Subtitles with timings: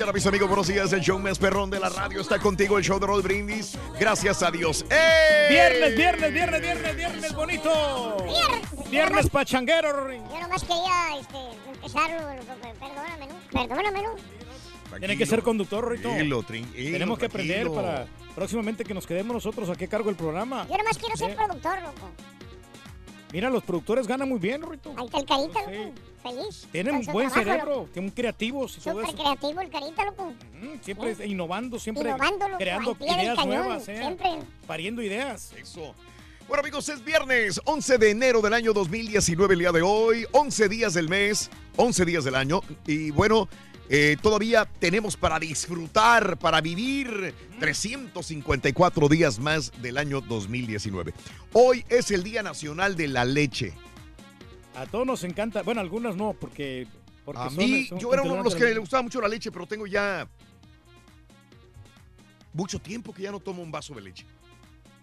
[0.00, 0.48] Mañana, mis amigos.
[0.48, 0.92] Buenos días.
[0.94, 2.78] El show más perrón de la radio está contigo.
[2.78, 3.76] El show de Roll Brindis.
[3.98, 4.84] Gracias a Dios.
[4.90, 5.48] ¡Eh!
[5.50, 8.16] Viernes, viernes, viernes, viernes, viernes bonito.
[8.24, 8.90] Viernes.
[8.90, 10.22] Viernes pachanguero, Rorín.
[10.30, 11.36] Yo nomás quería este,
[11.74, 12.10] empezar,
[12.80, 13.68] perdóname, ¿no?
[13.68, 14.98] Perdóname, ¿no?
[14.98, 16.08] Tiene que ser conductor, Rito.
[16.08, 17.74] Tranquilo, tranquilo, Tenemos que aprender tranquilo.
[17.82, 20.66] para próximamente que nos quedemos nosotros a qué cargo el programa.
[20.68, 21.36] Yo nomás quiero ser Eh.
[21.36, 22.10] productor, loco.
[23.32, 24.92] Mira, los productores ganan muy bien, Rito.
[24.96, 25.76] Ahí está el carita, Sí.
[25.76, 25.92] loco.
[26.22, 26.68] Feliz.
[26.72, 29.16] Tienen buen trabajo, cerebro, tienen creativos y todo Súper eso.
[29.22, 30.32] creativo el carita, loco.
[30.60, 31.22] Mm, Siempre Sí.
[31.24, 33.96] innovando, siempre Innovando, loco, creando ideas cañón, nuevas, ¿eh?
[33.96, 34.30] siempre.
[34.66, 35.52] pariendo ideas.
[35.56, 35.94] Eso.
[36.48, 40.26] Bueno, amigos, es viernes, 11 de enero del año 2019, el día de hoy.
[40.32, 42.60] 11 días del mes, 11 días del año.
[42.86, 43.48] Y bueno,
[43.92, 51.12] eh, todavía tenemos para disfrutar, para vivir 354 días más del año 2019.
[51.52, 53.74] Hoy es el Día Nacional de la Leche.
[54.76, 56.86] A todos nos encanta, bueno, algunos no, porque...
[57.24, 59.26] porque A son- mí, son yo era uno de los que le gustaba mucho la
[59.28, 60.28] leche, pero tengo ya
[62.52, 64.24] mucho tiempo que ya no tomo un vaso de leche.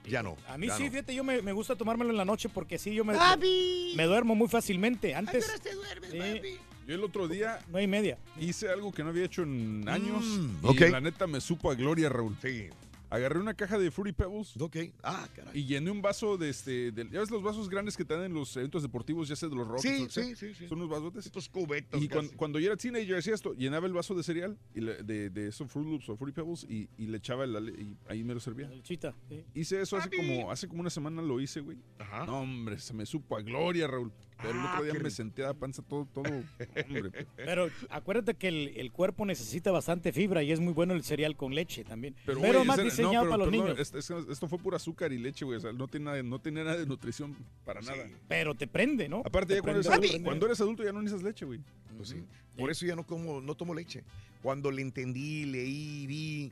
[0.06, 0.38] Ya no.
[0.48, 0.92] A mí sí, no.
[0.92, 3.92] fíjate, yo me, me gusta tomármelo en la noche porque sí, yo me, Papi.
[3.98, 5.14] me duermo muy fácilmente.
[5.14, 6.58] Antes, pero te duermes, papi.
[6.88, 8.18] Yo el otro día nueve y media.
[8.40, 10.24] hice algo que no había hecho en años.
[10.24, 10.82] Mm, y ok.
[10.90, 12.36] la neta me supo a gloria, Raúl.
[12.42, 12.68] Sí.
[13.10, 14.76] Agarré una caja de Fruity Pebbles Ok.
[15.02, 15.58] Ah, caray.
[15.58, 16.92] y llené un vaso de este.
[16.92, 19.48] de- ¿Ya ves los vasos grandes que te dan en los eventos deportivos, ya sea
[19.48, 20.14] de los Rockets?
[20.14, 20.68] Sí, o sí, sí, sí.
[20.68, 21.26] Son unos vasotes.
[21.26, 22.02] Estos cubetos.
[22.04, 25.30] Y cuando, yo era teenager hacía esto, llenaba el vaso de cereal y le- de,
[25.30, 28.34] de esos Fruit Loops o Fruity Pebbles y, y le echaba le- y ahí me
[28.34, 28.70] lo servía.
[28.70, 29.16] El chita.
[29.30, 29.42] sí.
[29.54, 31.78] Hice eso hace como, hace como una semana lo hice, güey.
[32.00, 32.26] Ajá.
[32.26, 34.12] No, hombre, se me supo a gloria, Raúl.
[34.40, 36.24] Pero el Ah, otro día me senté a panza todo, todo.
[36.86, 41.04] Hombre, Pero acuérdate que el, el cuerpo necesita bastante fibra y es muy bueno el
[41.04, 42.16] cereal con leche también.
[42.26, 44.30] Pero, güey, más ese- no, diseñado pero- para los pero niños.
[44.30, 45.58] esto fue pura azúcar y leche, güey.
[45.58, 48.08] O sea, no tiene nada, no tiene nada de nutrición para nada.
[48.28, 49.24] Pero te prende, ¿no?
[49.26, 50.08] Aparte, Te ya cuando eres, prende.
[50.08, 51.60] adulto, cuando eres adulto ya no necesitas leche, güey.
[51.96, 52.24] Pues sí.
[52.56, 54.04] Por eso ya no como, no tomo leche.
[54.44, 56.52] Cuando le entendí, leí, vi,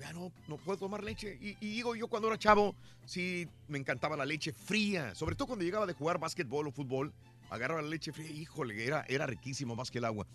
[0.00, 1.38] ya no, no puedo tomar leche.
[1.40, 2.74] Y, y digo, yo cuando era chavo,
[3.04, 5.14] sí me encantaba la leche fría.
[5.14, 7.12] Sobre todo cuando llegaba de jugar básquetbol o fútbol,
[7.50, 8.30] agarraba la leche fría.
[8.30, 10.26] Híjole, era, era riquísimo más que el agua.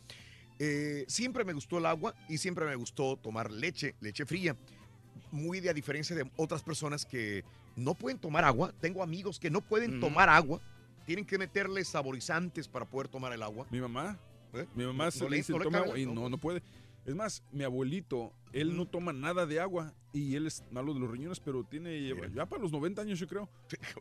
[0.59, 4.55] Eh, siempre me gustó el agua y siempre me gustó tomar leche, leche fría.
[5.31, 7.43] Muy de a diferencia de otras personas que
[7.75, 8.73] no pueden tomar agua.
[8.81, 10.59] Tengo amigos que no pueden tomar agua.
[11.05, 13.65] Tienen que meterle saborizantes para poder tomar el agua.
[13.71, 14.19] Mi mamá,
[14.53, 14.67] ¿Eh?
[14.75, 16.13] mi mamá No se le- le dice, no toma agua", y no.
[16.13, 16.61] no, no puede.
[17.05, 20.99] Es más, mi abuelito, él no toma nada de agua y él es malo de
[20.99, 23.49] los riñones, pero tiene ya para los 90 años, yo creo.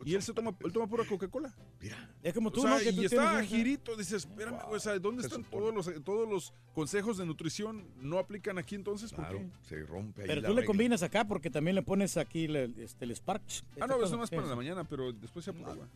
[0.05, 1.55] Y él se toma, él toma pura Coca-Cola.
[1.81, 2.11] Mira.
[2.23, 2.79] Es como tú, O sea, ¿no?
[2.79, 6.29] Que tú y está tienes- girito, dices, espérame, o sea, ¿dónde están todos los, todos
[6.29, 7.87] los consejos de nutrición?
[8.03, 9.13] ¿No aplican aquí entonces?
[9.13, 9.51] ¿Por Claro, qué?
[9.69, 12.57] se rompe ahí Pero la tú le combinas acá porque también le pones aquí el,
[12.81, 13.65] este, el Sparks.
[13.81, 15.89] Ah, no, eso más para la mañana, pero después se apura agua.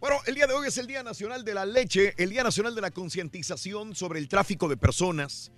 [0.00, 2.74] Bueno, el día de hoy es el Día Nacional de la Leche, el Día Nacional
[2.74, 5.52] de la Concientización sobre el tráfico de personas.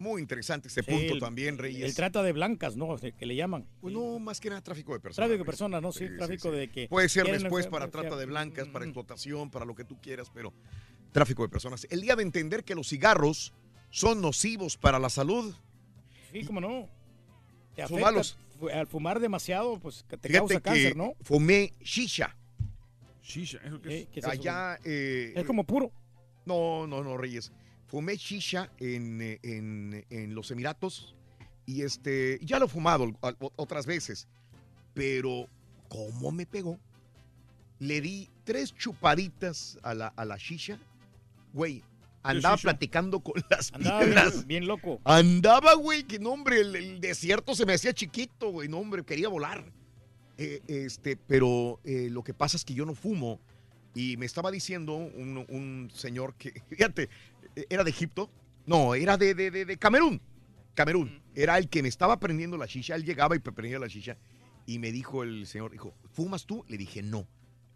[0.00, 1.84] Muy interesante este Sí, punto el- también, Reyes.
[1.84, 2.96] El trata de blancas, ¿no?
[2.96, 3.66] Que le llaman.
[3.82, 5.28] Pues no, más que nada tráfico de personas.
[5.28, 5.92] Tráfico de personas, ¿no?
[5.92, 9.74] Sí, tráfico de que Puede ser después para trata de blancas, para explotación, para lo
[9.74, 10.54] que tú quieras, pero
[11.12, 11.86] tráfico de personas.
[11.90, 13.52] El día de entender que los cigarros
[13.90, 15.54] son nocivos para la salud.
[16.32, 16.88] Sí, cómo no.
[17.76, 18.38] Te afecta, malos.
[18.72, 21.12] Al fumar demasiado, pues te Fíjate causa que cáncer, ¿no?
[21.22, 22.34] fumé shisha.
[23.22, 24.08] Shisha, ¿eso qué es?
[24.08, 24.30] que es eso?
[24.32, 24.78] Allá.
[24.82, 25.92] eh, Es como puro.
[26.46, 27.52] No, no, no, Reyes.
[27.90, 31.14] Fumé shisha en, eh, en- en los Emiratos
[31.66, 33.10] y este, ya lo he fumado
[33.56, 34.28] otras veces,
[34.94, 35.48] pero
[35.88, 36.78] ¿cómo me pegó?
[37.78, 40.78] Le di tres chupaditas a la, a la shisha,
[41.52, 41.82] güey.
[42.22, 42.68] Andaba shisha?
[42.70, 44.32] platicando con las Andaba piedras.
[44.34, 45.00] bien, bien loco.
[45.04, 49.02] Andaba, güey, que no, hombre, el, el desierto se me hacía chiquito, güey, no, hombre,
[49.04, 49.64] quería volar.
[50.38, 53.40] Eh, este, pero eh, lo que pasa es que yo no fumo
[53.94, 57.08] y me estaba diciendo un, un señor que, fíjate,
[57.68, 58.30] era de Egipto,
[58.66, 60.20] no, era de, de, de- de Camerún,
[60.74, 64.16] Camerún, era el que me estaba prendiendo la shisha, él llegaba y prendía la shisha
[64.66, 66.64] y me dijo el señor, dijo, ¿fumas tú?
[66.68, 67.26] Le dije, no.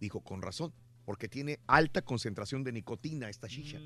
[0.00, 0.72] Dijo, con razón,
[1.04, 3.78] porque tiene alta concentración de nicotina esta shisha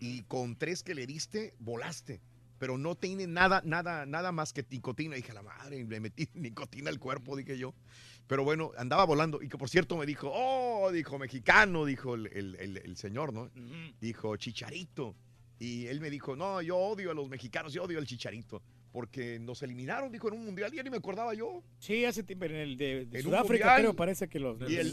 [0.00, 2.20] y con tres que le diste, volaste.
[2.64, 5.16] Pero no tiene nada, nada, nada más que nicotina.
[5.16, 7.74] Dije, a la madre, le metí nicotina al cuerpo, dije yo.
[8.26, 9.42] Pero bueno, andaba volando.
[9.42, 13.34] Y que por cierto me dijo, oh, dijo mexicano, dijo el, el- el- el señor,
[13.34, 13.50] ¿no?
[14.00, 15.14] Dijo, chicharito.
[15.58, 18.62] Y él me dijo, no, yo odio a los mexicanos, yo odio al chicharito.
[18.92, 20.72] Porque nos eliminaron, dijo, en un mundial.
[20.72, 21.62] Ya ni me acordaba yo.
[21.80, 23.80] Sí, hace tiempo en el de, de En Sudáfrica, mundial.
[23.82, 24.58] creo, parece que los.
[24.70, 24.90] Y el-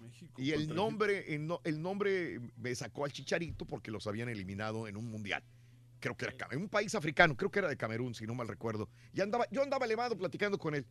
[0.00, 4.88] México Y el nombre, el, el nombre me sacó al chicharito porque los habían eliminado
[4.88, 5.42] en un mundial.
[6.00, 8.34] Creo que era Cam- en un país africano, creo que era de Camerún, si no
[8.34, 8.88] mal recuerdo.
[9.12, 10.86] Y andaba, yo andaba elevado platicando con él.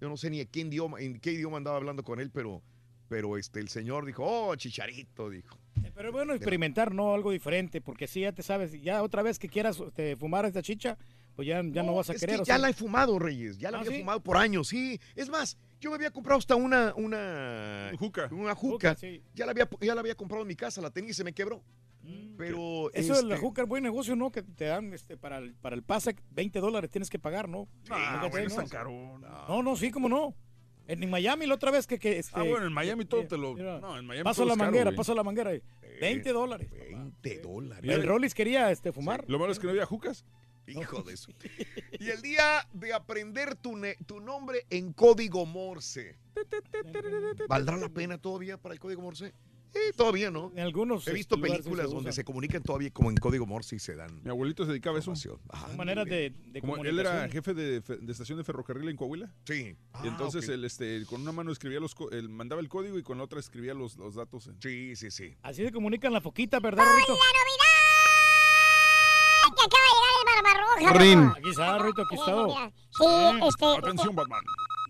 [0.00, 2.62] Yo no sé ni en qué idioma, en qué idioma andaba hablando con él, pero,
[3.08, 5.56] pero este, el señor dijo, oh, chicharito, dijo.
[5.84, 7.14] Eh, Pero es bueno experimentar, ¿no?
[7.14, 10.60] Algo diferente, porque si ya te sabes, ya otra vez que quieras este, fumar esta
[10.62, 10.98] chicha,
[11.36, 12.36] pues ya, ya no, vas a es querer.
[12.36, 12.58] que o ya sea.
[12.58, 13.58] la he fumado, Reyes.
[13.58, 13.98] Ya la ¿Ah, había sí?
[14.00, 15.00] fumado por años, sí.
[15.14, 18.28] Es más, yo me había comprado hasta una, una, Juca.
[18.32, 18.96] una juca.
[18.96, 19.22] sí.
[19.34, 21.32] Ya la había, ya la había comprado en mi casa, la tenía y se me
[21.32, 21.62] quebró.
[22.36, 24.30] Pero Eso de la este, juca es buen negocio, ¿no?
[24.30, 27.68] Que te dan este, para, el, para el pase 20 dólares tienes que pagar, ¿no?
[27.90, 28.50] Ah, bueno, ¿no?
[28.50, 29.18] es tan caro.
[29.48, 30.34] No, no, sí, cómo no.
[30.86, 31.98] En, Miami la otra vez que...
[31.98, 34.38] que este, Ah, bueno, en Miami todo mira, te lo- mira, no, en Miami Paso
[34.42, 34.96] todo la es caro, manguera, güey.
[34.96, 35.50] paso la manguera.
[36.00, 36.70] 20 dólares.
[36.70, 37.90] 20 dólares.
[37.90, 39.24] El Rollis quería este, fumar.
[39.28, 40.24] Lo malo es que no había jucas.
[40.66, 41.32] Hijo de eso.
[42.00, 46.16] Y el día de aprender tu, ne- tu nombre en código Morse.
[47.48, 49.34] ¿Valdrá la pena todavía para el código Morse?
[49.72, 50.50] Sí, todavía no.
[50.54, 52.12] En algunos He visto películas se donde usa.
[52.12, 55.00] se comunican todavía como en código Morse y se dan Mi abuelito se dedicaba a
[55.00, 55.12] eso.
[55.50, 59.30] Ah, maneras de, de Como él era jefe de, estación de ferrocarril en Coahuila.
[59.44, 59.76] Sí.
[60.02, 60.54] y entonces ok.
[60.54, 63.24] él este, con una mano escribía los co- él mandaba el código y con la
[63.24, 64.46] otra escribía los, los datos.
[64.46, 65.36] en- Sí, sí, sí.
[65.42, 67.14] Así se comunican la foquita, ¿verdad, Rito?
[69.56, 70.98] que acaba de llegar el Barbarroja.
[70.98, 71.32] Rin.
[71.36, 72.72] Aquí está, Rito, aquí está.
[72.90, 74.40] Sí, este, Atención, Batman.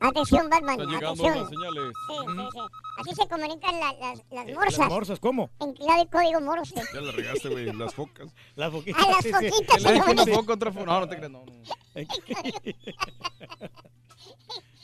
[0.00, 1.39] Atención, Batman, Están llegando atención.
[1.39, 1.93] las señales.
[2.09, 2.61] Sí, sí, sí.
[2.99, 5.50] Así se comunican la- las, las Las morsas morsas, ¿cómo?
[5.61, 6.75] en clave código morse.
[6.93, 7.73] Ya la regaste, güey.
[7.73, 8.33] Las focas.
[8.56, 8.99] La foquita.
[9.00, 9.49] A las sí, sí.
[9.50, 10.85] foquitas le den una foca, otra foca.
[10.87, 11.45] No, no te creas, no.
[11.45, 11.53] no.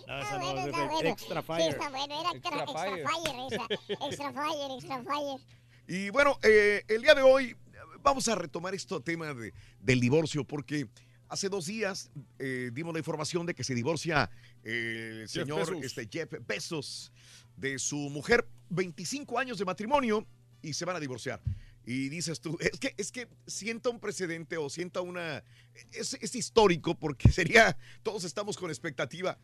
[0.06, 1.08] No, Está esa no, bueno, bueno.
[1.08, 1.68] Extra Sí, Fire.
[1.70, 3.06] está bueno, era extra, Extra extra fire.
[3.08, 3.64] fire esa.
[4.06, 5.40] Extra fire, extra fire.
[5.88, 7.56] Y bueno, eh, el día de hoy
[8.02, 10.88] vamos a retomar este tema de- del divorcio porque
[11.34, 14.30] hace dos días eh, dimos la información de que se divorcia
[14.62, 15.84] eh, el Jeff señor Bezos.
[15.84, 17.12] este, Jeff Bezos
[17.56, 20.26] de su mujer, 25 años de matrimonio
[20.62, 21.40] y se van a divorciar.
[21.86, 25.44] Y dices tú, es que, es que sienta un precedente o sienta una...
[25.92, 29.38] Es, es histórico porque sería, todos estamos con expectativa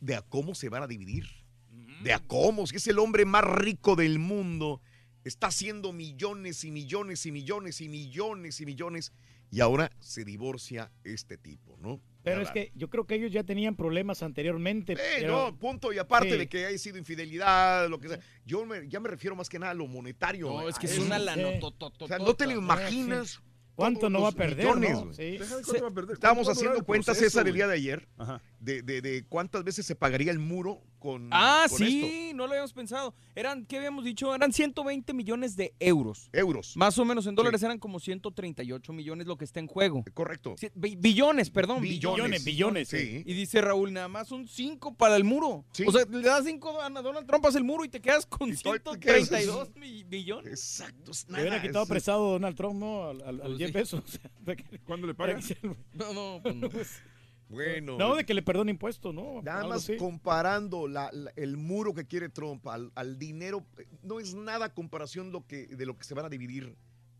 [0.00, 1.46] de a cómo se van a dividir
[2.02, 4.80] de a cómo, si es el hombre más rico del mundo,
[5.24, 9.12] está haciendo millones y millones y millones y millones y millones,
[9.50, 12.00] y ahora se divorcia este tipo, ¿no?
[12.22, 14.94] Pero es que yo creo que ellos ya tenían problemas anteriormente.
[14.94, 16.38] Eh, pero- no, punto, y aparte Sí.
[16.38, 19.60] de que haya sido infidelidad, lo que sea, yo me- ya me refiero más que
[19.60, 20.48] nada a lo monetario.
[20.48, 21.02] No, es que es eso.
[21.02, 21.24] una Sí.
[21.24, 21.48] lana.
[22.00, 23.40] O sea, no te lo imaginas.
[23.76, 25.00] ¿Cuánto no va a perder, millones, no?
[25.04, 25.14] güey.
[25.14, 25.38] Sí.
[25.38, 26.14] Deja de cuánto va a perder.
[26.14, 27.52] Estábamos ¿Cuánto va a durar haciendo el cuentas del güey?
[27.54, 28.42] día de ayer Ajá.
[28.60, 32.52] De, de- de cuántas veces se pagaría el muro con, Ah, con sí, no lo
[32.52, 33.14] habíamos pensado.
[33.36, 34.34] Eran, ¿qué habíamos dicho?
[34.34, 36.30] Eran 120 millones de euros.
[36.32, 36.76] Euros.
[36.76, 40.04] Más o menos en dólares eran como 138 millones lo que está en juego.
[40.14, 40.54] Correcto.
[40.58, 41.82] Sí, bi- billones, perdón.
[41.82, 42.16] Billones.
[42.16, 42.88] Billones, billones.
[42.88, 43.22] Sí.
[43.24, 45.64] Y dice Raúl, nada más son 5 para el muro.
[45.72, 45.84] Sí.
[45.86, 48.48] O sea, le das 5 a Donald Trump, haces el muro y te quedas con
[48.50, 50.52] Y todo- te quedas- 132 mi- billones.
[50.52, 51.12] Exacto.
[51.12, 53.04] es Le hubiera quitado es- prestado Donald Trump, ¿no?
[53.10, 53.90] Al, al, al Pues
[54.56, 55.40] que- ¿Cuándo le pagan?
[55.92, 56.68] No, no, pues no.
[57.48, 57.96] Bueno.
[57.96, 59.40] No, de que le perdone impuestos, ¿no?
[59.42, 59.96] Nada Algo más así.
[59.96, 63.64] comparando la- la- el muro que quiere Trump al, al dinero,
[64.02, 66.76] no es nada comparación lo que, de lo que se van a dividir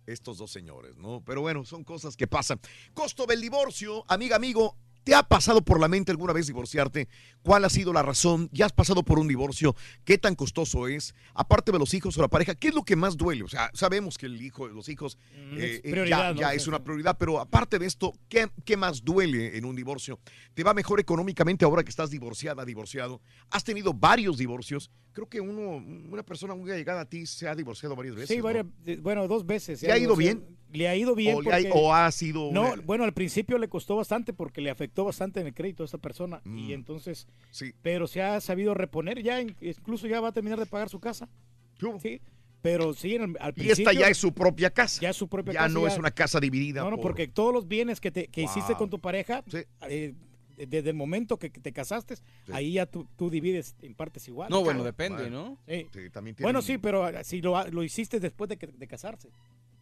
[0.07, 1.23] estos dos señores, ¿no?
[1.25, 2.61] Pero bueno, son cosas que pasan.
[2.95, 4.77] Costo del divorcio, amiga, amigo.
[5.07, 7.07] ¿Te ha pasado por la mente alguna vez divorciarte?
[7.43, 8.51] ¿Cuál ha sido la razón?
[8.51, 9.77] ¿Ya has pasado por un divorcio?
[10.05, 11.15] ¿Qué tan costoso es?
[11.33, 13.45] Aparte de los hijos o la pareja, ¿qué es lo que más duele?
[13.45, 16.83] O sea, sabemos que el hijo, los hijos Mm, eh, eh, ya, ya es una
[16.83, 20.19] prioridad, pero aparte de esto, ¿qué, ¿qué más duele en un divorcio?
[20.55, 23.21] ¿Te va mejor económicamente ahora que estás divorciada, divorciado?
[23.51, 24.91] ¿Has tenido varios divorcios?
[25.17, 25.77] Creo que uno,
[26.13, 28.29] una persona muy llegada a ti se ha divorciado varias veces.
[28.29, 28.43] Sí, ¿no?
[28.45, 29.81] varias, de- bueno, dos veces.
[29.83, 30.45] ¿Le ha ido bien?
[30.75, 31.37] Le ha ido bien.
[31.37, 34.61] ¿O, ha, porque- o ha sido No, una- bueno, al principio le costó bastante porque
[34.61, 36.43] le afectó bastante en el crédito a esta persona.
[36.45, 36.59] Mm.
[36.59, 37.73] Y entonces, Sí.
[37.81, 41.01] pero se ha sabido reponer ya, in- incluso ya va a terminar de pagar su
[41.01, 41.31] casa.
[41.79, 41.99] ¿Qué hubo?
[41.99, 42.21] Sí,
[42.61, 43.91] pero sí, en el- al Y principio.
[43.91, 45.01] esta ya es su propia casa.
[45.01, 45.73] ya es su propia Ya casa.
[45.73, 46.83] no es una casa dividida.
[46.83, 49.59] No, no, por- porque todos los bienes que, te, que hiciste con tu pareja, Sí.
[49.89, 50.13] eh,
[50.57, 52.17] desde el momento que te casaste,
[52.53, 54.51] ahí ya tú, tú divides en partes iguales.
[54.51, 55.31] No, bueno, depende.
[55.31, 55.59] ¿no?
[55.69, 55.87] Sí.
[55.93, 59.29] Sí, también Bueno, sí, pero ah, si lo, lo hiciste después de, que, de casarse.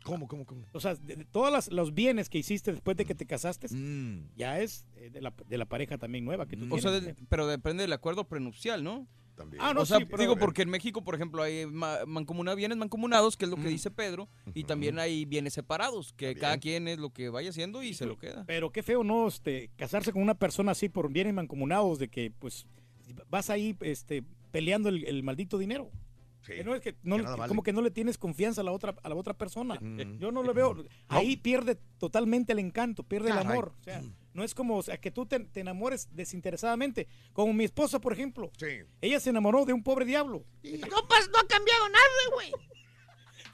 [0.05, 0.65] ¿Cómo, cómo, cómo?
[0.73, 3.67] O sea, de, de todos las- los bienes que hiciste después de que te casaste,
[3.75, 6.73] Mm, ya es eh, de, la, de la pareja también nueva que tú Mm.
[6.73, 7.17] O sea, tienes.
[7.17, 9.09] de- pero depende del acuerdo prenupcial, ¿no?
[9.35, 9.61] también.
[9.65, 12.55] Ah, no, o sea, sí, pero- digo, porque en México, por ejemplo, hay ma- mancomuna-
[12.55, 13.69] bienes mancomunados, que es lo que Mm.
[13.69, 17.83] dice Pedro, y también hay bienes separados, que cada quien es lo que vaya haciendo
[17.83, 18.45] y se lo queda.
[18.47, 19.27] Pero qué feo, ¿no?
[19.27, 22.69] Este, casarse con una persona así por bienes mancomunados, de que, pues,
[23.29, 25.91] vas ahí este, peleando el, el maldito dinero.
[26.45, 26.55] Sí.
[26.55, 27.49] Que no es que, no, Que nada vale.
[27.49, 29.79] como que no le tienes confianza a la otra, a la otra persona.
[29.81, 30.19] Mm.
[30.19, 30.85] Yo no lo veo.
[31.09, 33.73] Ahí pierde totalmente el encanto, pierde el amor.
[33.81, 34.03] O sea,
[34.35, 37.09] no es como o sea, que tú te, te enamores desinteresadamente.
[37.33, 38.51] Como mi esposa, por ejemplo.
[38.59, 38.81] Sí.
[39.01, 40.45] Ella se enamoró de un pobre diablo.
[40.63, 42.53] No, pues, no ha cambiado nada, güey.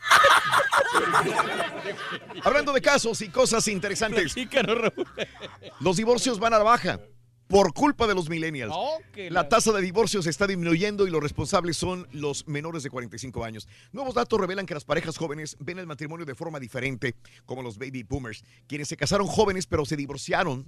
[2.45, 4.35] Hablando de casos y cosas interesantes,
[5.81, 7.01] los divorcios van a la baja
[7.51, 8.73] por culpa de los millennials.
[8.75, 13.45] Oh, la- tasa de divorcios está disminuyendo y los responsables son los menores de 45
[13.45, 13.69] años.
[13.93, 17.77] Nuevos datos revelan que las parejas jóvenes ven el matrimonio de forma diferente, como los
[17.77, 20.65] baby boomers, quienes se casaron jóvenes pero se divorciaron.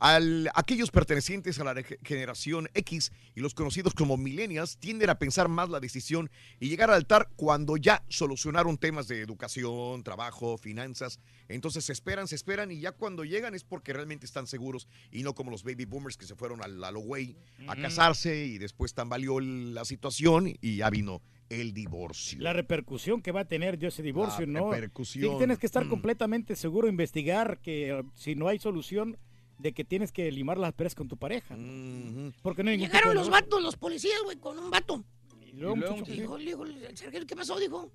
[0.00, 5.18] Al, aquellos pertenecientes a la ge- generación X y los conocidos como millennials tienden a
[5.18, 10.56] pensar más la decisión y llegar al altar cuando ya solucionaron temas de educación, trabajo,
[10.58, 11.18] finanzas.
[11.48, 15.22] Entonces se esperan, se esperan y ya cuando llegan es porque realmente están seguros y
[15.22, 17.36] no como los baby boomers que se fueron al a lo güey
[17.66, 22.38] a casarse y después tambaleó la situación y ya vino el divorcio.
[22.40, 24.70] La repercusión que va a tener yo ese divorcio, La ¿no?
[24.70, 25.32] repercusión.
[25.32, 25.88] Sí, tienes que estar Mm.
[25.88, 29.16] completamente seguro, investigar que si no hay solución,
[29.58, 31.54] de que tienes que limar las peras con tu pareja.
[31.54, 32.32] Ujú.
[32.42, 35.04] Porque no hay Llegaron los vatos, los policías, güey, con un vato.
[35.40, 37.58] Y luego, Y luego, muchacho, Dijo, le dijo el sargento, ¿qué pasó?
[37.58, 37.90] Dijo,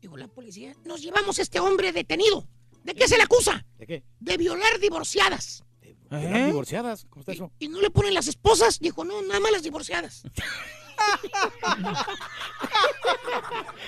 [0.00, 2.46] dijo la policía, nos llevamos a este hombre detenido.
[2.84, 3.64] ¿De qué se le acusa?
[3.78, 4.04] ¿De qué?
[4.20, 5.64] De violar divorciadas.
[5.82, 6.46] ¿De ¿Eh?
[6.46, 7.06] divorciadas?
[7.08, 7.52] ¿Cómo está eso?
[7.58, 8.78] ¿Y no le ponen las esposas?
[8.80, 10.22] Dijo, no, nada más las divorciadas.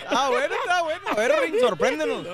[0.09, 1.09] Ah, bueno, está bueno.
[1.11, 2.27] A ver, Ring, sorpréndenos.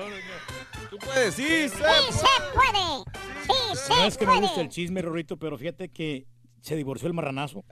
[0.89, 1.75] Tú puedes, sí, sí.
[1.77, 3.03] ¡Sí se puede!
[3.43, 4.41] ¡Sí se No es que me puede!
[4.47, 6.25] guste el chisme, Rorrito, pero fíjate que
[6.61, 7.63] se divorció el marranazo.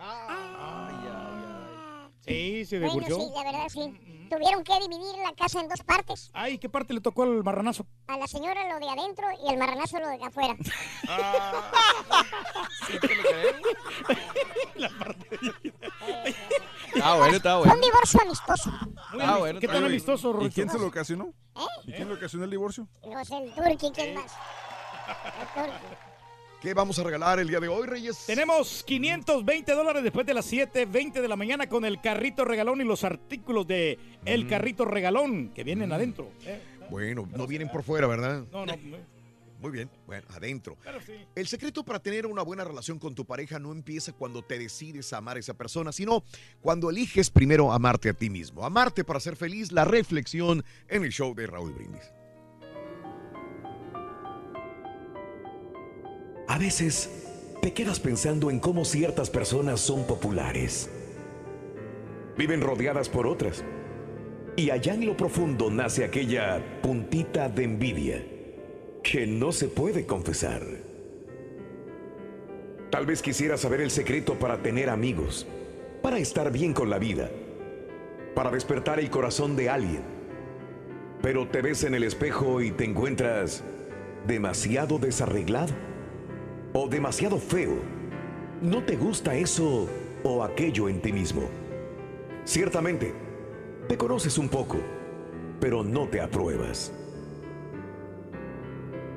[2.25, 3.19] Sí, se Bueno, divorció.
[3.19, 4.27] sí, la verdad sí.
[4.29, 6.29] Tuvieron que dividir la casa en dos partes.
[6.33, 7.87] Ay, ¿qué parte le tocó al marranazo?
[8.07, 10.57] A la señora lo de adentro y al marranazo lo de afuera.
[12.87, 13.55] ¿Sí te lo crees?
[17.03, 17.73] Ah, bueno, está Fue bueno.
[17.75, 18.69] un divorcio amistoso.
[19.13, 19.91] Muy Ah, ami- bueno, ¿Qué está tan bien.
[19.93, 21.33] amistoso, ¿Y quién se lo ocasionó?
[21.55, 21.59] ¿Eh?
[21.85, 22.87] ¿Y quién le ocasionó el divorcio?
[23.05, 24.31] No sé, el turqui, ¿quién más?
[25.07, 25.85] El turqui.
[26.61, 28.25] ¿Qué vamos a regalar el día de hoy, Reyes?
[28.25, 32.83] Tenemos 520 dólares después de las 7.20 de la mañana con el carrito regalón y
[32.83, 34.49] los artículos de el Mm.
[34.49, 36.31] carrito regalón que vienen adentro.
[36.45, 38.43] Eh, Bueno, no vienen por fuera, ¿verdad?
[38.51, 38.97] No, no, no,
[39.59, 40.77] Muy bien, bueno, adentro.
[40.83, 41.13] pero sí.
[41.35, 45.11] El secreto para tener una buena relación con tu pareja no empieza cuando te decides
[45.13, 46.23] a amar a esa persona, sino
[46.61, 48.63] cuando eliges primero amarte a ti mismo.
[48.63, 52.03] Amarte para ser feliz, la reflexión en el show de Raúl Brindis.
[56.47, 57.09] A veces
[57.61, 60.89] te quedas pensando en cómo ciertas personas son populares.
[62.37, 63.63] Viven rodeadas por otras.
[64.55, 68.36] Y allá en lo profundo nace aquella puntita de envidia
[69.09, 70.61] que no se puede confesar.
[72.89, 75.47] Tal vez quisieras saber el secreto para tener amigos,
[76.01, 77.31] para estar bien con la vida,
[78.35, 80.01] para despertar el corazón de alguien.
[81.21, 83.63] Pero te ves en el espejo y te encuentras
[84.27, 85.73] demasiado desarreglado
[86.73, 87.77] o demasiado feo.
[88.61, 89.87] No te gusta eso
[90.23, 91.43] o aquello en ti mismo.
[92.43, 93.13] Ciertamente,
[93.87, 94.79] te conoces un poco,
[95.61, 96.91] pero no te apruebas.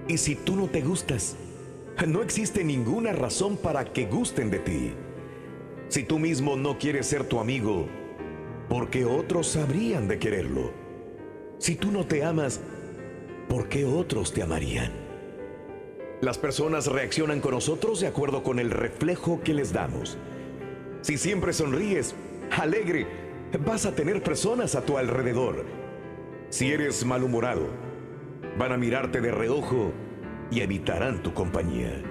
[0.09, 1.37] Y si tú no te gustas,
[2.07, 4.93] no existe ninguna razón para que gusten de ti.
[5.89, 7.87] Si tú mismo no quieres ser tu amigo,
[8.69, 10.73] ¿por qué otros habrían de quererlo?
[11.59, 12.61] Si tú no te amas,
[13.49, 14.93] ¿por qué otros te amarían?
[16.21, 20.19] Las personas reaccionan con nosotros de acuerdo con el reflejo que les damos.
[21.03, 22.15] Si siempre sonríes,
[22.51, 23.07] alegre,
[23.65, 25.65] vas a tener personas a tu alrededor.
[26.51, 27.69] Si eres malhumorado,
[28.61, 29.91] van a mirarte de reojo
[30.51, 32.03] y evitarán tu compañía.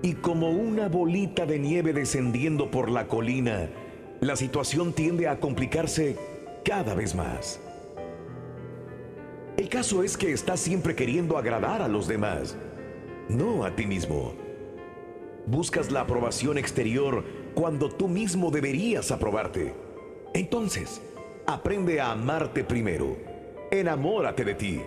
[0.00, 3.68] Y como una bolita de nieve descendiendo por la colina,
[4.20, 6.16] la situación tiende a complicarse
[6.64, 7.60] cada vez más.
[9.58, 12.56] El caso es que estás siempre queriendo agradar a los demás,
[13.28, 14.32] no a ti mismo.
[15.46, 19.74] Buscas la aprobación exterior cuando tú mismo deberías aprobarte.
[20.32, 21.02] Entonces,
[21.46, 23.18] aprende a amarte primero.
[23.70, 24.80] Enamórate de ti,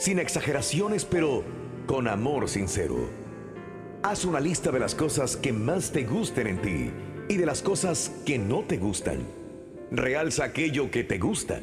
[0.00, 1.44] sin exageraciones, pero
[1.86, 3.10] con amor sincero.
[4.02, 6.90] Haz una lista de las cosas que más te gusten en ti
[7.28, 9.18] y de las cosas que no te gustan.
[9.90, 11.60] Realza aquello que te gusta.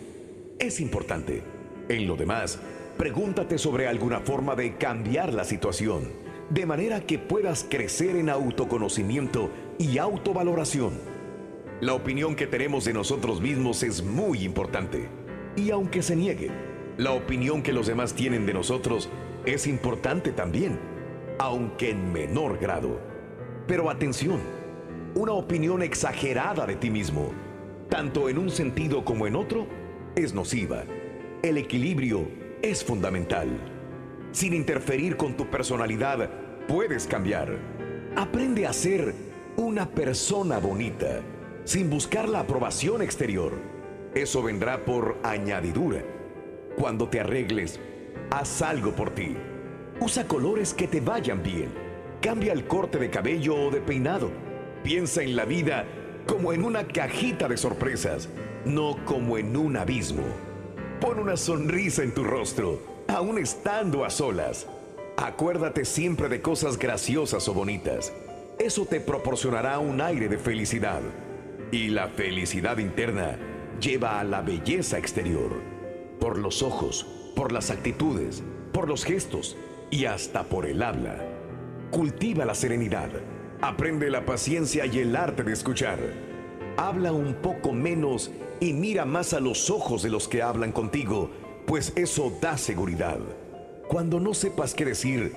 [0.60, 1.42] Es importante.
[1.90, 2.60] En lo demás,
[2.96, 6.04] pregúntate sobre alguna forma de cambiar la situación,
[6.52, 10.94] de manera que puedas crecer en autoconocimiento y autovaloración.
[11.82, 15.10] La opinión que tenemos de nosotros mismos es muy importante.
[15.56, 16.52] Y aunque se niegue,
[16.98, 19.10] la opinión que los demás tienen de nosotros
[19.46, 20.80] es importante también,
[21.38, 23.00] aunque en menor grado.
[23.68, 24.40] Pero atención,
[25.14, 27.32] una opinión exagerada de ti mismo,
[27.88, 29.68] tanto en un sentido como en otro,
[30.16, 30.86] es nociva.
[31.44, 32.28] El equilibrio
[32.64, 33.48] es fundamental.
[34.32, 36.32] Sin interferir con tu personalidad,
[36.68, 37.60] puedes cambiar.
[38.16, 39.14] Aprende a ser
[39.56, 41.22] una persona bonita,
[41.64, 43.54] sin buscar la aprobación exterior.
[44.16, 46.17] Eso vendrá por añadidura.
[46.78, 47.80] Cuando te arregles,
[48.30, 49.36] haz algo por ti.
[50.00, 51.74] Usa colores que te vayan bien.
[52.22, 54.30] Cambia el corte de cabello o de peinado.
[54.84, 55.86] Piensa en la vida
[56.28, 58.30] como en una cajita de sorpresas,
[58.64, 60.22] no como en un abismo.
[61.02, 64.68] Pon una sonrisa en tu rostro, aún estando a solas.
[65.18, 68.14] Acuérdate siempre de cosas graciosas o bonitas.
[68.60, 71.02] Eso te proporcionará un aire de felicidad.
[71.72, 73.36] Y la felicidad interna
[73.80, 75.77] lleva a la belleza exterior.
[76.20, 79.58] Por los ojos, por las actitudes, por los gestos
[79.92, 81.18] y hasta por el habla.
[81.92, 83.10] Cultiva la serenidad.
[83.62, 86.00] Aprende la paciencia y el arte de escuchar.
[86.78, 91.32] Habla un poco menos y mira más a los ojos de los que hablan contigo,
[91.66, 93.20] pues eso da seguridad.
[93.88, 95.34] Cuando no sepas qué decir,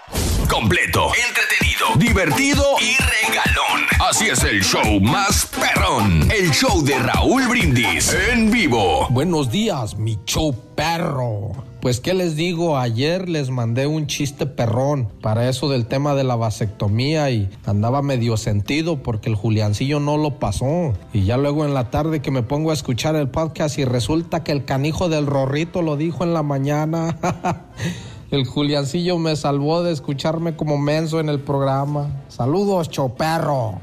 [0.48, 3.86] completo, entretenido, divertido y regalón.
[4.00, 6.30] Así es el show más perrón.
[6.30, 9.06] El show de Raúl Brindis en vivo.
[9.10, 11.67] Buenos días, mi show perro.
[11.80, 16.24] Pues qué les digo, ayer les mandé un chiste perrón para eso del tema de
[16.24, 20.92] la vasectomía y andaba medio sentido porque el Juliancillo no lo pasó.
[21.12, 24.42] Y ya luego en la tarde que me pongo a escuchar el podcast y resulta
[24.42, 27.16] que el canijo del Rorrito lo dijo en la mañana.
[28.30, 32.10] El Juliancillo me salvó de escucharme como menso en el programa.
[32.28, 33.80] Saludos, choperro.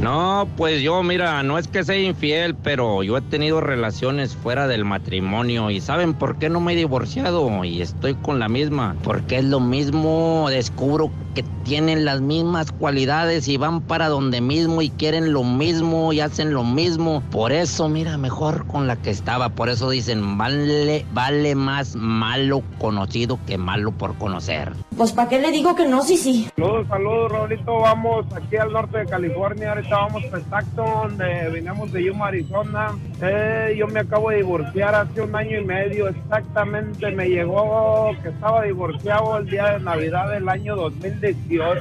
[0.00, 4.66] No, pues yo, mira, no es que sea infiel, pero yo he tenido relaciones fuera
[4.66, 7.64] del matrimonio y ¿saben por qué no me he divorciado?
[7.64, 13.46] Y estoy con la misma, porque es lo mismo, descubro que tienen las mismas cualidades
[13.48, 17.22] y van para donde mismo y quieren lo mismo y hacen lo mismo.
[17.30, 22.62] Por eso, mira, mejor con la que estaba, por eso dicen, vale, vale más malo
[22.78, 24.72] conocido que malo por conocer.
[24.96, 26.02] Pues ¿para qué le digo que no?
[26.02, 26.48] Sí, sí.
[26.56, 27.80] Saludos, saludos, Raulito.
[27.80, 29.74] Vamos aquí al norte de California.
[29.90, 31.18] Vamos para Stockton.
[31.52, 32.96] venimos de Yuma, Arizona.
[33.20, 36.08] Eh, yo me acabo de divorciar hace un año y medio.
[36.08, 41.80] Exactamente me llegó que estaba divorciado el día de Navidad del año 2018.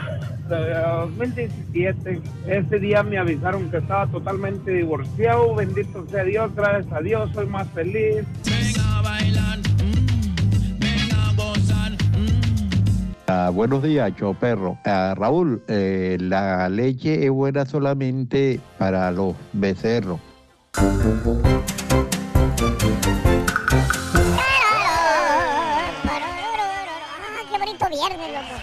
[0.49, 0.83] eh,
[1.17, 2.21] 2017.
[2.47, 5.53] Ese día me avisaron que estaba totalmente divorciado.
[5.55, 8.25] Bendito sea Dios, gracias a Dios, soy más feliz.
[13.31, 14.79] Ah, buenos días, yo perro.
[14.85, 20.19] Ah, Raúl, eh, la leche es buena solamente para los becerros.
[27.51, 28.61] qué bonito viernes, loco.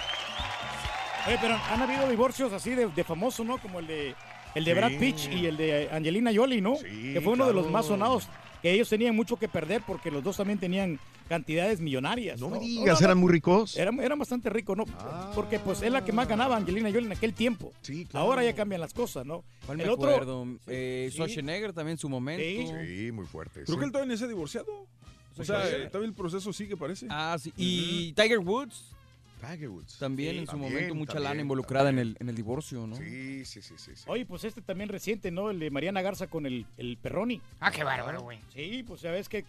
[1.26, 3.58] Oye, pero han habido divorcios así de, de famosos, ¿no?
[3.58, 4.14] Como el de
[4.54, 4.96] el de Brad Sí.
[4.98, 6.76] Pitt y el de Angelina Jolie, ¿no?
[6.78, 7.72] que fue uno de los claro.
[7.72, 8.28] más sonados.
[8.66, 10.98] Que ellos tenían mucho que perder porque los dos también tenían
[11.28, 12.40] cantidades millonarias.
[12.40, 13.76] No, me digas, ¿eran muy ricos?
[13.76, 14.84] Eran, eran bastante ricos, ¿no?
[15.36, 17.72] Porque pues es la que más ganaba Angelina Jolie en aquel tiempo.
[18.12, 19.44] Ahora ya cambian las cosas, ¿no?
[19.66, 20.10] ¿Cuál el me otro.
[20.10, 20.46] acuerdo?
[20.66, 21.14] Eh, Sí.
[21.14, 22.42] Schwarzenegger también en su momento.
[22.84, 23.62] Sí, muy fuerte.
[23.62, 23.78] Creo sí.
[23.78, 24.88] que él todavía no se ha divorciado.
[25.38, 27.06] O sea, eh, todavía el proceso sigue, parece.
[27.08, 27.52] Ah, sí.
[27.56, 28.95] Y Tiger Woods.
[29.50, 29.98] Tiger Woods.
[29.98, 32.86] También Sí, en su también, momento mucha también, lana involucrada en el, en el divorcio,
[32.86, 32.96] ¿no?
[32.96, 33.92] Sí, sí, sí, sí.
[34.06, 35.50] Oye, pues este también reciente, ¿no?
[35.50, 37.40] El de Mariana Garza con el, el Perroni.
[37.60, 38.38] Ah, qué bárbaro, güey.
[38.54, 39.44] Sí, pues ya ves que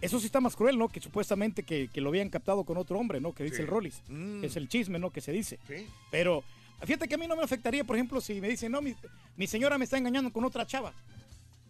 [0.00, 0.88] eso sí está más cruel, ¿no?
[0.88, 3.32] Que supuestamente que, que lo habían captado con otro hombre, ¿no?
[3.32, 3.62] Que dice Sí.
[3.62, 4.02] el Rollis.
[4.08, 4.42] Mm.
[4.44, 5.10] Es el chisme, ¿no?
[5.10, 5.58] Que se dice.
[5.68, 5.86] Sí.
[6.10, 6.42] Pero
[6.84, 8.94] fíjate que a mí no me afectaría, por ejemplo, si me dicen, no, mi,
[9.36, 10.92] mi señora me está engañando con otra chava.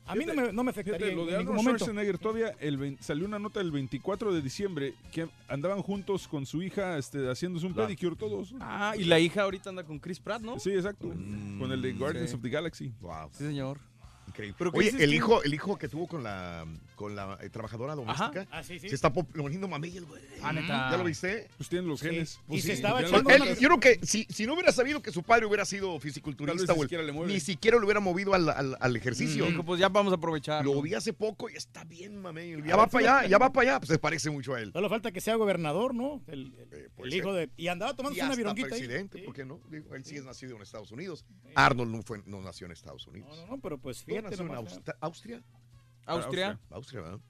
[0.06, 1.84] A mí no me, no me afectaría Fíjate, lo en de ningún Arnold momento.
[1.84, 6.62] Schwarzenegger todavía el salió una nota el 24 de diciembre que andaban juntos con su
[6.62, 8.54] hija este, haciéndose un pedicure todos.
[8.60, 10.58] Ah, y la hija ahorita anda con Chris Pratt, ¿no?
[10.58, 11.08] Sí, exacto.
[11.08, 12.36] con el de Guardians sí.
[12.36, 12.92] of the Galaxy.
[13.00, 13.30] Wow.
[13.32, 13.78] Sí, señor.
[14.32, 14.56] Increíble.
[14.58, 16.64] Pero ¿qué Oye, el hijo, el hijo que tuvo con la,
[16.96, 18.88] con la eh, trabajadora doméstica Ah, sí, sí.
[18.88, 20.22] se está poniendo mamey el güey.
[20.42, 20.90] Ah, neta.
[20.90, 21.48] ¿Ya lo viste?
[21.56, 22.06] Pues tienen los Sí.
[22.08, 22.40] genes.
[22.46, 25.12] Y Pues se estaba echando Él- yo creo que si, si no hubiera sabido que
[25.12, 27.32] su padre hubiera sido Tal fisiculturista, vez ni güey, siquiera le mueve.
[27.32, 29.46] ni siquiera lo hubiera movido al, al- al ejercicio.
[29.46, 30.64] Dijo, pues ya vamos a aprovechar.
[30.64, 32.62] Lo vi hace poco y está bien, mamey.
[32.66, 33.80] Ya va para allá, ya va para allá.
[33.80, 34.72] Pues se parece mucho a él.
[34.72, 36.22] Solo falta que sea gobernador, ¿no?
[36.26, 37.50] El, el- Eh, puede el hijo de...
[37.56, 38.64] Y andaba tomando Y una hasta ahí.
[38.64, 39.18] presidente.
[39.24, 39.60] ¿por qué no?
[39.70, 41.24] Digo, él sí es nacido en Estados Unidos.
[41.54, 43.28] Arnold no, fue, no nació en Estados Unidos.
[43.36, 45.42] No, no, no, pero pues ¿No fíjate nació en Aust- Austria?
[46.06, 46.60] Austria.
[46.70, 47.20] Austria, ¿verdad?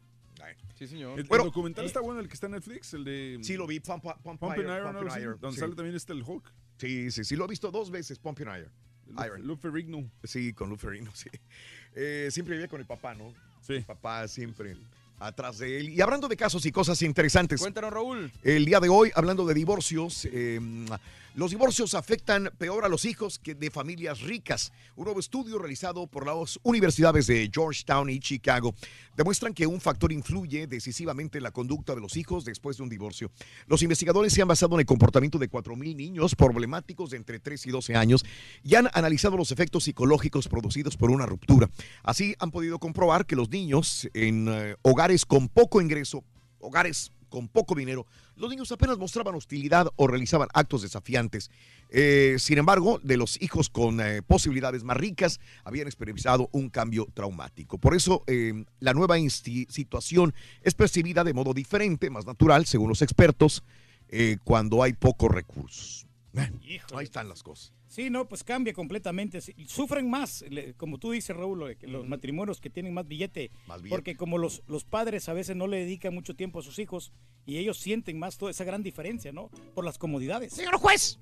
[0.75, 1.13] Sí, señor.
[1.13, 3.67] El, el Bueno, documental está bueno, el que está en Netflix, el de Sí, lo
[3.67, 5.61] vi, Pump, Pump, Iron, Iron, Pump Iron, donde sí.
[5.61, 6.53] sale también este el Hulk.
[6.79, 8.73] Sí, sí, sí, lo he visto dos veces, Pump and Iron.
[9.25, 9.39] Iron.
[10.25, 11.29] Sí, con Lou Ferrigno, sí.
[11.95, 13.33] Eh, siempre vivía con el papá, ¿no?
[13.61, 13.75] Sí.
[13.75, 14.77] El papá siempre
[15.23, 15.91] atrás de él.
[15.91, 17.61] Y hablando de casos y cosas interesantes.
[17.61, 18.31] Cuéntanos, Raúl.
[18.43, 20.61] El día de hoy, hablando de divorcios, eh,
[21.35, 24.71] los divorcios afectan peor a los hijos que de familias ricas.
[24.97, 28.75] Un nuevo estudio realizado por las universidades de Georgetown y Chicago
[29.17, 32.91] demuestran que un factor influye decisivamente en la conducta de los hijos después de un
[32.91, 33.31] divorcio.
[33.67, 37.67] Los investigadores se han basado en el comportamiento de 4.000 niños problemáticos de entre 3
[37.67, 38.27] y 12 años
[38.63, 41.71] y han analizado los efectos psicológicos producidos por una ruptura.
[42.03, 46.25] Así han podido comprobar que los niños en eh, hogares con poco ingreso,
[46.61, 51.51] hogares con poco dinero, los niños apenas mostraban hostilidad o realizaban actos desafiantes.
[51.89, 57.09] Eh, sin embargo, de los hijos con eh, posibilidades más ricas, habían experimentado un cambio
[57.15, 57.79] traumático.
[57.79, 63.03] Por eso, eh, la nueva situación es percibida de modo diferente, más natural, según los
[63.03, 63.65] expertos,
[64.45, 66.07] cuando hay pocos recursos.
[66.95, 67.73] Ahí están las cosas.
[67.93, 69.39] Sí, no, pues cambia completamente.
[69.67, 73.83] Sufren más, le- como tú dices, Raúl, de los matrimonios que tienen más billete, Más
[73.83, 73.95] billete.
[73.95, 77.13] porque como los, los padres a veces no le dedican mucho tiempo a sus hijos
[77.45, 79.51] y ellos sienten más toda esa gran diferencia, ¿no?
[79.75, 80.55] Por las comodidades.
[80.55, 81.19] Señor juez,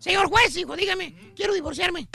[0.00, 2.06] señor juez, hijo, dígame, quiero divorciarme.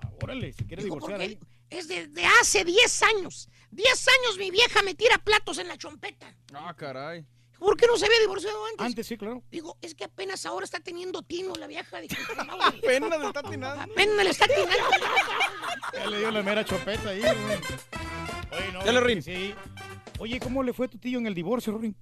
[0.00, 1.38] Ah, órale, si quieres Dijo, divorciar ahí.
[1.68, 6.34] es desde hace 10 años, 10 años mi vieja me tira platos en la chompeta.
[6.54, 7.26] Ah, caray.
[7.58, 8.86] ¿Por qué no se había divorciado antes?
[8.86, 9.42] Antes sí, claro.
[9.50, 12.00] Digo, es que apenas ahora está teniendo tino la vieja.
[12.00, 12.16] Dije,
[12.62, 13.82] Apenas le está atinando.
[13.82, 14.74] Apenas le está atinando.
[15.92, 17.34] Ya le dio la mera chopeta ahí, güey.
[18.50, 18.84] Oye, no.
[18.84, 19.22] Dale, Rin.
[19.22, 19.54] Sí.
[20.18, 21.96] Oye, ¿cómo le fue a tu tío en el divorcio, Rin?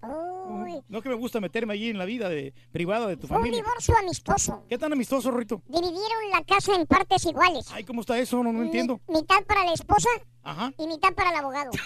[0.88, 3.42] No que me gusta meterme allí en la vida de, privada de tu Fue un
[3.42, 3.62] familia.
[3.62, 4.64] divorcio amistoso.
[4.68, 5.62] ¿Qué tan amistoso, Rito?
[5.66, 7.66] Dividieron la casa en partes iguales.
[7.72, 8.42] Ay, ¿cómo está eso?
[8.42, 9.00] No, no entiendo.
[9.08, 10.08] Mitad para la esposa
[10.42, 10.72] Ajá.
[10.78, 11.70] y mitad para el abogado.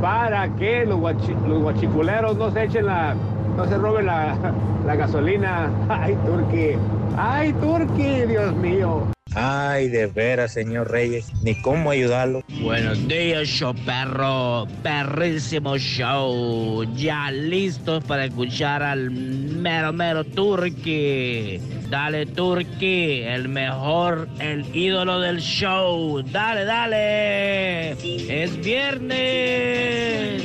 [0.00, 3.14] para que los, guachi- los guachiculeros no se echen la,
[3.56, 4.34] no se roben la,
[4.86, 5.68] la gasolina.
[5.88, 6.78] Ay, Turque.
[7.16, 9.02] Ay, Turque, Dios mío.
[9.36, 12.44] Ay, de veras, señor Reyes, ni cómo ayudarlo.
[12.60, 14.68] Buenos días, show perro.
[14.82, 16.84] Perrísimo show.
[16.94, 21.58] Ya listos para escuchar al mero mero Turki.
[21.90, 26.22] Dale, Turki, el mejor, el ídolo del show.
[26.22, 27.90] Dale, dale.
[27.92, 30.42] Es viernes.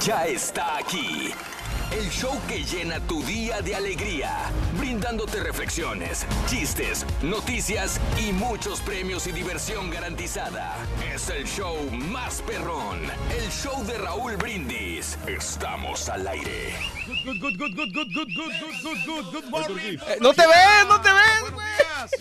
[0.00, 1.32] Ya está aquí.
[1.92, 9.26] El show que llena tu día de alegría, brindándote reflexiones, chistes, noticias y muchos premios
[9.26, 10.74] y diversión garantizada.
[11.12, 12.98] Es el show más perrón,
[13.38, 15.18] el show de Raúl Brindis.
[15.26, 16.74] Estamos al aire.
[17.26, 19.98] Good, good, good, good, good, good, good, good, good, good, good morning.
[20.08, 21.66] Eh, no te ves, no te ves, güey.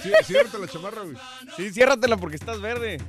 [0.04, 1.16] Sí, ciérrate la chamarra, güey.
[1.56, 3.02] Sí, ciérratela porque estás verde.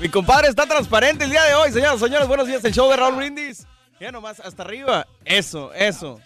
[0.00, 2.26] Mi compadre está transparente el día de hoy, señoras y señores.
[2.26, 3.66] Buenos días, el show de Raúl Brindis.
[4.02, 5.06] Ya nomás, hasta arriba.
[5.24, 6.20] Eso, eso.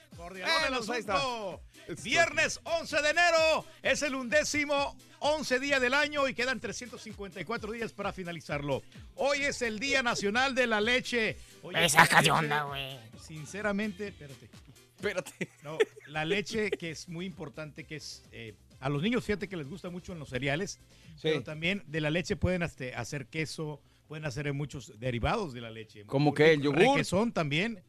[0.67, 1.61] El asunto.
[2.03, 7.93] Viernes 11 de enero es el undécimo 11 día del año y quedan 354 días
[7.93, 8.83] para finalizarlo.
[9.17, 11.37] Hoy es el Día Nacional de la Leche.
[11.61, 12.99] Oye, Me saca de onda, güey.
[13.21, 14.49] Sinceramente, espérate.
[14.97, 15.51] Espérate.
[15.63, 19.57] No, la leche que es muy importante, que es eh, a los niños, fíjate que
[19.59, 20.81] les gusta mucho en los cereales,
[21.21, 25.71] pero también de la leche pueden este, hacer queso, pueden hacer muchos derivados de la
[25.71, 26.05] leche.
[26.07, 26.53] ¿Cómo Muy qué?
[26.53, 26.79] ¿El yogur?
[26.79, 27.83] Requesón también.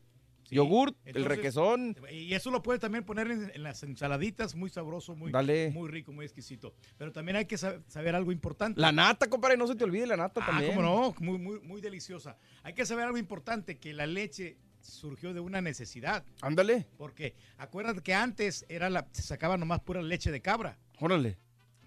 [0.43, 0.55] Sí.
[0.55, 1.97] Yogurt, el requesón.
[2.09, 5.71] Y eso lo puedes también poner en, en las ensaladitas, muy sabroso, muy, Dale.
[5.71, 6.73] muy rico, muy exquisito.
[6.97, 8.79] Pero también hay que sab- saber algo importante.
[8.79, 10.73] La nata, compadre, no se te olvide la nata Ah, también.
[10.73, 12.37] cómo no, muy, muy, muy deliciosa.
[12.63, 16.23] Hay que saber algo importante, que la leche surgió de una necesidad.
[16.41, 16.87] Ándale.
[16.97, 20.79] Porque acuérdate que antes era la, se sacaba nomás pura leche de cabra.
[21.01, 21.37] Órale.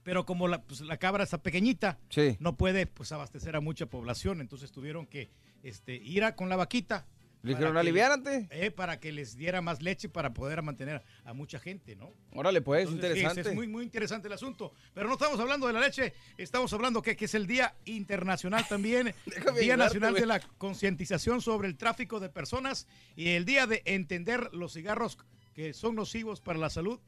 [0.03, 2.37] Pero como la, pues, la cabra está pequeñita, Sí.
[2.41, 4.41] no puede pues, abastecer a mucha población.
[4.41, 5.31] Entonces tuvieron que
[5.63, 7.07] este, ir a, con la vaquita.
[7.43, 8.49] Le dijeron, aliviárate.
[8.51, 12.13] eh, para que les diera más leche para poder mantener a mucha gente, ¿no?
[12.33, 13.31] Órale, pues, Entonces, interesante.
[13.33, 14.75] fíjense, es muy, muy interesante el asunto.
[14.93, 18.69] Pero no estamos hablando de la leche, estamos hablando que, que es el Día Internacional
[18.69, 19.15] también,
[19.59, 22.87] Día Nacional de la Concientización sobre el Tráfico de Personas
[23.17, 25.17] y el Día de entender los cigarros
[25.55, 27.01] que son nocivos para la salud.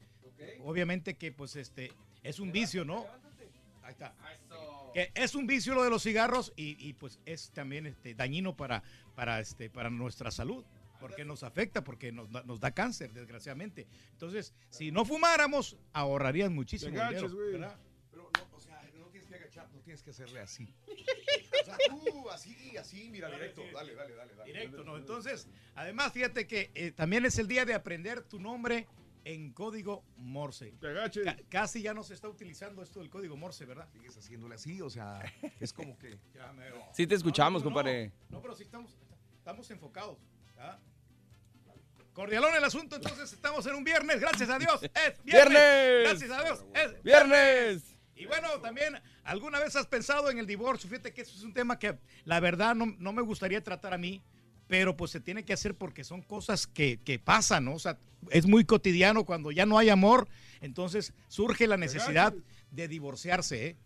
[0.63, 1.91] Obviamente que pues este
[2.23, 3.05] es un vicio, ¿no?
[3.83, 4.15] Ahí está.
[4.93, 8.55] Que es un vicio lo de los cigarros y, y, pues es también este, dañino
[8.55, 8.83] para,
[9.15, 10.63] para, este, para nuestra salud.
[10.99, 13.87] Porque nos afecta, porque nos, da- nos da cáncer, desgraciadamente.
[14.11, 17.27] Entonces, si no fumáramos, ahorrarían muchísimo dinero.
[18.09, 20.73] Pero, no, o sea, no tienes que agachar, no tienes que hacerle así.
[21.63, 23.61] O sea, tú así, así, mira, directo.
[23.73, 24.35] Dale, dale, dale.
[24.35, 24.51] dale.
[24.51, 24.97] Directo, ¿no?
[24.97, 28.85] Entonces, además, fíjate que eh, también es el día de aprender tu nombre
[29.25, 30.73] en código Morse.
[30.81, 33.87] Ca- casi ya no se está utilizando esto del código Morse, ¿verdad?
[33.91, 35.21] Sigues haciéndole así, o sea,
[35.59, 36.17] es como que.
[36.35, 36.81] Ya mero.
[36.93, 37.75] Sí te escuchamos, No, no, no.
[37.75, 38.11] compadre.
[38.29, 38.97] No, pero sí estamos,
[39.37, 40.17] estamos enfocados.
[40.57, 40.79] ¿ah?
[42.13, 44.83] Cordialón el asunto, entonces estamos en un viernes, gracias a Dios.
[44.83, 45.23] Es viernes.
[45.23, 46.03] ¡Viernes!
[46.03, 46.65] Gracias a Dios.
[46.75, 47.83] Es ¡Viernes!
[48.15, 50.87] Y bueno, también, ¿alguna vez has pensado en el divorcio?
[50.87, 53.97] Fíjate que eso es un tema que la verdad no, no me gustaría tratar a
[53.97, 54.21] mí,
[54.73, 57.75] pero pues se tiene que hacer porque son cosas que, que pasan, ¿no?
[57.75, 57.99] O sea,
[58.31, 60.27] es muy cotidiano cuando ya no hay amor,
[60.61, 62.33] entonces surge la necesidad
[62.71, 63.77] de divorciarse, ¿eh?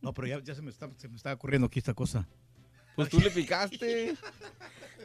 [0.00, 2.28] No, pero ya, ya se, me está, se me está ocurriendo aquí esta cosa.
[2.94, 4.14] Pues tú le picaste.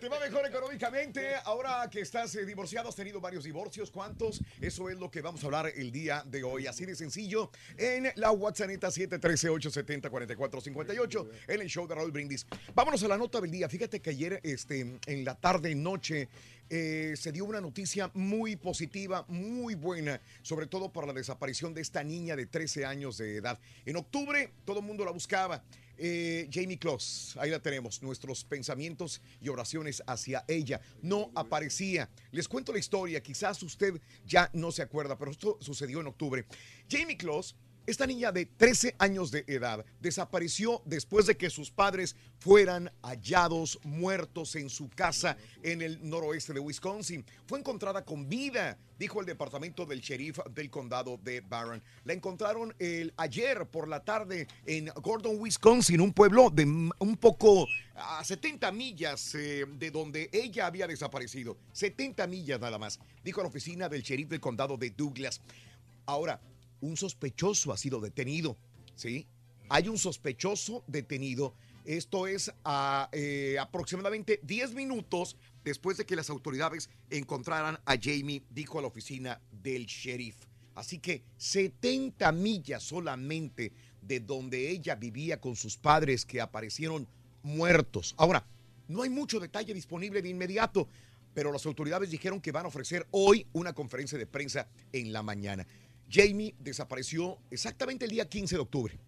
[0.02, 1.36] Te va mejor económicamente.
[1.46, 3.92] Ahora que estás eh, divorciado, has tenido varios divorcios.
[3.92, 4.42] ¿Cuántos?
[4.60, 6.66] Eso es lo que vamos a hablar el día de hoy.
[6.66, 7.52] Así de sencillo.
[7.78, 11.30] En la WhatsApp 713-870-4458.
[11.50, 12.48] En el show de Raúl Brindis.
[12.74, 13.70] Vámonos a la nota del día.
[13.70, 16.30] Fíjate que ayer, este, en la tarde, noche,
[16.74, 21.82] eh, se dio una noticia muy positiva, muy buena, sobre todo para la desaparición de
[21.82, 23.60] esta niña de 13 años de edad.
[23.86, 25.66] En octubre, todo el mundo la buscaba.
[25.98, 30.80] Eh, Jamie Kloss, ahí la tenemos, nuestros pensamientos y oraciones hacia ella.
[31.02, 32.10] No aparecía.
[32.32, 36.46] Les cuento la historia, quizás usted ya no se acuerda, pero esto sucedió en octubre.
[36.90, 37.54] Jamie Kloss,
[37.92, 43.80] esta niña de 13 años de edad, desapareció después de que sus padres fueran hallados
[43.84, 47.26] muertos en su casa en el noroeste de Wisconsin.
[47.46, 51.84] Fue encontrada con vida, dijo el departamento del sheriff del condado de Barron.
[52.06, 57.68] La encontraron el, ayer por la tarde en Gordon, Wisconsin, un pueblo de un poco
[57.96, 61.58] a 70 millas eh, de donde ella había desaparecido.
[61.74, 65.42] 70 millas nada más, dijo la oficina del sheriff del condado de Douglas.
[66.06, 66.42] Ahora,
[66.82, 68.58] un sospechoso ha sido detenido,
[68.96, 69.28] ¿sí?
[69.70, 71.56] Hay un sospechoso detenido.
[71.86, 78.44] Esto es a, eh, aproximadamente 10 minutos después de que las autoridades encontraran a Jamie,
[78.50, 80.36] dijo a la oficina del sheriff.
[80.76, 87.08] Así que 70 millas solamente de donde ella vivía con sus padres que aparecieron
[87.44, 88.14] muertos.
[88.18, 88.46] Ahora,
[88.88, 90.88] no hay mucho detalle disponible de inmediato,
[91.34, 95.24] pero las autoridades dijeron que van a ofrecer hoy una conferencia de prensa en la
[95.24, 95.66] mañana.
[96.12, 99.00] Jamie desapareció exactamente el día 15 de octubre.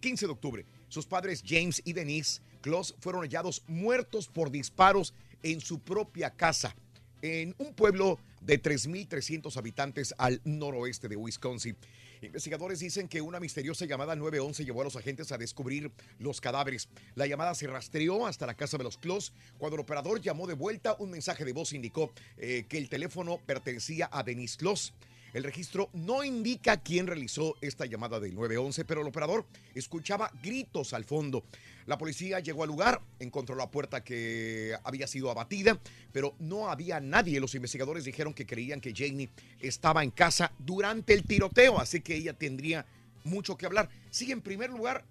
[0.00, 0.66] 15 de octubre.
[0.88, 6.76] Sus padres James y Denise Kloss fueron hallados muertos por disparos en su propia casa,
[7.20, 11.76] en un pueblo de 3.300 habitantes al noroeste de Wisconsin.
[12.20, 16.88] Investigadores dicen que una misteriosa llamada 911 llevó a los agentes a descubrir los cadáveres.
[17.16, 19.32] La llamada se rastreó hasta la casa de los Kloss.
[19.58, 23.40] Cuando el operador llamó de vuelta, un mensaje de voz indicó eh, que el teléfono
[23.44, 24.94] pertenecía a Denise Kloss.
[25.32, 30.92] El registro no indica quién realizó esta llamada del 911, pero el operador escuchaba gritos
[30.92, 31.44] al fondo.
[31.86, 35.80] La policía llegó al lugar, encontró la puerta que había sido abatida,
[36.12, 37.40] pero no había nadie.
[37.40, 42.14] Los investigadores dijeron que creían que Jamie estaba en casa durante el tiroteo, así que
[42.14, 42.84] ella tendría
[43.24, 43.88] mucho que hablar.
[44.10, 45.04] Sí, en primer lugar,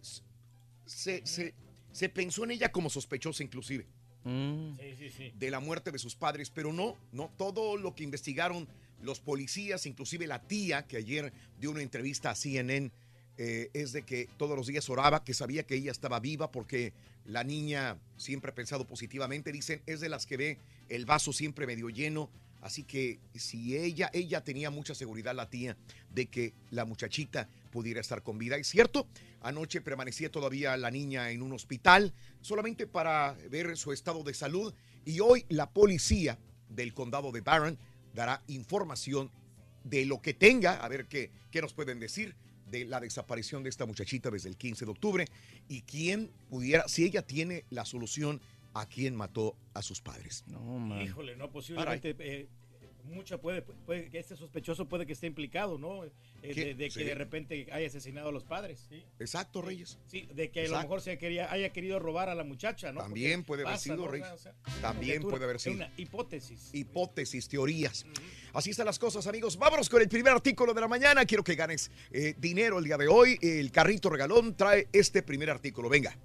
[0.86, 1.54] se, se-
[1.92, 3.86] se pensó en ella como sospechosa inclusive
[4.24, 5.34] Sí, sí, sí.
[5.38, 8.68] de la muerte de sus padres, pero no, no, todo lo que investigaron
[9.02, 12.92] los policías, inclusive la tía que ayer dio una entrevista a CNN,
[13.38, 16.94] eh, es de que todos los días oraba, que sabía que ella estaba viva porque
[17.26, 20.58] la niña siempre ha pensado positivamente, dicen, es de las que ve
[20.90, 22.30] el vaso siempre medio lleno,
[22.62, 25.78] así que si ella, ella tenía mucha seguridad, la tía,
[26.14, 28.58] de que la muchachita pudiera estar con vida.
[28.58, 29.08] Es cierto,
[29.42, 34.74] anoche permanecía todavía la niña en un hospital solamente para ver su estado de salud
[35.06, 36.38] y hoy la policía
[36.70, 37.78] del condado de Barron
[38.14, 39.30] dará información
[39.84, 42.36] de lo que tenga, a ver qué, qué nos pueden decir
[42.70, 45.26] de la desaparición de esta muchachita desde el 15 de octubre
[45.68, 48.42] y quién pudiera, si ella tiene la solución
[48.74, 50.46] a quién mató a sus padres.
[51.02, 52.48] Híjole, no, posiblemente eh,
[53.04, 56.04] mucha puede, puede que este sospechoso puede que esté implicado, ¿no?
[56.06, 56.12] Eh,
[56.42, 57.04] de, de que Sí.
[57.04, 58.86] de repente haya asesinado a los padres.
[58.90, 59.98] Sí, Exacto, Reyes.
[60.08, 63.02] Sí, de que a lo mejor se quería, haya querido robar a la muchacha, ¿no?
[63.02, 64.08] También Porque puede haber pasa, sido, ¿no?
[64.08, 64.28] Reyes.
[64.32, 65.76] O sea, También puede haber es sido.
[65.76, 66.70] una hipótesis.
[66.74, 68.06] Hipótesis, teorías.
[68.54, 69.58] Así están las cosas, amigos.
[69.58, 71.26] Vámonos con el primer artículo de la mañana.
[71.26, 73.38] Quiero que ganes eh, dinero el día de hoy.
[73.42, 75.90] El carrito regalón trae este primer artículo.
[75.90, 76.18] Venga.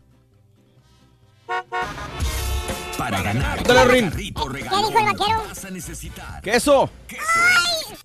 [3.07, 4.11] Para ganar Dale, Rin.
[4.11, 5.45] ¿Qué dijo el vaquero?
[5.47, 6.91] vas a necesitar ¡Queso!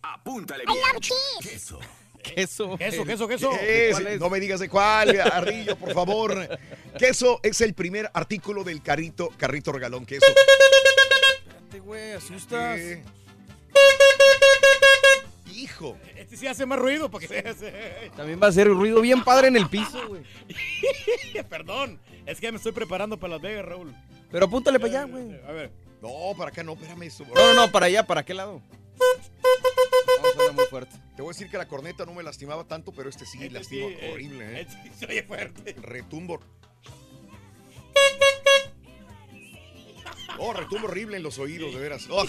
[0.04, 0.78] Apúntale I bien.
[0.94, 1.50] love cheese.
[1.50, 1.80] Queso.
[2.22, 2.78] Queso.
[2.78, 3.50] Queso, queso, queso.
[3.50, 3.96] ¿Qué es?
[3.96, 4.20] ¿Cuál es?
[4.20, 6.60] No me digas de cuál, Ardillo, por favor.
[7.00, 10.06] Queso es el primer artículo del carrito, carrito regalón.
[10.06, 10.28] Queso.
[10.28, 12.78] Espérate, güey, asustas.
[12.80, 13.04] Eh,
[15.52, 15.98] Hijo.
[16.16, 17.28] Este sí hace más ruido porque
[18.16, 20.22] También va a ser ruido bien padre en el piso, güey.
[21.50, 23.96] Perdón, es que me estoy preparando para Las Vegas, Raúl.
[24.32, 25.40] Pero apúntale para allá, güey.
[25.46, 25.72] A ver.
[26.02, 27.26] No, para acá no, espérame eso.
[27.26, 28.62] No, no, no, para allá, ¿para qué lado?
[30.22, 30.96] No, suena muy fuerte.
[31.16, 33.54] Te voy a decir que la corneta no me lastimaba tanto, pero este sí Este
[33.54, 34.62] lastima sí, eh, horrible, ¿eh?
[34.62, 35.76] este sí se oye fuerte.
[35.82, 36.40] Retumbo.
[40.40, 42.08] Oh, retumbo horrible en los oídos, de veras.
[42.10, 42.26] Oh,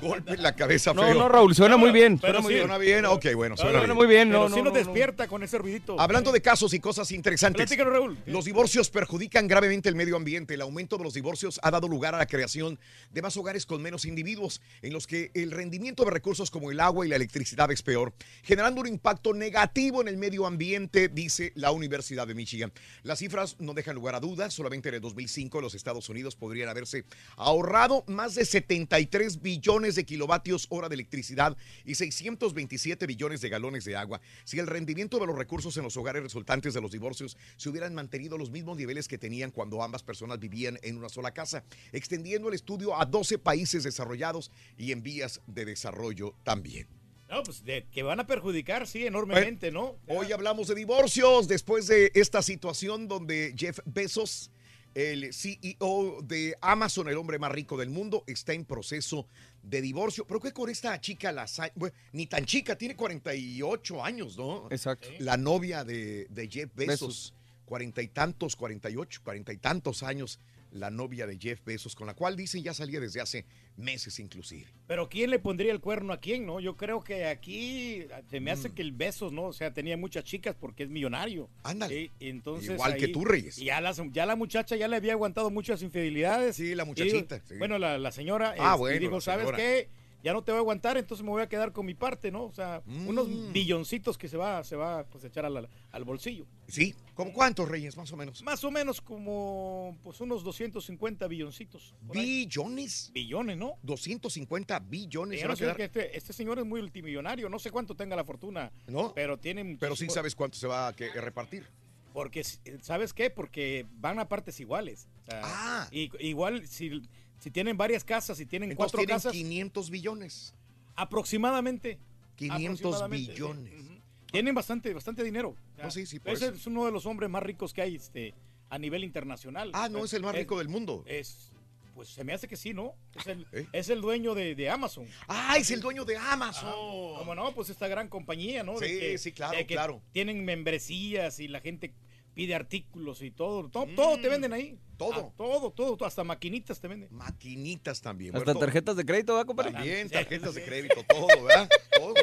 [0.00, 1.14] golpe en la cabeza No, feo.
[1.14, 2.18] no, Raúl, suena muy bien.
[2.18, 2.54] Pero Suena muy sí.
[2.54, 2.66] bien.
[2.68, 3.96] Suena bien, ok, bueno, suena, Suena bien.
[3.96, 4.84] muy bien, Pero no, sí no, nos no, no.
[4.84, 6.00] despierta con ese ruidito.
[6.00, 7.62] Hablando de casos y cosas interesantes.
[7.66, 8.18] Platícanos, Raúl.
[8.26, 10.54] Los divorcios perjudican gravemente el medio ambiente.
[10.54, 12.78] El aumento de los divorcios ha dado lugar a la creación
[13.10, 16.80] de más hogares con menos individuos, en los que el rendimiento de recursos como el
[16.80, 21.52] agua y la electricidad es peor, generando un impacto negativo en el medio ambiente, dice
[21.54, 22.72] la Universidad de Michigan.
[23.02, 24.52] Las cifras no dejan lugar a dudas.
[24.54, 27.01] Solamente en el 2005 los Estados Unidos podrían haberse
[27.36, 33.84] ahorrado más de 73 billones de kilovatios hora de electricidad y 627 billones de galones
[33.84, 37.36] de agua si el rendimiento de los recursos en los hogares resultantes de los divorcios
[37.56, 41.32] se hubieran mantenido los mismos niveles que tenían cuando ambas personas vivían en una sola
[41.32, 46.86] casa, extendiendo el estudio a 12 países desarrollados y en vías de desarrollo también.
[47.28, 49.96] No, pues de- que van a perjudicar, sí, enormemente, ¿no?
[50.06, 54.50] Hoy hablamos de divorcios después de esta situación donde Jeff Bezos,
[54.94, 59.26] el CEO de Amazon, el hombre más rico del mundo, está en proceso
[59.62, 60.26] de divorcio.
[60.26, 64.68] Pero que con esta chica, la, bueno, ni tan chica, tiene 48 años, ¿no?
[64.70, 65.08] Exacto.
[65.18, 67.34] La novia de, de Jeff Bezos, Bezos.
[67.64, 70.38] cuarenta y tantos, 48, cuarenta y tantos años,
[70.72, 73.44] la novia de Jeff Bezos, con la cual dicen ya salía desde hace
[73.76, 74.66] meses inclusive.
[74.86, 76.60] Pero ¿quién le pondría el cuerno a quién, no?
[76.60, 79.44] Yo creo que aquí se me hace que el Besos, ¿no?
[79.44, 81.48] O sea, tenía muchas chicas porque es millonario.
[81.62, 82.00] Ándale.
[82.02, 83.58] Y- y entonces Igual que tú, Reyes.
[83.58, 86.56] y Ya la, ya la muchacha ya le había aguantado muchas infidelidades.
[86.56, 87.56] Sí, la Y muchachita, sí.
[87.58, 89.88] Bueno, la, la señora Ah, este, bueno, dijo, la ¿sabes qué?
[90.22, 92.44] Ya no te voy a aguantar, entonces me voy a quedar con mi parte, ¿no?
[92.44, 93.52] O sea, unos Mm.
[93.52, 96.46] billoncitos que se va, se va pues, a echar al, al bolsillo.
[96.68, 98.40] Sí, ¿como cuántos, Reyes, más o menos?
[98.42, 101.94] Más o menos como pues unos 250 billoncitos.
[102.14, 102.44] ahí.
[102.46, 103.10] ¿Billones?
[103.12, 103.74] Billones, ¿no?
[103.82, 105.40] 250 billones.
[105.40, 105.76] Se va no a sé quedar.
[105.76, 109.12] que este, este señor es muy multimillonario, no sé cuánto tenga la fortuna, ¿No?
[109.14, 111.66] pero tiene Pero sí sabes cuánto se va a que- repartir.
[112.12, 112.44] Porque,
[112.82, 113.30] ¿sabes qué?
[113.30, 115.08] Porque van a partes iguales.
[115.22, 115.88] O sea, Ah.
[115.90, 117.00] y- igual, si,
[117.42, 120.54] si tienen varias casas, si tienen Entonces cuatro tienen casas, 500 billones.
[120.94, 121.98] aproximadamente.
[122.36, 123.72] 500 aproximadamente, billones.
[123.72, 124.02] sí.
[124.30, 125.56] Tienen bastante, bastante dinero.
[125.82, 126.54] No, sí, sí, por ese eso.
[126.54, 128.32] es uno de los hombres más ricos que hay este,
[128.70, 129.70] a nivel internacional.
[129.74, 131.02] Ah, no, es el más rico del mundo.
[131.06, 131.50] Es,
[131.96, 132.94] pues se me hace que sí, ¿no?
[133.16, 133.66] Es el, ¿Eh?
[133.72, 135.06] es el dueño de, de Amazon.
[135.26, 136.70] Ah, es el dueño de Amazon.
[137.18, 138.78] Como no, pues esta gran compañía, ¿no?
[138.78, 140.00] De Sí, que- sí, claro, de que claro.
[140.12, 141.92] Tienen membresías y la gente
[142.34, 143.68] pide artículos y todo.
[143.68, 144.72] Todo, todo te venden ahí.
[144.72, 144.96] Mm.
[144.96, 145.30] Todo.
[145.30, 147.08] Ah, todo, todo, hasta maquinitas te venden.
[147.10, 148.36] Maquinitas también.
[148.36, 149.72] Hasta Bueno, tarjetas de crédito, ¿verdad, compadre?
[149.72, 151.68] También tarjetas de crédito, todo, ¿verdad?
[151.96, 152.14] Todo.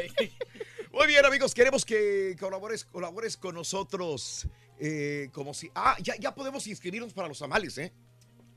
[0.91, 4.47] Muy bien, amigos, queremos que colabores, colabores con nosotros.
[4.80, 5.70] eh, como si.
[5.76, 7.91] Ah, ya, ya podemos inscribirnos para los tamales, ¿eh?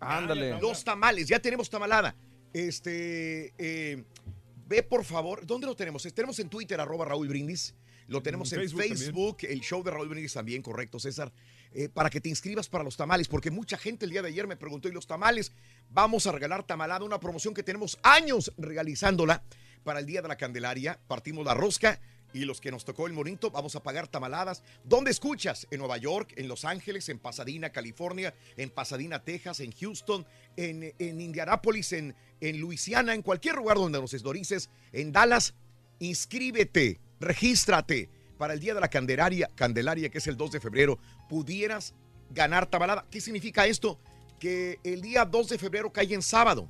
[0.01, 0.61] Ándale.
[0.61, 2.15] Los tamales, ya tenemos tamalada.
[2.53, 3.53] Este.
[3.59, 4.05] eh,
[4.69, 5.45] ve por favor.
[5.47, 6.03] ¿Dónde lo tenemos?
[6.15, 7.75] Tenemos en Twitter, arroba Raúl Brindis.
[8.13, 11.33] Lo tenemos en Facebook el show de Raúl Brindis también, correcto, César.
[11.75, 14.47] eh, para que te inscribas para los tamales, porque mucha gente el día de ayer
[14.47, 15.53] me preguntó, ¿y los tamales?
[15.91, 19.43] Vamos a regalar tamalada, una promoción que tenemos años realizándola
[19.85, 21.01] para el Día de la Candelaria.
[21.09, 22.01] Partimos la rosca
[22.35, 24.63] y los que nos tocó el monito, vamos a pagar tamaladas.
[24.85, 25.67] ¿Dónde escuchas?
[25.71, 30.95] En Nueva York, en Los Ángeles, en Pasadena, California, en Pasadena, Texas, en Houston, en,
[30.99, 35.55] en Indianápolis, en, en Luisiana, en cualquier lugar donde nos esdorices, en Dallas.
[35.99, 40.99] Inscríbete, regístrate para el Día de la Candelaria, Candelaria, que es el 2 de febrero.
[41.29, 41.95] Pudieras
[42.31, 43.07] ganar tamalada.
[43.11, 43.99] ¿Qué significa esto?
[44.39, 46.69] Que el día 2 de febrero cae en sábado,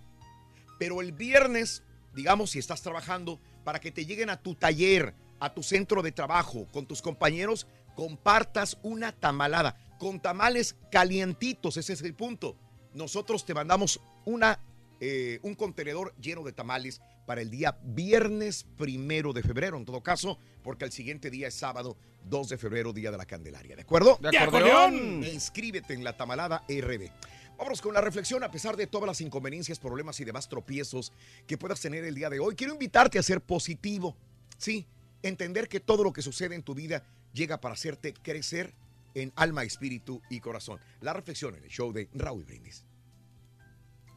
[0.79, 1.83] pero el viernes,
[2.15, 6.13] digamos, si estás trabajando, para que te lleguen a tu taller, a tu centro de
[6.13, 12.57] trabajo, con tus compañeros, compartas una tamalada, con tamales calientitos, ese es el punto.
[12.95, 14.59] Nosotros te mandamos una,
[15.01, 20.03] eh, un contenedor lleno de tamales para el día viernes primero de febrero, en todo
[20.03, 23.77] caso, porque el siguiente día es sábado 2 de febrero, día de la Candelaria.
[23.77, 24.19] ¿De acuerdo?
[24.21, 25.25] ¡De acordeón!
[25.25, 27.11] Inscríbete en la tamalada RB.
[27.57, 31.13] Vámonos con la reflexión a pesar de todas las inconveniencias, problemas y demás tropiezos
[31.47, 32.55] que puedas tener el día de hoy.
[32.57, 34.17] Quiero invitarte a ser positivo.
[34.59, 34.87] Sí,
[35.23, 38.75] entender que todo lo que sucede en tu vida llega para hacerte crecer
[39.15, 40.81] en alma, espíritu y corazón.
[41.01, 42.85] La reflexión en el show de Raúl Brindis.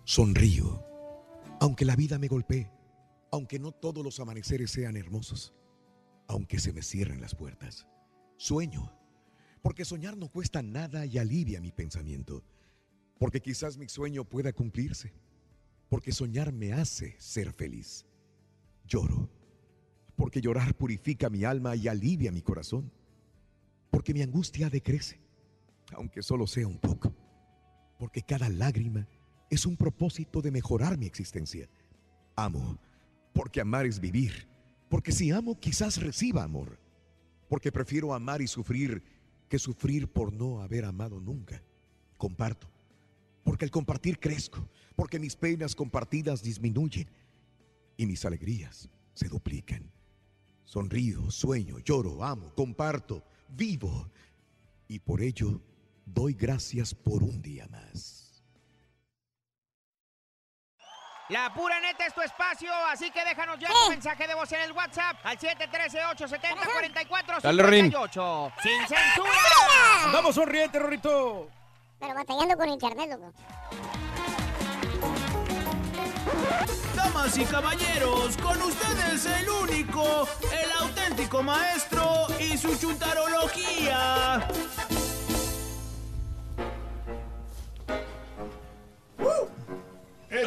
[0.06, 0.84] Sonrío,
[1.60, 2.70] aunque la vida me golpee,
[3.36, 5.54] aunque no todos los amaneceres sean hermosos,
[6.28, 7.86] aunque se me cierren las puertas.
[8.38, 8.92] Sueño,
[9.62, 12.44] porque soñar no cuesta nada y alivia mi pensamiento,
[13.20, 15.14] porque quizás mi sueño pueda cumplirse,
[15.90, 18.06] porque soñar me hace ser feliz.
[18.88, 19.30] Lloro,
[20.16, 22.90] porque llorar purifica mi alma y alivia mi corazón,
[23.92, 25.20] porque mi angustia decrece,
[25.92, 27.14] aunque solo sea un poco,
[28.00, 29.06] porque cada lágrima
[29.50, 31.68] es un propósito de mejorar mi existencia.
[32.38, 32.80] Amo,
[33.36, 34.48] porque amar es vivir,
[34.90, 36.80] porque si amo quizás reciba amor,
[37.50, 39.04] porque prefiero amar y sufrir
[39.50, 41.62] que sufrir por no haber amado nunca.
[42.18, 42.68] Comparto,
[43.44, 47.08] Porque al compartir crezco, porque mis penas compartidas disminuyen
[47.98, 49.92] y mis alegrías se duplican.
[50.64, 54.10] Sonrío, sueño, lloro, amo, comparto, vivo
[54.88, 55.62] y por ello
[56.06, 58.25] doy gracias por un día más.
[61.30, 64.62] La pura neta es tu espacio, así que déjanos ya tu mensaje de voz en
[64.62, 67.42] el WhatsApp al 713-870-4458.
[67.42, 67.92] Dale, Rin.
[67.92, 69.32] ¡Sin censura!
[70.04, 71.50] Andamos sonriente, Rorrito.
[72.00, 73.34] Pero batallando con internet, loco.
[76.96, 84.48] Damas y caballeros, con ustedes el único, el auténtico maestro y su chuntarología.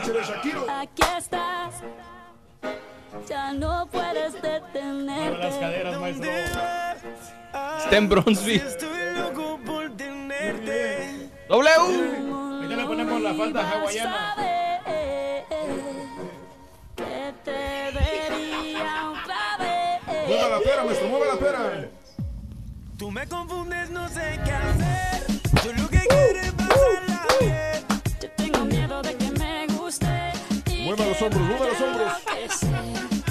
[0.08, 0.66] ¡Échale, Shakiro!
[0.70, 1.74] Aquí estás.
[3.28, 5.04] Ya no puedes detenerte.
[5.04, 6.30] Mueve las caderas, maestro.
[7.78, 8.64] Está en Bronzeville.
[11.48, 11.68] ¡W!
[12.62, 14.34] Ahí le ponemos la falda hawaiana.
[16.96, 20.28] Que te vería otra vez.
[20.28, 21.08] ¡Mueva la pera, maestro!
[21.08, 21.88] ¡Mueva la pera!
[22.98, 24.52] Tú me confundes, no sé qué
[30.88, 31.42] ¡Mueva los hombros!
[31.42, 32.12] ¡Mueva los hombros!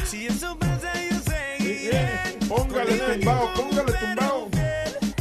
[0.06, 2.38] Si eso pasa, yo seguiré.
[2.48, 3.52] ¡Póngale tumbao!
[3.56, 4.48] ¡Póngale tumbao!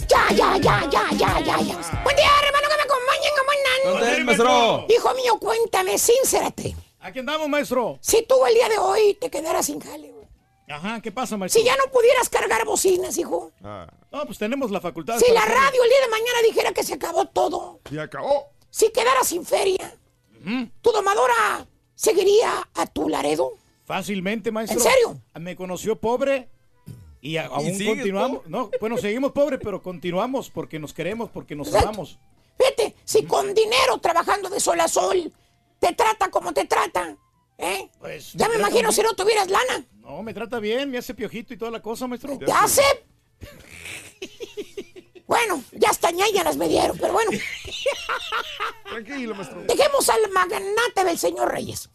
[0.06, 2.02] Ya, ya, ya, ya, ya, ya, ya.
[2.04, 4.00] Buen día, hermano, que me acompañen, ¿cómo andan?
[4.00, 4.86] ¿Dónde es, maestro?
[4.86, 6.76] Hijo mío, cuéntame, sincérate.
[7.00, 7.98] Aquí andamos, maestro.
[8.02, 10.26] Si tú el día de hoy te quedaras sin jale, güey.
[10.68, 11.58] Ajá, ¿qué pasa, maestro?
[11.58, 13.50] Si ya no pudieras cargar bocinas, hijo.
[13.60, 15.18] No, pues tenemos la facultad.
[15.18, 17.80] Si la radio el día de mañana dijera que se acabó todo.
[17.90, 18.50] ¡Y acabó!
[18.68, 19.96] Si quedaras sin feria.
[20.82, 21.66] ¿Tu domadora
[21.96, 23.54] seguiría a tu Laredo?
[23.84, 24.78] Fácilmente, maestro.
[24.78, 25.20] ¿En serio?
[25.40, 26.48] Me conoció pobre
[27.20, 28.46] y a- aún continuamos.
[28.46, 31.88] No, bueno, seguimos pobres, pero continuamos porque nos queremos, porque nos Exacto.
[31.88, 32.18] amamos.
[32.58, 35.32] Vete, si con dinero trabajando de sol a sol
[35.78, 37.16] te trata como te trata,
[37.58, 37.90] ¿eh?
[37.98, 39.84] Pues, ya me imagino si no tuvieras lana.
[40.00, 42.38] No, me trata bien, me hace piojito y toda la cosa, maestro.
[42.38, 42.82] ¿Te hace?
[45.26, 47.30] Bueno, ya hasta ñañaras me dieron, pero bueno.
[48.90, 49.62] Tranquilo, maestro.
[49.62, 51.90] Dejemos al magnate del señor Reyes.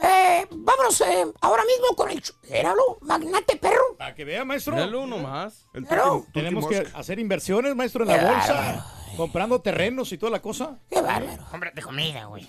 [0.00, 2.22] Eh, vámonos eh, ahora mismo con el...
[2.48, 3.96] Éralo, magnate perro.
[3.98, 4.74] Para que vea, maestro.
[4.74, 5.66] Míralo uno más.
[5.74, 8.86] El Pero- Tenemos que hacer inversiones, maestro, en la bolsa.
[9.16, 10.78] Comprando terrenos y toda la cosa.
[10.90, 11.44] Qué bárbaro.
[11.50, 12.48] Cómprate comida, güey.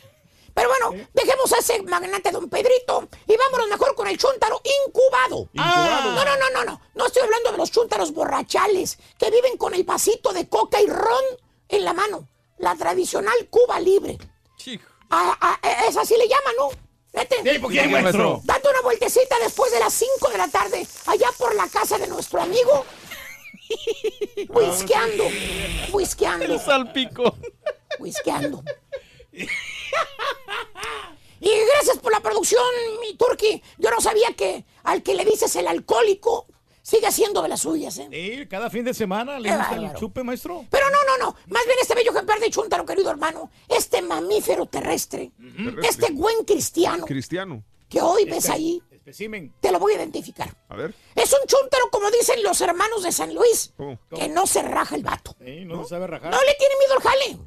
[0.57, 5.47] Pero bueno, dejemos a ese magnate don Pedrito y vámonos mejor con el chúntaro incubado.
[5.53, 6.11] Incubado.
[6.13, 6.81] No, no, no, no, no.
[6.95, 10.87] No estoy hablando de los chúntaros borrachales que viven con el vasito de coca y
[10.87, 11.23] ron
[11.69, 12.27] en la mano.
[12.57, 14.17] La tradicional Cuba libre.
[14.57, 14.83] Chico.
[15.11, 16.69] A, a- a- esa sí le llaman, ¿no?
[17.13, 17.35] Vete.
[17.53, 18.41] Sí, ¿por qué, maestro?
[18.43, 22.07] Date una vueltecita después de las 5 de la tarde, allá por la casa de
[22.07, 22.83] nuestro amigo.
[24.49, 25.23] Whiskeando.
[25.93, 26.45] Whiskeando.
[26.45, 27.35] El salpico.
[27.99, 28.63] Whiskeando.
[31.39, 32.63] Y gracias por la producción,
[33.01, 33.61] mi turqui.
[33.77, 36.47] Yo no sabía que al que le dices el alcohólico
[36.81, 38.07] sigue haciendo de las suyas, ¿eh?
[38.11, 40.65] Sí, cada fin de semana le gusta el chupe, maestro.
[40.71, 41.35] Pero no, no, no.
[41.47, 43.51] Más bien este bello ejemplar de Chuntaro, querido hermano.
[43.67, 45.31] Este mamífero terrestre.
[45.83, 47.63] Este buen cristiano Cristiano.
[47.87, 48.81] que hoy ves ahí.
[48.89, 49.53] Especimen.
[49.61, 50.49] Te lo voy a identificar.
[50.69, 50.93] A ver.
[51.15, 53.99] Es un chúntaro, como dicen los hermanos de San Luis, ¿Cómo?
[54.09, 55.35] que no se raja el vato.
[55.45, 56.31] Sí, no, se sabe rajar.
[56.31, 57.37] No le tiene miedo al jale.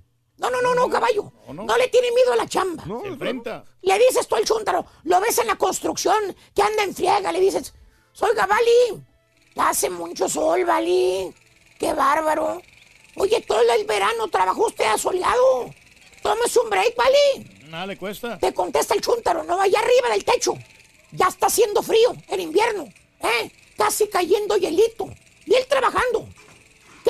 [0.40, 1.30] No, no, no, no, caballo.
[1.48, 1.64] no, no.
[1.64, 2.82] No le tiene miedo a la chamba.
[2.86, 3.62] No, enfrenta.
[3.82, 7.40] Le dices tú al chúntaro, lo ves en la construcción, que anda en friega, le
[7.40, 7.74] dices,
[8.12, 9.04] soy Vali,
[9.56, 11.34] hace mucho sol, Vali,
[11.78, 12.62] qué bárbaro.
[13.16, 15.70] Oye, todo el verano trabajó usted asoleado.
[16.22, 17.66] Tómese un break, Vali.
[17.68, 18.38] Nada le cuesta.
[18.38, 20.54] Te contesta el chúntaro, no, allá arriba del techo.
[21.12, 22.84] Ya está haciendo frío, en invierno,
[23.20, 23.50] ¿eh?
[23.76, 25.06] Casi cayendo hielito.
[25.44, 26.26] Y él trabajando.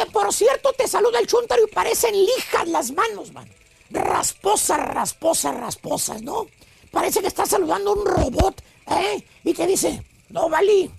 [0.01, 3.46] Que por cierto te saluda el chúntaro y parecen lijas las manos, man.
[3.90, 6.46] Rasposas, rasposas, rasposas, ¿no?
[6.90, 9.22] Parece que está saludando a un robot, ¿eh?
[9.44, 10.90] Y te dice, no, Vali,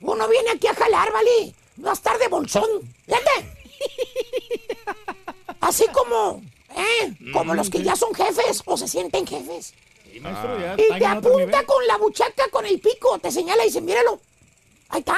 [0.00, 1.54] uno viene aquí a jalar, Vali.
[1.76, 2.68] No a estar de bolsón.
[3.06, 3.54] ¿Entiendes?
[5.60, 6.42] Así como,
[6.74, 7.14] ¿eh?
[7.32, 9.72] Como los que ya son jefes o se sienten jefes.
[10.10, 13.66] Sí, maestro, ya Y te apunta con la buchaca, con el pico, te señala y
[13.68, 14.18] dice, míralo.
[14.88, 15.16] Ahí está,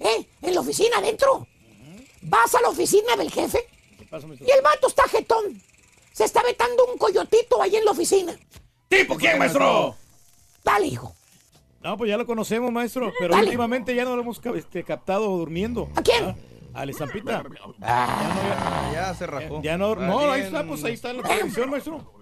[0.00, 0.26] ¿eh?
[0.42, 1.46] En la oficina adentro.
[2.22, 3.66] Vas a la oficina del jefe
[3.98, 4.46] ¿Qué pasa, maestro?
[4.46, 5.60] y el vato está jetón.
[6.12, 8.36] Se está vetando un coyotito ahí en la oficina.
[8.88, 9.94] ¿Tipo quién, maestro?
[10.64, 11.14] Dale, hijo.
[11.82, 13.10] No, pues ya lo conocemos, maestro.
[13.18, 13.46] Pero Dale.
[13.46, 15.88] últimamente ya no lo hemos este, captado durmiendo.
[15.96, 16.36] ¿A quién?
[16.74, 17.42] Ah, Al estampita.
[18.92, 19.62] Ya se rajó.
[19.62, 22.12] Ya no, no, ahí está, pues ahí está en la televisión, maestro.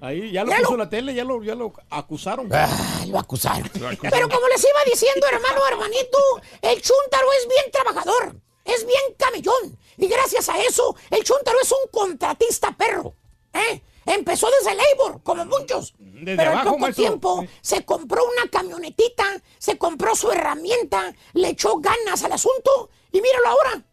[0.00, 0.64] Ahí ya lo Míralo.
[0.66, 2.48] puso la tele, ya lo, ya lo acusaron.
[2.52, 2.68] Ah,
[3.06, 3.70] lo acusaron.
[3.72, 6.18] Pero como les iba diciendo, hermano, hermanito,
[6.60, 9.78] el chúntaro es bien trabajador, es bien camellón.
[9.96, 13.14] Y gracias a eso, el chúntaro es un contratista perro.
[13.52, 13.82] ¿eh?
[14.06, 15.94] Empezó desde labor, como muchos.
[15.98, 17.04] Desde pero abajo, en poco maestro.
[17.04, 19.24] tiempo se compró una camionetita,
[19.58, 23.84] se compró su herramienta, le echó ganas al asunto y míralo ahora.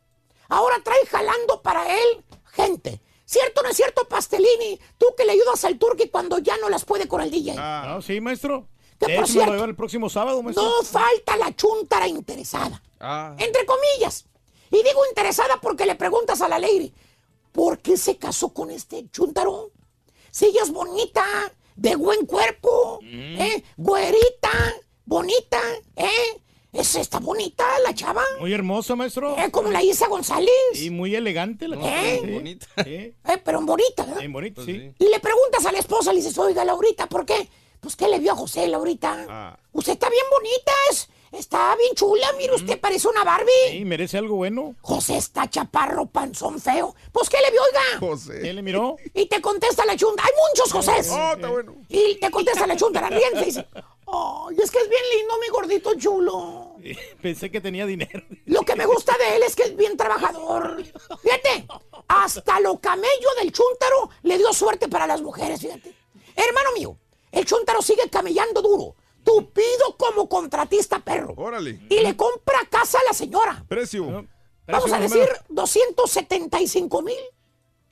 [0.49, 3.01] Ahora trae jalando para él gente.
[3.25, 4.77] ¿Cierto o no es cierto, Pastelini?
[4.97, 7.55] Tú que le ayudas al turqui cuando ya no las puede con el DJ.
[7.57, 8.67] Ah, sí, maestro.
[8.99, 10.65] Que De por hecho, me lo cierto, el próximo sábado, maestro.
[10.65, 12.83] No falta la chuntara interesada.
[12.99, 13.33] Ah.
[13.39, 14.25] Entre comillas.
[14.71, 16.93] Y digo interesada porque le preguntas a la lady,
[17.51, 19.71] ¿por qué se casó con este chuntaro?
[20.31, 21.23] Si ella es bonita,
[21.75, 23.41] de buen cuerpo, Mm.
[23.41, 23.63] ¿eh?
[23.77, 24.49] Güerita,
[25.05, 25.59] bonita,
[25.95, 26.41] ¿eh?
[26.73, 28.23] Es esta bonita la chava.
[28.39, 29.37] Muy hermosa, maestro.
[29.37, 29.51] ¿Eh?
[29.51, 30.49] Como la Isa González.
[30.75, 31.75] Y muy elegante la.
[31.77, 32.21] ¿Eh?
[32.23, 32.31] Sí.
[32.31, 32.67] Bonita.
[32.85, 32.93] Sí.
[32.93, 34.19] Eh, pero bonita, ¿verdad?
[34.19, 34.93] Bien bonito, sí.
[34.97, 37.49] Y le preguntas a la esposa, le dices, oiga, Laurita, ¿por qué?
[37.81, 39.25] Pues, ¿qué le vio a José, Laurita?
[39.27, 39.59] Ah.
[39.73, 43.51] Usted está bien bonita, es- está bien chula, mire, usted parece una Barbie.
[43.69, 44.75] Sí, merece algo bueno.
[44.81, 46.95] José está chaparro, panzón feo.
[47.11, 47.99] Pues, ¿qué le vio, oiga?
[47.99, 48.41] José.
[48.41, 48.97] ¿Quién le miró?
[49.13, 50.23] Y te contesta la chunda.
[50.23, 51.09] Hay muchos Josés.
[51.11, 51.75] Oh, está bueno.
[51.89, 55.33] Y te contesta la chunda, la riente y dice, ay, es que es bien lindo,
[55.39, 56.75] mi gordito chulo.
[57.21, 58.23] Pensé que tenía dinero.
[58.45, 60.83] Lo que me gusta de él es que es bien trabajador.
[61.21, 61.67] Fíjate,
[62.07, 65.95] hasta lo camello del chúntaro le dio suerte para las mujeres, fíjate.
[66.35, 66.97] Hermano mío,
[67.31, 71.33] el chúntaro sigue camellando duro, tupido como contratista perro.
[71.37, 71.79] Órale.
[71.89, 73.63] Y le compra casa a la señora.
[73.67, 74.25] Precio.
[74.67, 77.17] Vamos a decir 275 mil.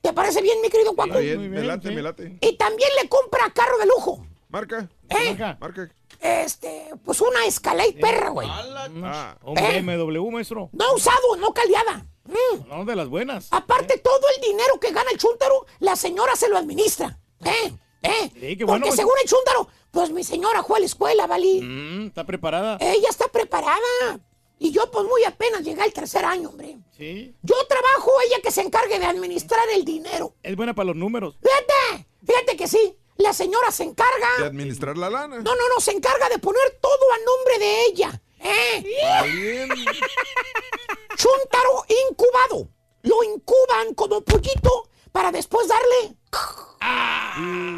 [0.00, 1.18] ¿Te parece bien, mi querido Cuaco?
[1.18, 2.38] Bien, me late, me late.
[2.40, 4.24] Y también le compra carro de lujo.
[4.48, 4.88] Marca.
[5.08, 5.36] ¿Eh?
[5.60, 5.90] Marca.
[6.20, 8.48] Este, pues una Escalade perra, güey.
[8.50, 9.82] Ah, un ¿Eh?
[9.82, 10.70] BMW, maestro.
[10.72, 12.06] No usado, no caldeada.
[12.24, 12.68] Mm.
[12.68, 13.48] No, de las buenas.
[13.50, 17.18] Aparte, todo el dinero que gana el chúntaro, la señora se lo administra.
[17.44, 17.72] ¿Eh?
[18.02, 18.30] ¿Eh?
[18.32, 21.60] Sí, qué bueno, Porque según el chúntaro, pues mi señora fue a la escuela, Valí.
[21.62, 22.78] Mm, está preparada.
[22.80, 24.20] Ella está preparada.
[24.58, 26.76] Y yo, pues muy apenas llegué al tercer año, hombre.
[26.96, 27.34] Sí.
[27.42, 30.34] Yo trabajo, ella que se encargue de administrar el dinero.
[30.42, 31.36] Es buena para los números.
[31.42, 32.96] Fíjate, fíjate que sí.
[33.16, 34.46] La señora se De encarga.
[34.46, 35.36] administrar la lana.
[35.38, 38.22] No, no, no, se encarga de poner todo a nombre de ella.
[38.38, 38.82] ¿Eh?
[38.82, 39.68] Bien.
[41.16, 42.68] Chúntaro incubado.
[43.02, 46.16] Lo incuban como pollito para después darle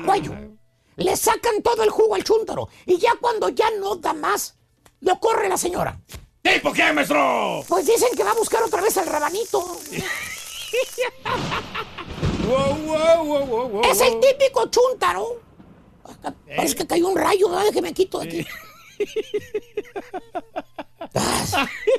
[0.04, 0.32] cuello.
[1.03, 2.68] Le sacan todo el jugo al chúntaro.
[2.86, 4.57] Y ya cuando ya no da más,
[5.00, 5.98] lo corre la señora.
[6.42, 7.64] ¿Tipo qué, maestro?
[7.68, 9.78] Pues dicen que va a buscar otra vez al rabanito.
[12.46, 15.40] Wow, wow, wow, wow, wow, Es el típico chúntaro.
[16.57, 17.64] Parece que cayó un rayo, ¿verdad?
[17.66, 18.46] Déjeme quito de aquí.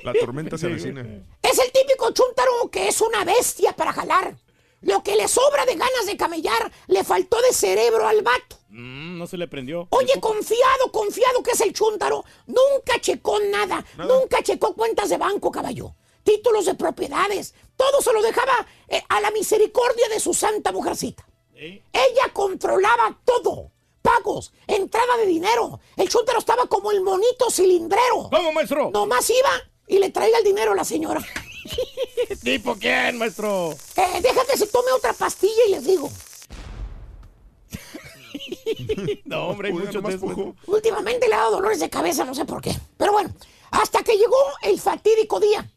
[0.03, 1.01] La tormenta se avecina.
[1.41, 4.35] Es el típico chúntaro que es una bestia para jalar.
[4.83, 8.57] Lo que le sobra de ganas de camellar le faltó de cerebro al vato.
[8.69, 9.87] Mm, no se le prendió.
[9.91, 12.25] Oye, confiado, confiado que es el chúntaro.
[12.47, 13.85] Nunca checó nada.
[13.97, 15.95] Nunca checó cuentas de banco, caballo.
[16.23, 17.53] Títulos de propiedades.
[17.77, 21.25] Todo se lo dejaba eh, a la misericordia de su santa mujercita.
[21.55, 23.71] Ella controlaba todo.
[24.01, 25.79] Pagos, entrada de dinero.
[25.95, 28.29] El chúntaro estaba como el monito cilindrero.
[28.29, 28.91] ¿Cómo, maestro?
[28.91, 29.49] Nomás iba
[29.87, 31.21] y le traía el dinero a la señora.
[32.43, 33.71] ¿Tipo quién, maestro?
[33.95, 36.09] Eh, deja que se tome otra pastilla y les digo.
[39.25, 40.29] No, hombre, nomás esos.
[40.29, 40.55] poco.
[40.67, 42.75] Últimamente le ha dado dolores de cabeza, no sé por qué.
[42.97, 43.33] Pero bueno,
[43.71, 45.69] hasta que llegó el fatídico día.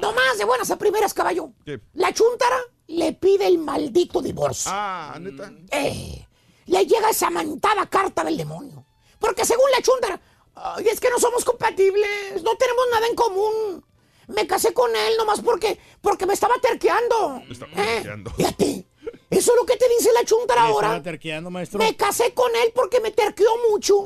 [0.00, 1.50] No más de buenas a primeras, caballo.
[1.64, 1.80] ¿Qué?
[1.94, 2.58] La chuntara
[2.88, 4.70] le pide el maldito divorcio.
[4.74, 5.52] Ah, neta.
[5.70, 6.26] Eh,
[6.66, 8.84] le llega esa mantada carta del demonio.
[9.18, 10.20] Porque según la chuntara,
[10.54, 13.84] ay, es que no somos compatibles, no tenemos nada en común.
[14.28, 17.42] Me casé con él nomás porque, porque me estaba terqueando.
[17.46, 18.30] Me estaba Eh, terqueando.
[18.32, 18.86] Fíjate,
[19.30, 20.86] eso es lo que te dice la chuntara Sí, ahora.
[20.88, 21.78] estaba terqueando, maestro.
[21.78, 24.04] Me casé con él porque me terqueó mucho.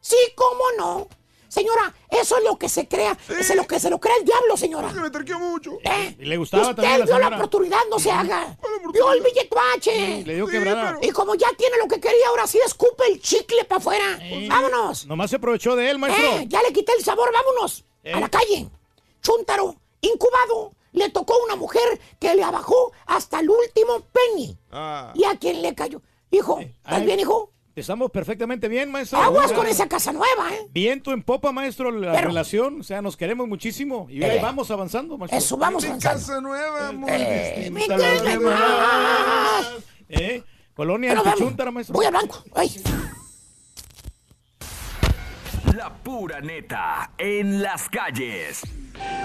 [0.00, 1.08] Sí, cómo no.
[1.48, 3.16] Señora, eso es lo que se crea.
[3.28, 4.92] Es lo que se lo crea el diablo, señora.
[4.92, 5.78] Me terqueó mucho.
[5.84, 6.14] ¿Eh?
[6.18, 8.58] Y le gustaba Usted también la vio la oportunidad, no se haga.
[8.92, 10.24] Vio el billetuache.
[10.26, 10.98] Le dio Sí, quebrada.
[11.00, 14.18] Y como ya tiene lo que quería, ahora sí escupe el chicle para afuera.
[14.48, 15.06] Vámonos.
[15.06, 16.24] Nomás se aprovechó de él, maestro.
[16.24, 17.84] Eh, ya le quité el sabor, vámonos.
[18.04, 18.12] Eh.
[18.12, 18.68] A la calle.
[19.26, 20.72] Chúntaro, incubado.
[20.92, 21.82] Le tocó una mujer
[22.20, 24.56] que le abajó hasta el último penny.
[24.70, 25.12] Ah.
[25.14, 26.00] ¿Y a quién le cayó?
[26.30, 27.04] Hijo, ¿estás ay.
[27.06, 27.50] bien, hijo?
[27.74, 29.18] Estamos perfectamente bien, maestro.
[29.20, 30.66] Aguas con esa casa nueva, ¿eh?
[30.70, 32.80] Viento en popa, maestro, la Pero- relación.
[32.80, 34.06] O sea, nos queremos muchísimo.
[34.08, 34.38] Y Eh.
[34.40, 35.36] vamos avanzando, maestro.
[35.38, 36.18] Eso, vamos Mi avanzando.
[36.20, 39.62] casa nueva, muy Eh, mi casa nueva.
[40.08, 40.42] ¿Eh?
[40.74, 41.12] Colonia.
[41.18, 41.94] Antichuntara, maestro.
[41.94, 42.42] Voy al banco.
[42.54, 42.70] Ay.
[45.74, 48.62] La pura neta en las calles.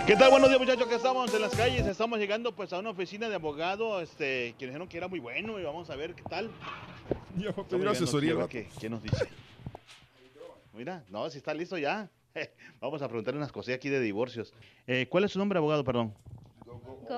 [0.06, 0.32] ¿Qué tal?
[0.32, 3.36] Buenos días muchachos, que estamos en las calles, estamos llegando pues a una oficina de
[3.36, 6.50] abogado, este, que dijeron que era muy bueno y vamos a ver qué tal.
[6.50, 8.48] A pedir llegando asesoría.
[8.48, 9.30] ¿Qué, qué nos dice?
[10.74, 12.10] Mira, no, si está listo ya.
[12.82, 14.54] Vamos a preguntarle unas cosillas aquí de divorcios.
[14.88, 16.14] Eh, ¿Cuál es su nombre, abogado, perdón?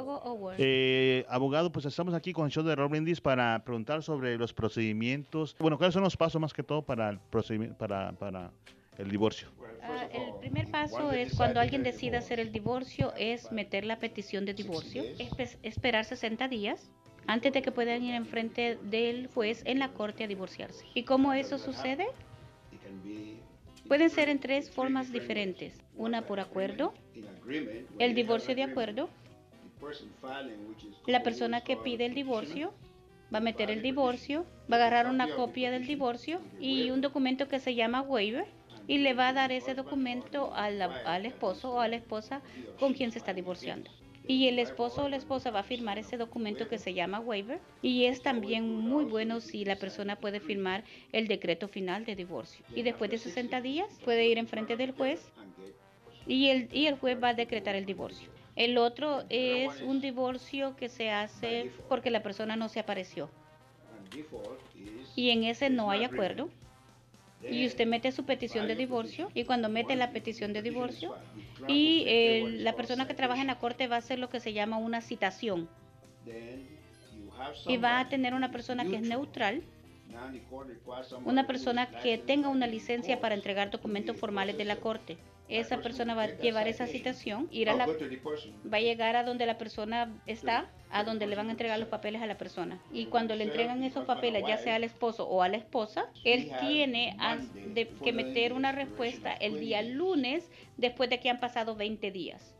[0.02, 0.52] Gogo.
[0.58, 4.54] Eh, abogado, pues estamos aquí con el show de Rob Brindis para preguntar sobre los
[4.54, 5.56] procedimientos.
[5.60, 8.52] Bueno, ¿cuáles son los pasos más que todo para el procedimiento, para, para
[8.98, 9.48] el divorcio?
[9.82, 14.46] Ah, el primer paso es cuando alguien decide hacer el divorcio, es meter la petición
[14.46, 16.90] de divorcio, espe- esperar 60 días
[17.28, 20.86] antes de que puedan ir enfrente del juez en la corte a divorciarse.
[20.94, 22.06] ¿Y cómo eso sucede?
[23.88, 25.78] Pueden ser en tres formas diferentes.
[25.98, 26.94] Una por acuerdo,
[28.00, 29.10] el divorcio de acuerdo,
[31.08, 32.74] la persona que pide el divorcio
[33.34, 37.48] va a meter el divorcio, va a agarrar una copia del divorcio y un documento
[37.48, 38.46] que se llama waiver
[38.88, 42.44] y le va a dar ese documento a la- al esposo o a la esposa
[42.76, 43.92] con quien se está divorciando.
[44.28, 47.62] Y el esposo o la esposa va a firmar ese documento que se llama waiver
[47.82, 52.66] y es también muy bueno si la persona puede firmar el decreto final de divorcio.
[52.74, 55.34] Y después de 60 días puede ir enfrente del juez
[56.26, 58.30] y el, y el juez va a decretar el divorcio.
[58.56, 63.32] El otro es un divorcio que se hace porque la persona no se apareció.
[65.16, 66.52] Y en ese no hay acuerdo.
[67.50, 71.16] Y usted mete su petición de divorcio y cuando mete la petición de divorcio
[71.68, 74.54] y eh, la persona que trabaja en la corte va a hacer lo que se
[74.54, 75.70] llama una citación
[77.68, 79.64] y va a tener una persona que es neutral
[81.26, 85.18] una persona que tenga una licencia para entregar documentos formales de la corte.
[85.54, 89.46] Esa persona va a llevar esa citación, ir a la, va a llegar a donde
[89.46, 92.82] la persona está, a donde le van a entregar los papeles a la persona.
[92.92, 96.52] Y cuando le entregan esos papeles, ya sea al esposo o a la esposa, él
[96.60, 97.16] tiene
[98.04, 102.56] que meter una respuesta el día lunes después de que han pasado 20 días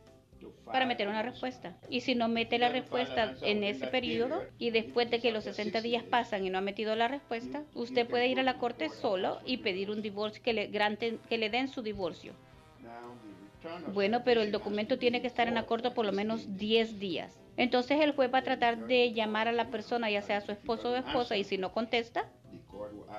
[0.64, 1.76] para meter una respuesta.
[1.88, 5.80] Y si no mete la respuesta en ese periodo y después de que los 60
[5.80, 9.40] días pasan y no ha metido la respuesta, usted puede ir a la corte solo
[9.44, 12.34] y pedir un divorcio, que le, granten, que le den su divorcio.
[13.92, 17.38] Bueno, pero el documento tiene que estar en corte por lo menos 10 días.
[17.56, 20.90] Entonces el juez va a tratar de llamar a la persona, ya sea su esposo
[20.90, 22.24] o esposa, y si no contesta,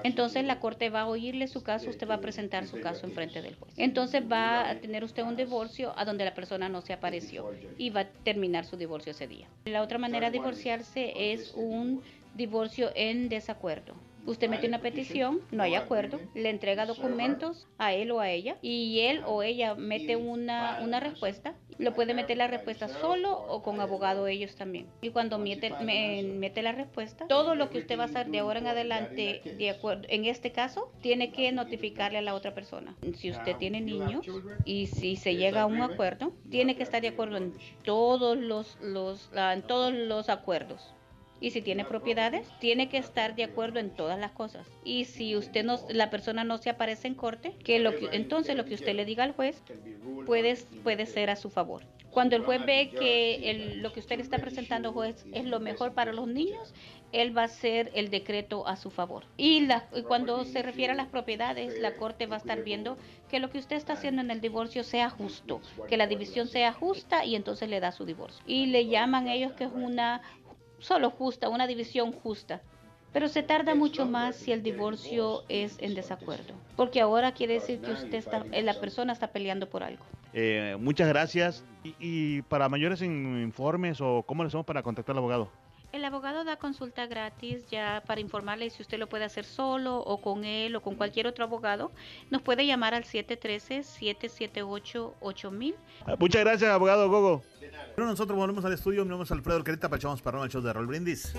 [0.03, 3.13] entonces la corte va a oírle su caso, usted va a presentar su caso en
[3.13, 3.73] frente del juez.
[3.77, 7.45] Entonces va a tener usted un divorcio a donde la persona no se apareció
[7.77, 9.47] y va a terminar su divorcio ese día.
[9.65, 12.03] La otra manera de divorciarse es un
[12.35, 13.95] divorcio en desacuerdo.
[14.25, 18.57] Usted mete una petición, no hay acuerdo, le entrega documentos a él o a ella
[18.61, 21.53] y él o ella mete una, una respuesta.
[21.77, 24.87] Lo puede meter la respuesta solo o con abogado ellos también.
[25.01, 28.39] Y cuando mete, me- mete la respuesta, todo lo que usted va a hacer de
[28.39, 32.95] ahora en adelante, de acuerdo, en este caso, tiene que notificarle a la otra persona.
[33.15, 34.25] Si usted tiene niños
[34.63, 37.53] y si se llega a un acuerdo, tiene que estar de acuerdo en
[37.83, 40.93] todos los, los, ah, en todos los acuerdos.
[41.45, 44.65] Y si tiene propiedades, tiene que estar de acuerdo en todas las cosas.
[44.83, 47.75] Y si usted no, la persona no se aparece en corte, que
[48.13, 49.61] entonces lo que usted le diga al juez
[50.25, 51.83] puede, puede ser a su favor.
[52.09, 56.13] Cuando el juez ve que lo que usted está presentando, juez, es lo mejor para
[56.13, 56.73] los niños,
[57.11, 59.25] él va a hacer el decreto a su favor.
[59.37, 59.67] Y
[60.07, 62.97] cuando se refiere a las propiedades, la corte va a estar viendo
[63.29, 66.73] que lo que usted está haciendo en el divorcio sea justo, que la división sea
[66.73, 68.43] justa y entonces le da su divorcio.
[68.47, 70.23] Y le llaman ellos que es una
[70.85, 72.61] solo justa, una división justa.
[73.11, 77.79] Pero se tarda mucho más si el divorcio es en desacuerdo, porque ahora quiere decir
[77.79, 80.03] que usted está, la persona está peleando por algo.
[80.33, 81.63] Eh, muchas gracias.
[81.85, 85.49] Y, y para mayores in- informes o cómo le hacemos para contactar al abogado.
[85.95, 90.19] El abogado da consulta gratis ya para informarle si usted lo puede hacer solo o
[90.19, 91.93] con él o con cualquier otro abogado.
[92.29, 95.75] Nos puede llamar al 713-778-8000.
[96.05, 97.45] Ah, Muchas gracias, abogado Gogo.
[97.95, 99.05] Bueno, nosotros volvemos al estudio.
[99.05, 101.33] Mi nombre es Alfredo Alcarita, para echamos para el show de Roll Brindis.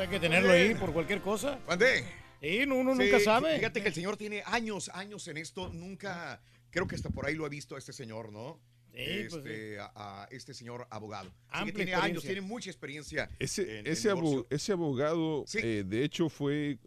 [0.00, 1.60] Hay que tenerlo ahí por cualquier cosa.
[1.68, 2.04] ¿Mandé?
[2.40, 3.54] Sí, no, uno Sí, nunca sabe.
[3.54, 5.70] Fíjate que el señor tiene años, años en esto.
[5.72, 8.58] Nunca, creo que hasta por ahí lo he visto a este señor, ¿no?
[8.94, 11.32] Sí, pues este, a, a este señor abogado.
[11.48, 13.30] Así que tiene años, tiene mucha experiencia.
[13.38, 14.46] Ese, en- en ese, abo- divorcio.
[14.50, 16.78] ese abogado, eh, de hecho, fue,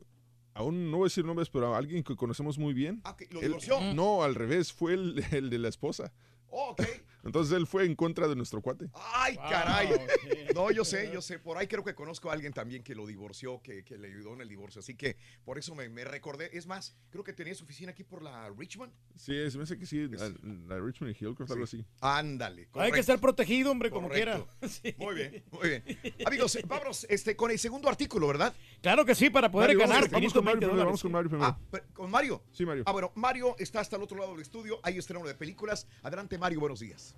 [0.54, 3.02] aún no voy a decir nombres, pero a alguien que conocemos muy bien.
[3.04, 3.80] Ah, ¿lo Él- divorció?
[3.94, 6.12] No, al revés, fue el, el de la esposa.
[6.48, 6.84] Oh, ok.
[7.24, 8.90] Entonces él fue en contra de nuestro cuate.
[8.94, 9.90] Ay, caray.
[10.54, 11.40] No, yo sé, yo sé.
[11.40, 14.34] Por ahí creo que conozco a alguien también que lo divorció, que, que le ayudó
[14.36, 14.80] en el divorcio.
[14.82, 16.56] Así que por eso me, me recordé.
[16.56, 18.94] Es más, creo que tenía su oficina aquí por la Richmond.
[19.16, 20.30] Sí, se me hace que sí, la,
[20.68, 21.84] la Richmond y Hillcrest, algo así.
[22.02, 22.70] Ándale.
[22.74, 24.48] Hay que estar protegido, hombre, como Correcto.
[24.82, 24.98] quiera.
[25.00, 25.84] Muy bien, muy bien.
[26.26, 28.54] Amigos, vámonos este, con el segundo artículo, ¿verdad?
[28.82, 30.10] Claro que sí, para poder Mario, ganar.
[30.12, 30.86] vamos, vamos con 520 Mario primero, dólares.
[30.86, 31.58] vamos con Mario primero.
[31.84, 32.44] Ah, ¿con Mario?
[32.52, 32.84] Sí, Mario.
[32.86, 34.80] Ah, bueno, Mario está hasta el otro lado del estudio.
[34.84, 35.88] Hay estreno de películas.
[36.04, 37.13] Adelante, Mario, buenos días.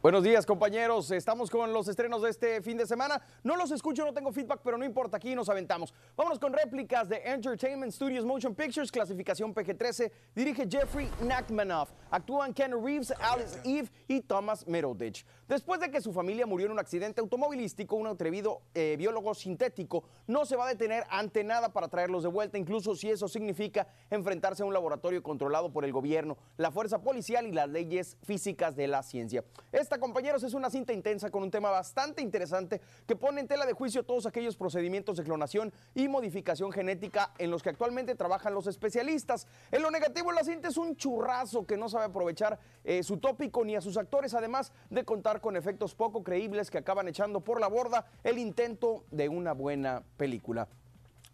[0.00, 1.10] Buenos días, compañeros.
[1.10, 3.20] Estamos con los estrenos de este fin de semana.
[3.42, 5.92] No los escucho, no tengo feedback, pero no importa, aquí nos aventamos.
[6.16, 10.12] Vámonos con réplicas de Entertainment Studios Motion Pictures, clasificación PG-13.
[10.36, 11.90] Dirige Jeffrey Nachmanoff.
[12.12, 15.26] Actúan Ken Reeves, Alice Eve y Thomas Middleditch.
[15.48, 20.04] Después de que su familia murió en un accidente automovilístico, un atrevido eh, biólogo sintético
[20.26, 23.88] no se va a detener ante nada para traerlos de vuelta, incluso si eso significa
[24.10, 28.76] enfrentarse a un laboratorio controlado por el gobierno, la fuerza policial y las leyes físicas
[28.76, 29.42] de la ciencia.
[29.88, 33.64] Esta, compañeros, es una cinta intensa con un tema bastante interesante que pone en tela
[33.64, 38.52] de juicio todos aquellos procedimientos de clonación y modificación genética en los que actualmente trabajan
[38.52, 39.46] los especialistas.
[39.72, 43.64] En lo negativo, la cinta es un churrazo que no sabe aprovechar eh, su tópico
[43.64, 47.58] ni a sus actores, además de contar con efectos poco creíbles que acaban echando por
[47.58, 50.68] la borda el intento de una buena película.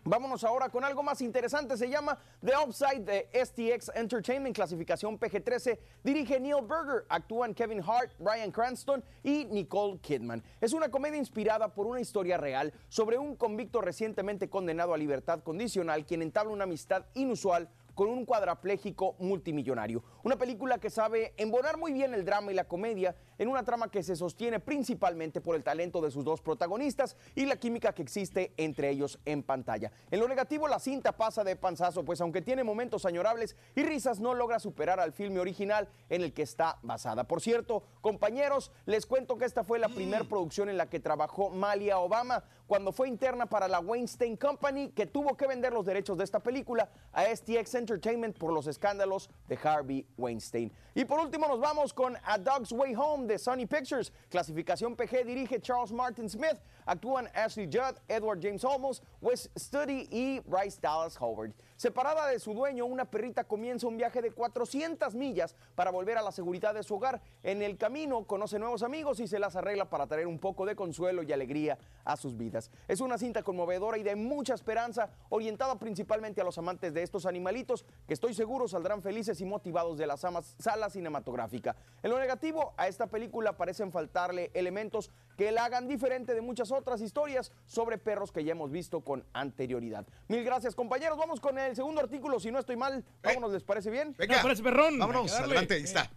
[0.07, 1.79] Vámonos ahora con algo más interesante.
[1.79, 5.79] Se llama The Upside de STX Entertainment, clasificación PG-13.
[6.03, 7.07] Dirige Neil Berger.
[7.09, 10.43] Actúan Kevin Hart, Brian Cranston y Nicole Kidman.
[10.61, 15.43] Es una comedia inspirada por una historia real sobre un convicto recientemente condenado a libertad
[15.43, 20.03] condicional quien entabla una amistad inusual con un cuadrapléjico multimillonario.
[20.23, 23.91] Una película que sabe embonar muy bien el drama y la comedia en una trama
[23.91, 28.03] que se sostiene principalmente por el talento de sus dos protagonistas y la química que
[28.03, 29.93] existe entre ellos en pantalla.
[30.11, 34.21] En lo negativo, la cinta pasa de panzazo, pues aunque tiene momentos añorables y risas,
[34.21, 37.25] no logra superar al filme original en el que está basada.
[37.25, 41.51] Por cierto, compañeros, les cuento que esta fue la primera producción en la que trabajó
[41.51, 46.17] Malia Obama cuando fue interna para la Weinstein Company, que tuvo que vender los derechos
[46.17, 50.73] de esta película a STX Entertainment por los escándalos de Harvey Weinstein.
[50.95, 54.11] Y por último nos vamos con A Dog's Way Home de Sony Pictures.
[54.31, 56.59] Clasificación PG dirige Charles Martin Smith.
[56.87, 61.53] Actúan Ashley Judd, Edward James Olmos, Wes Studi y Bryce Dallas Howard.
[61.85, 66.23] Separada de su dueño, una perrita comienza un viaje de 400 millas para volver a
[66.23, 67.21] la seguridad de su hogar.
[67.43, 70.77] En el camino conoce nuevos amigos y se las arregla para traer un poco de
[70.77, 71.77] consuelo y alegría
[72.07, 72.71] a sus vidas.
[72.89, 77.27] Es una cinta conmovedora y de mucha esperanza, orientada principalmente a los amantes de estos
[77.27, 81.77] animalitos que estoy seguro saldrán felices y motivados de la sala cinematográfica.
[82.03, 86.73] En lo negativo, a esta película parecen faltarle elementos que la hagan diferente de muchas
[86.73, 90.07] otras historias sobre perros que ya hemos visto con anterioridad.
[90.29, 91.19] Mil gracias, compañeros.
[91.19, 93.05] Vamos con el segundo artículo, si no estoy mal.
[93.23, 94.15] Vámonos, ¿les parece bien?
[94.19, 94.43] Venga.
[94.43, 94.99] Parece perrón.
[94.99, 96.11] Vámonos, adelante, ahí está.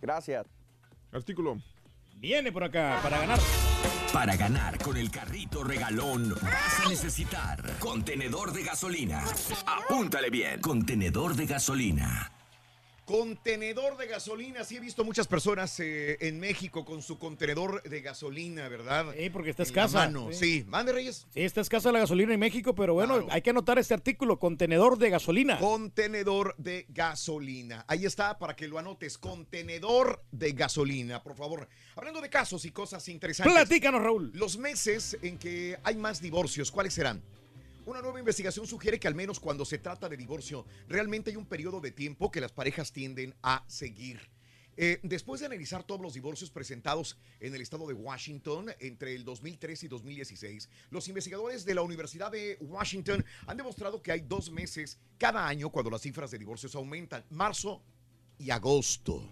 [0.00, 0.46] Gracias.
[1.12, 1.58] Artículo.
[2.16, 3.38] Viene por acá para ganar.
[4.12, 9.24] Para ganar con el carrito regalón vas a necesitar contenedor de gasolina.
[9.66, 12.30] Apúntale bien, contenedor de gasolina.
[13.04, 14.64] Contenedor de gasolina.
[14.64, 19.14] Sí, he visto muchas personas eh, en México con su contenedor de gasolina, ¿verdad?
[19.18, 19.98] Sí, porque está En escasa.
[19.98, 20.28] mano.
[20.32, 21.26] Sí, mande Reyes.
[21.34, 24.96] Sí, está escasa la gasolina en México, pero bueno, hay que anotar este artículo, contenedor
[24.98, 25.58] de gasolina.
[25.58, 27.84] Contenedor de gasolina.
[27.88, 29.18] Ahí está, para que lo anotes.
[29.18, 31.68] Contenedor de gasolina, por favor.
[31.96, 33.52] Hablando de casos y cosas interesantes.
[33.54, 34.30] Platícanos, Raúl.
[34.34, 37.22] Los meses en que hay más divorcios, ¿cuáles serán?
[37.86, 41.44] Una nueva investigación sugiere que al menos cuando se trata de divorcio, realmente hay un
[41.44, 44.30] periodo de tiempo que las parejas tienden a seguir.
[44.76, 49.24] Eh, después de analizar todos los divorcios presentados en el estado de Washington entre el
[49.24, 54.50] 2003 y 2016, los investigadores de la Universidad de Washington han demostrado que hay dos
[54.50, 57.22] meses cada año cuando las cifras de divorcios aumentan.
[57.30, 57.82] Marzo
[58.38, 59.28] y agosto.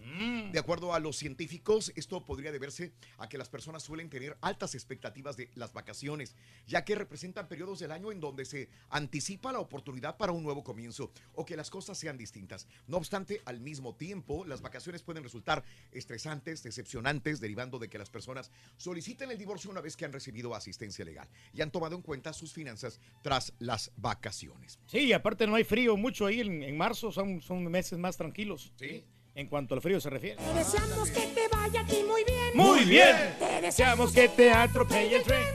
[0.53, 4.75] De acuerdo a los científicos, esto podría deberse a que las personas suelen tener altas
[4.75, 6.37] expectativas de las vacaciones,
[6.67, 10.63] ya que representan periodos del año en donde se anticipa la oportunidad para un nuevo
[10.63, 12.69] comienzo o que las cosas sean distintas.
[12.87, 18.11] No obstante, al mismo tiempo, las vacaciones pueden resultar estresantes, decepcionantes, derivando de que las
[18.11, 22.03] personas soliciten el divorcio una vez que han recibido asistencia legal y han tomado en
[22.03, 24.79] cuenta sus finanzas tras las vacaciones.
[24.87, 28.73] Sí, aparte no hay frío mucho ahí en, en marzo, son, son meses más tranquilos.
[28.77, 29.02] Sí.
[29.35, 30.37] En cuanto al frío se refiere.
[30.37, 32.51] Te deseamos que te vaya a ti muy bien.
[32.55, 33.37] Muy bien.
[33.39, 35.47] Te Deseamos que te atropelle el tren.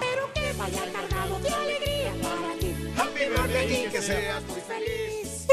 [0.00, 2.74] Pero que vaya cargado de alegría para ti.
[2.96, 5.46] Happy birthday y que seas muy feliz.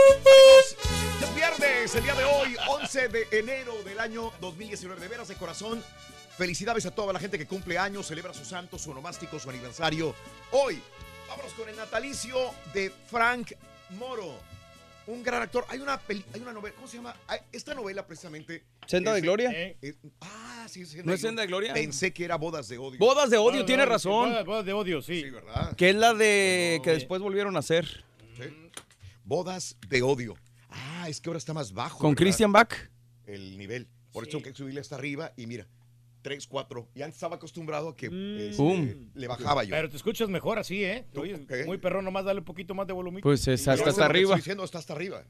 [1.21, 5.01] Es viernes, el día de hoy, 11 de enero del año 2019.
[5.01, 5.83] De veras de corazón,
[6.37, 10.15] felicidades a toda la gente que cumple años, celebra su santo, su onomástico, su aniversario.
[10.51, 10.81] Hoy,
[11.27, 12.37] vámonos con el natalicio
[12.73, 13.51] de Frank
[13.89, 14.54] Moro.
[15.07, 15.65] Un gran actor.
[15.69, 17.15] Hay una, peli- hay una novela, ¿cómo se llama?
[17.27, 18.63] Hay- Esta novela precisamente.
[18.87, 19.51] ¿Senda de Gloria?
[19.81, 21.73] es- ah, sí, Senda ¿No es Senda de Gloria?
[21.73, 22.97] Pensé que era Bodas de Odio.
[22.99, 24.29] Bodas de odio, tiene razón.
[24.29, 25.21] Bodas, bodas de odio, sí.
[25.21, 25.75] Sí, ¿verdad?
[25.75, 28.03] Que es la de que después volvieron a hacer.
[29.23, 30.35] Bodas de Odio.
[30.69, 31.97] Ah, es que ahora está más bajo.
[31.99, 32.17] Con ¿verdad?
[32.23, 32.73] Christian Bach.
[33.25, 33.87] el nivel.
[34.11, 35.67] Por eso hay que subirle hasta arriba y mira,
[36.25, 36.89] 3, 4.
[36.95, 38.49] Y antes estaba acostumbrado a que Mm.
[38.49, 39.69] este, le bajaba yo.
[39.69, 41.05] Pero te escuchas mejor así, ¿eh?
[41.67, 43.21] Muy perrón, nomás dale un poquito más de volumen.
[43.21, 44.29] Pues es hasta, hasta arriba.
[44.31, 45.23] Estoy diciendo está hasta arriba.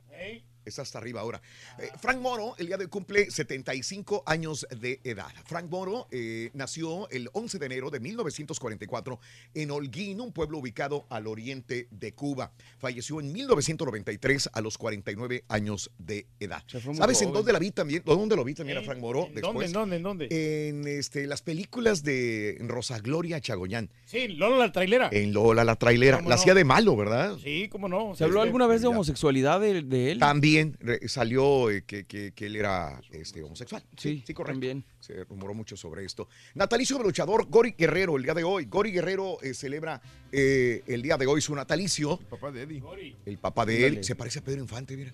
[0.65, 1.41] Está hasta arriba ahora.
[1.79, 5.31] Eh, Frank Moro, el día de hoy cumple 75 años de edad.
[5.45, 9.19] Frank Moro eh, nació el 11 de enero de 1944
[9.53, 12.51] en Holguín, un pueblo ubicado al oriente de Cuba.
[12.77, 16.63] Falleció en 1993 a los 49 años de edad.
[16.67, 18.03] ¿Sabes en dónde la vi también?
[18.05, 19.27] ¿Dónde lo vi también a Frank Moro?
[19.27, 19.67] ¿en dónde, después?
[19.67, 20.69] en dónde, en dónde?
[20.69, 23.89] En este, las películas de Rosa Gloria Chagoñán.
[24.05, 25.09] Sí, Lola la trailera.
[25.11, 26.17] En Lola la trailera.
[26.17, 26.41] ¿Cómo La no?
[26.41, 27.37] hacía de malo, ¿verdad?
[27.43, 28.15] Sí, cómo no.
[28.15, 30.19] ¿Se habló Sí, alguna vez de homosexualidad de, de él?
[30.19, 33.83] También re- salió eh, que, que- que él era este, homosexual.
[33.97, 34.53] Sí, sí, correcto.
[34.53, 34.83] también.
[34.99, 36.27] Se rumoró mucho sobre esto.
[36.55, 38.65] Natalicio del luchador Gori Guerrero el día de hoy.
[38.65, 40.01] Gori Guerrero eh, celebra
[40.31, 42.17] eh, el día de hoy su natalicio.
[42.29, 42.83] Papá de Eddie.
[43.25, 45.13] El papá de él se parece a Pedro Infante, mira.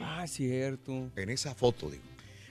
[0.00, 1.10] Ah, cierto.
[1.16, 2.02] En esa foto, digo.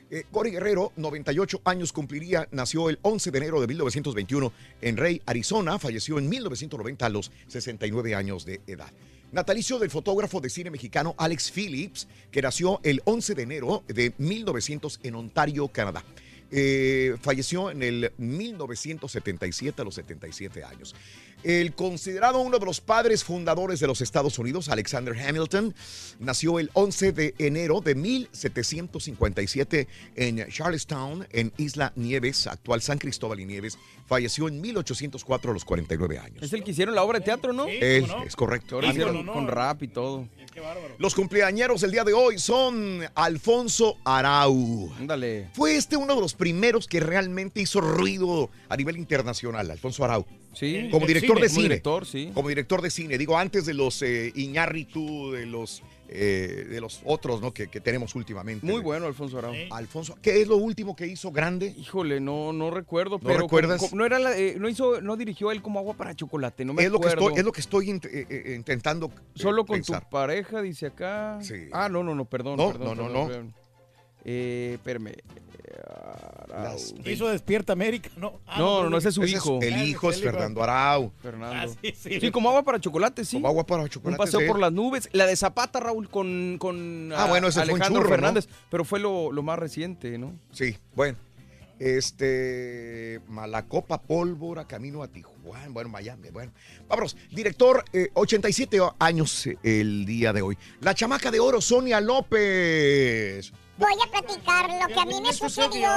[0.10, 5.22] Eh, Gori Guerrero, 98 años cumpliría, nació el 11 de enero de 1921 en Rey,
[5.26, 8.90] Arizona, falleció en 1990 a los 69 años de edad.
[9.32, 14.14] Natalicio del fotógrafo de cine mexicano Alex Phillips, que nació el 11 de enero de
[14.18, 16.06] 1900 en Ontario, Canadá.
[16.52, 20.96] Eh, falleció en el 1977 a los 77 años.
[21.44, 25.76] El considerado uno de los padres fundadores de los Estados Unidos, Alexander Hamilton,
[26.20, 33.40] nació el 11 de enero de 1757 en Charlestown, en Isla Nieves, actual San Cristóbal
[33.40, 33.78] y Nieves.
[34.08, 36.42] Falleció en 1804 a los 49 años.
[36.42, 37.68] Es el que hicieron la obra de teatro, ¿no?
[37.68, 38.82] Él, es correcto.
[38.82, 40.28] Hicieron con rap y todo.
[40.98, 44.92] Los cumpleañeros del día de hoy son Alfonso Arau.
[44.98, 45.50] Ándale.
[45.54, 50.26] Fue este uno de los primeros que realmente hizo ruido a nivel internacional, Alfonso Arau.
[50.54, 50.90] Sí.
[50.92, 51.64] Como director cine, de como cine.
[51.64, 52.32] director, sí.
[52.34, 53.18] Como director de cine.
[53.18, 57.54] Digo, antes de los eh, Iñárritu, de los, eh, de los otros ¿no?
[57.54, 58.66] que, que tenemos últimamente.
[58.66, 59.54] Muy bueno, Alfonso Arau.
[59.72, 61.74] Alfonso, ¿qué es lo último que hizo grande?
[61.78, 63.78] Híjole, no, no recuerdo, ¿No pero recuerdas?
[63.80, 66.64] como- como- no era la- eh, no hizo, no dirigió él como agua para chocolate,
[66.66, 67.26] no me es, lo que acuerdo.
[67.28, 69.08] estoy, es lo que estoy int- eh, intentando.
[69.08, 70.04] eh, Solo con pensar.
[70.04, 71.40] tu pareja, dice acá.
[71.42, 71.68] Sí.
[71.74, 72.58] Ah, no, no, no, perdón.
[72.58, 73.28] No, perdón, no, no, perdón, no.
[73.28, 73.54] perdón.
[74.26, 75.12] Eh, espérame.
[76.54, 76.78] Arau.
[77.06, 78.40] Hizo Despierta América, ¿no?
[78.48, 79.60] Ah, No, no, no, ese es su Ese hijo.
[79.62, 81.12] el hijo es Fernando Arau.
[81.22, 81.56] Fernando.
[81.56, 82.20] Ah, sí, sí.
[82.20, 83.38] Sí, como agua para chocolate, sí.
[83.38, 84.18] Como agua para Un chocolate.
[84.18, 84.46] paseo sí.
[84.48, 85.10] por las nubes.
[85.12, 88.16] La de Zapata, Raúl, con, con Ah, bueno, ese fue un Alejandro churro, ¿no?
[88.16, 88.48] Fernández.
[88.70, 90.34] Pero fue lo, lo más reciente, ¿no?
[90.52, 91.18] Sí, bueno.
[91.80, 96.52] Este, Malacopa, Pólvora, camino a Tijuana, bueno, Miami, bueno.
[96.88, 100.58] Vámonos, director, eh, 87 años eh, el día de hoy.
[100.82, 103.52] La chamaca de oro, Sonia López.
[103.78, 105.88] Voy a platicar lo que a mí me sucedió.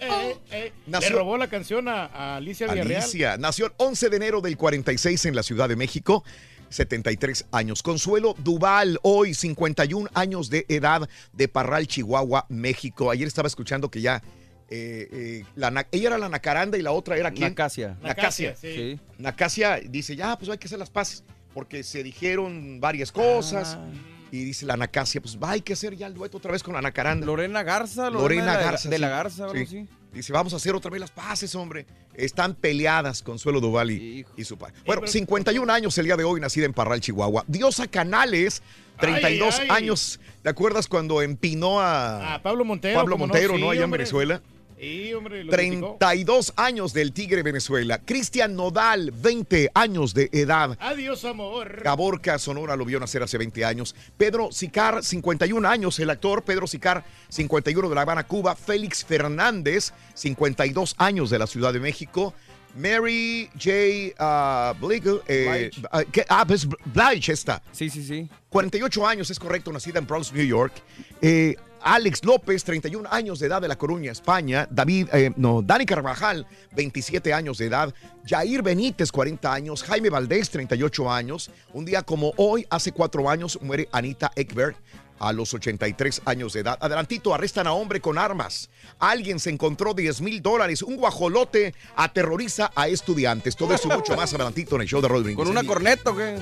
[0.00, 0.72] Eh, eh.
[0.86, 3.02] Le Nació- robó la canción a, Alicia Villarreal.
[3.02, 6.24] Alicia, nació el 11 de enero del 46 en la Ciudad de México.
[6.70, 7.82] 73 años.
[7.82, 13.10] Consuelo Duval, hoy 51 años de edad de Parral, Chihuahua, México.
[13.10, 14.22] Ayer estaba escuchando que ya
[14.68, 17.48] eh, eh, la ella era la Nacaranda y la otra era quién?
[17.50, 17.96] Nacasia.
[18.00, 18.50] Nacasia.
[18.50, 19.00] Nacasia, Sí.
[19.18, 23.76] Nacasia dice, ya, pues hay que hacer las paces, porque se dijeron varias cosas.
[23.76, 23.84] Ah.
[24.32, 26.74] Y dice la Nacasia, pues va, hay que hacer ya el dueto otra vez con
[26.74, 27.26] la Nacaranda.
[27.26, 28.88] Lorena Garza, Lorena, Lorena de la- Garza.
[28.88, 29.08] De la.
[29.08, 29.86] Garza, Sí.
[30.12, 31.86] Dice, vamos a hacer otra vez las paces, hombre.
[32.14, 34.74] Están peleadas Consuelo Duval y, y su padre.
[34.84, 37.44] Bueno, pero- 51 años el día de hoy, nacida en Parral, Chihuahua.
[37.46, 38.60] Diosa Canales,
[38.98, 39.76] 32 Ay, ay.
[39.84, 40.18] años.
[40.42, 42.98] ¿Te acuerdas cuando empinó a, A Pablo Montero.
[42.98, 43.70] Pablo ¿cómo Montero, Sí, ¿no?
[43.70, 43.90] Allá en.
[43.90, 44.42] Venezuela.
[44.80, 45.96] Sí, hombre, lo criticó.
[45.98, 47.98] 32 años del Tigre Venezuela.
[47.98, 50.78] Cristian Nodal, 20 años de edad.
[50.80, 51.82] Adiós, amor.
[51.82, 53.94] Caborca, Sonora, lo vio nacer hace 20 años.
[54.16, 56.44] Pedro Sicar, 51 años, el actor.
[56.44, 58.56] Pedro Sicar, 51 de La Habana, Cuba.
[58.56, 62.32] Félix Fernández, 52 años de la Ciudad de México.
[62.74, 64.14] Mary J.
[64.18, 65.88] ah, Blige, eh, Blige.
[65.90, 66.24] ah, ¿qué?
[66.28, 67.60] ah, pues Blige está.
[67.72, 68.28] Sí, sí, sí.
[68.48, 70.72] 48 años, es correcto, nacida en Bronx, New York.
[71.20, 74.66] Eh, Alex López, 31 años de edad de La Coruña, España.
[74.70, 77.94] David, eh, no, Dani Carvajal, 27 años de edad.
[78.26, 79.82] Jair Benítez, 40 años.
[79.82, 81.50] Jaime Valdés, 38 años.
[81.72, 84.76] Un día como hoy, hace cuatro años, muere Anita Ekberg
[85.20, 86.78] a los 83 años de edad.
[86.80, 88.70] Adelantito, arrestan a hombre con armas.
[88.98, 90.82] Alguien se encontró 10 mil dólares.
[90.82, 93.54] Un guajolote aterroriza a estudiantes.
[93.54, 95.36] Todo eso y mucho más adelantito en el show de Rodríguez.
[95.36, 96.38] ¿Con una corneta o qué?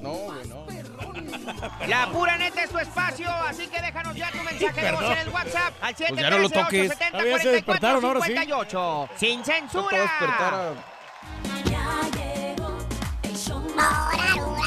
[0.00, 0.67] No, güey, no.
[1.86, 5.18] La pura neta es tu espacio, así que déjanos ya tu mensaje de voz en
[5.18, 6.92] el WhatsApp al Pues ya no lo toques.
[7.12, 7.48] Ahora sí.
[7.48, 9.08] 713-870-4458.
[9.16, 10.74] ¡Sin censura!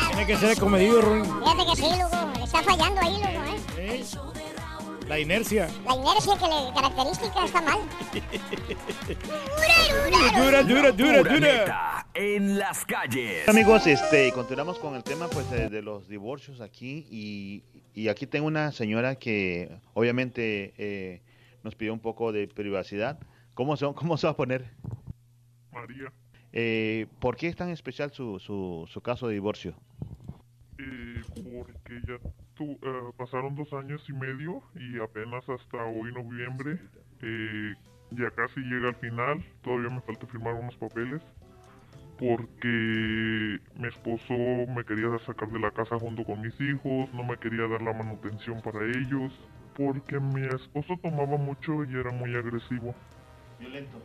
[0.08, 1.26] Tiene que ser comedido, Ruin.
[1.26, 1.90] Fíjate que sí.
[2.38, 3.60] Le está fallando ahí, loco, ¿eh?
[3.78, 4.06] ¿Eh?
[5.12, 5.68] La inercia.
[5.86, 7.80] La inercia que le característica está mal.
[10.38, 11.38] Dura, dura, dura, dura.
[11.38, 13.46] neta en las calles.
[13.50, 17.62] Amigos, este, continuamos con el tema pues de, de los divorcios aquí y,
[17.94, 21.22] y aquí tengo una señora que obviamente eh,
[21.62, 23.20] nos pidió un poco de privacidad.
[23.54, 24.72] ¿Cómo se, cómo se va a poner?
[25.74, 26.14] María.
[26.54, 29.76] Eh, ¿Por qué es tan especial su, su, su caso de divorcio?
[30.80, 32.18] eh, porque ya
[32.56, 36.78] tu- eh, pasaron dos años y medio y apenas hasta hoy noviembre
[37.22, 37.74] eh,
[38.12, 39.44] ya casi llega al final.
[39.64, 41.22] Todavía me falta firmar unos papeles
[42.18, 44.34] porque mi esposo
[44.76, 47.94] me quería sacar de la casa junto con mis hijos, no me quería dar la
[47.94, 49.34] manutención para ellos,
[49.76, 52.94] porque mi esposo tomaba mucho y era muy agresivo.
[53.60, 54.02] Violento.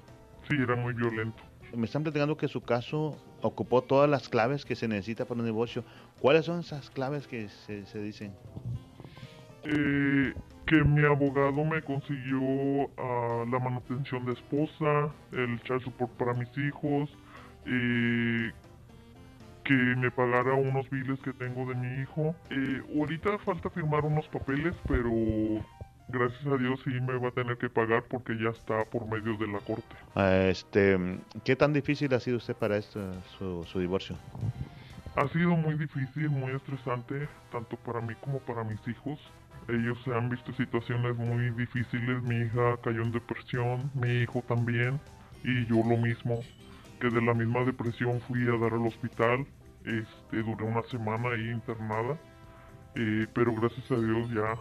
[0.49, 1.43] Sí, era muy violento.
[1.75, 5.47] Me están platicando que su caso ocupó todas las claves que se necesita para un
[5.47, 5.85] divorcio.
[6.21, 8.33] ¿Cuáles son esas claves que se, dicen?
[9.65, 10.33] Eh,
[10.67, 16.49] que mi abogado me consiguió ah, la manutención de esposa, el child support para mis
[16.57, 17.11] hijos,
[17.67, 18.53] eh,
[19.65, 22.35] que me pagara unos biles que tengo de mi hijo.
[22.51, 25.11] Eh, ahorita falta firmar unos papeles, pero
[26.09, 29.37] gracias a Dios sí me va a tener que pagar porque ya está por medio
[29.37, 29.97] de la corte.
[30.49, 33.01] Este, ¿Qué tan difícil ha sido usted para esto,
[33.39, 34.17] su, su divorcio?
[35.17, 39.19] Ha sido muy difícil, muy estresante, tanto para mí como para mis hijos.
[39.69, 42.23] Ellos se han visto situaciones muy difíciles.
[42.23, 45.01] Mi hija cayó en depresión, mi hijo también,
[45.43, 46.41] y yo lo mismo.
[47.01, 49.47] Que de la misma depresión fui a dar al hospital.
[49.85, 52.19] Este, duré una semana ahí internada,
[52.95, 54.55] eh, pero gracias a Dios ya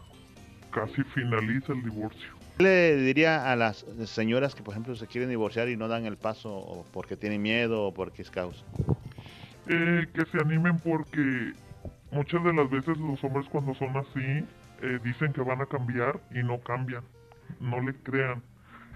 [0.75, 2.29] casi finaliza el divorcio.
[2.57, 6.05] ¿Qué le diría a las señoras que, por ejemplo, se quieren divorciar y no dan
[6.05, 8.63] el paso o porque tienen miedo o porque es causa?
[9.67, 11.53] Eh, que se animen porque
[12.11, 14.45] muchas de las veces los hombres cuando son así
[14.81, 17.03] eh, dicen que van a cambiar y no cambian.
[17.59, 18.43] No le crean.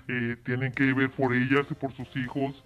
[0.09, 2.63] Eh, tienen que ver por ellas y por sus hijos.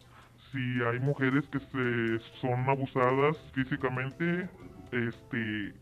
[0.51, 4.49] Si hay mujeres que se son abusadas físicamente,
[4.91, 5.73] este,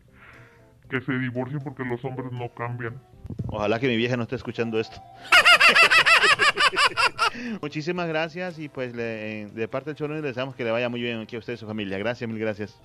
[0.90, 2.94] que se divorcien porque los hombres no cambian.
[3.48, 5.00] Ojalá que mi vieja no esté escuchando esto.
[7.60, 11.00] Muchísimas gracias y pues le- de parte del Chorro le deseamos que le vaya muy
[11.00, 11.98] bien aquí a usted y su familia.
[11.98, 12.78] Gracias, mil gracias.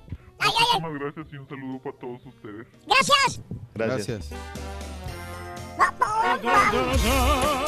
[0.43, 2.67] Muchísimas gracias y un saludo para todos ustedes.
[2.85, 3.41] Gracias.
[3.75, 4.29] Gracias.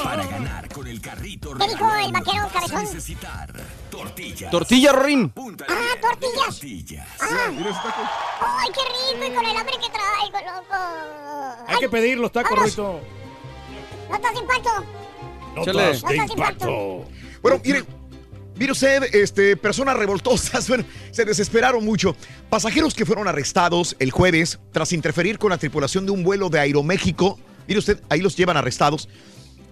[0.04, 2.84] Para ganar con el carrito ¿Qué dijo el vaquero cabezón?
[2.84, 3.54] necesitar
[3.90, 4.52] tortillas.
[4.52, 5.32] Tortilla, Rorín.
[5.68, 6.46] Ah, tortillas.
[6.46, 7.08] Tortillas.
[7.20, 7.52] Ah.
[8.58, 8.82] Ay, qué
[9.14, 10.76] rico y con el hambre que traigo, loco.
[11.68, 12.70] Hay que pedir los tacos, Vamos.
[12.72, 13.00] Rito.
[14.10, 14.70] Notas de impacto.
[15.56, 17.06] Notas Notas de impacto.
[17.42, 17.84] Bueno, mire,
[18.56, 22.16] mire usted, este, personas revoltosas, bueno, se desesperaron mucho.
[22.50, 26.60] Pasajeros que fueron arrestados el jueves tras interferir con la tripulación de un vuelo de
[26.60, 27.40] Aeroméxico.
[27.70, 29.08] Mire usted, ahí los llevan arrestados.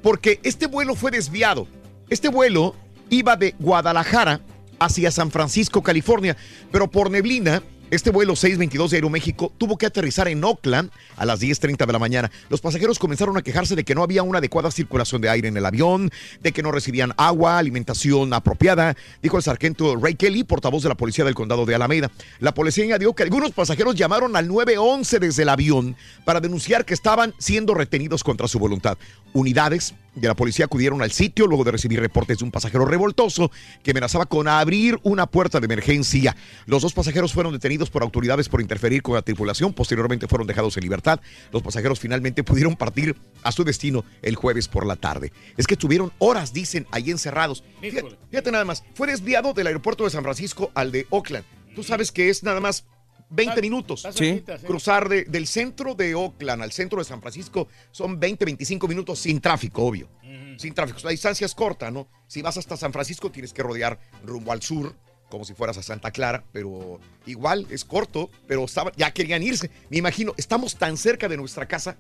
[0.04, 1.68] Porque este vuelo fue desviado.
[2.10, 2.76] Este vuelo
[3.10, 4.40] iba de Guadalajara
[4.80, 6.38] hacia San Francisco, California,
[6.72, 11.40] pero por neblina Este vuelo 622 de Aeroméxico tuvo que aterrizar en Oakland a las
[11.40, 12.30] 10.30 de la mañana.
[12.50, 15.56] Los pasajeros comenzaron a quejarse de que no había una adecuada circulación de aire en
[15.56, 16.12] el avión,
[16.42, 20.96] de que no recibían agua, alimentación apropiada, dijo el sargento Ray Kelly, portavoz de la
[20.96, 22.12] policía del condado de Alameda.
[22.42, 26.94] La policía añadió que algunos pasajeros llamaron al 911 desde el avión para denunciar que
[26.94, 28.98] estaban siendo retenidos contra su voluntad.
[29.32, 33.52] Unidades de la policía acudieron al sitio luego de recibir reportes de un pasajero revoltoso
[33.84, 36.36] que amenazaba con abrir una puerta de emergencia.
[36.66, 39.74] Los dos pasajeros fueron detenidos por autoridades por interferir con la tripulación.
[39.74, 41.20] Posteriormente fueron dejados en libertad.
[41.52, 45.32] Los pasajeros finalmente pudieron partir a su destino el jueves por la tarde.
[45.56, 47.64] Es que estuvieron horas, dicen, ahí encerrados.
[47.82, 48.84] Fíjate, fíjate nada más.
[48.96, 51.46] Fue desviado del aeropuerto de San Francisco al de Oakland.
[51.76, 52.86] Tú sabes que es nada más
[53.30, 54.08] 20 minutos.
[54.16, 54.44] sí.
[54.66, 59.20] Cruzar de- del centro de Oakland al centro de San Francisco son 20, 25 minutos
[59.20, 60.10] sin tráfico, obvio.
[60.58, 61.00] Sin tráfico.
[61.04, 62.08] La distancia es corta, ¿no?
[62.28, 64.96] Si vas hasta San Francisco tienes que rodear rumbo al sur,
[65.30, 69.70] como si fueras a Santa Clara, pero igual es corto, pero estaba- ya querían irse.
[69.90, 71.98] Me imagino, estamos tan cerca de nuestra casa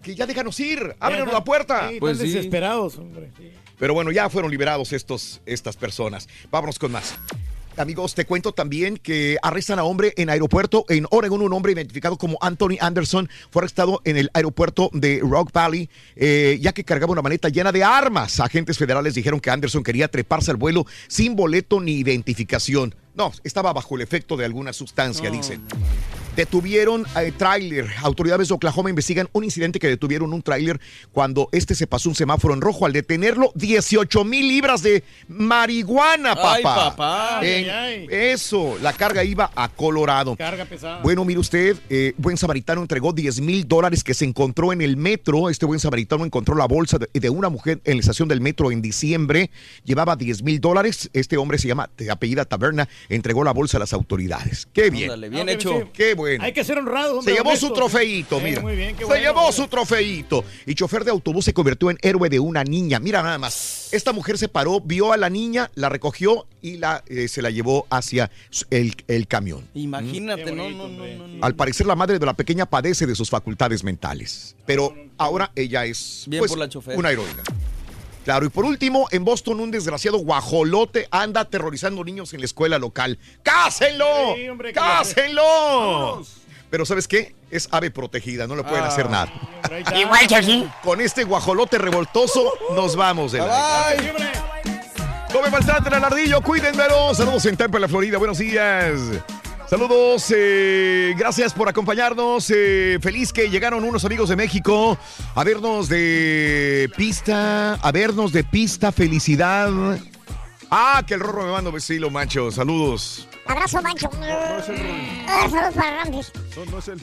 [0.00, 1.88] que ya déjanos ir, ábrenos la puerta.
[1.90, 3.30] Sí, están desesperados, hombre.
[3.36, 3.50] sí.
[3.78, 6.28] Pero bueno, ya fueron liberados estos, estas personas.
[6.50, 7.14] Vámonos con más.
[7.78, 11.42] Amigos, te cuento también que arrestan a hombre en aeropuerto en Oregon.
[11.42, 16.58] Un hombre identificado como Anthony Anderson fue arrestado en el aeropuerto de Rock Valley, eh,
[16.60, 18.40] ya que cargaba una maleta llena de armas.
[18.40, 22.96] Agentes federales dijeron que Anderson quería treparse al vuelo sin boleto ni identificación.
[23.14, 25.62] No, estaba bajo el efecto de alguna sustancia, dicen.
[26.36, 27.86] Detuvieron a tráiler.
[28.02, 30.80] Autoridades de Oklahoma investigan un incidente que detuvieron un tráiler
[31.12, 32.86] cuando este se pasó un semáforo en rojo.
[32.86, 36.54] Al detenerlo, 18 mil libras de marihuana, papá.
[36.54, 37.40] Ay, papá.
[37.42, 38.06] En- Ay, ay.
[38.10, 40.36] Eso, la carga iba a Colorado.
[40.36, 41.02] Carga pesada.
[41.02, 44.96] Bueno, mire usted, eh, buen samaritano entregó 10 mil dólares que se encontró en el
[44.96, 45.50] metro.
[45.50, 48.70] Este buen samaritano encontró la bolsa de, de una mujer en la estación del metro
[48.70, 49.50] en diciembre.
[49.84, 51.10] Llevaba 10 mil dólares.
[51.12, 54.68] Este hombre se llama, de apellida Taberna, entregó la bolsa a las autoridades.
[54.72, 55.10] Qué bien.
[55.10, 55.90] Ándale, bien hecho.
[55.92, 56.27] Qué bueno.
[56.28, 56.44] Bueno.
[56.44, 57.12] Hay que ser honrado.
[57.14, 57.66] Se hombre, llevó honesto.
[57.68, 58.60] su trofeito, Eh, mira.
[58.60, 59.52] muy bien, qué se llevó hombre.
[59.56, 60.44] su trofeito.
[60.66, 62.98] Y chofer de autobús se convirtió en héroe de una niña.
[63.00, 63.88] Mira nada más.
[63.92, 67.50] Esta mujer se paró, vio a la niña, la recogió y la, eh, se la
[67.50, 68.30] llevó hacia
[68.70, 69.66] el, el camión.
[69.74, 71.44] Imagínate, no, no, no, no, no.
[71.44, 74.56] Al parecer la madre de la pequeña padece de sus facultades mentales.
[74.66, 76.98] Pero ahora ella es Bien pues, por la chofer.
[76.98, 77.42] una heroína.
[78.28, 82.78] Claro, y por último, en Boston un desgraciado guajolote anda aterrorizando niños en la escuela
[82.78, 83.18] local.
[83.42, 84.34] ¡Cásenlo!
[84.36, 86.22] Sí, hombre, ¡Cásenlo!
[86.68, 87.34] Pero ¿sabes qué?
[87.50, 88.88] Es ave protegida, no le pueden Ah.
[88.88, 89.32] hacer nada.
[89.98, 90.68] Igual que así.
[90.84, 93.94] Con este guajolote revoltoso nos vamos de la
[95.32, 97.14] no me maltraten al ardillo, cuídenmelo.
[97.14, 98.18] Saludos en Tampa, la Florida.
[98.18, 98.92] Buenos días.
[99.68, 102.50] Saludos, eh, gracias por acompañarnos.
[102.50, 104.96] eh, feliz que llegaron unos amigos de México
[105.34, 109.70] a vernos de pista, a vernos de pista, felicidad.
[110.70, 112.50] Ah, que el rorro me manda besilo, macho.
[112.50, 113.28] Saludos.
[113.46, 114.10] Abrazo, Mancho.
[114.18, 114.76] No es el.
[115.26, 116.04] Ah, Saludos para.
[116.04, 116.20] No,
[116.70, 117.00] no es él.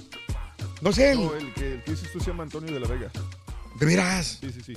[0.82, 1.18] No es él.
[1.24, 3.12] No, el que, el que dices tú se llama Antonio de la Vega.
[3.80, 4.38] ¿De veras?
[4.42, 4.74] Sí, sí, sí.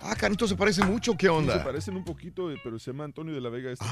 [0.00, 1.12] Ah, Carito, se parece mucho.
[1.16, 1.64] ¿Qué Sí, se onda?
[1.64, 3.84] parecen un poquito, eh, pero se llama Antonio de la Vega este.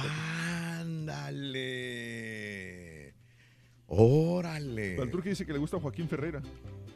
[1.82, 3.14] Ándale.
[3.86, 4.96] Órale.
[4.96, 6.42] El dice que le gusta Joaquín Ferreira.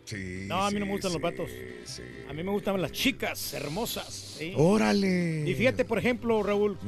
[0.04, 0.44] Sí.
[0.46, 1.50] No, a mí no me sí, gustan los vatos.
[1.84, 2.02] sí.
[2.28, 4.06] A mí me gustan las chicas hermosas.
[4.38, 4.52] ¿sí?
[4.56, 5.44] Órale.
[5.48, 6.78] Y fíjate, por ejemplo, Raúl,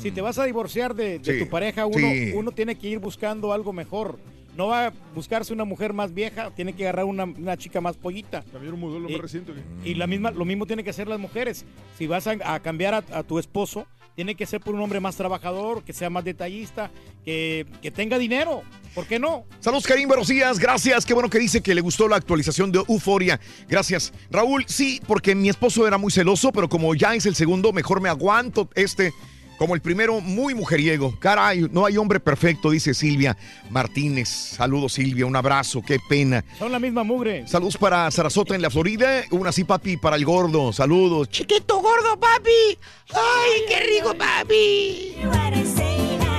[0.00, 2.32] si te vas a divorciar de, de Sí, tu pareja, uno, sí.
[2.34, 4.18] uno tiene que ir buscando algo mejor.
[4.56, 7.96] No va a buscarse una mujer más vieja, tiene que agarrar una, una chica más
[7.96, 8.42] pollita.
[8.52, 9.52] Cambiar un modelo Y- más reciente.
[9.84, 11.64] Y la misma, lo mismo tiene que hacer las mujeres.
[11.98, 15.00] Si vas a, a cambiar a, a tu esposo, tiene que ser por un hombre
[15.00, 16.90] más trabajador, que sea más detallista,
[17.24, 18.62] que, que tenga dinero.
[18.94, 19.44] ¿Por qué no?
[19.60, 20.28] Saludos, Karim, buenos.
[20.58, 21.06] Gracias.
[21.06, 23.40] Qué bueno que dice que le gustó la actualización de Euforia.
[23.68, 24.12] Gracias.
[24.30, 28.00] Raúl, sí, porque mi esposo era muy celoso, pero como ya es el segundo, mejor
[28.00, 29.12] me aguanto este.
[29.58, 31.14] Como el primero, muy mujeriego.
[31.18, 33.36] Caray, no hay hombre perfecto, dice Silvia
[33.70, 34.28] Martínez.
[34.28, 35.26] Saludos, Silvia.
[35.26, 35.82] Un abrazo.
[35.82, 36.44] Qué pena.
[36.58, 37.46] Son la misma mugre.
[37.46, 39.24] Saludos para Sarasota en la Florida.
[39.30, 40.72] Una así, papi, para el gordo.
[40.72, 41.28] Saludos.
[41.28, 42.78] Chiquito gordo, papi.
[43.10, 45.91] Ay, qué rico, papi.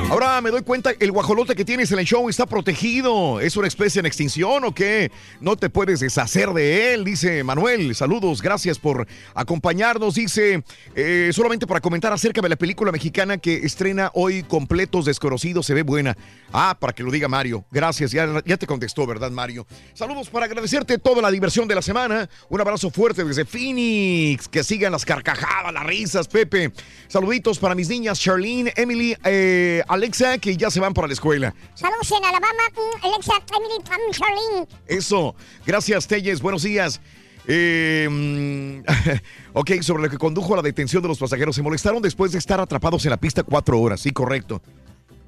[0.09, 3.39] Ahora me doy cuenta, el guajolote que tienes en el show está protegido.
[3.39, 5.11] ¿Es una especie en extinción o qué?
[5.39, 7.95] No te puedes deshacer de él, dice Manuel.
[7.95, 10.13] Saludos, gracias por acompañarnos.
[10.13, 10.63] Dice,
[10.95, 15.73] eh, solamente para comentar acerca de la película mexicana que estrena hoy Completos Desconocidos, se
[15.73, 16.15] ve buena.
[16.51, 17.65] Ah, para que lo diga Mario.
[17.71, 19.65] Gracias, ya, ya te contestó, ¿verdad, Mario?
[19.95, 22.29] Saludos para agradecerte toda la diversión de la semana.
[22.49, 24.47] Un abrazo fuerte desde Phoenix.
[24.47, 26.71] Que sigan las carcajadas, las risas, Pepe.
[27.07, 31.53] Saluditos para mis niñas Charlene, Emily, eh, Alexa, que ya se van para la escuela.
[31.75, 32.63] Saludos en Alabama,
[33.03, 34.67] Alexa, Emily.
[34.87, 35.35] Eso.
[35.67, 36.41] Gracias, Telles.
[36.41, 36.99] Buenos días.
[37.47, 38.81] Eh,
[39.53, 41.55] ok, sobre lo que condujo a la detención de los pasajeros.
[41.55, 44.01] Se molestaron después de estar atrapados en la pista cuatro horas.
[44.01, 44.63] Sí, correcto.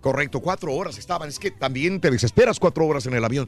[0.01, 1.29] Correcto, cuatro horas estaban.
[1.29, 3.47] Es que también te desesperas cuatro horas en el avión.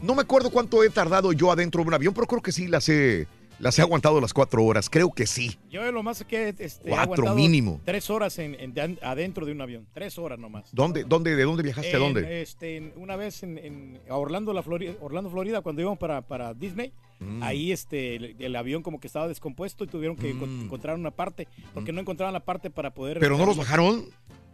[0.00, 2.68] No me acuerdo cuánto he tardado yo adentro de un avión, pero creo que sí
[2.68, 3.26] las he,
[3.62, 4.90] las he aguantado las cuatro horas.
[4.90, 5.56] Creo que sí.
[5.70, 7.80] Yo lo más que este, Cuatro mínimo.
[7.84, 9.86] Tres horas en, en- de- adentro de un avión.
[9.94, 10.68] Tres horas nomás.
[10.72, 11.94] ¿Dónde, dónde, ¿De dónde viajaste?
[11.94, 12.42] ¿A dónde?
[12.42, 16.52] Este, una vez en, en- a Orlando, la Florida, Orlando, Florida, cuando íbamos para, para
[16.54, 17.40] Disney, Mm.
[17.40, 21.12] ahí este, el, el avión como que estaba descompuesto y tuvieron que encon- encontrar una
[21.12, 23.18] parte, porque no encontraban la parte para poder...
[23.18, 23.20] Mm.
[23.20, 24.06] ¿Pero no los bajaron?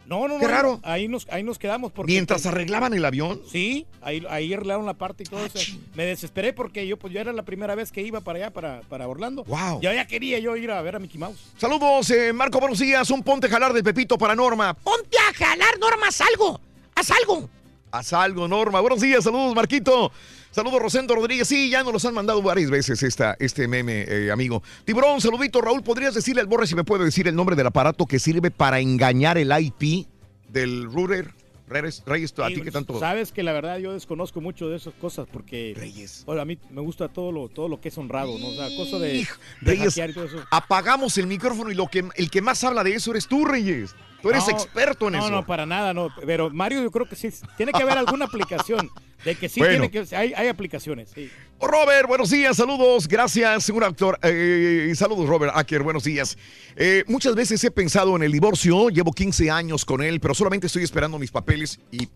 [0.09, 0.39] No, no, no.
[0.39, 0.79] Qué raro.
[0.81, 1.91] Ahí nos, ahí nos quedamos.
[1.91, 3.39] Porque, Mientras arreglaban el avión.
[3.49, 5.77] Sí, ahí, ahí arreglaron la parte y todo Ah, eso.
[5.93, 8.81] Me desesperé porque yo pues ya era la primera vez que iba para allá, para,
[8.89, 9.43] para Orlando.
[9.43, 9.81] Wow.
[9.81, 11.39] Ya, ya quería yo ir a ver a Mickey Mouse.
[11.59, 13.07] Saludos, eh, Marco, buenos días.
[13.11, 14.73] Un ponte a jalar del Pepito para Norma.
[14.73, 16.59] Ponte a jalar, Norma, haz algo.
[16.95, 17.47] Haz algo.
[17.91, 18.79] Haz algo, Norma.
[18.81, 20.11] Buenos días, saludos, Marquito.
[20.51, 21.47] Saludos, Rosendo Rodríguez.
[21.47, 24.63] Sí, ya nos los han mandado varias veces esta, este meme, eh, amigo.
[24.83, 25.61] Tiburón, saludito.
[25.61, 28.49] Raúl, ¿podrías decirle al Borre si me puede decir el nombre del aparato que sirve
[28.49, 30.07] para engañar el IP
[30.49, 31.33] del router?
[31.67, 32.99] Reyes, Reyes, a ti que tanto...
[32.99, 36.23] Sabes que la verdad yo desconozco mucho de esas cosas porque Reyes.
[36.25, 38.47] bueno, a mí me gusta todo lo todo lo que es honrado, ¿no?
[38.47, 39.27] O sea, cosa de, de
[39.61, 40.43] Reyes, y todo eso.
[40.49, 43.95] apagamos el micrófono y lo que, el que más habla de eso eres tú, Reyes.
[44.21, 45.29] Tú eres No, experto en no, eso.
[45.29, 46.09] No, para nada, no.
[46.25, 47.29] Pero Mario, yo creo que sí.
[47.57, 48.89] Tiene que haber alguna aplicación.
[49.23, 49.87] De que sí Bueno.
[49.89, 50.15] tiene que.
[50.15, 51.29] Hay, hay aplicaciones, sí.
[51.61, 54.17] Robert, buenos días, saludos, gracias, un actor.
[54.23, 56.37] eh, saludos, Robert Acker, buenos días.
[56.77, 60.67] Eh, muchas veces he pensado en el divorcio, llevo 15 años con él, pero solamente
[60.67, 62.07] estoy esperando mis papeles y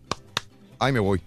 [0.78, 1.20] ahí me voy.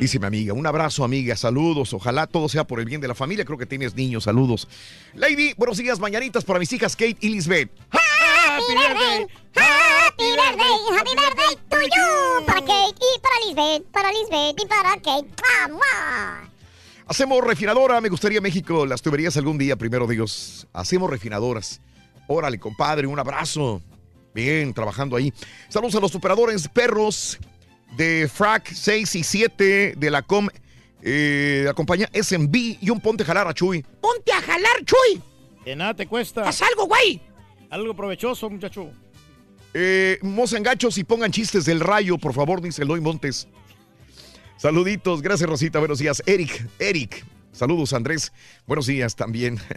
[0.00, 3.14] Dice mi amiga, un abrazo amiga, saludos, ojalá todo sea por el bien de la
[3.14, 4.66] familia, creo que tienes niños, saludos.
[5.14, 7.70] Lady, buenos días, mañanitas para mis hijas Kate y Lisbeth.
[8.58, 12.44] Happy birthday, happy birthday, happy birthday to you.
[12.44, 15.28] Para Kate y para Lisbeth, para Lisbeth y para Kate.
[15.68, 16.50] ¡Mua, mua!
[17.06, 20.66] Hacemos refinadora, me gustaría México, las tuberías algún día, primero Dios.
[20.72, 21.80] Hacemos refinadoras.
[22.26, 23.80] Órale, compadre, un abrazo.
[24.34, 25.32] Bien, trabajando ahí.
[25.68, 27.38] Saludos a los operadores perros.
[27.96, 30.48] de Frac 6 y 7 de la com
[31.00, 33.84] eh, la compañía SMB y un ponte a jalar a Chuy.
[34.00, 35.22] Ponte a jalar, Chuy.
[35.64, 36.42] Que nada te cuesta.
[36.42, 37.27] Haz algo, güey.
[37.70, 38.90] Algo provechoso, muchacho.
[39.74, 43.46] Eh, mozan gachos y pongan chistes del rayo, por favor, dice Eloy Montes.
[44.56, 46.22] Saluditos, gracias Rosita, buenos días.
[46.26, 48.32] Eric, Eric, saludos Andrés,
[48.66, 49.58] buenos días también.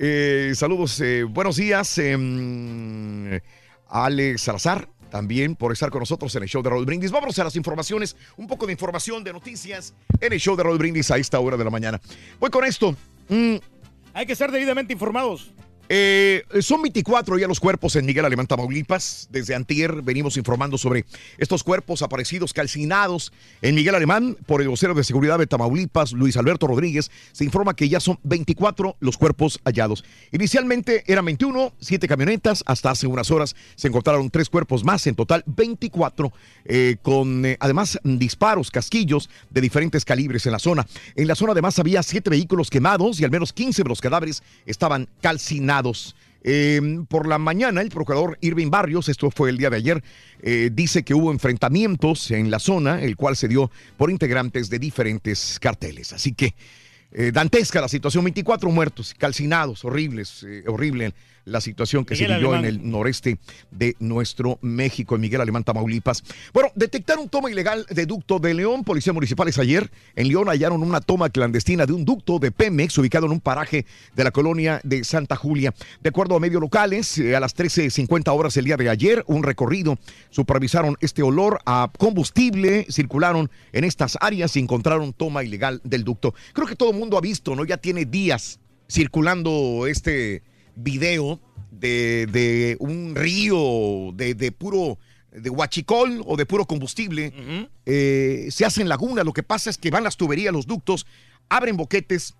[0.00, 1.98] Eh, saludos, eh, buenos días.
[1.98, 3.40] em,
[3.88, 7.10] Alex Salazar, también por estar con nosotros en el show de Raúl Brindis.
[7.10, 10.78] Vámonos a las informaciones, un poco de información, de noticias en el show de Raúl
[10.78, 12.00] Brindis a esta hora de la mañana.
[12.38, 12.94] Voy con esto.
[13.28, 13.56] Mm,
[14.14, 15.50] Hay que ser debidamente informados.
[15.90, 19.28] Eh, son 24 ya los cuerpos en Miguel Alemán, Tamaulipas.
[19.30, 21.06] Desde antier venimos informando sobre
[21.38, 23.32] estos cuerpos aparecidos calcinados
[23.62, 27.10] en Miguel Alemán por el vocero de seguridad de Tamaulipas, Luis Alberto Rodríguez.
[27.32, 30.04] Se informa que ya son 24 los cuerpos hallados.
[30.30, 32.62] Inicialmente eran 21, 7 camionetas.
[32.66, 36.32] Hasta hace unas horas se encontraron tres cuerpos más, en total 24,
[36.66, 40.86] eh, con eh, además disparos, casquillos de diferentes calibres en la zona.
[41.14, 44.42] En la zona además había siete vehículos quemados y al menos 15 de los cadáveres
[44.66, 45.77] estaban calcinados.
[46.42, 50.02] Eh, por la mañana, el procurador Irving Barrios, esto fue el día de ayer,
[50.40, 54.78] eh, dice que hubo enfrentamientos en la zona, el cual se dio por integrantes de
[54.78, 56.12] diferentes carteles.
[56.12, 56.54] Así que
[57.10, 61.14] eh, dantesca la situación, 24 muertos, calcinados, horribles, eh, horrible
[61.48, 62.64] la situación que Miguel se vivió Alemán.
[62.64, 63.38] en el noreste
[63.70, 66.22] de nuestro México, en Miguel Alemán, Tamaulipas.
[66.52, 68.84] Bueno, detectaron toma ilegal de ducto de León.
[68.84, 73.26] Policías municipales ayer en León hallaron una toma clandestina de un ducto de Pemex ubicado
[73.26, 75.74] en un paraje de la colonia de Santa Julia.
[76.02, 79.42] De acuerdo a medios locales, eh, a las 13.50 horas el día de ayer, un
[79.42, 79.98] recorrido
[80.30, 86.34] supervisaron este olor a combustible, circularon en estas áreas y encontraron toma ilegal del ducto.
[86.52, 87.64] Creo que todo el mundo ha visto, ¿no?
[87.64, 90.42] Ya tiene días circulando este
[90.82, 91.40] video
[91.70, 94.98] de, de un río de, de puro
[95.30, 97.32] de huachicol o de puro combustible.
[97.86, 99.24] Eh, se hacen lagunas.
[99.24, 101.06] Lo que pasa es que van las tuberías, los ductos,
[101.48, 102.34] abren boquetes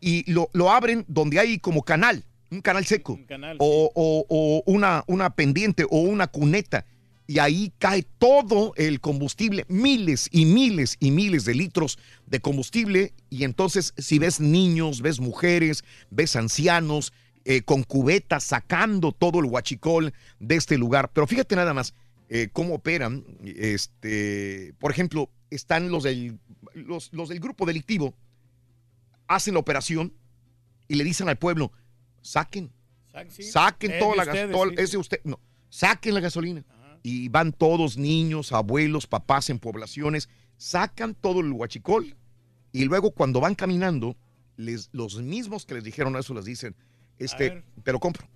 [0.00, 3.18] y lo, lo abren donde hay como canal, un canal seco.
[3.26, 6.86] canal, o o- o una, una pendiente o una cuneta.
[7.26, 11.96] Y ahí cae todo el combustible, miles y miles y miles de litros
[12.26, 13.12] de combustible.
[13.28, 17.12] Y entonces, si ves niños, ves mujeres, ves ancianos
[17.44, 21.10] eh, con cubetas sacando todo el huachicol de este lugar.
[21.12, 21.94] Pero fíjate nada más
[22.28, 23.24] eh, cómo operan.
[23.44, 26.38] Este, por ejemplo, están los del,
[26.74, 28.14] los, los del grupo delictivo,
[29.26, 30.12] hacen la operación
[30.88, 31.72] y le dicen al pueblo,
[32.20, 32.72] saquen,
[33.44, 34.74] saquen Es toda la gas- ustedes, todo- sí.
[34.78, 36.64] es de usted, no, saquen la gasolina.
[37.02, 42.14] Y van todos niños, abuelos, papás en poblaciones, sacan todo el huachicol
[42.72, 44.16] y luego cuando van caminando,
[44.56, 46.76] les, los mismos que les dijeron eso les dicen,
[47.20, 48.26] este, te lo compro.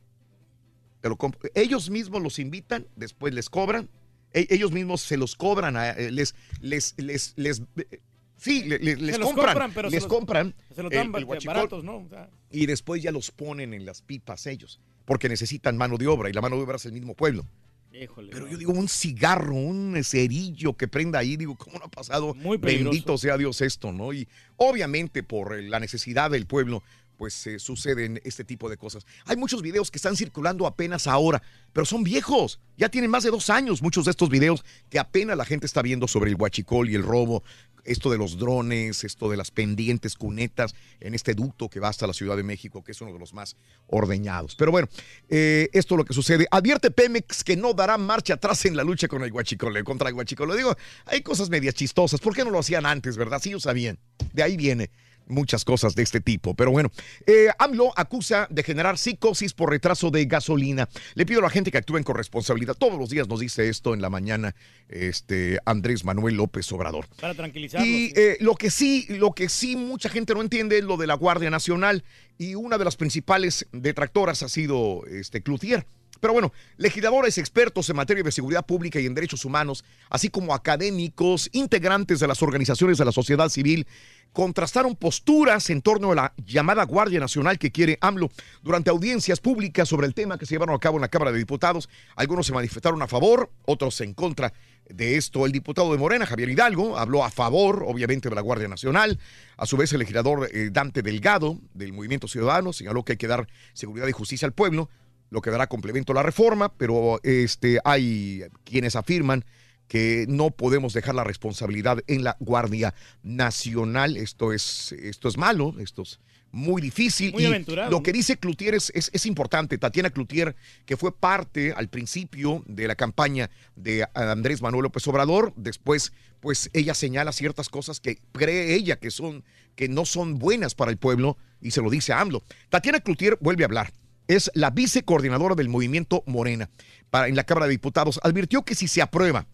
[1.00, 1.40] Te lo compro.
[1.54, 3.88] Ellos mismos los invitan, después les cobran,
[4.32, 8.00] e- ellos mismos se los cobran, a- eh, les, les, les, les, eh,
[8.38, 11.14] sí, le- le- les compran, compran, pero se les los- compran Se los el- dan
[11.14, 11.96] el huachicol baratos, ¿no?
[11.98, 16.06] O sea, y después ya los ponen en las pipas ellos, porque necesitan mano de
[16.06, 17.44] obra y la mano de obra es el mismo pueblo.
[17.92, 18.32] híjole.
[18.32, 22.32] Pero yo digo, un cigarro, un cerillo que prenda ahí, digo, ¿cómo no ha pasado?
[22.34, 22.60] peligroso.
[22.60, 24.12] Bendito sea Dios esto, ¿no?
[24.12, 26.82] Y obviamente por eh, la necesidad del pueblo,
[27.16, 29.06] pues eh, suceden este tipo de cosas.
[29.26, 31.42] Hay muchos videos que están circulando apenas ahora,
[31.72, 32.60] pero son viejos.
[32.76, 35.82] Ya tienen más de dos años muchos de estos videos que apenas la gente está
[35.82, 37.42] viendo sobre el huachicol y el robo.
[37.84, 42.06] Esto de los drones, esto de las pendientes cunetas en este ducto que va hasta
[42.06, 43.56] la Ciudad de México, que es uno de los más
[43.88, 44.56] ordeñados.
[44.56, 44.88] Pero bueno,
[45.28, 46.46] eh, esto es lo que sucede.
[46.50, 50.14] Advierte Pemex que no dará marcha atrás en la lucha con el eh, contra el
[50.14, 50.48] huachicol.
[50.48, 50.74] Lo digo,
[51.04, 52.20] hay cosas medias chistosas.
[52.20, 53.38] ¿Por qué no lo hacían antes, verdad?
[53.42, 53.98] Sí, ellos sabían.
[54.32, 54.90] De ahí viene
[55.26, 56.54] muchas cosas de este tipo.
[56.54, 56.90] Pero bueno,
[57.26, 60.88] eh, AMLO acusa de generar psicosis por retraso de gasolina.
[61.14, 62.74] Le pido a la gente que actúen con responsabilidad.
[62.74, 64.54] Todos los días nos dice esto en la mañana
[64.88, 67.06] este, Andrés Manuel López Obrador.
[67.20, 67.88] para tranquilizarlos.
[67.88, 71.06] Y eh, lo que sí, lo que sí mucha gente no entiende es lo de
[71.06, 72.04] la Guardia Nacional
[72.38, 75.86] y una de las principales detractoras ha sido este Cloutier.
[76.20, 80.54] Pero bueno, legisladores expertos en materia de seguridad pública y en derechos humanos, así como
[80.54, 83.86] académicos, integrantes de las organizaciones de la sociedad civil,
[84.34, 88.30] contrastaron posturas en torno a la llamada Guardia Nacional que quiere AMLO.
[88.62, 91.38] Durante audiencias públicas sobre el tema que se llevaron a cabo en la Cámara de
[91.38, 94.52] Diputados, algunos se manifestaron a favor, otros en contra
[94.88, 95.46] de esto.
[95.46, 99.20] El diputado de Morena, Javier Hidalgo, habló a favor, obviamente, de la Guardia Nacional.
[99.56, 103.28] A su vez, el legislador eh, Dante Delgado, del Movimiento Ciudadano, señaló que hay que
[103.28, 104.90] dar seguridad y justicia al pueblo,
[105.34, 109.44] lo que dará complemento a la reforma, pero este, hay quienes afirman
[109.88, 112.94] que no podemos dejar la responsabilidad en la Guardia
[113.24, 114.16] Nacional.
[114.16, 116.20] Esto es, esto es malo, estos
[116.52, 117.32] muy difícil.
[117.32, 119.76] Muy y aventurado, lo que dice Cloutier es, es, es importante.
[119.76, 120.54] Tatiana Cloutier,
[120.86, 126.70] que fue parte al principio de la campaña de Andrés Manuel López Obrador, después, pues
[126.72, 129.42] ella señala ciertas cosas que cree ella que son,
[129.74, 132.44] que no son buenas para el pueblo y se lo dice a AMLO.
[132.68, 133.92] Tatiana Cloutier vuelve a hablar.
[134.28, 136.70] Es la vicecoordinadora del movimiento Morena
[137.10, 138.20] para, en la Cámara de Diputados.
[138.22, 139.46] Advirtió que si se aprueba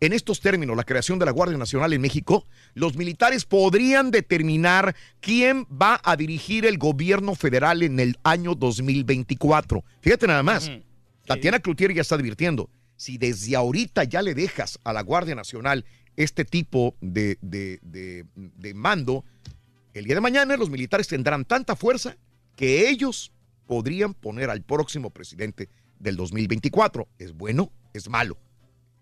[0.00, 4.94] en estos términos la creación de la Guardia Nacional en México, los militares podrían determinar
[5.20, 9.82] quién va a dirigir el gobierno federal en el año 2024.
[10.00, 10.70] Fíjate nada más.
[11.26, 15.84] Tatiana Cloutier ya está advirtiendo, si desde ahorita ya le dejas a la Guardia Nacional
[16.16, 19.24] este tipo de, de- de- de mando,
[19.94, 22.16] el día de mañana los militares tendrán tanta fuerza
[22.56, 23.30] que ellos
[23.68, 25.68] podrían poner al próximo presidente
[26.00, 27.06] del 2024.
[27.18, 27.70] ¿Es bueno?
[27.92, 28.38] ¿Es malo?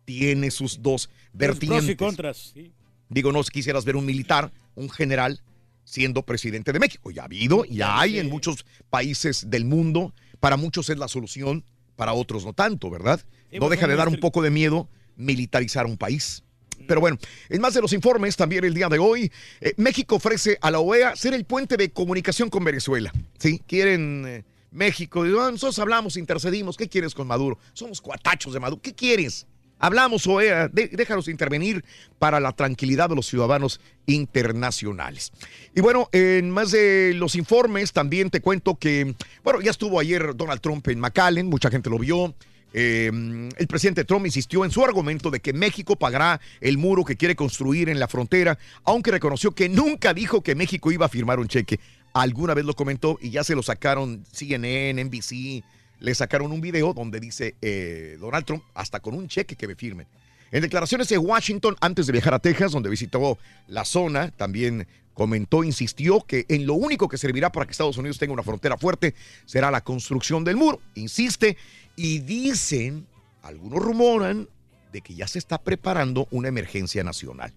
[0.04, 1.84] Tiene sus dos vertientes.
[1.84, 2.36] Pros y contras.
[2.52, 2.72] sí.
[3.08, 5.40] Digo, no quisieras ver un militar, un general,
[5.84, 7.12] siendo presidente de México.
[7.12, 10.12] Ya ha habido, ya hay en muchos países del mundo.
[10.40, 11.64] Para muchos es la solución,
[11.94, 13.20] para otros no tanto, ¿verdad?
[13.50, 16.42] Sí, no deja de dar un poco de miedo militarizar un país.
[16.88, 17.16] Pero bueno,
[17.48, 19.30] en más de los informes, también el día de hoy,
[19.60, 23.12] eh, México ofrece a la OEA ser el puente de comunicación con Venezuela.
[23.38, 23.62] ¿Sí?
[23.66, 24.44] Quieren eh,
[24.76, 27.58] México, digo, "Ah, nosotros hablamos, intercedimos, ¿qué quieres con Maduro?
[27.72, 29.46] Somos cuatachos de Maduro, ¿qué quieres?
[29.78, 31.84] Hablamos, OEA, de- déjanos intervenir
[32.18, 35.32] para la tranquilidad de los ciudadanos internacionales.
[35.74, 40.34] Y bueno, en más de los informes, también te cuento que, bueno, ya estuvo ayer
[40.34, 42.34] Donald Trump en McAllen, mucha gente lo vio.
[42.78, 43.10] Eh,
[43.56, 47.34] el presidente Trump insistió en su argumento de que México pagará el muro que quiere
[47.34, 51.48] construir en la frontera, aunque reconoció que nunca dijo que México iba a firmar un
[51.48, 51.80] cheque.
[52.16, 55.62] Alguna vez lo comentó y ya se lo sacaron CNN, NBC,
[56.00, 59.74] le sacaron un video donde dice eh, Donald Trump, hasta con un cheque que me
[59.74, 60.06] firmen.
[60.50, 63.36] En declaraciones de Washington, antes de viajar a Texas, donde visitó
[63.66, 68.16] la zona, también comentó, insistió que en lo único que servirá para que Estados Unidos
[68.16, 69.14] tenga una frontera fuerte
[69.44, 70.80] será la construcción del muro.
[70.94, 71.58] Insiste
[71.96, 73.06] y dicen,
[73.42, 74.48] algunos rumoran,
[74.90, 77.52] de que ya se está preparando una emergencia nacional.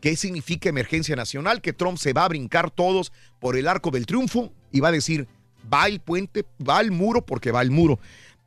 [0.00, 1.60] ¿Qué significa emergencia nacional?
[1.60, 4.92] Que Trump se va a brincar todos por el arco del triunfo y va a
[4.92, 5.26] decir,
[5.72, 7.98] va el puente, va el muro porque va el muro.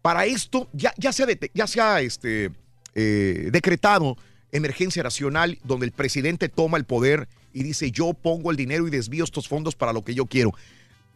[0.02, 2.52] Para esto ya, ya se ha, ya se este,
[2.96, 4.18] eh, decretado
[4.52, 8.92] emergencia nacional donde el presidente toma el poder y dice yo pongo el dinero y
[8.92, 10.54] desvío estos fondos para lo que yo quiero.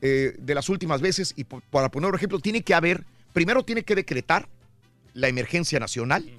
[0.02, 3.84] Eh, de las últimas veces, y para poner un ejemplo, tiene que haber, primero tiene
[3.84, 4.48] que decretar
[5.14, 6.30] la emergencia nacional.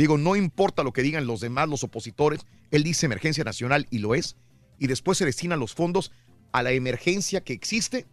[0.00, 3.98] Digo, no importa lo que digan los demás, los opositores, él dice emergencia nacional y
[3.98, 4.34] lo es.
[4.78, 6.10] Y después se destinan los fondos
[6.52, 8.06] a la emergencia que existe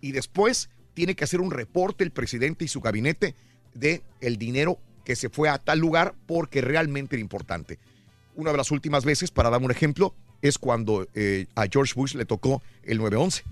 [0.00, 3.34] y después tiene que hacer un reporte el presidente y su gabinete
[3.74, 7.80] de el dinero que se fue a tal lugar porque realmente era importante.
[8.36, 12.14] Una de las últimas veces, para dar un ejemplo, es cuando eh, a George Bush
[12.14, 13.42] le tocó el 911.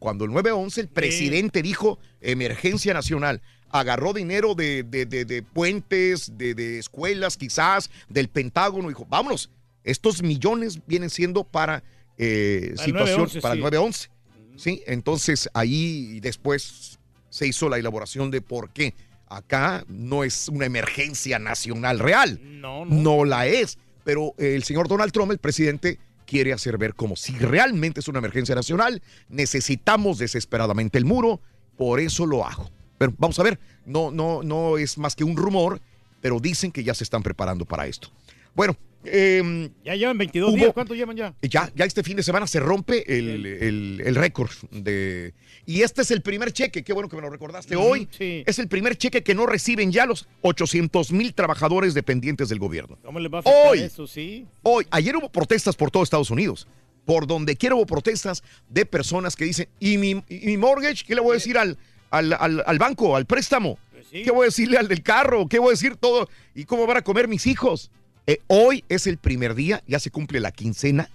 [0.00, 3.40] Cuando el 911 el presidente dijo emergencia nacional,
[3.70, 9.50] agarró dinero de, de- de- de puentes, de, de escuelas quizás, del Pentágono, dijo, vámonos,
[9.84, 11.82] estos millones vienen siendo para
[12.18, 13.62] eh, Para el situación, 911, para el sí.
[13.62, 14.10] 911.
[14.56, 14.82] ¿sí?
[14.86, 16.98] Entonces ahí después
[17.30, 18.94] se hizo la elaboración de por qué
[19.28, 22.40] acá no es una emergencia nacional real.
[22.42, 23.24] No, no.
[23.24, 23.78] la es.
[24.04, 28.18] Pero el señor Donald Trump, el presidente, quiere hacer ver como si realmente es una
[28.18, 29.00] emergencia nacional.
[29.28, 31.40] Necesitamos desesperadamente el muro,
[31.76, 32.70] por eso lo hago.
[33.00, 35.80] Pero vamos a ver, no, no, no es más que un rumor,
[36.20, 38.12] pero dicen que ya se están preparando para esto.
[38.54, 40.72] Bueno, em, Ya llevan 22 Hubo- días.
[40.74, 41.34] ¿Cuánto llevan ya?
[41.40, 45.32] ya, ya este fin de semana se rompe el, el- el récord de...
[45.64, 48.06] Y este es el primer cheque, qué bueno que me lo recordaste hoy.
[48.10, 48.42] sí.
[48.44, 52.98] Es el primer cheque que no reciben ya los 800 mil trabajadores dependientes del gobierno.
[53.02, 53.78] ¿Cómo les va a afectar Hoy.
[53.78, 54.06] eso?
[54.06, 54.46] Sí.
[54.62, 56.68] Hoy, ayer hubo protestas por todo Estados Unidos.
[57.06, 61.02] Por donde quiera hubo protestas de personas que dicen, ¿y mi, y mi mortgage?
[61.06, 61.78] ¿Qué le voy a decir al,
[62.10, 63.78] al, al- al banco, al préstamo?
[64.10, 65.46] ¿Qué voy a decirle al del carro?
[65.48, 66.28] ¿Qué voy a decir todo?
[66.54, 67.90] ¿Y cómo van a comer mis hijos?
[68.26, 71.10] Eh, hoy es el primer día, ya se cumple la quincena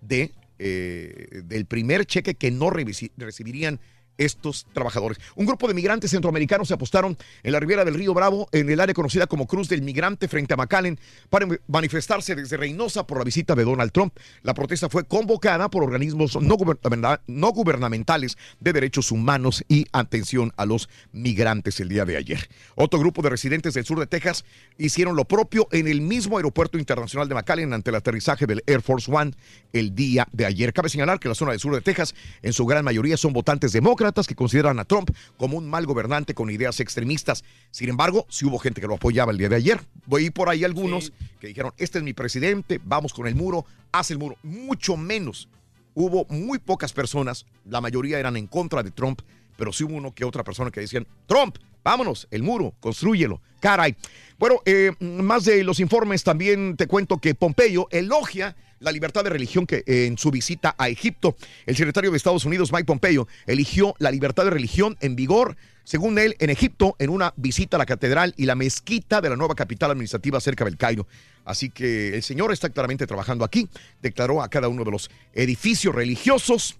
[0.00, 3.78] de, eh, del primer cheque que no recibirían
[4.18, 5.18] estos trabajadores.
[5.34, 8.80] Un grupo de migrantes centroamericanos se apostaron en la ribera del río Bravo, en el
[8.80, 10.98] área conocida como Cruz del Migrante, frente a McAllen,
[11.30, 14.16] para manifestarse desde Reynosa por la visita de Donald Trump.
[14.42, 20.52] La protesta fue convocada por organismos no, gubernamenta- no gubernamentales de derechos humanos y atención
[20.56, 22.48] a los migrantes el día de ayer.
[22.76, 24.44] Otro grupo de residentes del sur de Texas
[24.78, 28.82] hicieron lo propio en el mismo aeropuerto internacional de McAllen ante el aterrizaje del Air
[28.82, 29.32] Force One
[29.72, 30.72] el día de ayer.
[30.72, 33.72] Cabe señalar que la zona del sur de Texas, en su gran mayoría, son votantes
[33.72, 37.44] demócratas que consideran a Trump como un mal gobernante con ideas extremistas.
[37.70, 39.80] Sin embargo, sí hubo gente que lo apoyaba el día de ayer.
[40.06, 44.12] Voy por ahí algunos que dijeron, este es mi presidente, vamos con el muro, hace
[44.12, 44.36] el muro.
[44.42, 45.48] Mucho menos
[45.94, 49.22] hubo muy pocas personas, la mayoría eran en contra de Trump,
[49.56, 53.94] pero sí hubo uno que otra persona que decían, Trump, vámonos, el muro, construyelo, caray.
[54.38, 59.30] Bueno, eh, más de los informes también te cuento que Pompeyo elogia la libertad de
[59.30, 61.36] religión que eh, en su visita a Egipto,
[61.66, 66.18] el secretario de Estados Unidos, Mike Pompeo, eligió la libertad de religión en vigor, según
[66.18, 69.54] él, en Egipto, en una visita a la catedral y la mezquita de la nueva
[69.54, 71.06] capital administrativa cerca del Cairo.
[71.44, 73.68] Así que el señor está claramente trabajando aquí,
[74.02, 76.76] declaró a cada uno de los edificios religiosos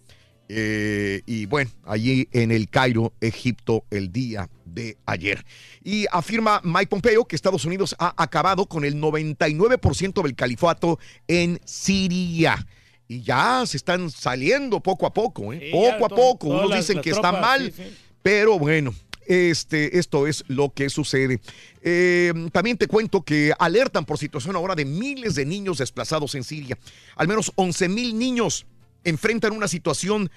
[0.49, 5.45] eh, y bueno, allí en el Cairo, Egipto, el día de ayer.
[5.83, 10.99] Y afirma Mike Pompeo que Estados Unidos ha acabado con el 99% del califato
[11.29, 12.67] en Siria.
[13.07, 15.61] Y ya se están saliendo poco a poco, ¿eh?
[15.61, 16.49] Sí, poco a poco.
[16.49, 17.97] Unos las- dicen las que está mal, sí, sí.
[18.23, 18.95] pero bueno,
[19.27, 21.41] este, esto es lo que sucede.
[21.83, 26.45] Eh, también te cuento que alertan por situación ahora de miles de niños desplazados en
[26.45, 26.79] Siria.
[27.17, 28.67] Al menos 11 mil niños
[29.05, 30.31] enfrentan una situación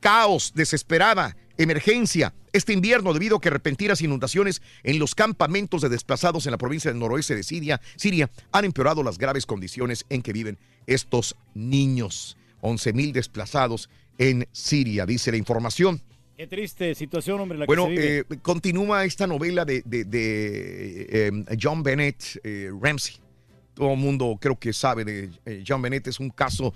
[0.00, 6.46] caos, desesperada, emergencia este invierno debido a que repentinas inundaciones en los campamentos de desplazados
[6.46, 10.32] en la provincia del noroeste de Siria, Siria han empeorado las graves condiciones en que
[10.32, 12.36] viven estos niños.
[12.60, 16.00] 11 mil desplazados en Siria, dice la información.
[16.36, 18.18] Qué triste situación, hombre, la Bueno, que se vive.
[18.30, 23.16] eh, continúa esta novela de, de- de, eh, John Bennett eh, Ramsey.
[23.74, 26.06] Todo el mundo creo que sabe de eh, John Bennett.
[26.06, 26.72] Es un caso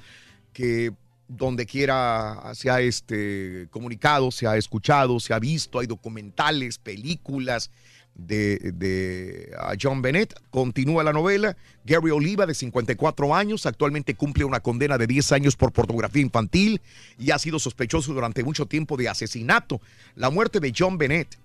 [0.52, 0.92] que
[1.28, 7.70] donde quiera se ha este, comunicado, se ha escuchado, se ha visto, hay documentales, películas
[8.14, 10.34] de, de ah, John Bennett.
[10.50, 11.56] Continúa la novela.
[11.84, 16.80] Gary Oliva, de 54 años, actualmente cumple una condena de 10 años por pornografía infantil
[17.18, 19.80] y ha sido sospechoso durante mucho tiempo de asesinato.
[20.14, 21.38] La muerte de John Bennett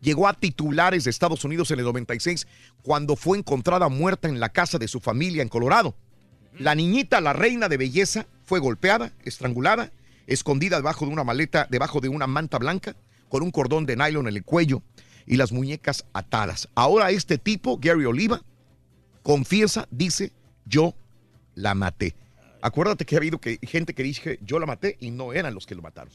[0.00, 2.46] llegó a titulares de Estados Unidos en el 96
[2.82, 5.94] cuando fue encontrada muerta en la casa de su familia en Colorado.
[6.58, 9.92] La niñita, la reina de belleza, fue golpeada, estrangulada,
[10.26, 12.96] escondida debajo de una maleta, debajo de una manta blanca,
[13.28, 14.82] con un cordón de nylon en el cuello
[15.26, 16.70] y las muñecas atadas.
[16.74, 18.42] Ahora este tipo, Gary Oliva,
[19.22, 20.32] confiesa, dice,
[20.64, 20.94] yo
[21.54, 22.14] la maté.
[22.62, 25.66] Acuérdate que ha habido que, gente que dice, yo la maté y no eran los
[25.66, 26.10] que lo mataron.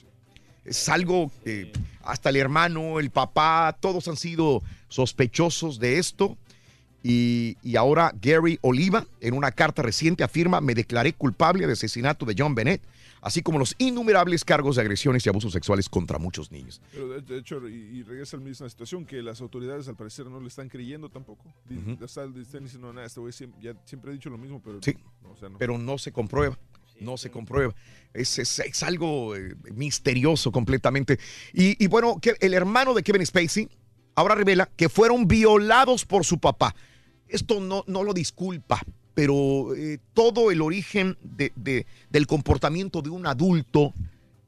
[0.66, 6.36] Es algo que hasta el hermano, el papá, todos han sido sospechosos de esto.
[7.06, 12.26] Y, y ahora Gary Oliva, en una carta reciente, afirma, me declaré culpable de asesinato
[12.26, 12.82] de John Bennett,
[13.22, 16.82] así como los innumerables cargos de agresiones y abusos sexuales contra muchos niños.
[16.94, 19.98] Pero de, de hecho, y, y regresa a la misma situación, que las autoridades al
[19.98, 21.54] parecer no le están creyendo tampoco.
[22.02, 24.62] O sea, le están diciendo, nada, este güey siempre, ya siempre he dicho lo mismo,
[24.64, 24.80] pero...
[24.82, 25.58] Sí, no, o sea, no.
[25.58, 26.58] pero no se comprueba.
[27.02, 27.74] No se comprueba.
[28.14, 31.20] Es, es- es algo eh, misterioso completamente.
[31.52, 33.68] Y, y bueno, que el hermano de Kevin Spacey
[34.16, 36.74] ahora revela que fueron violados por su papá.
[37.34, 38.80] Esto no, no lo disculpa,
[39.16, 43.92] pero eh, todo el origen de- de- del comportamiento de un adulto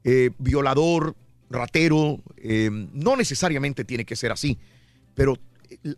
[0.04, 1.16] eh, violador,
[1.50, 4.56] ratero, eh, no necesariamente tiene que ser así,
[5.16, 5.36] pero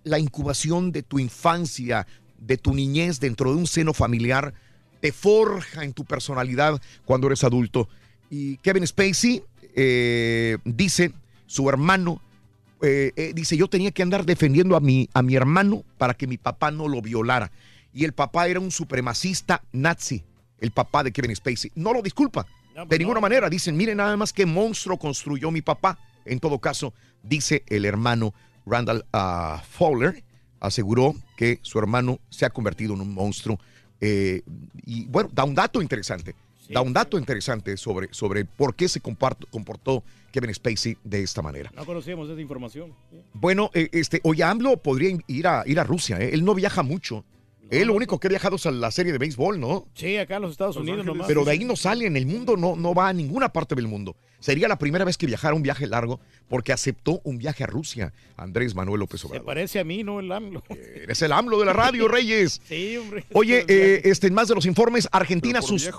[0.02, 2.06] la incubación de tu infancia,
[2.39, 4.55] de tu niñez dentro de un seno familiar,
[5.02, 7.86] te forja en tu personalidad cuando eres adulto.
[8.31, 9.43] Y Kevin Spacey
[10.65, 11.12] dice,
[11.47, 12.23] su hermano,
[12.82, 16.26] eh, eh, dice, yo tenía que andar defendiendo a mi, a mi hermano para que
[16.26, 17.50] mi papá no lo violara.
[17.92, 20.24] Y el papá era un supremacista nazi,
[20.59, 21.72] el papá de Kevin Spacey.
[21.74, 22.46] No lo disculpa.
[22.88, 23.50] De ninguna manera.
[23.50, 25.98] Dicen, miren nada más qué monstruo construyó mi papá.
[26.24, 28.34] En todo caso, dice el hermano
[28.66, 30.22] Randall ah, Fowler,
[30.60, 33.59] aseguró que su hermano se ha convertido en un monstruo.
[34.00, 34.42] Eh,
[34.84, 36.34] y bueno, da un dato interesante.
[36.74, 41.40] Da un dato interesante sobre, sobre por qué se comparto- comportó Kevin Spacey de esta
[41.42, 41.70] manera.
[41.74, 42.92] No conocíamos esa información.
[43.32, 46.18] Bueno, eh, este, oye, AMLO podría ir a, ir a Rusia.
[46.20, 46.30] ¿eh?
[46.32, 47.24] Él no viaja mucho.
[47.70, 49.86] Él lo único que ha viajado es a la serie de béisbol, ¿no?
[49.94, 51.26] Sí, acá en los Estados Unidos nomás.
[51.26, 53.88] Pero de ahí no sale en el mundo, no, no va a ninguna parte del
[53.88, 54.16] mundo.
[54.40, 58.12] Sería la primera vez que viajara un viaje largo porque aceptó un viaje a Rusia,
[58.36, 59.44] Andrés Manuel López Se Obrador.
[59.44, 60.20] parece a mí, ¿no?
[60.20, 60.62] El AMLO.
[60.70, 62.60] Eres el AMLO de la radio, Reyes.
[62.68, 63.24] Sí, hombre.
[63.32, 65.90] Oye, eh, este, en más de los informes, Argentina, sus-.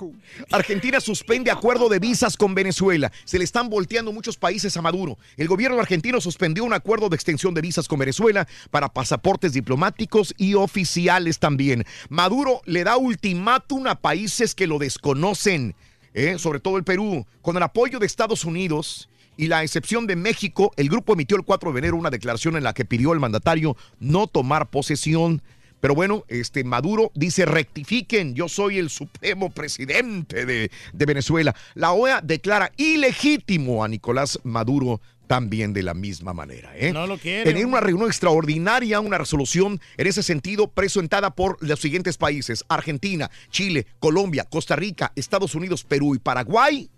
[0.52, 3.12] Argentina suspende acuerdo de visas con Venezuela.
[3.26, 5.18] Se le están volteando muchos países a Maduro.
[5.36, 10.34] El gobierno argentino suspendió un acuerdo de extensión de visas con Venezuela para pasaportes diplomáticos
[10.38, 11.59] y oficiales también.
[12.10, 15.76] Maduro le da ultimátum a países que lo desconocen,
[16.14, 16.38] ¿eh?
[16.38, 17.26] sobre todo el Perú.
[17.42, 21.44] Con el apoyo de Estados Unidos y la excepción de México, el grupo emitió el
[21.44, 25.42] 4 de enero una declaración en la que pidió al mandatario no tomar posesión.
[25.80, 31.56] Pero bueno, este Maduro dice rectifiquen, yo soy el supremo presidente de, de Venezuela.
[31.74, 35.00] La OEA declara ilegítimo a Nicolás Maduro
[35.30, 36.76] también de la misma manera.
[36.76, 36.92] ¿eh?
[36.92, 41.80] No lo quiere, En una reunión extraordinaria, una resolución en ese sentido presentada por los
[41.80, 46.90] siguientes países, Argentina, Chile, Colombia, Costa Rica, Estados Unidos, Perú y Paraguay,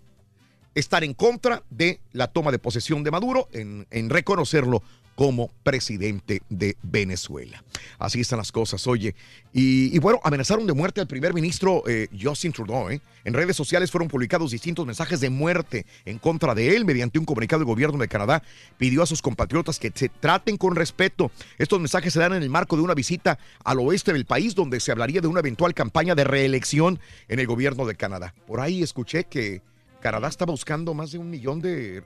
[0.74, 4.82] estar en contra de la toma de posesión de Maduro, en, en reconocerlo
[5.14, 7.62] como presidente de Venezuela.
[7.98, 9.14] Así están las cosas, oye.
[9.52, 12.90] Y, bueno, amenazaron de muerte al primer ministro eh, Justin Trudeau.
[12.90, 13.00] ¿eh?
[13.24, 16.84] En redes sociales fueron publicados distintos mensajes de muerte en contra de él.
[16.84, 18.42] Mediante un comunicado del gobierno de Canadá,
[18.78, 21.30] pidió a sus compatriotas que se traten con respeto.
[21.58, 24.80] Estos mensajes se dan en el marco de una visita al oeste del país, donde
[24.80, 26.98] se hablaría de una eventual campaña de reelección
[27.28, 28.34] en el gobierno de Canadá.
[28.46, 29.60] Por ahí escuché que
[30.00, 32.02] Canadá está buscando más de un millón de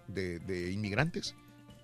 [0.73, 1.35] inmigrantes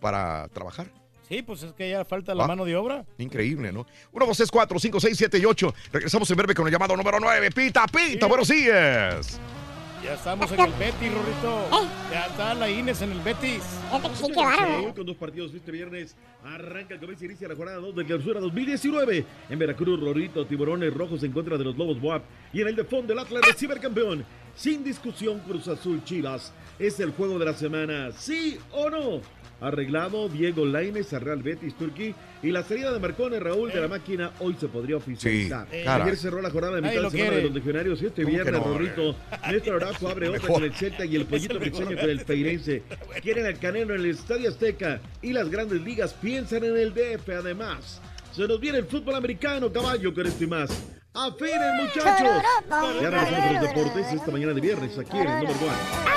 [0.03, 1.02] para trabajar.
[1.29, 2.49] Sí, pues es que ya falta la Ah.
[2.49, 3.05] mano de obra.
[3.19, 3.87] Increíble, ¿no?
[4.13, 5.75] 1, 2, 3, 4, 5, 6, 7 y 8.
[5.93, 7.51] Regresamos en breve con el llamado número 9.
[7.51, 9.41] Pita, pita, buenos días.
[10.05, 11.69] Ya estamos en el Betis, Rorrito.
[12.11, 13.63] Ya está la Ines en el Betis.
[14.15, 14.95] Sí, qué bárbaro.
[14.97, 18.41] Con dos partidos este viernes arranca el comienzo y inicia la jornada 2 de clausura
[18.41, 19.25] 2019.
[19.49, 22.23] En Veracruz, Rorito, Tiburones Rojos en contra de los Lobos Boab.
[22.53, 24.25] Y en el de fondo, el Atlas recibe al campeón.
[24.57, 26.53] Sin discusión, Cruz Azul Chivas.
[26.81, 29.21] Es el juego de la semana, ¿sí o no?
[29.63, 33.87] Arreglado Diego Lainez a Real Betis Turquí y la salida de Marcone Raúl de la
[33.89, 35.69] máquina hoy se podría oficializar.
[35.71, 36.03] Sí, caray.
[36.03, 37.37] Ayer cerró la jornada de mitad lo de semana quiere.
[37.37, 39.17] de los legionarios y este ¿Cómo que viernes, no, Rorrito,
[39.51, 42.83] Néstor Araujo abre otra con el Celta y el Pollito Briseño con el Feirense.
[43.23, 47.29] Quieren al Canelo en el Estadio Azteca y las grandes ligas piensan en el DF
[47.29, 48.01] además.
[48.33, 50.71] Se nos viene el fútbol americano, caballo, con esto y más.
[51.15, 52.43] ¡Afinen, muchachos!
[53.01, 56.13] Ya regresamos a los deportes esta mañana de viernes aquí en el número one.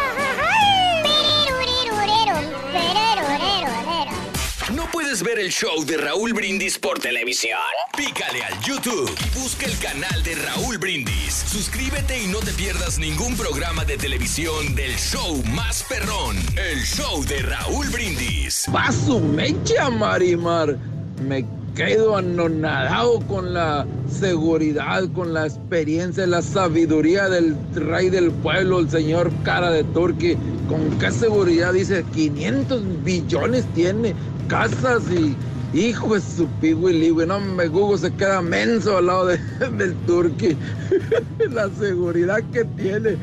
[4.74, 7.60] ¿No puedes ver el show de Raúl Brindis por televisión?
[7.96, 11.46] Pícale al YouTube y busca el canal de Raúl Brindis.
[11.48, 17.24] Suscríbete y no te pierdas ningún programa de televisión del show más perrón, el show
[17.26, 18.66] de Raúl Brindis.
[18.74, 20.80] Paso mecha, Marimar.
[21.22, 28.80] Me quedo anonadado con la seguridad, con la experiencia, la sabiduría del rey del pueblo,
[28.80, 30.36] el señor cara de Turqui.
[30.68, 34.16] ¿Con qué seguridad dice 500 billones tiene?
[34.48, 35.40] Casas y
[35.72, 37.28] hijo de su pigüili, güey.
[37.28, 39.42] No, me Google se queda menso al lado de-
[39.74, 40.58] del Turqui.
[41.52, 43.20] la seguridad que tiene.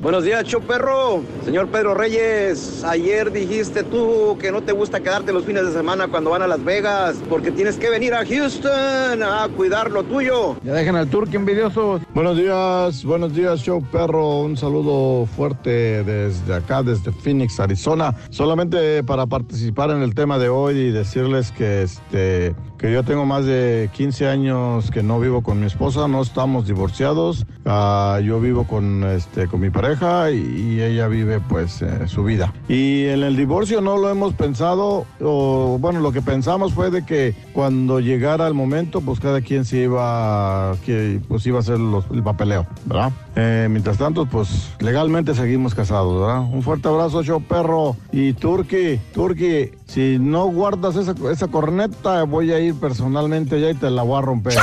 [0.00, 1.22] Buenos días, show perro.
[1.44, 6.08] Señor Pedro Reyes, ayer dijiste tú que no te gusta quedarte los fines de semana
[6.08, 10.56] cuando van a Las Vegas, porque tienes que venir a Houston a cuidar lo tuyo.
[10.62, 12.00] Ya dejen al Turqui envidioso.
[12.14, 14.40] Buenos días, buenos días, show perro.
[14.40, 18.14] Un saludo fuerte desde acá, desde Phoenix, Arizona.
[18.30, 22.54] Solamente para participar en el tema de hoy y decirles que este
[22.92, 27.46] yo tengo más de 15 años que no vivo con mi esposa, no estamos divorciados.
[27.64, 32.52] Ah, yo vivo con este con mi pareja y, ella vive pues eh, su vida.
[32.68, 37.04] Y en el divorcio no lo hemos pensado o bueno, lo que pensamos fue de
[37.04, 41.78] que cuando llegara el momento, pues cada quien se iba que pues iba a hacer
[42.12, 43.12] el papeleo, ¿verdad?
[43.36, 46.40] Eh, mientras tanto, pues legalmente seguimos casados, ¿verdad?
[46.40, 47.96] Un fuerte abrazo, show perro.
[48.10, 53.74] Y Turki, Turki, si no guardas esa, esa corneta, voy a ir personalmente allá y
[53.74, 54.54] te la voy a romper.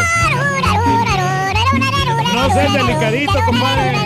[2.33, 3.97] No seas delicadito, compadre.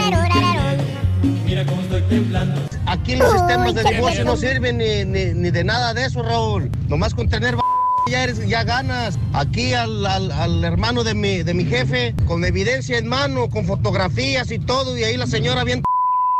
[2.86, 6.70] Aquí los sistemas de divorcio no sirven ni, ni- ni de nada de eso, Raúl.
[6.88, 7.62] Nomás con tener b-
[8.10, 9.18] ya, eres, ya ganas.
[9.34, 13.66] Aquí al, al- al hermano de mi, de mi jefe, con evidencia en mano, con
[13.66, 15.82] fotografías y todo, y ahí la señora bien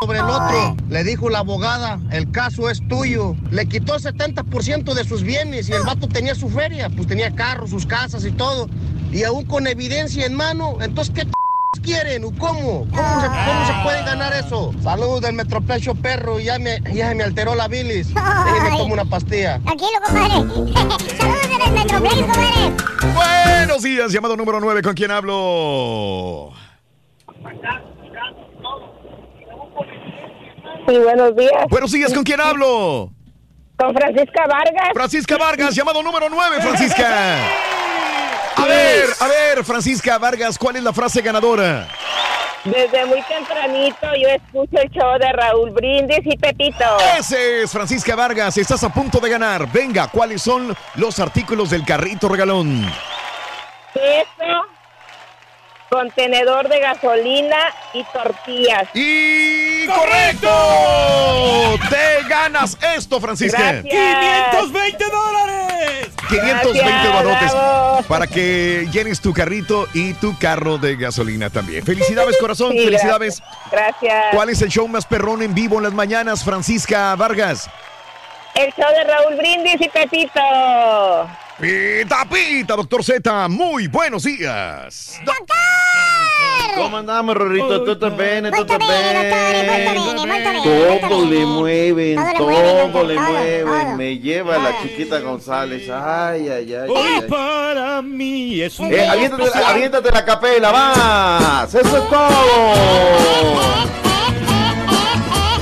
[0.00, 0.76] sobre el otro.
[0.88, 3.34] Le dijo la abogada, el caso es tuyo.
[3.50, 7.34] Le quitó el 70% de sus bienes y el vato tenía su feria, pues tenía
[7.34, 8.68] carros, sus casas y todo.
[9.12, 11.26] Y aún con evidencia en mano, entonces ¿qué
[11.82, 12.24] quieren?
[12.24, 12.86] ¿O ¿Cómo?
[12.90, 14.72] ¿Cómo se, cómo se puede ganar eso?
[14.82, 18.14] Saludos del Metroplecho Perro, ya me, ya me alteró la bilis.
[18.14, 19.58] Déjenme tomo una pastilla.
[19.60, 20.34] Tranquilo, compadre.
[21.18, 22.72] Saludos en el Metroplex, compadre.
[23.14, 24.82] Buenos días, llamado número 9.
[24.82, 26.52] ¿Con quién hablo?
[30.88, 31.66] Sí, buenos días.
[31.68, 33.10] Buenos días, ¿con quién hablo?
[33.76, 34.88] Con Francisca Vargas.
[34.94, 37.36] Francisca Vargas, llamado número 9, Francisca.
[38.56, 41.86] A ver, a ver, Francisca Vargas, ¿cuál es la frase ganadora?
[42.64, 46.84] Desde muy tempranito yo escucho el show de Raúl Brindis y Pepito.
[47.18, 49.70] Ese es Francisca Vargas, estás a punto de ganar.
[49.70, 52.90] Venga, ¿cuáles son los artículos del carrito regalón?
[53.92, 54.66] Queso,
[55.90, 57.58] contenedor de gasolina
[57.92, 58.88] y tortillas.
[58.94, 59.57] ¡Y
[59.94, 61.78] correcto!
[61.88, 63.58] Te ganas esto, Francisca.
[63.58, 63.84] Gracias.
[63.84, 66.08] 520 dólares.
[66.28, 71.84] 520 Gracias, barotes para que llenes tu carrito y tu carro de gasolina también.
[71.84, 73.42] Felicidades, corazón, Sí, felicidades.
[73.70, 74.26] Gracias.
[74.32, 77.70] ¿Cuál es el show más perrón en vivo en las mañanas, Francisca Vargas?
[78.54, 80.40] El show de Raúl Brindis y Pepito.
[81.60, 85.18] Pita, pita, doctor Z, muy buenos días.
[86.76, 87.82] ¿Cómo andamos, Rorrito?
[87.82, 88.48] ¿Todo bien?
[88.52, 91.26] ¿Todo bene, bene, Todo bene.
[91.26, 93.96] le mueven, Todo le mueven.
[93.96, 95.90] Me lleva la chiquita González.
[95.90, 96.88] Ay, ay, ay.
[96.88, 101.74] Hoy ay, para mí es un Eh, aviéntate la capela, vas.
[101.74, 102.74] Eso es todo.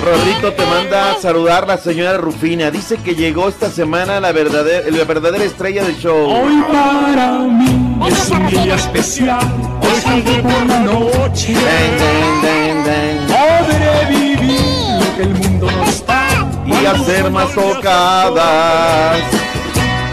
[0.06, 2.70] Rorrito te manda a saludar la señora Rufina.
[2.70, 6.30] Dice que llegó esta semana la verdadera, la verdadera estrella del show.
[6.30, 9.40] Hoy para mí es un día especial.
[9.82, 11.54] Hoy salgo por la noche.
[11.54, 11.98] Den,
[12.40, 13.26] den, den.
[13.26, 14.60] Podré vivir
[15.00, 16.28] lo que el mundo no está.
[16.64, 19.18] y hacer más tocadas.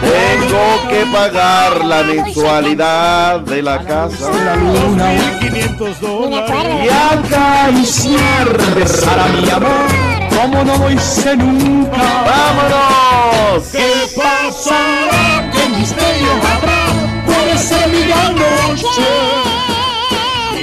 [0.04, 4.30] Tengo que pagar la mensualidad de la casa.
[4.46, 6.52] La luna 500 dólares.
[6.86, 10.14] y acariciar, besar a mi amor
[10.44, 11.98] como no lo hice nunca.
[12.26, 13.68] ¡Vámonos!
[13.72, 15.50] ¿Qué pasará?
[15.52, 16.82] ¿Qué misterio habrá?
[17.26, 19.10] Puede ser mi gran noche.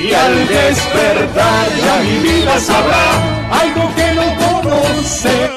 [0.02, 3.04] Y al despertar ya mi vida sabrá
[3.50, 5.50] algo que no conoce.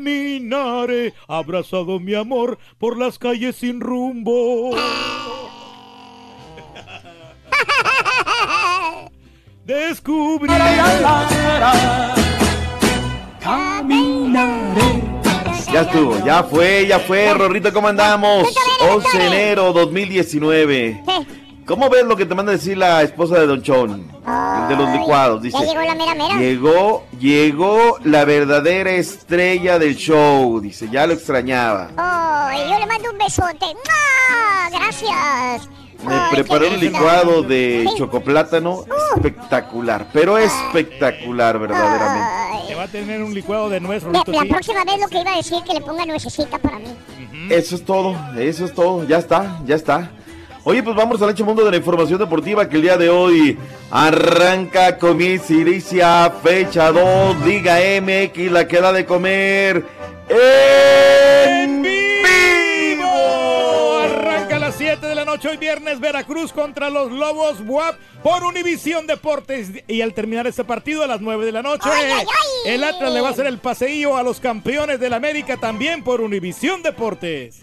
[0.00, 4.74] Caminaré abrazado mi amor por las calles sin rumbo.
[9.66, 10.48] Descubrí.
[13.40, 14.80] Caminaré.
[15.70, 18.48] Ya estuvo, ya fue, ya fue, Rorrito, ¿cómo andamos?
[18.80, 21.04] 11 de enero 2019.
[21.70, 23.92] ¿Cómo ves lo que te manda a decir la esposa de Don Chon?
[23.92, 25.56] El de los licuados, dice.
[25.60, 26.36] Ya llegó la mera mera.
[26.36, 31.92] Llegó, llegó la verdadera estrella del show, dice, ya lo extrañaba.
[31.96, 33.66] Ay, yo le mando un besote.
[34.72, 35.68] Gracias.
[36.04, 37.98] Me Ay, preparó un licuado de Sí.
[37.98, 38.84] chocoplátano
[39.14, 42.66] espectacular, pero espectacular verdaderamente.
[42.66, 44.48] Te va a tener un licuado de nuez, La, Rorrito, la sí.
[44.48, 46.88] próxima vez lo que iba a decir que le ponga nuececita para mí.
[47.48, 50.10] Eso es todo, eso es todo, ya está, ya está.
[50.70, 53.58] Oye, pues vamos al hecho mundo de la información deportiva que el día de hoy
[53.90, 59.84] arranca, comienza, inicia, fecha 2, Liga MX, la que da de comer
[60.28, 63.02] en vivo.
[63.98, 68.44] Arranca a las 7 de la noche hoy viernes Veracruz contra los Lobos WAP por
[68.44, 71.90] Univisión Deportes y al terminar este partido a las 9 de la noche
[72.64, 76.20] el Atlas le va a hacer el paseillo a los campeones del América también por
[76.20, 77.60] Univisión Deportes.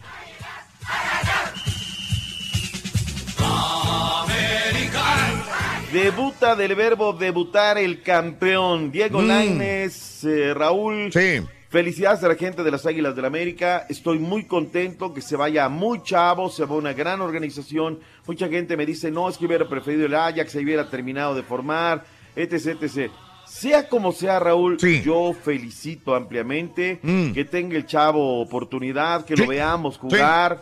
[5.92, 9.28] Debuta del verbo debutar el campeón Diego Mm.
[9.28, 11.12] Lainez, eh, Raúl.
[11.14, 11.42] Sí.
[11.70, 13.86] Felicidades a la gente de las Águilas del América.
[13.90, 18.00] Estoy muy contento que se vaya muy chavo, se va una gran organización.
[18.26, 21.44] Mucha gente me dice, no, es que hubiera preferido el Ajax, se hubiera terminado de
[21.44, 22.04] formar,
[22.36, 23.12] etc, etc.
[23.46, 27.32] Sea como sea, Raúl, yo felicito ampliamente Mm.
[27.32, 29.50] que tenga el chavo oportunidad, que lo Sí.
[29.50, 30.62] veamos jugar.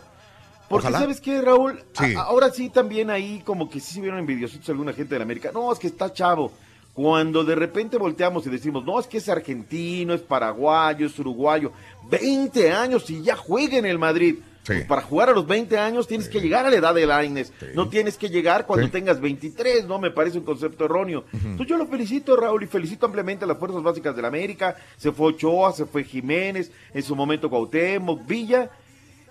[0.68, 0.98] Porque Ojalá.
[1.00, 1.80] ¿sabes qué, Raúl?
[1.96, 5.24] A- ahora sí también ahí como que sí se vieron envidiositos alguna gente de la
[5.24, 5.50] América.
[5.52, 6.52] No, es que está chavo.
[6.92, 11.70] Cuando de repente volteamos y decimos, no, es que es argentino, es paraguayo, es uruguayo.
[12.10, 14.36] 20 años y ya juega en el Madrid.
[14.66, 17.52] Pues para jugar a los 20 años tienes que llegar a la edad de Lainez.
[17.74, 20.00] No tienes que llegar cuando tengas 23, ¿no?
[20.00, 21.24] Me parece un concepto erróneo.
[21.32, 24.74] Entonces yo lo felicito, Raúl, y felicito ampliamente a las fuerzas básicas de la América.
[24.96, 28.68] Se fue Ochoa, se fue Jiménez, en su momento Cuauhtémoc, Villa.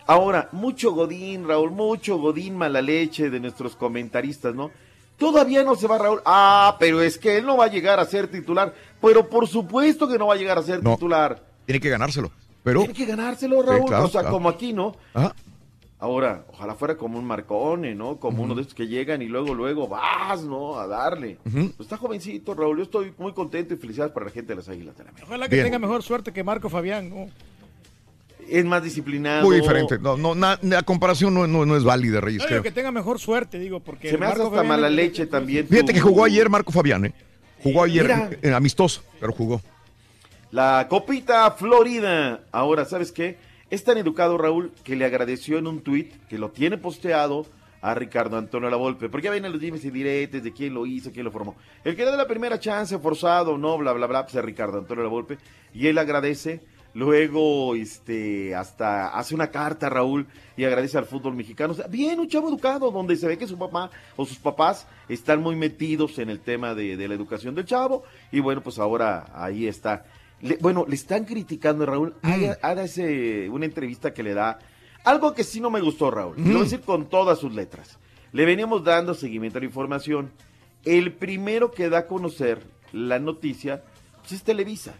[0.08, 4.70] Ahora, mucho Godín, Raúl, mucho Godín mala leche de nuestros comentaristas, ¿no?
[5.18, 6.22] Todavía no se va Raúl.
[6.26, 8.74] Ah, pero es que él no va a llegar a ser titular.
[9.02, 10.96] Pero por supuesto que no va a llegar a ser No.
[10.96, 11.42] titular.
[11.66, 12.32] Tiene que ganárselo.
[12.64, 12.82] Pero.
[12.82, 13.86] Tiene que ganárselo, Sí, Raúl.
[13.86, 14.36] claro, o sea, claro.
[14.36, 14.96] como aquí, ¿no?
[15.14, 15.34] Ajá.
[15.98, 18.18] Ahora, ojalá fuera como un Marcone, ¿no?
[18.18, 20.78] Como uno de estos que llegan y luego, luego vas, ¿no?
[20.78, 21.38] A darle.
[21.44, 22.78] Pues está jovencito, Raúl.
[22.78, 25.28] Yo estoy muy contento y felicidades para la gente de las Águilas de la América.
[25.30, 25.66] Ojalá que Bien.
[25.68, 27.10] tenga mejor suerte que Marco Fabián.
[27.10, 27.28] ¿no?
[28.50, 29.44] Es más disciplinado.
[29.46, 29.98] Muy diferente.
[30.00, 32.62] No, no, na- la comparación no, no- no es válida, Reyes, creo.
[32.64, 35.68] que tenga mejor suerte, digo, porque Se me hace Marco hasta Fabián- mala leche también.
[35.68, 37.14] Fíjate que jugó ayer Marco Fabián, ¿eh?
[37.64, 38.04] Jugó ayer
[38.42, 38.58] Mira.
[38.58, 39.62] amistoso, pero jugó.
[40.52, 42.42] La copita Florida.
[42.52, 43.38] Ahora, ¿sabes qué?
[43.70, 47.46] Es tan educado Raúl que le agradeció en un tuit que lo tiene posteado
[47.82, 49.10] a Ricardo Antonio Lavolpe.
[49.10, 51.56] Porque ya vienen los dimes y diretes de quién lo hizo, quién lo formó.
[51.84, 55.04] El que da la primera chance, forzado, no, bla, bla, bla, pues es Ricardo Antonio
[55.04, 55.38] Lavolpe.
[55.74, 56.62] Y él agradece.
[56.96, 61.74] Luego, este, hasta hace una carta, Raúl, y agradece al fútbol mexicano.
[61.74, 64.88] O sea, bien, un chavo educado, donde se ve que su papá o sus papás
[65.10, 68.04] están muy metidos en el tema de, de la educación del chavo.
[68.32, 70.06] Y bueno, pues ahora ahí está.
[70.42, 72.16] Le- bueno, le están criticando, Raúl.
[72.24, 74.58] Haga, haga ese- una entrevista que le da.
[75.04, 76.36] Algo que sí no me gustó, Raúl.
[76.38, 78.00] Lo voy a decir con todas sus letras.
[78.32, 80.32] Le veníamos dando seguimiento a la información.
[80.86, 82.64] El primero que da a conocer
[82.94, 83.84] la noticia
[84.28, 84.96] pues es Televisa.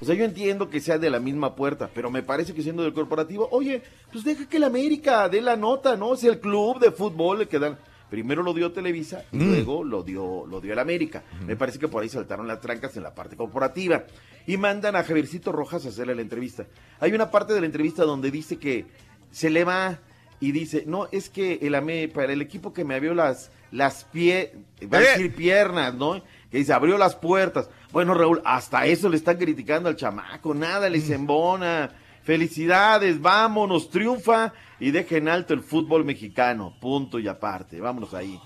[0.00, 2.82] O sea, yo entiendo que sea de la misma puerta, pero me parece que siendo
[2.82, 6.14] del corporativo, oye, pues deja que la América dé la nota, ¿no?
[6.14, 7.78] Es el club de fútbol el que dan.
[8.08, 9.48] Primero lo dio Televisa y Mm.
[9.50, 11.22] luego lo dio, lo dio el América.
[11.46, 14.04] Me parece que por ahí saltaron las trancas en la parte corporativa.
[14.46, 16.66] Y mandan a Javiercito Rojas a hacerle la entrevista.
[16.98, 18.86] Hay una parte de la entrevista donde dice que
[19.30, 20.00] se le va
[20.40, 24.04] y dice, no, es que el AME, para el equipo que me abrió las, las
[24.04, 24.54] pie,
[24.92, 25.06] va a Eh.
[25.10, 26.20] decir piernas, ¿no?
[26.50, 27.70] Que dice, abrió las puertas.
[27.92, 30.92] Bueno, Raúl, hasta eso le están criticando al chamaco, nada Mm.
[30.92, 31.90] les embona.
[32.22, 38.38] Felicidades, vámonos, triunfa y deja en alto el fútbol mexicano, punto y aparte, vámonos ahí.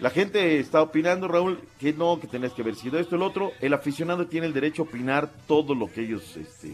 [0.00, 3.52] La gente está opinando, Raúl, que no, que tenés que haber sido esto, el otro.
[3.60, 6.72] El aficionado tiene el derecho a opinar todo lo que ellos, este...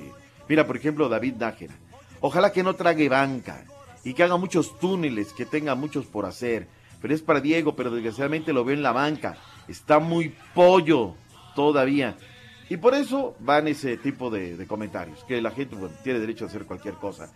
[0.49, 1.75] Mira, por ejemplo, David Nájera.
[2.21, 3.65] Ojalá que no trague banca
[4.05, 6.69] y que haga muchos túneles, que tenga muchos por hacer.
[7.03, 9.37] Pero es para Diego, pero desgraciadamente lo veo en la banca.
[9.69, 11.15] Está muy pollo
[11.55, 12.17] todavía.
[12.69, 16.65] Y por eso van ese tipo de, comentarios, que la gente tiene derecho a hacer
[16.65, 17.31] cualquier cosa.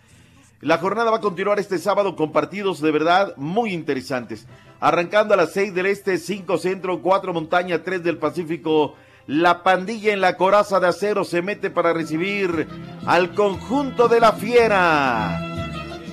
[0.59, 4.45] La jornada va a continuar este sábado con partidos de verdad muy interesantes.
[4.79, 8.95] Arrancando a las 6 del Este, 5 Centro, 4 Montaña, 3 del Pacífico.
[9.25, 12.67] La pandilla en la coraza de acero se mete para recibir
[13.05, 15.39] al conjunto de la fiera.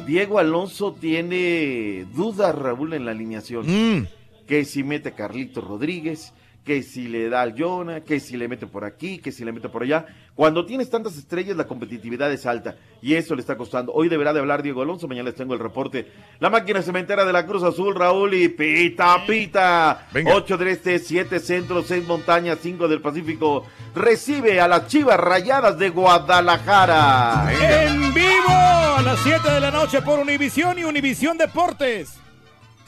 [0.07, 4.09] Diego Alonso tiene dudas, Raúl, en la alineación.
[4.49, 6.33] Que si mete a Carlito Rodríguez,
[6.69, 9.53] que si le da al Jonah, que si le mete por aquí, que si le
[9.53, 10.05] mete por allá.
[10.35, 13.91] Cuando tienes tantas estrellas, la competitividad es alta y eso le está costando.
[13.93, 16.13] Hoy deberá de hablar Diego Alonso, mañana les tengo el reporte.
[16.41, 20.09] La máquina cementera de la Cruz Azul, Raúl y pita, pita.
[20.13, 23.65] 8 del Este, 7 Centro, 6 Montañas, 5 del Pacífico.
[23.95, 27.51] Recibe a las Chivas Rayadas de Guadalajara.
[27.51, 32.21] En vivo a las 7 de la noche por Univisión y Univisión Deportes.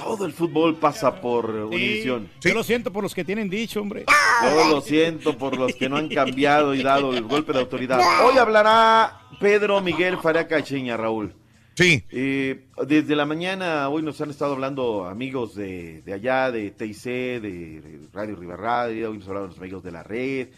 [0.01, 2.29] Todo el fútbol pasa por Univisión.
[2.41, 4.05] Yo lo siento por los que tienen dicho, hombre.
[4.43, 8.01] Yo lo siento por los que no han cambiado y dado el golpe de autoridad.
[8.25, 11.35] Hoy hablará Pedro Miguel Faria Cacheña, Raúl.
[11.75, 12.05] Sí.
[12.11, 18.01] desde la mañana, hoy nos han estado hablando amigos de, de allá, de TIC, de
[18.13, 20.49] Radio Riva Radio, hoy nos hablaron los amigos de la red,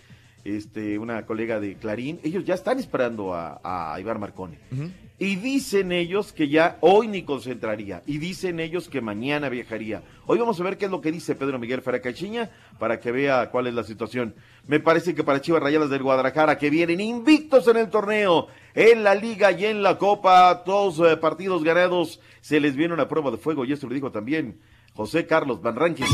[0.45, 2.19] este, una colega de Clarín.
[2.25, 4.57] Ellos ya están esperando a, a Iván Marconi.
[5.23, 8.03] Y dicen ellos que ya hoy ni concentraría.
[8.07, 10.03] Y dicen ellos que mañana viajaría.
[10.27, 12.51] Hoy vamos a ver qué es lo que dice Pedro Miguel Faracachiña
[12.81, 14.35] para que vea cuál es la situación.
[14.67, 19.05] Me parece que para Chivas Rayadas del Guadalajara, que vienen invictos en el torneo, en
[19.05, 23.31] la liga y en la copa, dos eh, partidos ganados, se les viene una prueba
[23.31, 23.65] de fuego.
[23.65, 24.59] Y esto lo dijo también
[24.95, 26.07] José Carlos Van Rankin.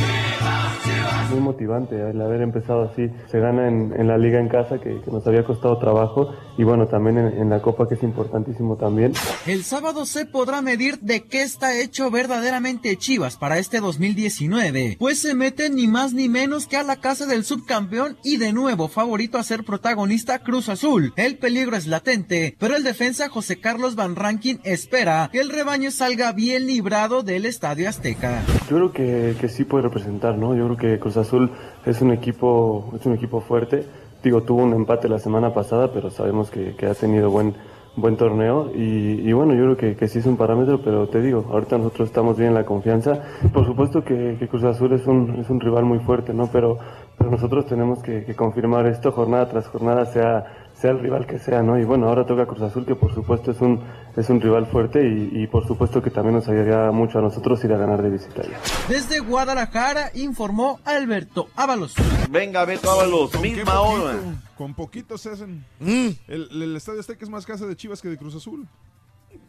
[1.31, 3.11] Muy motivante el haber empezado así.
[3.31, 6.65] Se gana en, en la liga en casa que, que nos había costado trabajo y
[6.65, 9.13] bueno, también en, en la copa que es importantísimo también.
[9.47, 15.19] El sábado se podrá medir de qué está hecho verdaderamente Chivas para este 2019, pues
[15.21, 18.89] se mete ni más ni menos que a la casa del subcampeón y de nuevo
[18.89, 21.13] favorito a ser protagonista Cruz Azul.
[21.17, 25.91] El peligro es latente, pero el defensa José Carlos Van Rankin espera que el rebaño
[25.91, 28.43] salga bien librado del Estadio Azteca.
[28.69, 30.55] Yo creo que, que sí puede representar, ¿no?
[30.55, 31.51] Yo creo que Cruz Azul
[31.87, 33.85] es un equipo, es un equipo fuerte.
[34.23, 37.55] Digo, tuvo un empate la semana pasada, pero sabemos que, que ha tenido buen,
[37.97, 41.23] buen torneo y, y bueno, yo creo que, que sí es un parámetro, pero te
[41.23, 43.23] digo, ahorita nosotros estamos bien en la confianza.
[43.53, 46.49] Por supuesto que, que Cruz Azul es un, es un rival muy fuerte, ¿no?
[46.53, 46.79] Pero,
[47.17, 51.39] pero nosotros tenemos que, que confirmar esto jornada tras jornada, sea sea el rival que
[51.41, 51.77] sea, ¿no?
[51.77, 53.81] Y bueno, ahora toca Cruz Azul, que por supuesto es un,
[54.19, 57.63] es un rival fuerte y, y por supuesto que también nos ayudaría mucho a nosotros
[57.65, 58.43] ir a ganar de visita.
[58.89, 61.95] Desde Guadalajara informó Alberto Ábalos.
[62.31, 64.17] Venga, Beto Ábalos, misma hora.
[64.57, 65.65] Con poquito se hacen.
[65.81, 66.09] Mm.
[66.27, 68.67] El, el Estadio Azteca es más casa de Chivas que de Cruz Azul.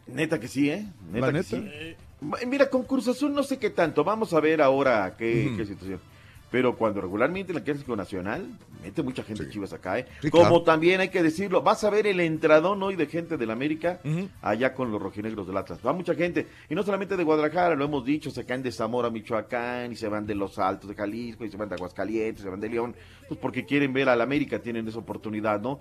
[0.06, 0.86] Neta que sí, ¿eh?
[1.12, 1.48] Neta, La que neta.
[1.48, 2.46] sí.
[2.46, 4.04] Mira, con Cruz Azul no sé qué tanto.
[4.04, 6.00] Vamos a ver ahora qué situación.
[6.50, 8.46] Pero cuando regularmente en el Clásico Nacional,
[8.82, 10.06] mete mucha gente de Chivas acá, ¿eh?
[10.20, 10.62] Sí, Como claro.
[10.62, 14.00] también hay que decirlo, vas a ver el entradón hoy de gente del América
[14.42, 15.78] allá con los rojinegros del Atlas.
[15.86, 16.48] Va mucha gente.
[16.68, 20.08] Y no solamente de Guadalajara, lo hemos dicho, se caen de Zamora, Michoacán, y se
[20.08, 22.94] van de Los Altos de Jalisco, y se van de Aguascalientes, se van de León,
[23.28, 25.78] pues porque quieren ver al América, tienen esa oportunidad, ¿no?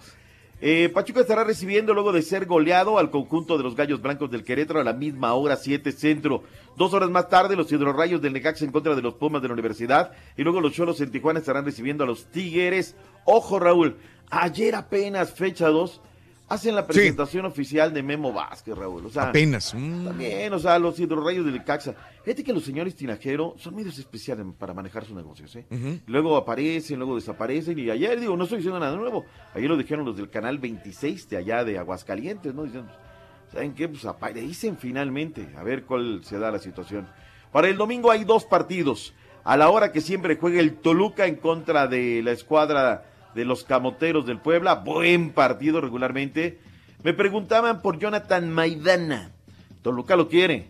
[0.62, 4.44] Eh, Pachuca estará recibiendo luego de ser goleado al conjunto de los Gallos Blancos del
[4.44, 6.44] Querétaro a la misma hora, 7 centro.
[6.76, 9.54] Dos horas más tarde, los hidrorrayos del Necaxa en contra de los Pumas de la
[9.54, 10.12] Universidad.
[10.36, 12.96] Y luego los Cholos en Tijuana estarán recibiendo a los Tigres.
[13.24, 13.98] Ojo, Raúl,
[14.30, 16.02] ayer apenas, fecha 2,
[16.50, 19.06] hacen la presentación oficial de Memo Vázquez, Raúl.
[19.06, 19.74] O sea, Apenas.
[19.74, 20.06] mm.
[20.06, 21.94] también, o sea, los hidrorrayos del Necaxa.
[22.24, 25.66] Fíjate que los señores Tinajero son medios especiales para manejar sus negocios, ¿eh?
[26.08, 29.26] Luego aparecen, luego desaparecen y ayer, digo, no estoy diciendo nada nuevo.
[29.54, 32.64] Ayer lo dijeron los del canal 26 de allá de Aguascalientes, ¿no?
[32.64, 32.86] Dicen,
[33.52, 33.88] ¿saben qué?
[33.88, 37.08] Pues aparecen finalmente, a ver cuál se da la situación.
[37.52, 39.14] Para el domingo hay dos partidos.
[39.44, 43.06] A la hora que siempre juega el Toluca en contra de la escuadra
[43.36, 44.76] de los Camoteros del Puebla.
[44.76, 46.60] Buen partido regularmente.
[47.04, 49.32] Me preguntaban por Jonathan Maidana.
[49.82, 50.70] Toluca lo quiere,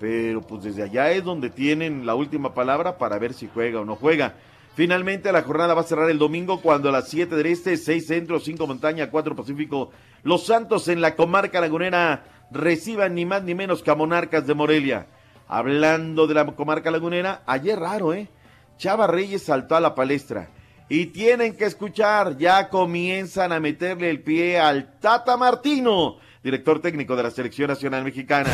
[0.00, 3.84] pero pues desde allá es donde tienen la última palabra para ver si juega o
[3.84, 4.34] no juega.
[4.74, 8.06] Finalmente la jornada va a cerrar el domingo cuando a las 7 del Este, 6
[8.06, 9.90] Centro, 5 Montaña, 4 Pacífico,
[10.22, 14.54] Los Santos en la comarca lagunera reciban ni más ni menos que a Monarcas de
[14.54, 15.06] Morelia.
[15.48, 18.28] Hablando de la comarca lagunera, ayer raro, ¿eh?
[18.76, 20.48] Chava Reyes saltó a la palestra.
[20.90, 27.14] Y tienen que escuchar, ya comienzan a meterle el pie al Tata Martino, director técnico
[27.14, 28.50] de la Selección Nacional Mexicana.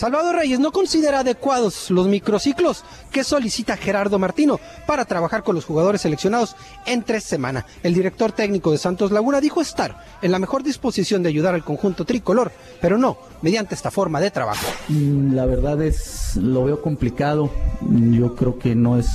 [0.00, 5.66] Salvador Reyes no considera adecuados los microciclos que solicita Gerardo Martino para trabajar con los
[5.66, 6.56] jugadores seleccionados
[6.86, 7.66] en tres semanas.
[7.82, 11.64] El director técnico de Santos Laguna dijo estar en la mejor disposición de ayudar al
[11.64, 12.50] conjunto tricolor,
[12.80, 14.66] pero no mediante esta forma de trabajo.
[14.88, 17.50] Mm, La verdad es, lo veo complicado.
[17.82, 19.10] Yo creo que no es,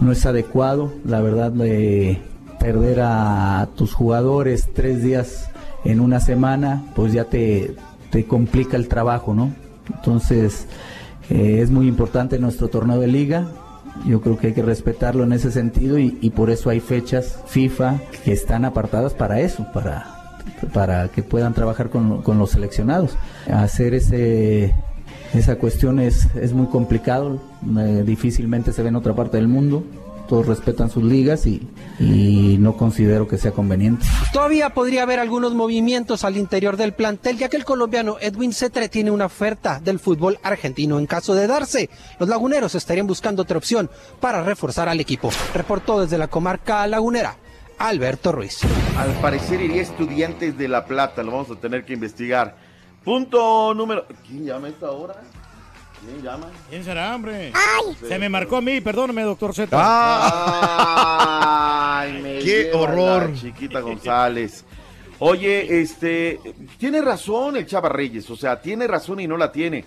[0.00, 0.92] no es adecuado.
[1.04, 2.20] La verdad, de
[2.58, 5.50] perder a tus jugadores tres días
[5.84, 7.76] en una semana, pues ya te,
[8.10, 9.62] te complica el trabajo, ¿no?
[9.92, 10.66] Entonces,
[11.30, 13.46] eh, es muy importante nuestro torneo de liga.
[14.06, 18.00] Yo creo que hay que respetarlo en ese sentido y, por eso hay fechas FIFA
[18.24, 20.32] que están apartadas para eso, para,
[20.72, 23.16] para que puedan trabajar con, con los seleccionados.
[23.46, 24.74] Hacer ese,
[25.32, 27.40] esa cuestión es, es muy complicado,
[27.78, 29.84] eh, difícilmente se ve en otra parte del mundo.
[30.28, 31.68] Todos respetan sus ligas y,
[32.00, 34.06] y no considero que sea conveniente.
[34.32, 38.88] Todavía podría haber algunos movimientos al interior del plantel, ya que el colombiano Edwin Cetre
[38.88, 40.98] tiene una oferta del fútbol argentino.
[40.98, 43.90] En caso de darse, los laguneros estarían buscando otra opción
[44.20, 45.30] para reforzar al equipo.
[45.54, 47.36] Reportó desde la comarca lagunera.
[47.78, 48.60] Alberto Ruiz.
[48.96, 52.56] Al parecer iría Estudiantes de La Plata, lo vamos a tener que investigar.
[53.04, 54.06] Punto número...
[54.26, 55.14] ¿Quién llama a esta hora?
[56.04, 56.50] ¿Quién llama?
[56.68, 57.52] ¿Quién será, hombre?
[58.06, 59.70] Se me marcó a mí, perdóname, doctor Z.
[61.96, 63.30] Ay, me Qué horror.
[63.30, 64.64] la Chiquita González.
[65.18, 66.40] Oye, este,
[66.78, 69.84] tiene razón el Chava Reyes, o sea, tiene razón y no la tiene.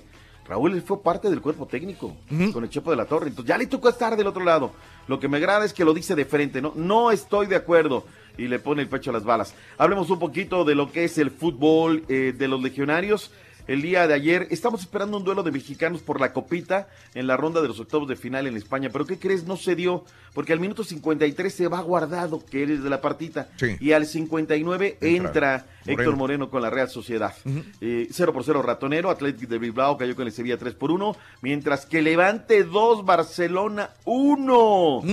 [0.47, 2.15] Raúl fue parte del cuerpo técnico
[2.53, 4.71] con el Chepo de la Torre, entonces ya le tocó estar del otro lado.
[5.07, 8.05] Lo que me agrada es que lo dice de frente, no, no estoy de acuerdo
[8.37, 9.53] y le pone el pecho a las balas.
[9.77, 13.31] Hablemos un poquito de lo que es el fútbol eh, de los legionarios.
[13.67, 17.35] El día de ayer estamos esperando un duelo de mexicanos por la copita en la
[17.35, 18.89] ronda de los octavos de final en España.
[18.91, 19.43] Pero ¿qué crees?
[19.43, 23.49] No se dio porque al minuto 53 se va guardado que eres de la partita
[23.79, 26.17] y al 59 entra, Entra Héctor Moreno.
[26.17, 27.33] Moreno con la Real Sociedad.
[27.81, 31.15] Eh, 0 por 0 Ratonero, Atlético de Bilbao cayó con el Sevilla 3 por 1,
[31.41, 35.03] mientras que Levante 2, Barcelona 1.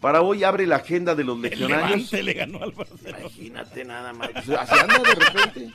[0.00, 2.12] Para hoy abre la agenda de los legionarios.
[2.12, 3.18] Levante le ganó al Barcelona.
[3.20, 4.30] Imagínate nada más.
[4.36, 5.70] O sea, así anda de repente.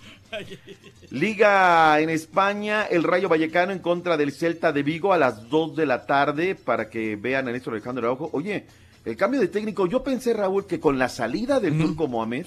[1.12, 5.76] Liga en España, el Rayo Vallecano en contra del Celta de Vigo a las 2
[5.76, 8.30] de la tarde para que vean a Néstor Alejandro Araujo.
[8.34, 8.66] Oye,
[9.06, 12.46] el cambio de técnico, yo pensé, Raúl, que con la salida del turco Mohamed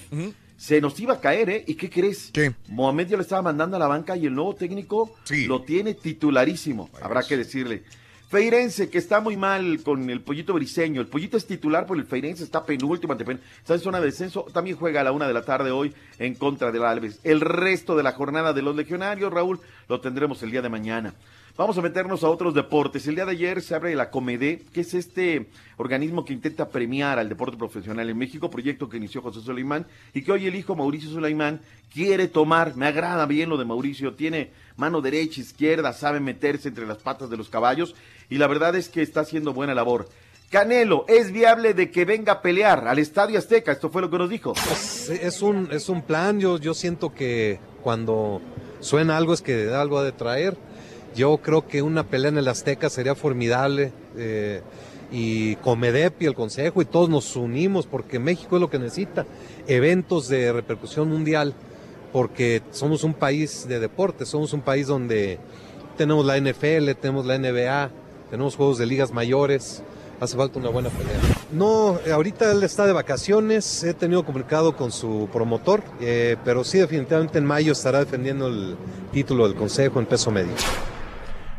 [0.57, 1.63] se nos iba a caer, ¿eh?
[1.67, 2.31] ¿Y qué crees?
[2.67, 5.15] Mohamed ya lo estaba mandando a la banca y el nuevo técnico
[5.47, 7.83] lo tiene titularísimo, habrá que decirle.
[8.29, 10.99] Feirense, que está muy mal con el pollito briseño.
[10.99, 14.45] El pollito es titular, pero el Feirense está penúltimo Está en zona de descenso.
[14.51, 17.21] También juega a la una de la tarde hoy en contra del Alves.
[17.23, 21.13] El resto de la jornada de los legionarios, Raúl, lo tendremos el día de mañana.
[21.55, 23.07] Vamos a meternos a otros deportes.
[23.07, 25.47] El día de ayer se abre la Comedé, que es este
[25.77, 30.21] organismo que intenta premiar al deporte profesional en México, proyecto que inició José Suleimán y
[30.21, 32.75] que hoy el hijo Mauricio Suleimán quiere tomar.
[32.75, 37.27] Me agrada bien lo de Mauricio, tiene mano derecha, izquierda, sabe meterse entre las patas
[37.31, 37.95] de los caballos
[38.29, 40.07] y la verdad es que está haciendo buena labor.
[40.49, 43.73] Canelo, ¿es viable de que venga a pelear al Estadio Azteca?
[43.73, 44.53] Esto fue lo que nos dijo.
[45.09, 48.41] Es un, es un plan, yo, yo siento que cuando
[48.79, 50.57] suena algo es que algo ha de traer.
[51.15, 54.61] Yo creo que una pelea en el Azteca sería formidable eh,
[55.11, 59.25] y Comedep y el Consejo y todos nos unimos porque México es lo que necesita,
[59.67, 61.53] eventos de repercusión mundial,
[62.13, 65.39] porque somos un país de deporte, somos un país donde
[65.97, 67.89] tenemos la NFL, tenemos la NBA,
[68.29, 69.83] tenemos juegos de ligas mayores,
[70.19, 71.19] hace falta una buena pelea.
[71.51, 76.63] No, eh, ahorita él está de vacaciones, he tenido comunicado con su promotor, eh, pero
[76.63, 78.75] sí definitivamente en mayo estará defendiendo el
[79.11, 80.53] título del Consejo en peso medio.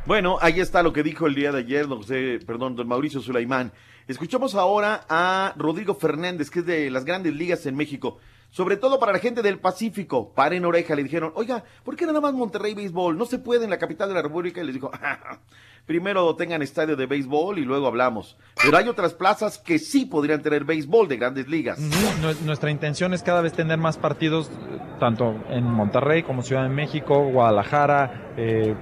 [0.06, 3.20] Bueno, ahí está lo que dijo el día de ayer, don José, perdón, don Mauricio
[3.20, 3.72] Sulaimán.
[4.06, 8.18] Escuchamos ahora a Rodrigo Fernández, que es de las grandes ligas en México.
[8.50, 10.32] Sobre todo para la gente del Pacífico.
[10.34, 13.16] Paren oreja, le dijeron, oiga, ¿por qué nada más Monterrey Béisbol?
[13.18, 14.62] No se puede en la capital de la República.
[14.62, 14.90] Y les dijo,
[15.86, 18.38] primero tengan estadio de béisbol y luego hablamos.
[18.62, 21.78] Pero hay otras plazas que sí podrían tener béisbol de grandes ligas.
[21.78, 24.50] Nu- Nuestra intención es cada vez tener más partidos,
[24.98, 28.74] tanto en Monterrey como Ciudad de México, Guadalajara, eh,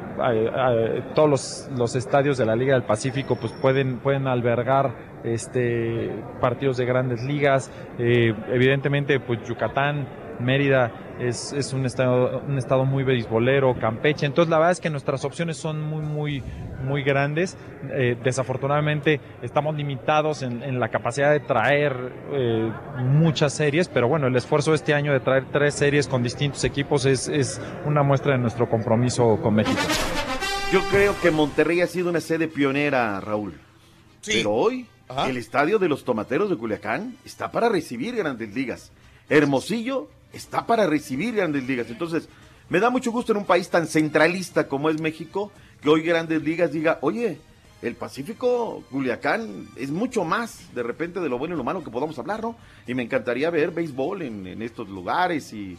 [1.15, 6.77] todos los, los estadios de la Liga del Pacífico pues pueden, pueden albergar este, partidos
[6.77, 7.71] de grandes ligas.
[7.99, 10.07] Eh, evidentemente, pues Yucatán,
[10.39, 14.27] Mérida es, es un, estado, un estado muy beisbolero, Campeche.
[14.27, 16.43] Entonces, la verdad es que nuestras opciones son muy, muy,
[16.85, 17.57] muy grandes.
[17.93, 24.27] Eh, desafortunadamente, estamos limitados en, en la capacidad de traer eh, muchas series, pero bueno,
[24.27, 28.03] el esfuerzo de este año de traer tres series con distintos equipos es, es una
[28.03, 29.81] muestra de nuestro compromiso con México.
[30.73, 33.55] Yo creo que Monterrey ha sido una sede pionera, Raúl.
[34.27, 34.87] Pero hoy,
[35.27, 38.93] el estadio de los Tomateros de Culiacán está para recibir grandes ligas.
[39.29, 41.91] Hermosillo está para recibir grandes ligas.
[41.91, 42.29] Entonces,
[42.69, 46.43] me da mucho gusto en un país tan centralista como es México, que hoy grandes
[46.43, 47.39] ligas diga, oye,
[47.83, 51.91] el Pacífico, Culiacán, es mucho más de repente de lo bueno y lo malo que
[51.91, 52.57] podamos hablar, ¿no?
[52.87, 55.79] Y me encantaría ver béisbol en, estos lugares y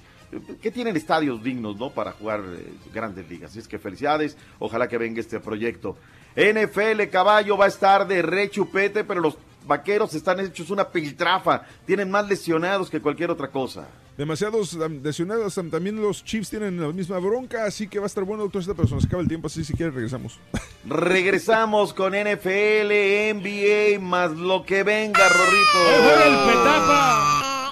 [0.62, 1.90] que tienen estadios dignos, ¿no?
[1.90, 3.56] Para jugar eh, grandes ligas.
[3.56, 5.98] Es que felicidades, ojalá que venga este proyecto.
[6.38, 12.12] NFL Caballo va a estar de rechupete, pero los vaqueros están hechos una piltrafa, tienen
[12.12, 13.88] más lesionados que cualquier otra cosa.
[14.18, 14.74] Demasiados
[15.04, 18.64] lesionados, también los Chiefs tienen la misma bronca, así que va a estar bueno, doctor
[18.64, 20.40] Z, pero se acaba el tiempo, así si quiere regresamos.
[20.86, 22.92] Regresamos con NFL,
[23.36, 26.04] NBA, más lo que venga, Rorrito.
[26.04, 27.67] Juega el Petapa.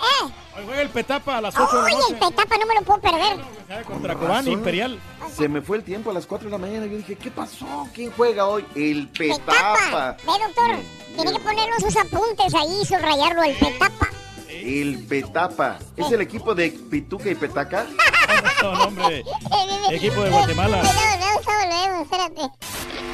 [0.56, 2.14] Hoy juega el Petapa a las 8 de la Oye, noche.
[2.14, 3.84] el petapa no me lo puedo perder.
[3.86, 5.00] Contra Cobán Imperial.
[5.36, 6.86] Se me fue el tiempo a las 4 de la mañana.
[6.86, 7.66] Yo dije, ¿qué pasó?
[7.94, 8.66] ¿Quién juega hoy?
[8.76, 10.16] El Petapa.
[10.26, 10.78] Ve, doctor,
[11.16, 14.10] tiene que ponernos sus apuntes ahí, subrayarlo, el petapa.
[14.50, 15.78] El Petapa.
[15.98, 17.86] ¿Es el equipo de Pituca y Petaca?
[19.92, 20.82] Equipo de Guatemala.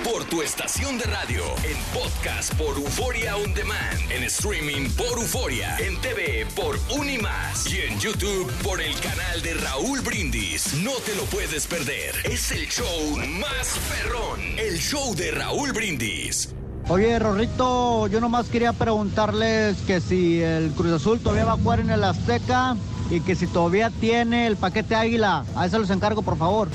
[0.03, 5.77] Por tu estación de radio, en podcast por Euforia On Demand, en streaming por Euforia,
[5.77, 10.73] en TV por Unimás y en YouTube por el canal de Raúl Brindis.
[10.75, 12.15] No te lo puedes perder.
[12.23, 16.53] Es el show más perrón, el show de Raúl Brindis.
[16.89, 21.79] Oye, Rorrito, yo nomás quería preguntarles que si el Cruz Azul todavía va a jugar
[21.79, 22.75] en el Azteca
[23.11, 25.43] y que si todavía tiene el paquete Águila.
[25.55, 26.69] A eso los encargo, por favor.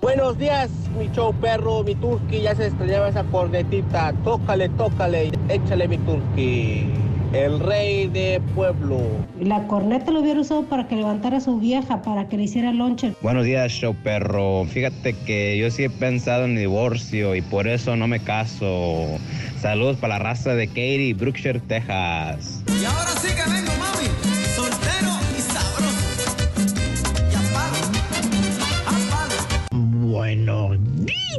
[0.00, 4.12] Buenos días, mi show perro, mi turqui, ya se extrañaba esa cornetita.
[4.24, 6.86] Tócale, tócale, échale mi turqui.
[7.32, 9.00] El rey de pueblo.
[9.38, 12.72] La corneta lo hubiera usado para que levantara a su vieja, para que le hiciera
[12.72, 13.12] lonche.
[13.20, 14.64] Buenos días, show perro.
[14.64, 19.18] Fíjate que yo sí he pensado en divorcio y por eso no me caso.
[19.60, 22.64] Saludos para la raza de Katy, Brookshire, Texas.
[22.68, 24.08] Y ahora sí que vengo, mami,
[24.54, 25.98] soltero y sabroso.
[29.72, 30.78] Buenos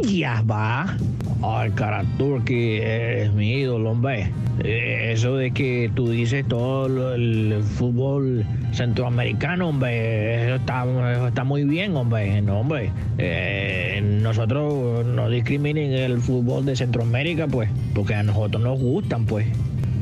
[0.04, 0.98] días, va.
[1.42, 4.30] Ay, cara, Turki, eres mi ídolo, hombre.
[4.62, 10.84] Eh, Eso de que tú dices todo el fútbol centroamericano, hombre, eso está,
[11.14, 12.42] eso está muy bien, hombre.
[12.42, 12.92] No, hombre.
[13.18, 19.48] Eh, nosotros no discriminen el fútbol de Centroamérica, pues, porque a nosotros nos gustan, pues.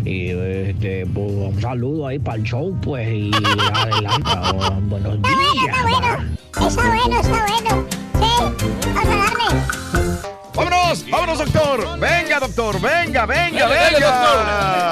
[0.06, 3.32] Y este, pues, un saludo ahí para el show, pues, y
[3.74, 4.32] adelante.
[4.56, 6.68] oh, buenos días, va.
[6.68, 7.86] Está bueno, está bueno.
[8.14, 8.66] Sí,
[8.96, 10.37] vamos a darle.
[10.58, 11.08] ¡Vámonos!
[11.08, 12.00] ¡Vámonos, doctor!
[12.00, 12.82] ¡Venga, doctor!
[12.82, 14.00] ¡Venga, venga, Venga, venga!
[14.00, 14.46] doctor.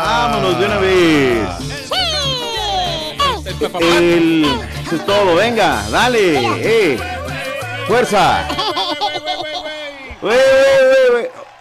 [0.06, 1.48] Vámonos de una vez.
[3.82, 4.46] El...
[4.86, 6.94] Eso es todo, venga, dale.
[6.94, 7.00] Eh.
[7.88, 8.48] Fuerza.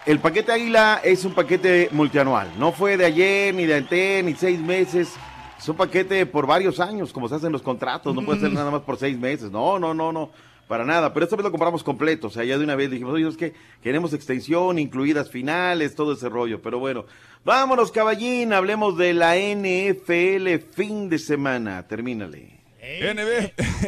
[0.04, 2.52] El paquete Águila es un paquete multianual.
[2.58, 5.14] No fue de ayer, ni de antes, ni seis meses.
[5.58, 8.14] Es un paquete por varios años, como se hacen los contratos.
[8.14, 9.50] No puede ser nada más por seis meses.
[9.50, 10.30] No, no, no, no.
[10.68, 11.12] Para nada.
[11.12, 12.28] Pero esta vez lo compramos completo.
[12.28, 16.14] O sea, ya de una vez dijimos, oye, es que queremos extensión, incluidas finales, todo
[16.14, 16.62] ese rollo.
[16.62, 17.04] Pero bueno,
[17.44, 18.52] vámonos, caballín.
[18.52, 21.86] Hablemos de la NFL fin de semana.
[21.86, 22.60] Termínale.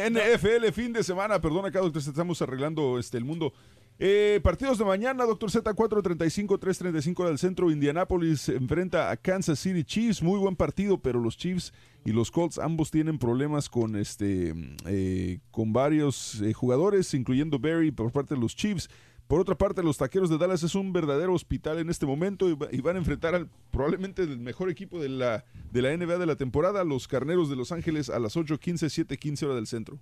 [0.09, 1.39] NFL, fin de semana.
[1.39, 3.53] Perdona doctor, estamos arreglando este, el mundo.
[3.99, 7.71] Eh, partidos de mañana, doctor Z, 4.35, 3.35 del centro.
[7.71, 10.21] Indianapolis enfrenta a Kansas City Chiefs.
[10.21, 11.73] Muy buen partido, pero los Chiefs
[12.05, 14.53] y los Colts ambos tienen problemas con, este,
[14.85, 18.87] eh, con varios eh, jugadores, incluyendo Barry por parte de los Chiefs.
[19.27, 22.81] Por otra parte, los Taqueros de Dallas es un verdadero hospital en este momento y
[22.81, 26.37] van a enfrentar al probablemente el mejor equipo de la, de la NBA de la
[26.37, 29.99] temporada, los Carneros de Los Ángeles a las 8.15, 7.15 hora del centro.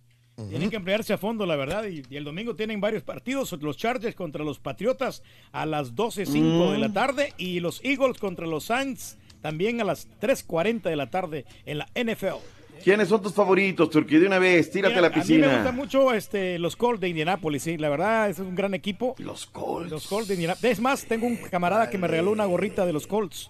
[0.50, 1.86] Tienen que emplearse a fondo, la verdad.
[1.86, 3.52] Y, y el domingo tienen varios partidos.
[3.62, 6.94] Los Chargers contra los Patriotas a las 12.05 de la Mm.
[6.94, 7.34] tarde.
[7.38, 11.88] Y los Eagles contra los Saints también a las 3.40 de la tarde en la
[11.96, 12.40] NFL.
[12.86, 14.20] ¿Quiénes son tus favoritos, Turquía?
[14.20, 15.54] De una vez, tírate Mira, a la A mí me piscina.
[15.56, 17.78] gusta mucho este, los Colts de Indianapolis, sí.
[17.80, 19.16] La verdad, es un gran equipo.
[19.18, 19.90] Los Colts.
[19.90, 20.72] Los Colts de Indianapolis.
[20.74, 23.50] Es más, tengo un camarada que me regaló una gorrita de los Colts.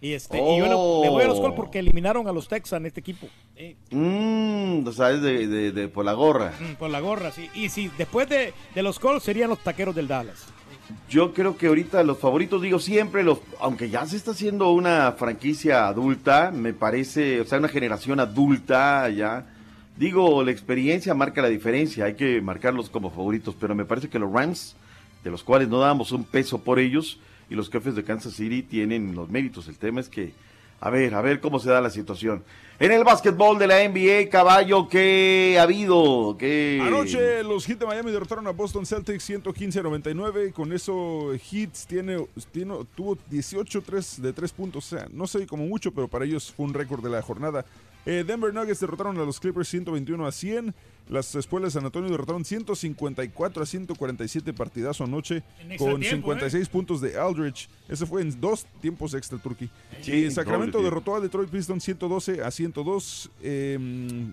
[0.00, 2.84] Y, este, y yo le, le voy a los Colts porque eliminaron a los Texans,
[2.84, 3.28] este equipo.
[3.54, 6.52] Eh, o sea, es de, de- de- por la gorra.
[6.58, 7.48] mm, por la gorra, sí.
[7.54, 10.46] Y sí, después de, de los Colts serían los taqueros del Dallas.
[11.08, 15.12] Yo creo que ahorita los favoritos, digo siempre, los, aunque ya se está haciendo una
[15.12, 19.46] franquicia adulta, me parece, o sea, una generación adulta ya.
[19.96, 24.18] Digo, la experiencia marca la diferencia, hay que marcarlos como favoritos, pero me parece que
[24.18, 24.76] los Rams,
[25.22, 28.62] de los cuales no damos un peso por ellos, y los jefes de Kansas City
[28.62, 29.68] tienen los méritos.
[29.68, 30.32] El tema es que,
[30.80, 32.42] a ver, a ver cómo se da la situación.
[32.80, 36.36] En el básquetbol de la NBA, caballo, ¿qué ha habido?
[36.36, 36.80] ¿Qué...
[36.82, 40.52] Anoche los Heat de Miami derrotaron a Boston Celtics 115 a 99.
[40.52, 42.26] Con eso Heat tiene,
[42.96, 44.92] tuvo 18 3 de 3 puntos.
[44.92, 47.64] O sea, no sé como mucho, pero para ellos fue un récord de la jornada.
[48.06, 50.74] Eh, Denver Nuggets derrotaron a los Clippers 121 a 100.
[51.08, 55.42] Las espuelas de San Antonio derrotaron 154 a 147 partidazo anoche
[55.78, 57.68] con tiempo, 56 puntos de Aldridge.
[57.88, 59.68] Ese fue en dos tiempos extra turkey.
[60.00, 63.78] Sí, Eh, Sacramento derrotó a Detroit Pistons 112 a 102 eh,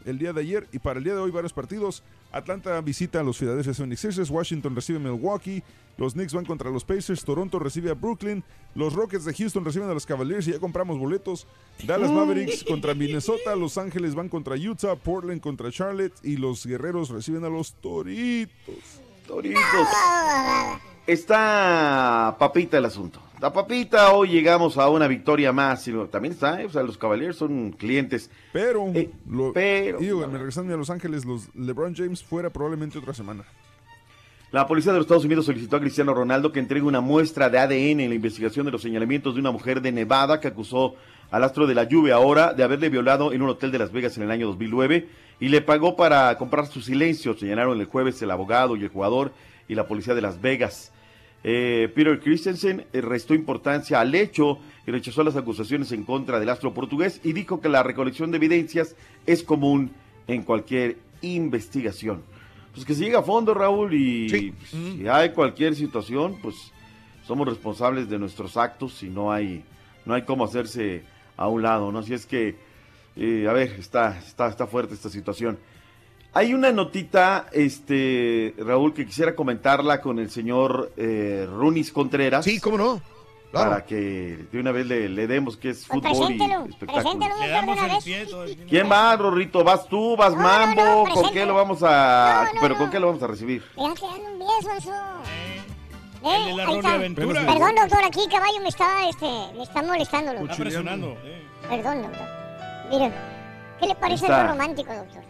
[0.05, 0.67] el día de ayer.
[0.71, 2.03] Y para el día de hoy varios partidos.
[2.31, 5.61] Atlanta visita a los Philadelphia 76ers, Washington recibe a Milwaukee,
[5.97, 8.41] los Knicks van contra los Pacers, Toronto recibe a Brooklyn,
[8.73, 10.47] los Rockets de Houston reciben a los Cavaliers.
[10.47, 11.45] Y ya compramos boletos.
[11.85, 16.13] Dallas Mavericks contra Minnesota, Los Ángeles van contra Utah, Portland contra Charlotte.
[16.23, 18.75] Y los Guerreros reciben a los Toritos.
[19.27, 19.61] Toritos.
[21.07, 23.21] Está papita el asunto.
[23.39, 25.83] La papita, hoy llegamos a una victoria más.
[26.11, 26.65] También está, ¿eh?
[26.65, 28.29] o sea, los Cavaliers son clientes.
[28.53, 28.93] Pero,
[29.27, 33.43] lo- pero- digo, me regresando a Los Ángeles, los LeBron James fuera probablemente otra semana.
[34.51, 37.57] La policía de los Estados Unidos solicitó a Cristiano Ronaldo que entregue una muestra de
[37.57, 40.95] ADN en la investigación de los señalamientos de una mujer de Nevada que acusó
[41.31, 44.17] al astro de la lluvia ahora de haberle violado en un hotel de Las Vegas
[44.17, 45.07] en el año 2009
[45.39, 49.31] y le pagó para comprar su silencio, señalaron el jueves el abogado y el jugador
[49.67, 50.91] y la policía de Las Vegas.
[51.43, 56.49] Eh, Peter Christensen eh, restó importancia al hecho y rechazó las acusaciones en contra del
[56.49, 58.95] astro portugués y dijo que la recolección de evidencias
[59.25, 59.91] es común
[60.27, 62.21] en cualquier investigación.
[62.73, 66.71] Pues que se llegue a fondo, Raúl, y pues, si hay cualquier situación, pues
[67.25, 69.63] somos responsables de nuestros actos y no hay,
[70.05, 71.03] no hay cómo hacerse
[71.41, 71.99] a un lado, ¿no?
[71.99, 72.55] Así es que,
[73.15, 75.57] eh, a ver, está, está, está fuerte esta situación.
[76.33, 82.45] Hay una notita, este, Raúl, que quisiera comentarla con el señor eh, Runis Contreras.
[82.45, 83.01] Sí, cómo no.
[83.51, 87.19] Para que de una vez le, le demos que es Pues fútbol y preséntelo, espectáculo.
[87.19, 87.95] preséntelo, doctor, de una
[88.55, 88.57] vez.
[88.69, 89.61] ¿Quién va, Rorrito?
[89.65, 90.15] ¿Vas tú?
[90.15, 91.03] ¿Vas Mambo?
[91.13, 92.45] ¿Con qué lo vamos a...?
[92.47, 92.79] No, no, ¿Pero no.
[92.79, 93.61] con qué lo vamos a recibir?
[93.75, 94.93] Un beso.
[96.23, 96.93] El de Eh, la.
[96.93, 97.45] Aventura.
[97.45, 99.25] Perdón, doctor, aquí caballo me está, este,
[99.55, 100.31] me está molestando.
[100.33, 100.51] doctor.
[100.51, 101.17] Está presionando.
[101.23, 101.47] eh.
[101.69, 102.27] Perdón, doctor.
[102.89, 103.13] Miren,
[103.79, 105.23] ¿qué le parece lo romántico, doctor?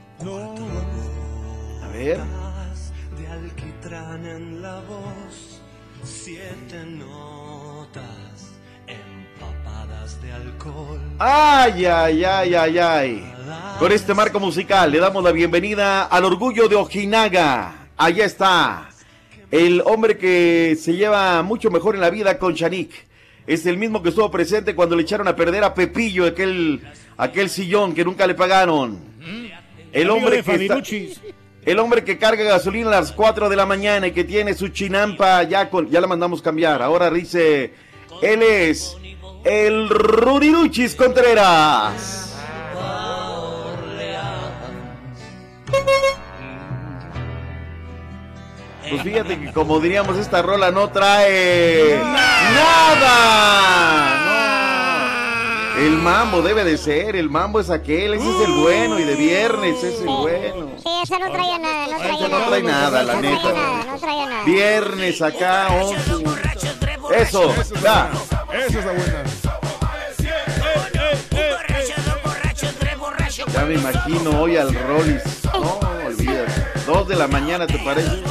[1.83, 2.19] A ver.
[3.17, 5.61] de alquitrán en la voz,
[6.03, 8.51] siete notas
[8.87, 10.99] empapadas de alcohol.
[11.19, 13.33] Ay, ay, ay, ay, ay.
[13.79, 17.87] Con este marco musical le damos la bienvenida al orgullo de Ojinaga.
[17.97, 18.89] Allá está.
[19.51, 22.91] El hombre que se lleva mucho mejor en la vida con Chanik.
[23.45, 26.81] Es el mismo que estuvo presente cuando le echaron a perder a Pepillo aquel,
[27.17, 28.99] aquel sillón que nunca le pagaron.
[29.91, 30.75] El hombre que está-
[31.65, 34.69] el hombre que carga gasolina a las 4 de la mañana y que tiene su
[34.69, 36.81] chinampa, ya, con, ya la mandamos cambiar.
[36.81, 37.73] Ahora dice,
[38.21, 38.95] él es
[39.43, 42.30] el Rudiruchis Contreras.
[48.91, 54.15] Pues fíjate que como diríamos, esta rola no trae nada.
[55.75, 55.81] No.
[55.81, 59.15] El mambo debe de ser, el mambo es aquel, ese es el bueno y de
[59.15, 60.69] viernes ese es el bueno.
[60.77, 62.39] Sí, esa no traía nada, no traía Ese nada.
[62.39, 63.53] no trae nada, la no neta.
[63.53, 63.97] nada, no
[64.29, 64.43] nada.
[64.45, 66.23] Viernes acá, 11.
[67.17, 68.09] Eso, ya.
[68.53, 69.23] Esa es la buena.
[73.53, 75.21] Ya me imagino hoy al Rollis.
[75.53, 76.51] No, olvídate.
[76.85, 78.21] Dos de la mañana, ¿te parece?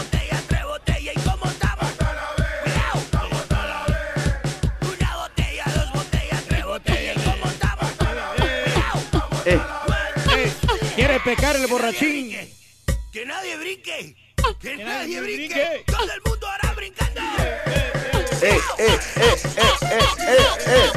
[11.30, 12.36] Pecar el borrachín.
[13.12, 14.16] Que nadie brinque.
[14.60, 15.84] Que nadie brinque.
[15.86, 17.20] Todo el mundo hará brincando.
[17.20, 17.60] eh,
[18.42, 20.90] eh, eh, eh, eh, eh, eh.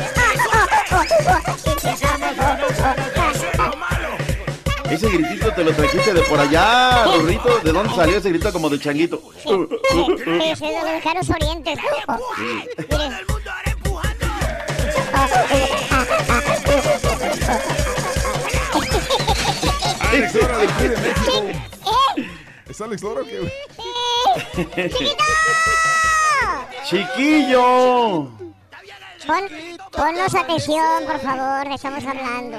[4.89, 7.59] Ese gritito te lo trajiste de por allá, Rorrito.
[7.59, 9.21] ¿De dónde salió ese grito como de changuito?
[9.37, 11.77] Es de los lejanos orientes.
[12.89, 13.13] Miren.
[20.13, 21.47] Alex Lora del Club de México.
[22.69, 23.51] ¿Es Alex Lora o qué?
[26.85, 28.29] ¡Chiquillo!
[29.25, 29.49] Pon,
[29.91, 32.57] ponnos atención, por favor, estamos hablando.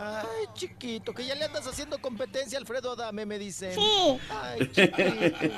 [0.00, 3.74] Ay, chiquito, que ya le andas haciendo competencia a Alfredo Adame, me dicen.
[3.74, 4.18] Sí.
[4.30, 5.52] Ay, chiquito.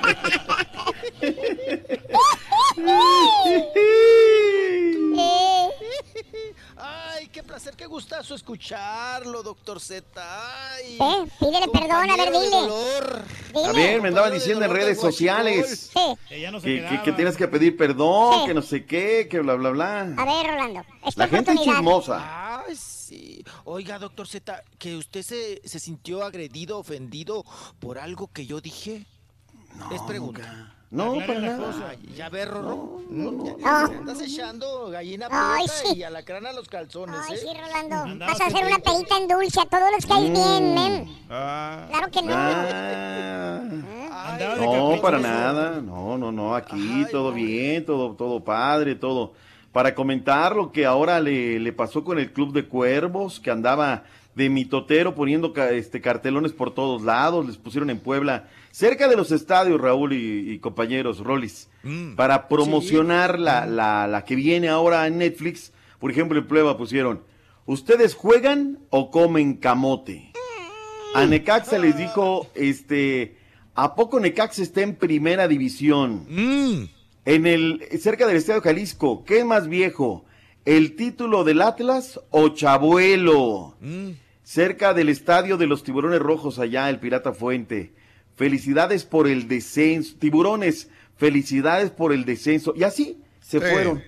[6.83, 10.03] Ay, qué placer, qué gustazo escucharlo, doctor Z.
[10.73, 13.67] Ay, Eh, pídele perdón, a ver, dile.
[13.67, 15.91] A ver, me andaban diciendo en redes sociales
[16.27, 18.47] Que ya no se que, que- que tienes que pedir perdón, Sí.
[18.47, 20.01] que no sé qué, que bla, bla, bla.
[20.17, 20.81] A ver, Rolando.
[21.15, 22.63] La gente es chismosa.
[22.65, 23.43] Ay, sí.
[23.65, 27.45] Oiga, doctor Z, que usted se, se sintió agredido, ofendido
[27.79, 29.05] por algo que yo dije.
[29.91, 30.70] es pregunta.
[30.91, 31.57] No, para la nada.
[31.65, 31.95] cosa.
[32.17, 32.99] Ya ver, Rorro.
[33.09, 33.89] Mm, ya- No.
[33.89, 35.95] te Andas echando gallina Ay, sí.
[35.99, 37.39] y alacrán a los calzones, Ay, ¿eh?
[37.39, 38.25] sí, Rolando.
[38.25, 41.17] Vas a hacer una pedita en dulce a todos los que hay bien, men.
[41.29, 41.85] Ah.
[41.89, 42.33] Claro que no.
[42.35, 43.61] Ah.
[44.37, 45.81] De No, para nada.
[45.81, 46.55] No, no, no.
[46.55, 49.33] Aquí todo bien, todo, todo padre, todo.
[49.71, 54.03] Para comentar lo que ahora le, le pasó con el Club de Cuervos, que andaba
[54.35, 57.45] de mitotero poniendo ca- este, cartelones por todos lados.
[57.45, 61.69] Les pusieron en Puebla, cerca de los estadios, Raúl y, y compañeros, Rolis,
[62.15, 65.71] para promocionar la, la, la que viene ahora en Netflix.
[65.99, 67.23] Por ejemplo, en Puebla pusieron,
[67.65, 70.31] ¿ustedes juegan o comen camote?
[71.13, 73.35] A Necaxa les dijo, este,
[73.75, 76.25] ¿a poco Necaxa está en primera división?
[77.25, 80.25] En el, cerca del Estadio Jalisco, ¿qué es más viejo?
[80.65, 83.75] ¿El título del Atlas o Chabuelo?
[84.43, 87.93] Cerca del Estadio de los Tiburones Rojos, allá, el Pirata Fuente.
[88.41, 90.15] Felicidades por el descenso.
[90.17, 92.73] Tiburones, felicidades por el descenso.
[92.75, 93.65] Y así se Sí.
[93.71, 94.01] fueron.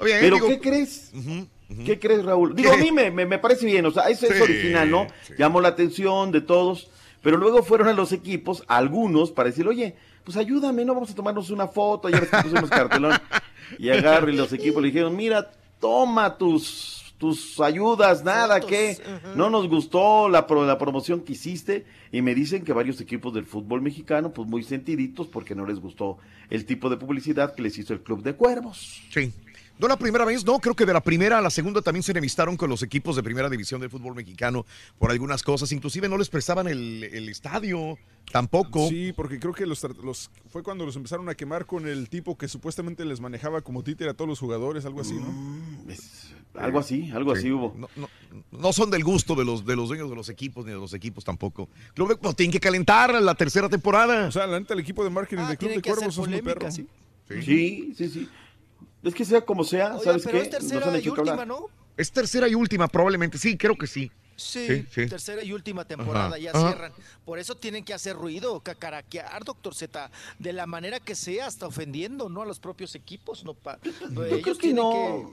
[0.00, 1.10] Bien, Pero digo- ¿qué crees?
[1.84, 2.54] ¿Qué crees, Raúl?
[2.54, 5.08] Digo, a mí me, me- me parece bien, o sea, eso es Sí, original, ¿no?
[5.36, 6.88] Llamó la atención de todos,
[7.20, 11.14] pero luego fueron a los equipos, algunos, para decir, oye, pues ayúdame, no vamos a
[11.16, 13.12] tomarnos una foto, ya ves que pusimos cartelón.
[13.80, 18.98] Y agarro y los equipos le dijeron, mira, toma tus, tus ayudas, nada, que
[19.36, 21.86] no nos gustó la, pro- la promoción que hiciste.
[22.12, 25.80] Y me dicen que varios equipos del fútbol mexicano, pues muy sentiditos, porque no les
[25.80, 26.18] gustó
[26.50, 29.02] el tipo de publicidad que les hizo el Club de Cuervos.
[29.12, 29.32] Sí.
[29.76, 32.12] No la primera vez, no, creo que de la primera a la segunda también se
[32.12, 34.64] enemistaron con los equipos de primera división del fútbol mexicano
[35.00, 37.98] por algunas cosas, inclusive no les prestaban el, el estadio,
[38.30, 38.88] tampoco.
[38.88, 42.38] Sí, porque creo que los, los fue cuando los empezaron a quemar con el tipo
[42.38, 45.26] que supuestamente les manejaba como títere a todos los jugadores, algo así, ¿no?
[45.32, 45.90] Mm,
[46.58, 47.38] Algo así, algo Sí.
[47.40, 47.74] así hubo.
[47.76, 48.08] No, no-
[48.52, 50.92] no son del gusto de los, de los dueños de los equipos ni de los
[50.94, 51.68] equipos tampoco.
[51.94, 54.28] Club de- tienen que calentar la tercera temporada.
[54.28, 56.70] O sea, la neta, el equipo de marketing del Club de Cuervos es muy perro.
[56.70, 56.86] Sí,
[57.96, 58.28] sí, sí.
[59.02, 60.44] Es que sea como sea, Oiga, ¿sabes pero qué?
[60.44, 61.46] es tercera han y hecho que última, hablar.
[61.48, 61.66] ¿no?
[61.96, 63.36] Es tercera y última, probablemente.
[63.38, 64.10] Sí, creo que sí.
[64.36, 65.06] Sí, Sí, sí.
[65.06, 66.68] tercera y última temporada, Ajá, ya ajá.
[66.72, 66.92] cierran.
[67.24, 70.10] Por eso tienen que hacer ruido, cacaraquear, doctor Z,
[70.40, 72.42] de la manera que sea, hasta ofendiendo, ¿no?
[72.42, 73.78] A los propios equipos, no pa-
[74.10, 75.30] Yo ellos creo que tienen no.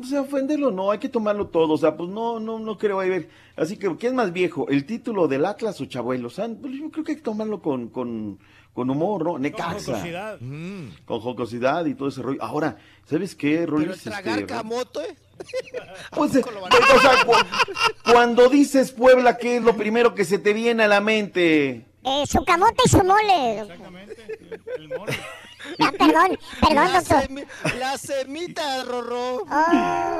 [0.00, 1.74] O sea, ofenderlo no, hay que tomarlo todo.
[1.74, 3.28] O sea, pues no, no, no creo ahí ver.
[3.56, 4.68] Así que, ¿qué es más viejo?
[4.68, 6.26] ¿El título del Atlas o Chabuelo?
[6.28, 8.38] O sea, pues yo creo que hay que tomarlo con, con,
[8.72, 9.38] con humor, ¿no?
[9.38, 9.92] Necaxa.
[9.94, 10.38] jocosidad.
[11.04, 12.42] Con jocosidad y todo ese rollo.
[12.42, 12.76] Ahora,
[13.08, 14.02] ¿sabes qué, Pero el Rolis?
[14.02, 15.00] tragar Este, camote.
[16.14, 20.52] Pues, eh, o sea, cu- cuando dices Puebla, ¿qué es lo primero que se te
[20.52, 21.86] viene a la mente?
[22.04, 23.64] Eh, su camote y su mole.
[25.78, 27.22] Perdón, perdón, la, doctor.
[27.22, 27.44] semi-
[27.78, 29.44] la semita, Rorro.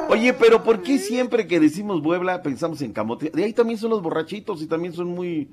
[0.08, 3.30] Oye, pero ¿por qué siempre que decimos Puebla pensamos en Camote?
[3.30, 5.50] De ahí también son los borrachitos y también son muy,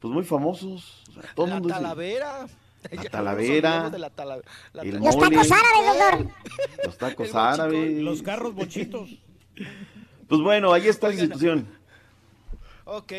[0.00, 1.02] pues muy famosos.
[1.10, 2.46] O sea, todo el La mundo talavera.
[2.84, 4.40] De la tala-
[4.72, 5.00] la el talavera.
[5.00, 6.34] Los tacos árabes, doctor.
[6.84, 8.02] los tacos árabes.
[8.02, 9.10] Los carros bochitos.
[10.28, 11.66] Pues bueno, ahí está la situación.
[12.86, 13.12] Ok,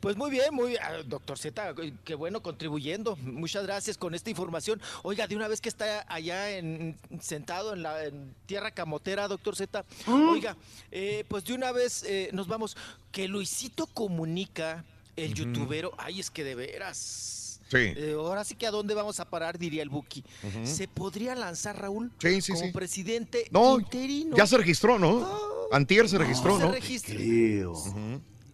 [0.00, 0.82] pues muy bien, muy bien.
[0.82, 1.74] Ah, Doctor Z,
[2.04, 3.16] qué bueno contribuyendo.
[3.16, 4.80] Muchas gracias con esta información.
[5.02, 9.56] Oiga, de una vez que está allá en, sentado en la en tierra camotera, doctor
[9.56, 10.56] Z, oiga,
[10.92, 12.76] eh, pues de una vez eh, nos vamos.
[13.10, 14.84] Que Luisito comunica,
[15.16, 17.60] el youtubero, ay, es que de veras.
[17.70, 17.76] Sí.
[17.78, 20.24] Eh, ahora sí que a dónde vamos a parar, diría el Buki.
[20.64, 22.12] ¿Se podría lanzar, Raúl?
[22.18, 22.72] Sí, sí, como sí.
[22.72, 24.36] presidente No, interino.
[24.36, 25.28] ya se registró, ¿no?
[25.70, 26.74] Antier se registró, se ¿no?
[27.04, 27.74] Creo.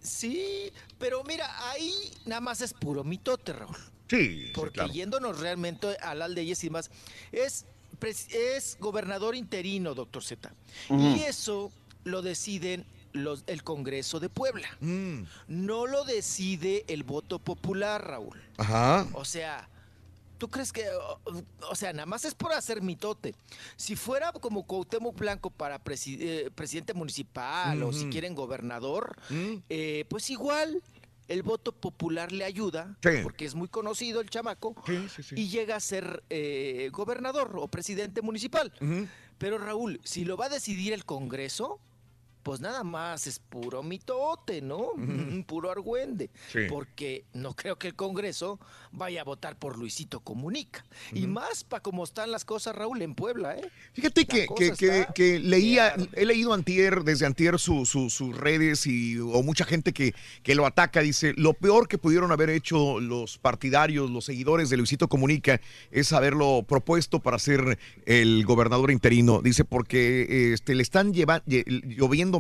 [0.05, 1.93] Sí, pero mira, ahí
[2.26, 3.74] nada más es puro mitote, Raúl.
[4.09, 4.93] Sí, Porque claro.
[4.93, 6.90] yéndonos realmente a las leyes y más,
[7.32, 7.64] es,
[8.31, 10.52] es gobernador interino, doctor Z.
[10.90, 11.72] Y eso
[12.05, 14.68] lo deciden los, el Congreso de Puebla.
[14.81, 18.43] Mm, No lo decide el voto popular, Raúl.
[18.59, 19.06] Ajá.
[19.14, 19.68] O sea,
[20.39, 21.20] ¿tú crees que, o,
[21.70, 23.35] o sea, nada más es por hacer mitote?
[23.77, 29.55] Si fuera como Cuauhtémoc Blanco para presi- eh, presidente municipal o si quieren gobernador, Mm.
[29.69, 30.82] eh, pues igual
[31.28, 33.20] el voto popular le ayuda, Sí.
[33.23, 35.35] porque es muy conocido el chamaco, Sí, sí, sí.
[35.39, 38.73] y llega a ser eh, gobernador o presidente municipal.
[39.39, 41.81] Pero Raúl, si lo va a decidir el Congreso,
[42.45, 44.91] pues nada más es puro mitote, ¿no?
[45.49, 46.31] Puro argüende.
[46.53, 46.61] Sí.
[46.69, 48.61] Porque no creo que el Congreso
[48.93, 50.85] vaya a votar por Luisito Comunica.
[51.12, 53.69] Y más para cómo están las cosas, Raúl, en Puebla, ¿eh?
[53.95, 59.19] Fíjate que, que, que- leía, he leído antier, desde antier su- su- sus redes y
[59.19, 63.39] o mucha gente que, que lo ataca, dice, lo peor que pudieron haber hecho los
[63.39, 65.61] partidarios, los seguidores de Luisito Comunica
[65.91, 69.41] es haberlo propuesto para ser el gobernador interino.
[69.43, 71.65] Dice, porque este, le están lleva- lle-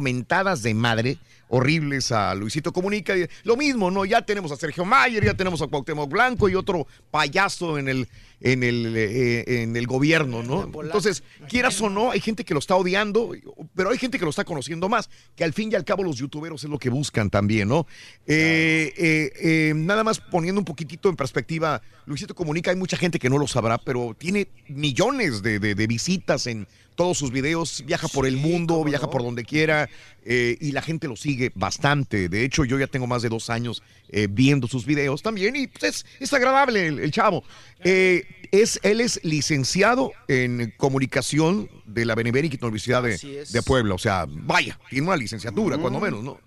[0.00, 1.18] mentadas de madre
[1.48, 3.14] horribles a Luisito Comunica.
[3.44, 4.04] Lo mismo, ¿no?
[4.04, 8.08] Ya tenemos a Sergio Mayer, ya tenemos a Cuauhtémoc Blanco y otro payaso en el,
[8.44, 10.62] en el, eh, en el gobierno, ¿no?
[10.88, 13.32] Entonces, quieras o no, hay gente que lo está odiando,
[13.74, 16.16] pero hay gente que lo está conociendo más, que al fin y al cabo los
[16.18, 17.86] youtuberos es lo que buscan también, ¿no?
[18.26, 23.18] Eh, eh, eh, nada más poniendo un poquitito en perspectiva, Luisito Comunica, hay mucha gente
[23.18, 26.66] que no lo sabrá, pero tiene millones de, de- de visitas en
[26.96, 29.88] todos sus videos, viaja por el mundo, viaja por donde quiera,
[30.24, 32.28] eh, y la gente lo sigue bastante.
[32.28, 35.66] De hecho, yo ya tengo más de dos años eh, viendo sus videos también, y
[35.66, 37.42] pues, es, es agradable el, el chavo.
[37.84, 43.94] Eh, es, él es licenciado en comunicación de la Benemérita Universidad de, de Puebla.
[43.94, 46.38] O sea, vaya, tiene una licenciatura, cuando menos, ¿no?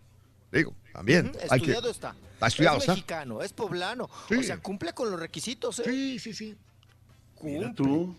[0.52, 1.28] Digo, también.
[1.28, 2.16] Ujú, hay que- Estudiado está.
[2.34, 2.94] Está estudiado, es ¿está?
[2.94, 4.10] mexicano, es poblano.
[4.30, 4.36] Sí.
[4.36, 5.84] O sea, cumple con los requisitos, ¿eh?
[5.86, 6.56] Sí, sí, sí.
[7.36, 7.74] Cumple.
[7.76, 8.16] tú.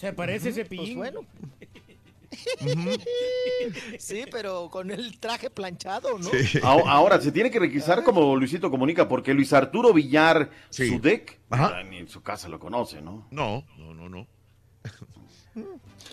[0.00, 0.80] Se parece ese Pues
[3.98, 6.30] sí, pero con el traje planchado, ¿no?
[6.62, 11.38] Ahora, ahora, se tiene que requisar como Luisito Comunica, porque Luis Arturo Villar, su deck,
[11.50, 11.82] Ajá.
[11.84, 13.26] ni en su casa lo conoce, ¿no?
[13.30, 14.26] No, no, no, no.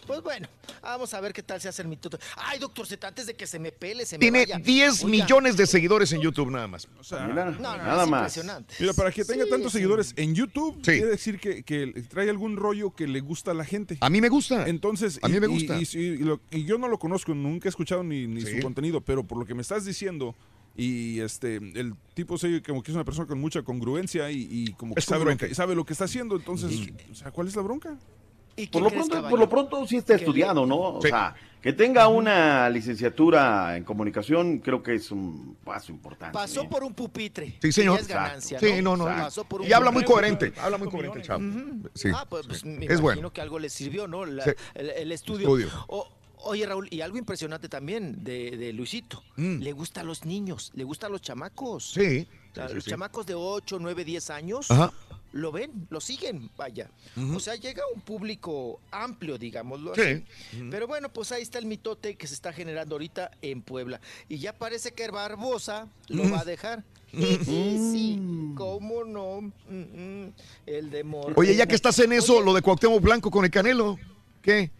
[0.05, 0.47] Pues bueno,
[0.81, 2.17] vamos a ver qué tal se hace el mitote.
[2.37, 4.57] Ay, doctor Z, antes de que se me pele, se me Tiene vaya.
[4.59, 6.87] 10 Oiga, millones de seguidores en YouTube nada más.
[7.11, 8.19] Mira, No, no, Nada es más.
[8.37, 8.75] impresionante.
[8.79, 9.77] Mira, para que tenga Sí, tantos sí.
[9.77, 10.91] seguidores en YouTube, Sí.
[10.91, 13.97] quiere decir que, que trae algún rollo que le gusta a la gente.
[14.01, 14.67] A mí me gusta.
[14.67, 15.79] Entonces, A mí me y- gusta.
[15.79, 18.57] Y, y lo- y yo no lo conozco, nunca he escuchado ni, ni Sí.
[18.57, 20.35] su contenido, pero por lo que me estás diciendo,
[20.75, 24.73] y este, el tipo se como que es una persona con mucha congruencia y, y
[24.73, 26.71] como que sabe lo, que sabe lo que está haciendo, entonces,
[27.11, 27.97] o sea, ¿cuál es la bronca?
[28.55, 30.77] ¿Y Por lo, pronto, por lo pronto sí está estudiado, ¿no?
[30.79, 31.07] O Sí.
[31.09, 36.33] sea, que tenga una licenciatura en comunicación, creo que es un paso importante.
[36.33, 36.67] Pasó ¿eh?
[36.69, 37.57] por un pupitre.
[37.61, 37.99] Sí, señor.
[37.99, 39.05] es ganancia, Sí, no, no.
[39.05, 40.53] Pasó por un Y habla muy coherente.
[40.61, 41.43] Habla muy coherente el chavo.
[41.95, 42.09] Sí.
[42.13, 43.33] Ah, pues, pues, me Es imagino bueno.
[43.33, 44.25] que algo le sirvió, ¿no?
[44.25, 44.51] La- Sí.
[44.75, 45.47] el, el estudio.
[45.57, 45.69] Estudio.
[45.87, 46.07] O-
[46.45, 49.23] oye, Raúl, y algo impresionante también de, de Luisito.
[49.37, 49.59] Mm.
[49.61, 51.91] Le gusta a los niños, le gusta a los chamacos.
[51.93, 52.27] Sí.
[52.51, 52.89] O sea, Sí, sí, los sí.
[52.91, 54.91] chamacos de 8, 9, 10 años Ajá.
[55.33, 56.89] Lo ven, lo siguen, vaya.
[57.35, 60.01] O sea, llega un público amplio, digámoslo Sí.
[60.01, 60.23] así.
[60.71, 63.99] Pero bueno, pues ahí está el mitote que se está generando ahorita en Puebla.
[64.29, 66.83] Y ya parece que Barbosa lo va a dejar.
[67.11, 68.19] sí,
[68.55, 69.51] cómo no.
[70.65, 71.33] El de Morena.
[71.37, 73.97] Oye, ya que estás en eso, Oye, lo de Cuauhtémoc Blanco con el Canelo,
[74.41, 74.71] ¿qué?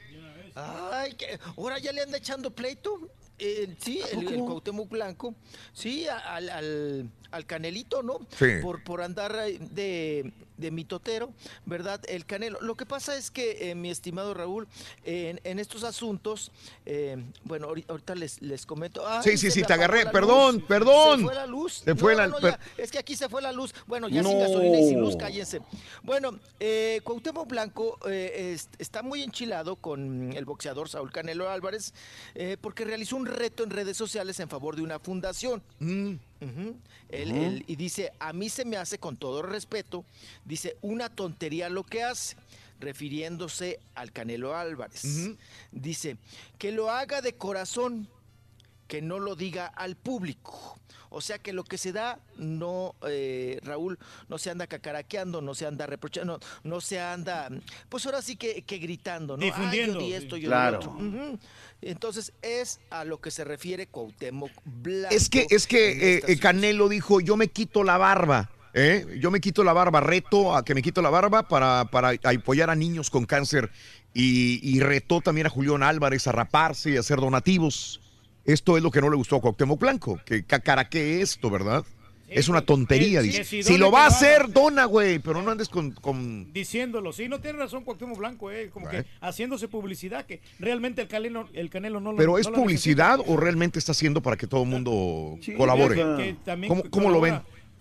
[0.56, 3.10] Ay, que ahora ya le anda echando pleito.
[3.39, 5.35] Eh, sí, el, el Cuauhtémoc Blanco.
[5.73, 8.19] Sí, al, al, al Canelito, ¿no?
[8.38, 8.45] Sí.
[8.61, 11.32] Por, por andar de, de mitotero,
[11.66, 12.02] ¿verdad?
[12.08, 12.60] El Canelo.
[12.62, 14.68] Lo que pasa es que, eh, mi estimado Raúl,
[15.04, 16.52] en, en estos asuntos,
[16.86, 19.08] eh, bueno, ahori- ahorita les, les comento.
[19.08, 20.06] Ay, Sí, sí, sí, te agarré.
[20.08, 20.64] Perdón, luz.
[20.68, 21.20] perdón.
[21.20, 21.74] Se fue la luz.
[21.86, 23.74] Se fue No, la- no, per- ya, es que aquí se fue la luz.
[23.88, 24.40] Bueno, ya sin No.
[24.40, 25.62] gasolina y sin luz, cállense.
[26.04, 31.94] Bueno, eh, Cuauhtémoc Blanco eh, es- está muy enchilado con el boxeador Saúl Canelo Álvarez
[32.36, 35.62] eh, porque realizó un reto en redes sociales en favor de una fundación.
[35.80, 36.14] Mm.
[37.10, 40.03] Él- él- y dice, a mí se me hace con todo respeto,
[40.45, 42.36] dice, una tontería lo que hace,
[42.80, 45.03] refiriéndose al Canelo Álvarez.
[45.72, 46.18] Dice,
[46.57, 48.07] que lo haga de corazón,
[48.88, 50.78] que no lo diga al público.
[51.15, 53.99] O sea que lo que se da, no, eh, Raúl,
[54.30, 57.49] no se anda cacaraqueando, no se anda reprochando, no, no se anda,
[57.88, 59.44] pues ahora sí que, que gritando, ¿no?
[59.45, 60.14] Difundiendo, yo di sí.
[60.15, 60.80] esto, yo di Claro.
[60.82, 61.40] lo otro.
[61.85, 65.14] Entonces es a lo que se refiere Cuauhtémoc Blanco.
[65.14, 68.49] Es que, es que eh, eh, Canelo dijo, yo me quito la barba.
[68.73, 69.18] ¿eh?
[69.19, 72.69] Yo me quito la barba, reto a que me quito la barba para, para apoyar
[72.69, 73.72] a niños con cáncer.
[74.14, 77.99] Y, y retó también a Julián Álvarez a raparse y a hacer donativos.
[78.45, 81.85] Esto es lo que no le gustó a Cuauhtémoc Blanco, que cacaraque esto, ¿verdad?
[82.39, 83.43] Es una tontería, dice.
[83.43, 85.91] si lo va a hacer, dona, güey, pero no andes con...
[85.91, 89.03] con- Diciéndolo, sí, no tiene razón Cuauhtémoc Blanco, eh, como Bueno.
[89.03, 93.38] que haciéndose publicidad, que realmente el Canelo, el Canelo no lo ¿Pero es publicidad o
[93.38, 95.95] realmente está haciendo para que todo el mundo Sí, colabore?
[95.95, 97.35] que- que también ¿Cómo, cómo lo ven?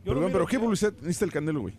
[0.05, 1.75] Yo Perdón, pero ¿qué publicidad necesita el Canelo, güey?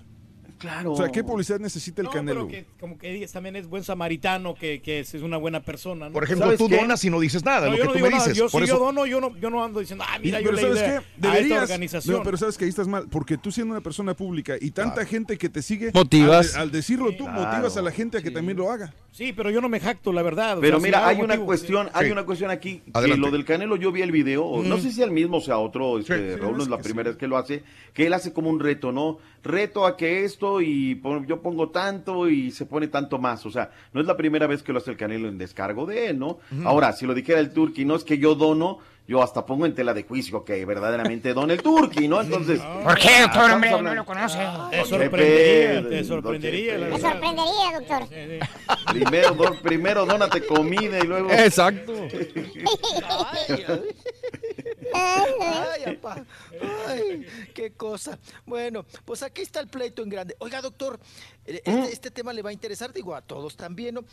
[0.64, 0.94] Claro.
[0.94, 2.48] O sea, ¿qué publicidad necesita el No, Canelo?
[2.48, 6.07] pero que como que digas, también es buen samaritano, que, que es una buena persona.
[6.07, 6.14] ¿no?
[6.14, 6.77] Por ejemplo, ¿Sabes tú qué?
[6.77, 8.23] donas y no dices nada, No, lo yo que no tú digo me nada.
[8.23, 8.38] dices.
[8.38, 10.44] Yo, Por si eso- yo dono, yo no, yo no ando diciendo, ah, mira, Y-
[10.45, 10.90] yo pero le ¿sabes qué?
[10.90, 11.61] a esta Deberías.
[11.64, 12.15] organización.
[12.18, 15.06] No, pero sabes que ahí estás mal, porque tú siendo una persona pública y tanta
[15.06, 16.48] gente que te sigue, Motivas.
[16.48, 18.34] Al, de- al decirlo tú, Claro, motivas a la gente a que sí.
[18.34, 18.94] también lo haga.
[19.11, 20.57] Sí, pero yo no me jacto, la verdad.
[20.57, 21.91] o Pero si mira, hay hay una cuestión, sí.
[21.94, 22.11] hay Sí.
[22.14, 23.22] una cuestión aquí, que Adelante.
[23.22, 25.99] lo del Canelo, yo vi el video, no sé si al mismo o sea otro,
[25.99, 26.40] este, Sí.
[26.40, 27.64] Raúl es Sí, la primera vez que lo hace,
[27.94, 29.19] que él hace como un reto, ¿no?
[29.44, 33.72] Reto a que esto y yo pongo tanto y se pone tanto más, o sea,
[33.91, 36.40] no es la primera vez que lo hace el Canelo en descargo de él, ¿no?
[36.64, 39.75] Ahora, si lo dijera el Turqui, no es que yo dono, yo hasta pongo en
[39.75, 42.21] tela de juicio que verdaderamente dona el Turqui, ¿no?
[42.21, 42.59] Entonces...
[42.61, 43.71] ¿Por qué, doctor, hombre?
[43.81, 44.38] No lo conoce.
[44.71, 46.77] Te Don sorprendería, te don sorprendería.
[46.77, 48.07] Me sorprendería, doctor.
[48.93, 51.30] Primero, don- primero dónate comida y luego...
[51.31, 51.93] Exacto.
[54.93, 56.23] Ay, apá.
[56.88, 58.17] Ay, qué cosa.
[58.45, 60.35] Bueno, pues aquí está el pleito en grande.
[60.39, 60.99] Oiga, doctor,
[61.45, 64.03] eh, este, este tema le va a interesar, digo, a todos también, ¿no?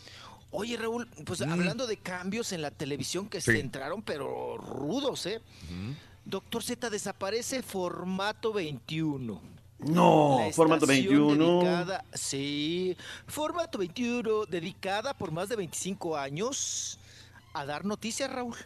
[0.53, 3.53] Oye, Raúl, pues hablando de cambios en la televisión que Sí.
[3.53, 5.41] se entraron, pero rudos, ¿eh?
[6.25, 9.41] Doctor Z, desaparece formato 21.
[9.79, 11.61] No, La formato estación 21.
[11.61, 12.97] dedicada- sí,
[13.27, 16.99] formato 21, dedicada por más de 25 años
[17.53, 18.57] a dar noticias, Raúl.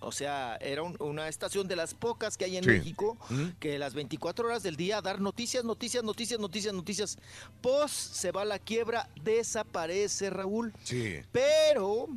[0.00, 2.70] O sea, era un- una estación de las pocas que hay en Sí.
[2.70, 3.16] México
[3.60, 7.18] que las 24 horas del día a dar noticias, noticias, noticias, noticias, noticias.
[7.62, 10.72] Pos se va a la quiebra, desaparece, Raúl.
[10.84, 11.16] Sí.
[11.32, 12.08] Pero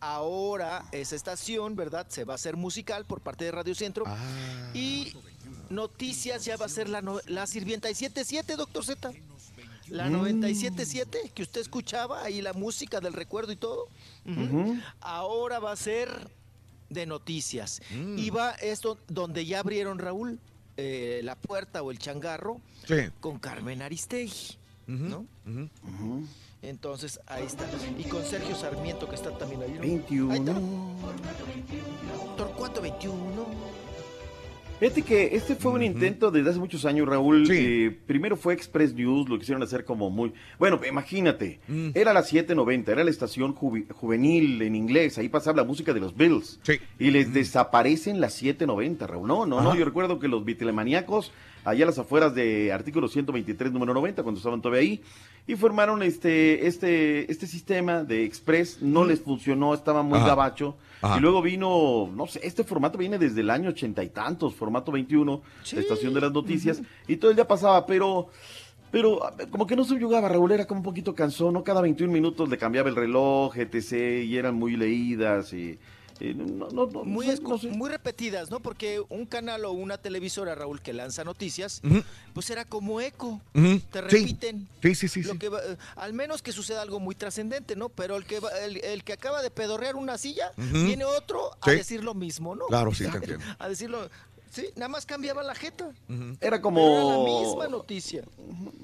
[0.00, 2.06] ahora esa estación, ¿verdad?
[2.08, 4.04] Se va a hacer musical por parte de Radio Centro.
[4.06, 4.70] Ah.
[4.74, 5.14] Y
[5.68, 9.10] Noticias ya va a ser la, no- la sirvienta 77, doctor Z.
[9.90, 10.14] La Mm.
[10.16, 13.88] 97.7 que usted escuchaba, ahí la música del recuerdo y todo.
[15.00, 16.08] Ahora va a ser
[16.90, 17.80] de noticias.
[17.90, 18.18] Mm.
[18.18, 20.38] Y va esto donde ya abrieron, Raúl,
[20.76, 22.94] eh, la puerta o el changarro Sí.
[23.20, 24.56] con Carmen Aristegui.
[24.88, 25.26] ¿no?
[26.62, 27.64] Entonces, ahí está.
[27.98, 29.72] Y con Sergio Sarmiento, que está también ahí.
[29.72, 29.80] ¿no?
[29.80, 30.32] 21.
[30.32, 30.54] Ahí está.
[32.36, 33.46] Torcuato 21.
[34.78, 37.48] Fíjate que este fue un intento desde hace muchos años, Raúl.
[37.50, 40.34] Eh, primero fue Express News, lo quisieron hacer como muy...
[40.58, 41.88] Bueno, imagínate, Mm.
[41.94, 46.00] era la 790, era la estación juvi- juvenil en inglés, ahí pasaba la música de
[46.00, 46.60] los Bills.
[46.98, 49.26] Y les desaparecen las 790, Raúl.
[49.26, 51.32] No, no, no, yo recuerdo que los Beatlemaníacos,
[51.64, 55.00] allá a las afueras de artículo 123, número 90, cuando estaban todavía ahí,
[55.46, 60.26] y formaron este, este, este sistema de Express, no les funcionó, estaba muy Ajá.
[60.28, 60.76] gabacho.
[61.06, 61.18] Ajá.
[61.18, 64.92] Y luego vino, no sé, este formato viene desde el año ochenta y tantos, formato
[64.92, 65.42] 21,
[65.72, 68.28] la estación de las noticias, y todo el día pasaba, pero,
[68.90, 69.20] pero
[69.50, 71.64] como que no subyugaba, Raúl, era como un poquito cansón, ¿no?
[71.64, 75.78] Cada 21 minutos le cambiaba el reloj, etc., y eran muy leídas, y,
[76.20, 77.68] y no, no, no, Muy, sé, sé.
[77.88, 78.60] repetidas, ¿no?
[78.60, 81.82] Porque un canal o una televisora, Raúl, que lanza noticias,
[82.32, 83.40] pues era como eco.
[83.90, 84.68] Te repiten.
[84.82, 85.22] Sí, sí, sí.
[85.22, 85.38] Lo sí.
[85.38, 87.88] que va- eh, al menos que suceda algo muy trascendente, ¿no?
[87.88, 90.84] Pero el que, va- el, el que acaba de pedorrear una silla, Ujú.
[90.84, 91.76] viene otro a Sí.
[91.76, 92.66] decir lo mismo, ¿no?
[92.66, 93.44] Claro, sí, te entiendo.
[93.58, 94.08] A decirlo.
[94.56, 95.90] Sí, nada más cambiaba la jeta.
[96.40, 96.80] Era como...
[96.80, 98.24] era la misma noticia.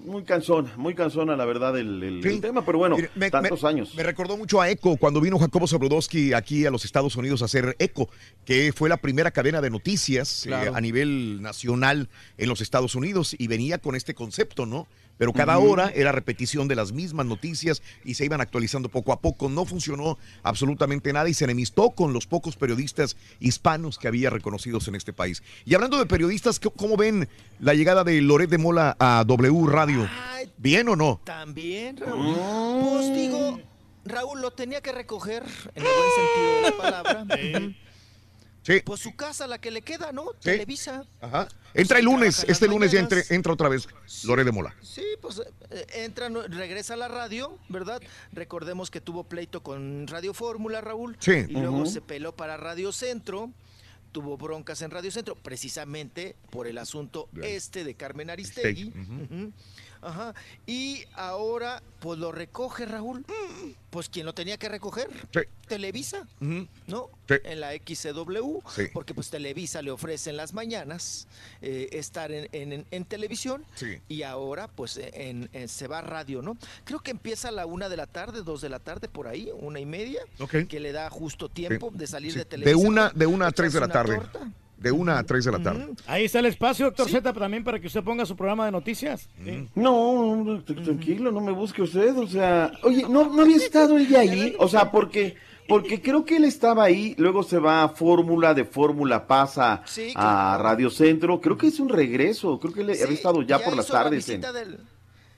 [0.05, 2.29] Muy cansón, muy cansona, la verdad, el, el- Sí.
[2.29, 3.95] el tema, pero bueno, Mire, me- tantos me- años.
[3.95, 7.47] Me recordó mucho a Eco cuando vino Jacobo Zabludowski aquí a los Estados Unidos a
[7.47, 8.11] hacer Eco,
[8.45, 13.35] que fue la primera cadena de noticias eh, a nivel nacional en los Estados Unidos
[13.39, 14.87] y venía con este concepto, ¿no?
[15.19, 19.21] Pero cada hora era repetición de las mismas noticias y se iban actualizando poco a
[19.21, 19.49] poco.
[19.49, 24.89] No funcionó absolutamente nada y se enemistó con los pocos periodistas hispanos que había reconocidos
[24.89, 25.43] en este país.
[25.65, 27.29] Y hablando de periodistas, ¿qué- ¿cómo ven
[27.61, 30.09] la llegada de Loret de Mola a W Radio?
[30.57, 31.21] ¿Bien o no?
[31.25, 32.35] También, Raúl.
[32.83, 33.61] Pues digo,
[34.05, 35.45] Raúl lo tenía que recoger
[35.75, 37.27] en el buen sentido de la palabra.
[38.63, 38.81] Sí.
[38.85, 40.27] Pues su casa, la que le queda, ¿no?
[40.39, 40.51] Sí.
[40.51, 41.05] Televisa.
[41.21, 41.49] Ajá.
[41.75, 43.89] Entra el lunes, este lunes ya entre- entra otra vez
[44.25, 44.75] Lore de Mola.
[44.83, 45.41] Sí, pues
[45.71, 48.01] eh, entra, regresa a la radio, ¿verdad?
[48.33, 51.17] Recordemos que tuvo pleito con Radio Fórmula, Raúl.
[51.19, 51.45] Sí.
[51.49, 53.51] Y luego se peló para Radio Centro.
[54.13, 58.93] Tuvo broncas en Radio Centro, precisamente por el asunto este de Carmen Aristegui.
[60.03, 60.35] Ajá.
[60.67, 63.25] Y ahora, pues lo recoge Raúl.
[63.91, 65.09] Pues quien lo tenía que recoger,
[65.69, 67.11] Televisa, ¿no?
[67.29, 67.35] Sí.
[67.45, 68.85] En la XCW, Sí.
[68.93, 71.29] porque pues Televisa le ofrece en las mañanas
[71.61, 73.65] eh, estar en, en- en televisión
[74.09, 76.57] y ahora pues en, se va a radio, ¿no?
[76.85, 79.51] Creo que empieza a la una de la tarde, dos de la tarde por ahí,
[79.61, 80.23] una y media,
[80.69, 82.83] que le da justo tiempo de salir de televisión.
[82.83, 84.17] De una, de una a tres de la tarde.
[84.17, 84.51] torta.
[84.83, 85.87] De una a tres de la tarde.
[86.07, 89.29] Ahí está el espacio, doctor Z, también para que usted ponga su programa de noticias.
[89.45, 89.69] Sí.
[89.75, 93.97] No, no, tr- tranquilo, no me busque usted, o sea, oye, no, no había estado
[93.97, 95.37] él de ahí, o sea, porque,
[95.69, 100.13] porque creo que él estaba ahí, luego se va a Fórmula, de Fórmula pasa Sí,
[100.17, 100.59] a.
[100.61, 103.77] Radio Centro, creo que es un regreso, creo que él Sí, había estado ya, por
[103.77, 104.79] las tardes en, del-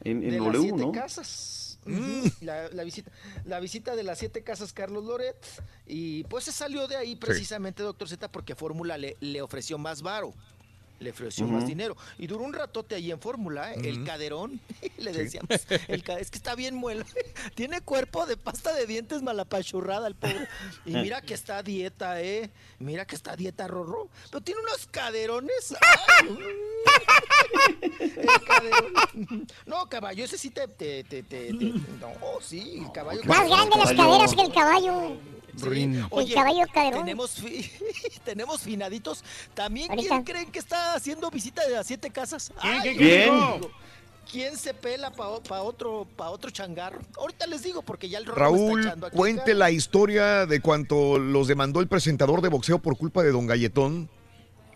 [0.04, 0.92] en, en de las W, siete ¿no?
[0.92, 1.50] casas.
[2.40, 3.10] La, la visita,
[3.44, 5.36] la visita de las siete casas Carlos Loret.
[5.86, 10.02] Y pues se salió de ahí precisamente doctor Z porque Fórmula le, le ofreció más
[10.02, 10.32] varo.
[11.00, 11.96] Le ofreció más dinero.
[12.18, 13.80] Y duró un ratote ahí en Fórmula, ¿eh?
[13.84, 14.60] el caderón,
[14.98, 15.18] le Sí.
[15.18, 15.48] decíamos,
[15.88, 17.04] el ca- es que está bien muelo,
[17.54, 20.48] tiene cuerpo de pasta de dientes malapachurrada el pobre.
[20.86, 22.50] Y mira que está dieta, ¿eh?
[22.78, 24.08] Mira que está dieta, Rorro.
[24.30, 25.74] Pero tiene unos caderones.
[26.20, 26.38] ¡ay!
[27.82, 29.46] El caderón.
[29.66, 30.68] No, caballo, ese sí te...
[30.68, 31.54] te, te, te- te-
[32.00, 33.22] no, sí, el caballo.
[33.24, 35.16] Más grande las caderas que el caballo.
[35.56, 35.82] Sí.
[36.28, 37.00] El caballo caderón.
[37.00, 37.70] Tenemos, fi-
[38.24, 39.22] tenemos finaditos.
[39.54, 40.08] ¿También Ahorita.
[40.08, 42.52] quién creen que está haciendo visita de las siete casas?
[42.60, 43.60] ¿Quién, Ay,
[44.30, 47.00] quién, se pela para otro, pa otro changarro?
[47.16, 49.16] Ahorita les digo porque ya el está Raúl, echando aquí.
[49.16, 53.46] cuente la historia de cuánto los demandó el presentador de boxeo por culpa de Don
[53.46, 54.08] Galletón.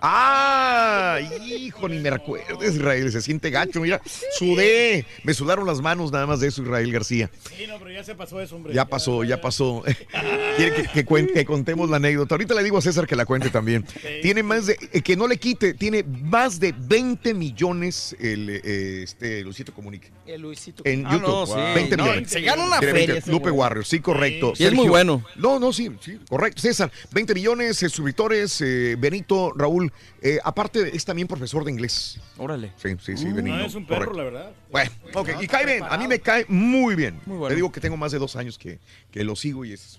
[0.00, 1.18] ¡Ah!
[1.44, 3.10] Hijo, ni me recuerdes, Israel.
[3.12, 4.00] Se siente gacho, mira.
[4.38, 5.04] Sudé.
[5.24, 7.30] Me sudaron las manos nada más de eso, Israel García.
[7.56, 8.74] Sí, no, pero ya se pasó eso, hombre.
[8.74, 9.82] Ya pasó, ya pasó.
[10.56, 12.34] Quiere que, que cuen- que contemos la anécdota.
[12.34, 13.84] Ahorita le digo a César que la cuente también.
[14.22, 19.02] Tiene más de, eh, que no le quite, tiene más de 20 millones el, eh,
[19.02, 20.10] este, Luisito Comunique.
[20.26, 20.82] El Luisito.
[20.86, 21.52] En Ah, YouTube, no, sí.
[21.74, 22.30] 20 No, millones.
[22.30, 23.18] se gana una feria 20.
[23.18, 23.50] ese Lupe.
[23.50, 24.52] Warrior, sí, correcto.
[24.58, 25.24] Y es muy bueno.
[25.36, 26.60] No, no, sí, sí, correcto.
[26.62, 29.87] César, 20 millones, eh, suscriptores, eh, Benito, Raúl.
[30.22, 32.20] Eh, aparte, es también profesor de inglés.
[32.36, 32.72] Órale.
[32.76, 33.58] Sí, sí, sí, No, Benito.
[33.60, 34.18] es un perro, correcto.
[34.18, 34.52] la verdad.
[34.70, 37.20] Bueno, ok, y cae bien, a mí me cae muy bien.
[37.26, 37.48] Muy bueno.
[37.50, 38.78] Te digo que tengo más de dos años que,
[39.10, 39.98] que lo sigo y es...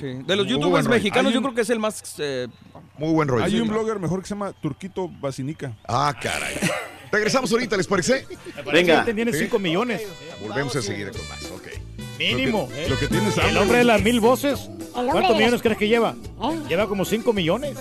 [0.00, 2.02] eh, De los youtubers mexicanos, yo creo que es el más.
[2.18, 2.48] eh,
[2.98, 3.44] Muy buen rollo.
[3.44, 5.76] Hay un blogger mejor que se llama Turquito Basinica.
[5.86, 6.54] Ah, caray.
[7.12, 8.26] Regresamos ahorita, ¿les parece?
[8.72, 9.04] Venga.
[9.04, 9.40] Tiene Sí.
[9.40, 10.02] 5 millones.
[10.40, 11.68] Volvemos enseguida con más, ok.
[12.18, 12.68] Mínimo.
[12.70, 12.88] Lo que- ¿eh?
[12.88, 14.68] lo que tienes El hombre de las mil voces.
[14.92, 16.14] ¿Cuántos millones crees que lleva?
[16.42, 16.60] ¿Eh?
[16.68, 17.76] Lleva como 5 millones.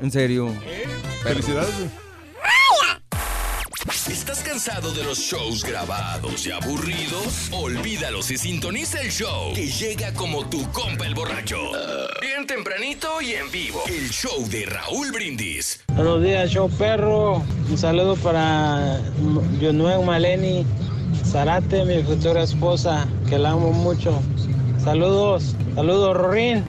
[0.00, 0.52] en serio.
[1.22, 1.90] Felicidades, güey.
[4.10, 7.48] ¿Estás cansado de los shows grabados y aburridos?
[7.52, 11.58] Olvídalos y sintoniza el show que llega como tu compa el borracho.
[12.20, 13.82] Bien tempranito y en vivo.
[13.86, 15.80] El show de Raúl Brindis.
[15.94, 17.42] Buenos días, show perro.
[17.70, 19.00] Un saludo para
[19.60, 20.66] Yunuen Maleni
[21.24, 24.20] Zarate, mi futura esposa, que la amo mucho.
[24.84, 26.66] Saludos, saludos, Rorín.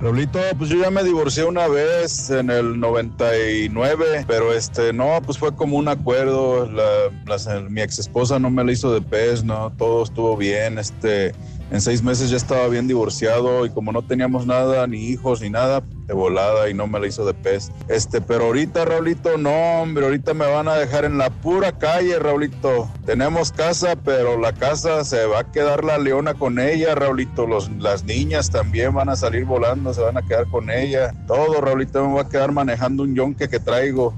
[0.00, 5.36] Raulito, pues yo ya me divorcié una vez en el 99, pero este, no, pues
[5.36, 6.64] fue como un acuerdo.
[6.70, 10.78] La, la- mi ex esposa no me la hizo de pez, no, todo estuvo bien.
[10.78, 11.34] Este,
[11.70, 15.50] en seis meses ya estaba bien divorciado y como no teníamos nada, ni hijos ni
[15.50, 17.70] nada, de volada y no me la hizo de pez.
[17.86, 22.18] Este, pero ahorita, Raulito, no, hombre, ahorita me van a dejar en la pura calle,
[22.18, 22.88] Raulito.
[23.04, 27.46] Tenemos casa, pero la casa se va a quedar la leona con ella, Raulito.
[27.46, 31.12] Los, las niñas también van a salir volando, se van a quedar con ella.
[31.26, 34.14] Todo, Raulito, me va a quedar manejando un yonque que traigo.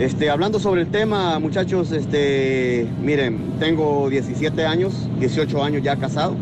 [0.00, 6.36] Este, hablando sobre el tema, muchachos, este, miren, tengo 17 años, 18 años ya casado.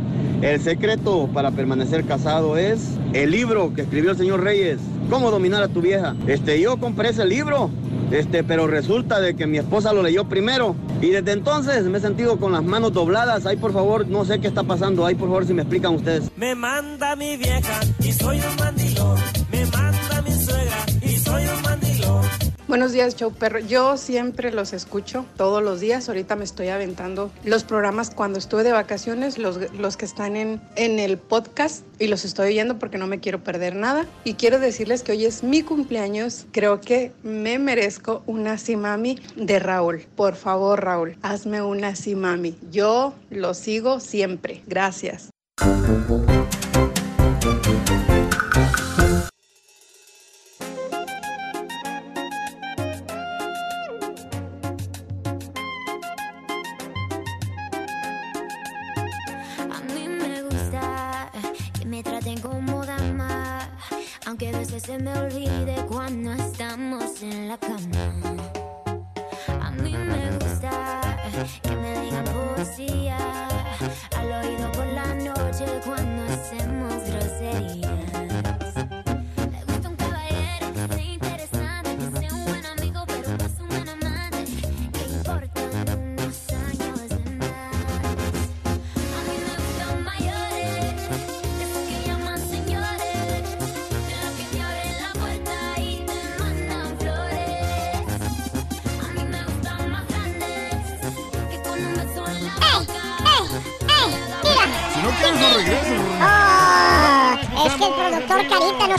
[0.45, 5.63] El secreto para permanecer casado es el libro que escribió el señor Reyes, Cómo dominar
[5.63, 6.15] a tu vieja.
[6.27, 7.71] Este, yo compré ese libro,
[8.11, 12.01] este, pero resulta de que mi esposa lo leyó primero y desde entonces me he
[12.03, 13.47] sentido con las manos dobladas.
[13.47, 15.07] Ahí por favor, no sé qué está pasando.
[15.07, 16.31] Ahí por favor, si me explican ustedes.
[16.37, 19.19] Me manda mi vieja y soy un mandilón.
[19.51, 20.94] Me manda mi suegra
[22.75, 23.61] Buenos días, Show Perro.
[23.61, 26.09] Yo siempre los escucho todos los días.
[26.09, 30.61] Ahorita me estoy aventando los programas cuando estuve de vacaciones, los, los que están en,
[30.75, 34.07] en el podcast y los estoy oyendo porque no me quiero perder nada.
[34.25, 36.47] Y quiero decirles que hoy es mi cumpleaños.
[36.51, 40.09] Creo que me merezco una simami de Raúl.
[40.17, 42.59] Por favor, Raúl, hazme una simami.
[42.73, 44.65] Yo lo sigo siempre.
[44.67, 45.31] Gracias.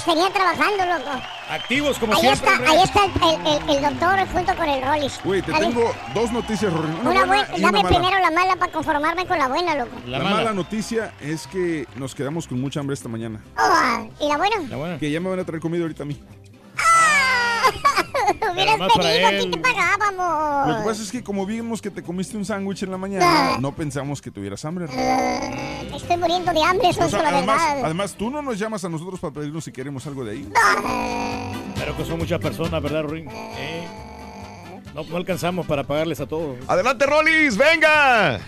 [0.06, 1.12] Tenía trabajando, loco.
[1.50, 2.50] Activos como Ahí siempre.
[2.54, 5.20] está, ahí está el, el- el doctor junto con el Rollis.
[5.24, 5.68] Güey, te Dale.
[5.68, 6.88] tengo dos noticias, Rory.
[6.88, 7.98] Una, Una buena buena, y una dame mala.
[8.00, 9.92] primero la mala para conformarme con la buena, loco.
[10.08, 10.54] La, mala.
[10.54, 13.42] noticia es que nos quedamos con mucha hambre esta mañana.
[13.58, 14.98] Oh, ¿Y la buena?
[15.00, 16.22] Que ya me van a traer comida ahorita a mí.
[18.52, 20.68] Hubieras más para pedido, aquí te pagábamos.
[20.68, 23.58] Lo que pasa es que como vimos que te comiste un sándwich en la mañana,
[23.60, 24.86] no pensamos que tuvieras hambre.
[26.06, 27.86] Estoy muriendo de hambre, eso O es la además, verdad.
[27.86, 30.48] además, tú no nos llamas a nosotros para pedirnos si queremos algo de ahí.
[31.76, 33.28] Pero que son muchas personas, ¿verdad, Ring?
[33.32, 33.88] Eh,
[34.94, 36.58] No, no alcanzamos para pagarles a todos.
[36.68, 38.40] Adelante, Rolis, venga.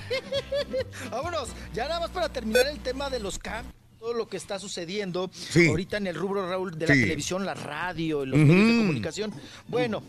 [1.11, 3.73] Vámonos, ya nada más para terminar el tema de los cambios.
[3.99, 5.67] Todo lo que está sucediendo Sí.
[5.67, 7.01] ahorita en el rubro, Raúl, de la Sí.
[7.01, 8.47] televisión, la radio, y los Ujú.
[8.47, 9.33] medios de comunicación.
[9.67, 10.03] Bueno,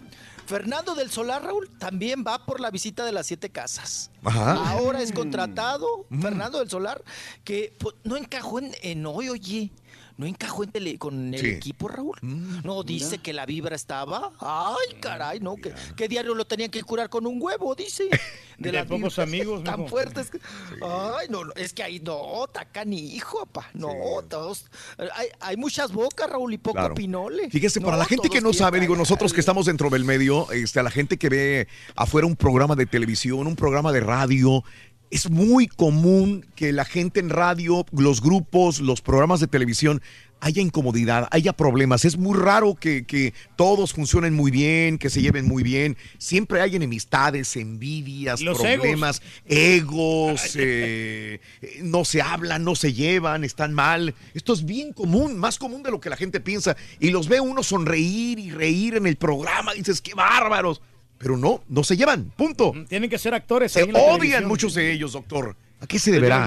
[0.49, 4.11] Fernando del Solar, Raúl, también va por la visita de las siete casas.
[4.25, 4.55] Ajá.
[4.71, 7.05] Ahora es contratado Fernando del Solar,
[7.45, 9.71] que pues, no encajó en, en hoy, oye.
[10.19, 11.47] No encajó en tele- con el Sí.
[11.47, 12.19] equipo, Raúl.
[12.65, 14.33] no, dice que la vibra estaba.
[14.41, 18.09] Ay, caray, no, que, que diario lo tenían que curar con un huevo, dice.
[18.59, 19.89] De las pocos amigos, Tan mijo.
[19.91, 20.31] fuertes.
[20.33, 20.41] que-
[20.83, 23.71] Ay, no, no, es que ahí no, tacan hijo, papá.
[23.75, 23.91] No,
[24.29, 24.67] todos.
[25.15, 26.95] Hay, hay muchas bocas, Raúl, y poco Claro.
[26.95, 27.49] pinole.
[27.51, 30.81] Fíjese, para la gente que no sabe, digo, nosotros que estamos dentro del medio, este,
[30.81, 34.65] a la gente que ve afuera un programa de televisión, un programa de radio,
[35.11, 40.03] es muy común que la gente en radio, los grupos, los programas de televisión,
[40.41, 42.05] haya incomodidad, haya problemas.
[42.05, 45.97] Es muy raro que, que todos funcionen muy bien, que se lleven muy bien.
[46.19, 53.45] Siempre hay enemistades, envidias, Los problemas, egos, eh, eh, no se hablan, no se llevan,
[53.45, 54.15] están mal.
[54.35, 56.77] Esto es bien común, más común de lo que la gente piensa.
[57.01, 60.81] Y los ve uno sonreír y reír en el programa, dices, qué bárbaros.
[61.19, 62.73] Pero no, no se llevan, punto.
[62.89, 63.73] Tienen que ser actores.
[63.73, 65.57] Se ahí odian muchos de ellos, doctor.
[65.81, 66.47] ¿A qué se deberá?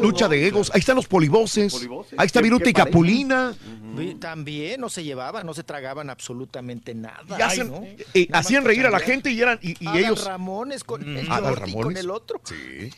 [0.00, 0.70] Lucha de egos.
[0.74, 1.72] Ahí están los polivoces.
[1.72, 2.18] Polivoces.
[2.18, 2.86] Ahí está ¿Qué- Viruta y pareja?
[2.90, 3.54] Capulina.
[4.20, 7.24] También no se llevaban, no se tragaban absolutamente nada.
[7.38, 7.82] Y hacen- ¿no?
[7.82, 10.24] eh, Nada hacían reír a la gente y eran y, y Adal ellos.
[10.26, 12.00] Ramones con el Adal Jordi con Ramones.
[12.00, 12.40] el otro.
[12.44, 12.90] Sí.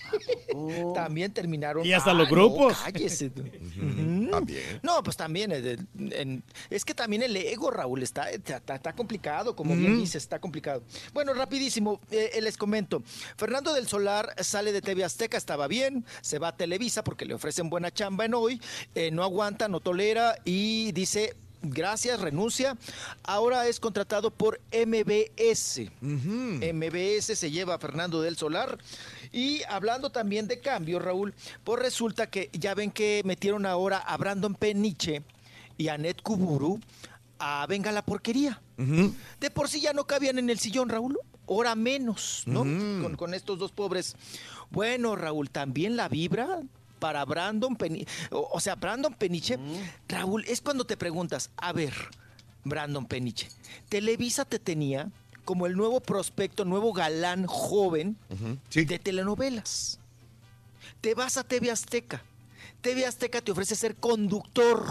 [0.95, 1.87] También terminaron.
[1.87, 2.77] Y hasta los no, grupos.
[4.31, 4.81] También.
[4.83, 5.53] No, pues también.
[5.53, 5.77] eh,
[6.11, 10.01] en- es que también el ego, Raúl, está, está, está complicado, como bien Ujú.
[10.01, 10.83] dices, está complicado.
[11.13, 13.03] Bueno, rapidísimo, eh, eh, les comento.
[13.37, 17.35] Fernando del Solar sale de TV Azteca, estaba bien, se va a Televisa porque le
[17.35, 18.61] ofrecen buena chamba en hoy,
[18.95, 21.37] eh, no aguanta, no tolera y dice.
[21.61, 22.77] Gracias, renuncia.
[23.25, 25.91] Ahora es contratado por MBS.
[26.01, 28.79] MBS se lleva a Fernando del Solar.
[29.33, 34.17] Y hablando también de cambio, Raúl, pues resulta que ya ven que metieron ahora a
[34.17, 35.25] Brandon Peniche
[35.77, 36.79] y a Ned Kuburu
[37.39, 38.61] a Venga la Porquería.
[39.41, 41.19] De por sí ya no cabían en el sillón, Raúl.
[41.47, 42.61] Hora menos, ¿no?
[43.17, 44.15] Con estos dos pobres.
[44.71, 46.61] Bueno, Raúl, también la vibra
[46.99, 48.07] para Brandon Peniche.
[48.31, 49.59] O, o sea, Brandon Peniche,
[50.09, 51.95] Raúl, es cuando te preguntas, a ver,
[52.65, 53.49] Brandon Peniche,
[53.89, 55.11] Televisa te tenía
[55.45, 58.19] como el nuevo prospecto, nuevo galán joven
[58.75, 59.99] de telenovelas.
[61.01, 62.23] Te vas a TV Azteca.
[62.83, 64.85] TV Azteca te ofrece ser conductor.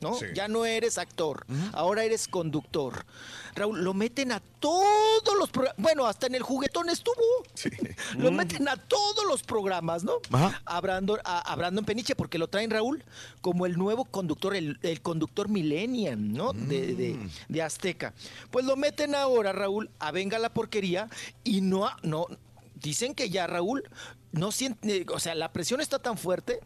[0.00, 0.14] ¿No?
[0.14, 0.26] Sí.
[0.34, 3.06] Ya no eres actor, ahora eres conductor.
[3.54, 5.76] Raúl, lo meten a todos los programas.
[5.82, 7.14] Bueno, hasta en el juguetón estuvo.
[8.18, 10.14] Lo meten a todos los programas, ¿no?
[10.30, 10.60] Ajá.
[10.66, 13.02] A, Brandon, a, a Brandon Peniche, porque lo traen Raúl
[13.40, 16.52] como el nuevo conductor, el, el conductor millennium, ¿no?
[16.52, 17.16] De, de-
[17.48, 18.12] de Azteca.
[18.50, 21.08] Pues lo meten ahora, Raúl, a Venga la Porquería
[21.44, 22.26] y no, no,
[22.74, 23.84] dicen que ya Raúl
[24.32, 26.60] no siente, o sea, la presión está tan fuerte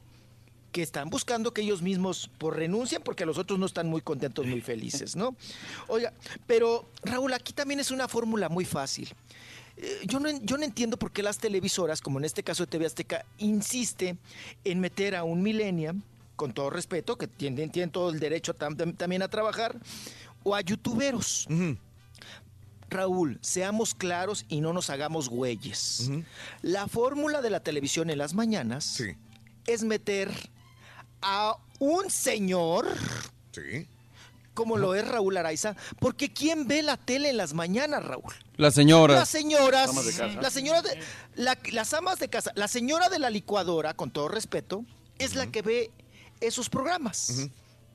[0.72, 4.46] que están buscando que ellos mismos por renuncien porque los otros no están muy contentos,
[4.46, 5.34] muy felices, ¿no?
[5.88, 6.12] Oiga,
[6.46, 9.08] pero Raúl, aquí también es una fórmula muy fácil.
[9.76, 12.68] Eh, Yo no, yo no entiendo por qué las televisoras, como en este caso de
[12.70, 14.16] TV Azteca, insiste
[14.64, 15.96] en meter a un millennial,
[16.36, 19.76] con todo respeto, que tienen, tienen todo el derecho tam- tam- también a trabajar,
[20.42, 21.46] o a youtuberos.
[22.88, 26.10] Raúl, seamos claros y no nos hagamos güeyes.
[26.62, 28.84] La fórmula de la televisión en las mañanas
[29.66, 30.30] es meter
[31.22, 32.86] a un señor
[33.52, 33.86] Sí.
[34.54, 38.32] como lo es Raúl Araiza, porque ¿quién ve la tele en las mañanas, Raúl?
[38.56, 39.18] Las señoras.
[39.18, 40.40] Las señoras, Amas de casa.
[40.40, 40.98] la señora de-
[41.36, 44.84] la- las amas de casa, la señora de la licuadora, con todo respeto,
[45.18, 45.90] es la que ve
[46.40, 47.48] esos programas.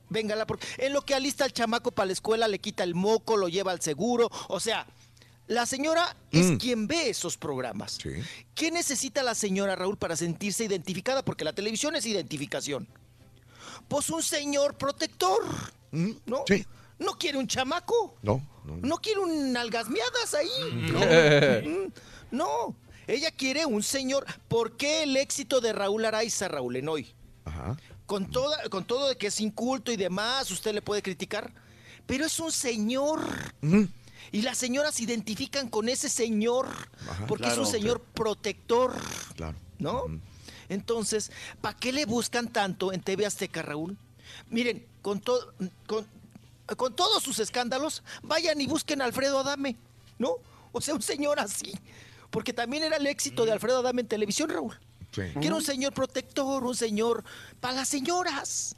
[0.08, 2.94] Venga, la por- en lo que alista al chamaco para la escuela, le quita el
[2.94, 4.86] moco, lo lleva al seguro, o sea,
[5.48, 6.56] la señora es Mm.
[6.58, 7.98] quien ve esos programas.
[8.54, 11.24] ¿Qué necesita la señora Raúl para sentirse identificada?
[11.24, 12.88] Porque la televisión es identificación.
[13.88, 15.42] Pues un señor protector,
[15.92, 16.44] ¿no?
[16.98, 18.16] No quiere un chamaco.
[18.22, 18.40] No.
[18.82, 20.48] No quiere un nalgas miadas ahí.
[20.92, 21.00] No.
[21.70, 21.92] Mm,
[22.36, 22.76] no.
[23.06, 24.26] Ella quiere un señor.
[24.48, 27.14] ¿Por qué el éxito de Raúl Araiza, Raúl, en hoy?
[28.06, 31.52] con, toda, con todo de que es inculto y demás, usted le puede criticar,
[32.06, 33.20] pero es un señor.
[34.32, 36.68] Y las señoras se identifican con ese señor,
[37.28, 38.94] porque claro, es un señor protector,
[39.36, 39.56] Claro.
[39.78, 40.04] ¿no?
[40.68, 41.30] Entonces,
[41.60, 43.96] ¿para qué le buscan tanto en TV Azteca, Raúl?
[44.50, 45.52] Miren, con, todo
[45.86, 46.06] con,
[46.76, 49.76] con todos sus escándalos, vayan y busquen a Alfredo Adame,
[50.18, 50.36] ¿no?
[50.72, 51.72] O sea, un señor así.
[52.30, 54.78] Porque también era el éxito de Alfredo Adame en televisión, Raúl.
[55.40, 57.24] Que era un señor protector, un señor
[57.60, 58.74] para las señoras.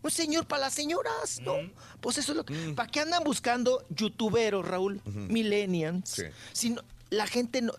[0.00, 1.54] Un señor para las señoras, ¿no?
[2.00, 2.54] Pues eso es lo que...
[2.76, 5.02] ¿Para qué andan buscando youtuberos, Raúl?
[5.04, 6.22] Millennials.
[6.52, 7.72] Si no- la gente, no,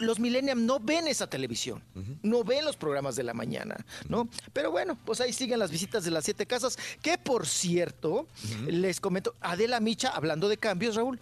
[0.00, 1.82] los millennials no ven esa televisión,
[2.22, 3.76] no ven los programas de la mañana,
[4.08, 4.28] ¿no?
[4.52, 8.26] Pero bueno, pues ahí siguen las visitas de las siete casas, que por cierto,
[8.66, 11.18] les comento, Adela Micha, hablando de cambios, Raúl,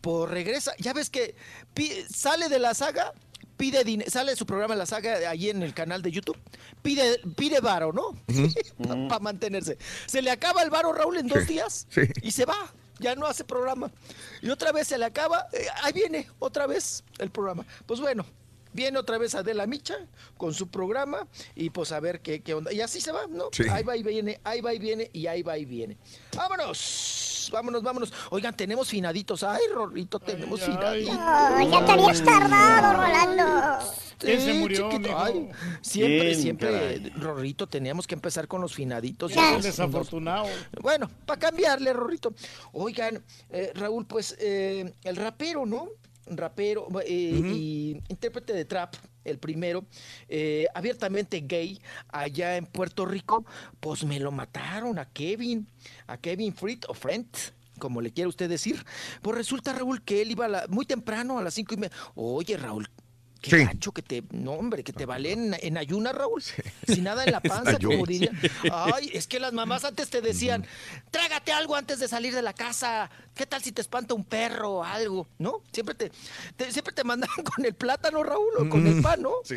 [0.00, 1.34] por regresa, ya ves que
[1.72, 3.12] pi- sale de la saga,
[3.56, 6.36] pide dinero, sale de su programa La Saga ahí en el canal de YouTube,
[6.82, 8.16] pide, pide varo, ¿no?
[9.08, 9.78] Para mantenerse.
[10.06, 12.00] Se le acaba el varo, Raúl, en dos Sí, días sí.
[12.22, 12.56] y se va.
[12.98, 13.90] Ya no hace programa.
[14.40, 15.48] Y otra vez se le acaba.
[15.52, 17.66] eh, ahí viene otra vez el programa.
[17.86, 18.24] Pues bueno,
[18.74, 19.96] viene otra vez Adela Micha
[20.36, 22.72] con su programa y pues a ver qué, qué onda.
[22.72, 23.48] Y así se va, ¿no?
[23.52, 23.64] Sí.
[23.70, 25.96] Ahí va y viene, ahí va y viene y ahí va y viene.
[26.36, 27.48] ¡Vámonos!
[27.52, 28.12] Vámonos, vámonos.
[28.30, 29.42] Oigan, tenemos finaditos.
[29.42, 31.16] Ay, Rorrito, tenemos finaditos.
[31.18, 33.86] Ay, ya te habías tardado, Rolando.
[34.18, 35.50] ¿Quién se Sí, murió, ay,
[35.82, 37.10] siempre, ¿Quién, siempre, caray?
[37.16, 39.32] Rorrito, teníamos que empezar con los finaditos.
[39.60, 40.46] Desafortunado.
[40.80, 42.32] bueno, para cambiarle, Rorrito.
[42.72, 45.88] Oigan, eh, Raúl, pues eh, el rapero, ¿no?
[46.26, 48.94] Rapero eh, y intérprete de trap,
[49.24, 49.84] el primero,
[50.28, 53.44] eh, abiertamente gay, allá en Puerto Rico,
[53.80, 55.66] pues me lo mataron a Kevin,
[56.06, 57.26] a Kevin Fritz o Friend.
[57.78, 58.84] Como le quiera usted decir,
[59.20, 61.96] pues resulta Raúl que él iba a la- muy temprano a las cinco y media.
[62.14, 62.88] Oye, Raúl,
[63.44, 63.64] qué Sí.
[63.66, 67.32] gacho que te, no hombre, que te valen en, en ayunas, Raúl, sin nada en
[67.32, 68.30] la panza, como diría.
[68.72, 70.64] Ay, es que las mamás antes te decían,
[71.10, 73.10] trágate algo antes de salir de la casa.
[73.34, 75.28] ¿Qué tal si te espanta un perro o algo?
[75.38, 75.60] ¿No?
[75.72, 76.10] Siempre te,
[76.56, 79.32] te- siempre te mandaban con el plátano, Raúl, o con el pan, ¿no?
[79.44, 79.56] Sí.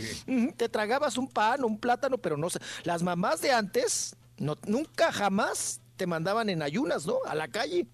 [0.57, 2.59] Te tragabas un pan, un plátano, pero no sé.
[2.83, 7.15] Las mamás de antes, no, nunca jamás te mandaban en ayunas, ¿no?
[7.25, 7.87] A la calle.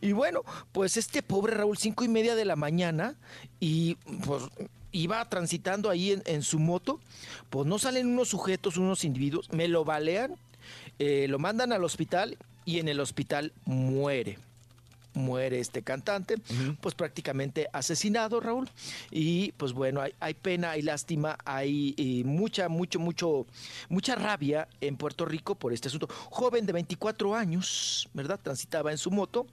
[0.00, 3.16] Y bueno, pues este pobre Raúl, cinco y media de la mañana,
[3.58, 3.94] y
[4.26, 4.42] pues
[4.92, 7.00] iba transitando ahí en, en su moto,
[7.50, 10.36] pues no salen unos sujetos, unos individuos, me lo balean,
[10.98, 14.38] eh, lo mandan al hospital y en el hospital muere.
[15.12, 16.36] Muere este cantante,
[16.80, 18.68] pues prácticamente asesinado, Raúl.
[19.10, 23.44] Y pues bueno, hay, hay pena, hay lástima, hay eh, mucha, mucho, mucho,
[23.88, 26.06] mucha rabia en Puerto Rico por este asunto.
[26.30, 28.38] Joven de 24 años, ¿verdad?
[28.40, 29.48] Transitaba en su moto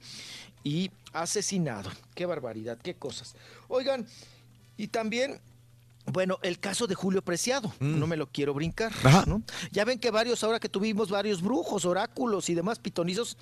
[0.62, 1.90] y asesinado.
[2.14, 3.34] Qué barbaridad, qué cosas.
[3.66, 4.06] Oigan,
[4.78, 5.42] y también
[6.12, 8.92] bueno, el caso de Julio Preciado, no me lo quiero brincar,
[9.26, 9.42] ¿no?
[9.72, 13.36] Ya ven que varios, ahora que tuvimos varios brujos, oráculos y demás pitonizos,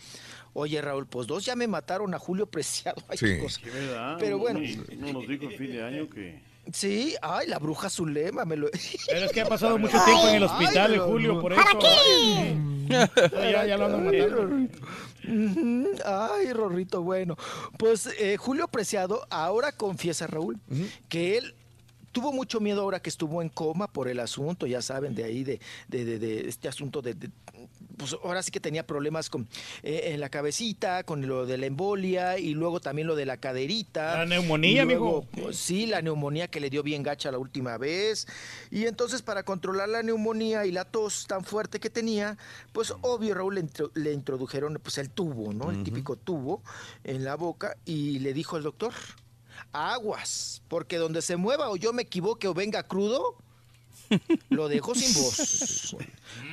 [0.53, 3.01] oye Raúl, pues dos ya me mataron a Julio Preciado.
[3.09, 3.61] Ay, qué cosa.
[3.63, 4.17] ¿Qué verdad?
[4.19, 4.61] Pero bueno.
[4.99, 6.56] No nos dijo el fin de año que...
[6.73, 8.69] Sí, ay, la bruja Zulema, me lo...
[9.09, 11.79] Pero es que ha pasado mucho tiempo en el hospital, Ay, Julio, por ¿Para eso.
[11.79, 12.57] qué?
[12.89, 14.69] Ya, ya lo Ay, matando.
[16.05, 17.37] Ay, Rorrito, bueno.
[17.79, 20.59] Pues eh, Julio Preciado ahora confiesa, Raúl,
[21.09, 21.55] que él
[22.13, 25.45] tuvo mucho miedo ahora que estuvo en coma por el asunto, ya saben, de ahí,
[25.45, 27.31] de, de, de- de este asunto de, de-
[27.97, 29.49] Pues ahora sí que tenía problemas con
[29.83, 33.39] eh, en la cabecita, con lo de la embolia y luego también lo de la
[33.39, 34.19] caderita.
[34.19, 35.45] La neumonía, luego, amigo.
[35.45, 38.27] pues, sí, la neumonía que le dio bien gacha la última vez.
[38.71, 42.37] Y entonces para controlar la neumonía y la tos tan fuerte que tenía,
[42.73, 45.71] pues obvio Raúl le, intro- le introdujeron pues el tubo, ¿no?
[45.71, 46.63] El típico tubo
[47.05, 48.93] en la boca y le dijo el doctor,
[49.73, 53.37] aguas, porque donde se mueva o yo me equivoque o venga crudo,
[54.51, 55.97] lo dejo sin voz.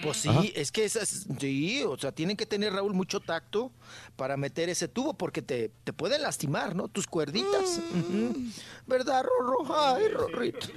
[0.01, 0.43] Pues sí, Ajá.
[0.56, 3.72] es que esas, sí, o sea, tienen que tener Raúl mucho tacto
[4.15, 6.88] para meter ese tubo porque te, te pueden lastimar, ¿no?
[6.88, 7.80] Tus cuerditas.
[7.91, 8.35] Ujú.
[8.88, 9.75] ¿Verdad, Rorro?
[9.75, 10.67] Ay, Rorrito.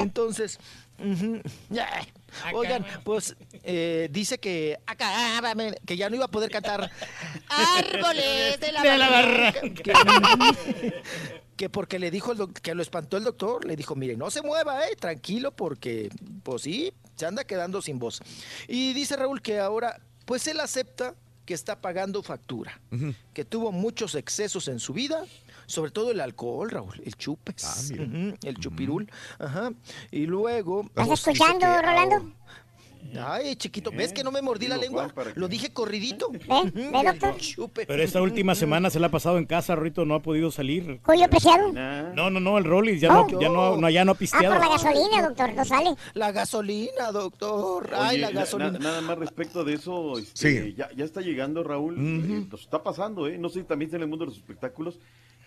[0.00, 0.58] Entonces,
[2.54, 5.40] oigan, pues eh, dice que acá,
[5.84, 6.90] que ya no iba a poder cantar
[7.48, 9.52] árboles de la, De la.
[9.52, 9.92] Que,
[11.56, 14.30] que porque le dijo el doc- que lo espantó el doctor, le dijo, mire, no
[14.30, 16.10] se mueva, eh, tranquilo, porque,
[16.42, 18.20] pues sí, se anda quedando sin voz.
[18.68, 21.14] Y dice Raúl que ahora, pues él acepta
[21.46, 22.80] que está pagando factura,
[23.32, 25.24] que tuvo muchos excesos en su vida,
[25.66, 29.70] sobre todo el alcohol, Raúl, el chupes, ujú, el chupirul, ajá,
[30.10, 30.82] y luego...
[30.88, 32.14] ¿Estás pues, escuchando, Rolando?
[32.16, 32.32] ahora-
[33.20, 35.12] Ay, chiquito, ¿ves que no me mordí la lengua?
[35.34, 36.30] Lo dije corridito.
[36.32, 36.70] ¿Ve?
[36.72, 37.36] ¿Ve, doctor?
[37.36, 37.86] Chupe.
[37.86, 41.00] Pero esta última semana se la ha pasado en casa, Rito, no ha podido salir.
[41.02, 41.72] Julio Preciado.
[41.72, 43.26] No, no, no, el Rollis ya, Oh.
[43.30, 44.54] no, ya, no, no, ya no ha Ah, pisteado.
[44.54, 45.94] por la gasolina, doctor, no sale.
[46.14, 47.90] La gasolina, doctor.
[47.94, 48.70] Ay, Oye, la na- gasolina.
[48.72, 52.82] na- nada más respecto de eso, este, ya, ya está llegando Raúl, eh, nos está
[52.82, 53.38] pasando, ¿eh?
[53.38, 54.98] no sé, también en el mundo de los espectáculos,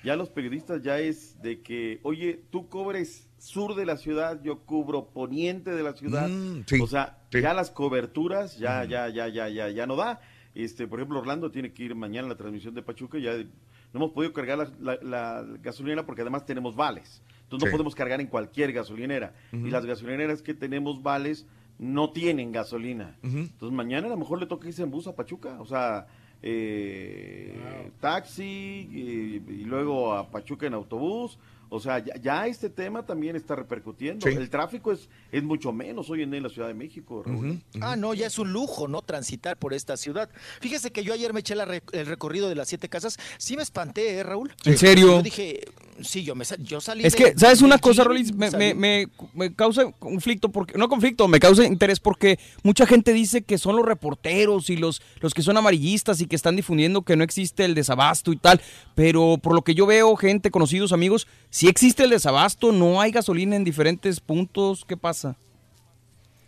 [0.03, 4.59] ya los periodistas ya es de que, oye, tú cobres sur de la ciudad, yo
[4.65, 7.41] cubro poniente de la ciudad, Mm, sí, o sea, sí.
[7.41, 10.19] ya las coberturas ya, ya, ya, ya, ya, ya no da.
[10.55, 13.45] Este, por ejemplo, Orlando tiene que ir mañana a la transmisión de Pachuca, ya no
[13.93, 17.21] hemos podido cargar la, la- la gasolinera porque además tenemos vales.
[17.43, 17.71] Entonces Sí.
[17.71, 19.33] no podemos cargar en cualquier gasolinera.
[19.51, 21.47] Y las gasolineras que tenemos vales
[21.79, 23.15] no tienen gasolina.
[23.23, 26.07] Entonces mañana a lo mejor le toca irse en bus a Pachuca, o sea,
[26.41, 28.43] eh, taxi
[28.91, 31.37] eh, y, luego a Pachuca en autobús.
[31.71, 34.25] O sea, ya, ya este tema también está repercutiendo.
[34.27, 34.35] Sí.
[34.35, 37.21] El tráfico es, es mucho menos hoy en día en la Ciudad de México.
[37.23, 37.61] Raúl.
[37.79, 39.03] Ah, no, ya es un lujo, ¿no?
[39.03, 40.31] Transitar por esta ciudad.
[40.61, 43.19] Fíjese que yo ayer me eché la re- el recorrido de las siete casas.
[43.37, 44.51] Sí me espanté, ¿eh, Raúl?
[44.65, 45.17] ¿En serio?
[45.17, 45.59] Yo dije,
[46.03, 48.33] sí, yo, me, sa- yo salí Es de- que, ¿sabes una cosa, Rolis?
[48.33, 53.13] Me, me, me, me causa conflicto, porque no conflicto, me causa interés porque mucha gente
[53.13, 57.01] dice que son los reporteros y los, los que son amarillistas y que están difundiendo
[57.03, 58.61] que no existe el desabasto y tal,
[58.95, 63.11] pero por lo que yo veo, gente, conocidos, amigos, sí existe el desabasto, no hay
[63.11, 65.35] gasolina en diferentes puntos, ¿qué pasa?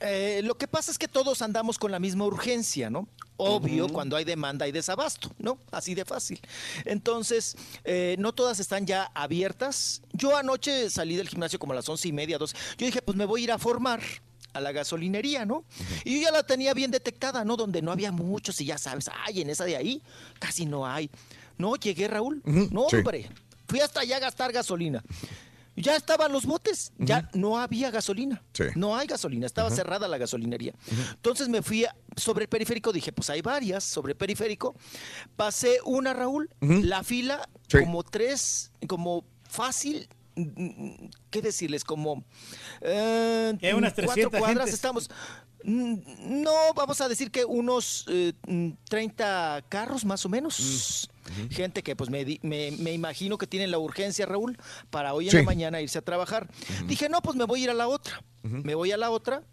[0.01, 3.07] Eh, lo que pasa es que todos andamos con la misma urgencia, ¿no?
[3.38, 5.57] Obvio, cuando hay demanda hay desabasto, ¿no?
[5.71, 6.39] Así de fácil.
[6.85, 10.01] Entonces, eh, no todas están ya abiertas.
[10.13, 12.53] Yo anoche salí del gimnasio como a las once y media, dos.
[12.77, 14.01] Yo dije, pues me voy a ir a formar
[14.53, 15.63] a la gasolinería, ¿no?
[16.03, 17.55] Y yo ya la tenía bien detectada, ¿no?
[17.55, 20.01] Donde no había muchos y ya sabes, ay, en esa de ahí
[20.39, 21.09] casi no hay.
[21.57, 22.41] No, llegué, Raúl.
[22.45, 22.97] No, sí.
[22.97, 23.30] hombre.
[23.67, 25.03] Fui hasta allá a gastar gasolina.
[25.75, 28.43] Ya estaban los botes, ya no había gasolina.
[28.53, 28.66] Sí.
[28.75, 30.74] No hay gasolina, estaba cerrada la gasolinería.
[31.14, 34.75] Entonces me fui a- sobre el periférico, dije, pues hay varias sobre el periférico.
[35.38, 37.80] Pasé una, Raúl, la fila, Sí.
[37.80, 40.08] como tres, como fácil.
[41.30, 41.83] ¿Qué decirles?
[41.83, 42.24] Como
[42.82, 44.74] eh, ¿Qué, unas cuatro 300 cuadras gentes?
[44.74, 45.09] estamos.
[45.64, 51.09] Mm, No, vamos a decir que unos eh, mm, 30 carros más o menos.
[51.50, 54.58] Gente que pues me, me, me imagino que tienen la urgencia, Raúl,
[54.90, 55.38] para hoy en Sí.
[55.38, 56.50] la mañana irse a trabajar.
[56.88, 58.24] Dije, no, pues me voy a ir a la otra.
[58.43, 59.43] Me voy a la otra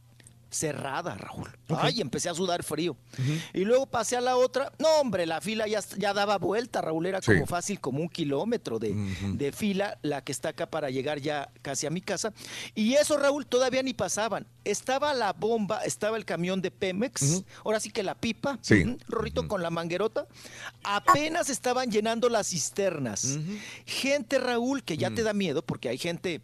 [0.50, 1.48] cerrada, Raúl.
[1.68, 2.96] Ay, empecé a sudar frío.
[3.52, 4.72] Y luego pasé a la otra.
[4.78, 7.06] No, hombre, la fila ya, ya daba vuelta, Raúl.
[7.06, 7.32] Era Sí.
[7.34, 8.94] como fácil, como un kilómetro de,
[9.34, 12.32] de fila, la que está acá para llegar ya casi a mi casa.
[12.74, 14.46] Y eso, Raúl, todavía ni pasaban.
[14.64, 17.44] Estaba la bomba, estaba el camión de Pemex.
[17.64, 18.58] Ahora sí que la pipa.
[18.62, 18.96] Sí.
[19.08, 20.26] Rorrito con la manguerota.
[20.82, 23.38] Apenas estaban llenando las cisternas.
[23.86, 26.40] Gente, Raúl, que ya te da miedo porque hay gente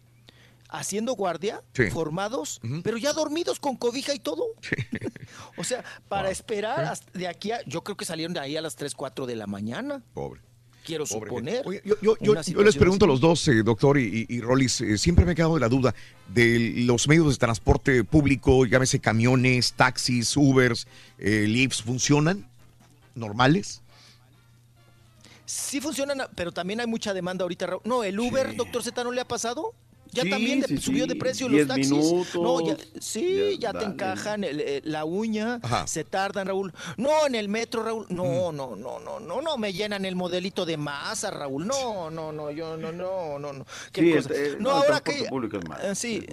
[0.77, 1.89] haciendo guardia, Sí.
[1.91, 4.45] formados, pero ya dormidos con cobija y todo.
[5.57, 8.61] o sea, para esperar hasta de aquí a, yo creo que salieron de ahí a
[8.61, 10.01] las 3, 4 de la mañana.
[10.13, 10.41] Pobre.
[10.85, 11.63] Quiero Pobre suponer.
[11.65, 14.35] Oye, yo, yo- yo- una yo les pregunto a los dos, eh, doctor y, y,
[14.35, 15.95] y Rollis, eh, siempre me he quedado de la duda
[16.27, 20.85] de los medios de transporte público, llámese camiones, taxis, Ubers,
[21.17, 22.47] eh, Lyfts, ¿funcionan?
[23.15, 23.81] ¿Normales?
[25.45, 27.67] Sí funcionan, pero también hay mucha demanda ahorita.
[27.83, 29.73] No, el Uber, doctor Z, ¿no le ha pasado?
[30.15, 31.09] Ya Sí, también de- sí, subió sí.
[31.09, 31.91] de precio los taxis.
[31.91, 32.35] minutos.
[32.35, 35.85] No, ya, sí, Ya, ya, te encajan el- eh, la uña, Ajá.
[35.87, 36.73] se tardan, Raúl.
[36.95, 38.05] No, en el metro, Raúl.
[38.09, 41.67] No, no, no, no, no, no me llenan el modelito de masa, Raúl.
[41.67, 43.65] No, no, no, yo no, no, no, no.
[43.91, 44.33] ¿Qué Sí, cosa?
[44.33, 46.25] este, no, ahora que público es malo, eh, sí.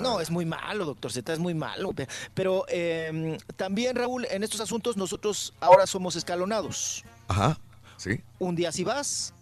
[0.00, 1.92] No, es muy malo, doctor Z, es muy malo.
[1.92, 7.04] Pe- Pero eh, también, Raúl, en estos asuntos nosotros ahora somos escalonados.
[7.26, 7.58] Ajá,
[7.96, 8.20] sí.
[8.38, 9.34] Un día sí vas,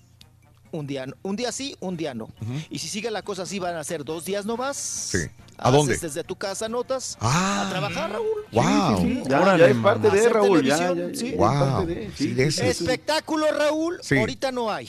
[0.72, 2.28] un día, un día sí, un día no.
[2.70, 4.76] Y si sigue la cosa así, van a ser dos días no vas.
[4.76, 5.18] Sí.
[5.56, 5.96] ¿A Haces dónde?
[5.98, 7.64] desde tu casa notas Ah.
[7.66, 8.28] a trabajar, Raúl.
[8.52, 9.00] Wow.
[9.00, 11.38] Sí, ya, Órale, ya es parte de Raúl, ya, Wow.
[11.38, 12.68] parte de- Sí, de ese.
[12.70, 14.16] Espectáculo, Raúl, Sí.
[14.18, 14.88] ahorita no hay.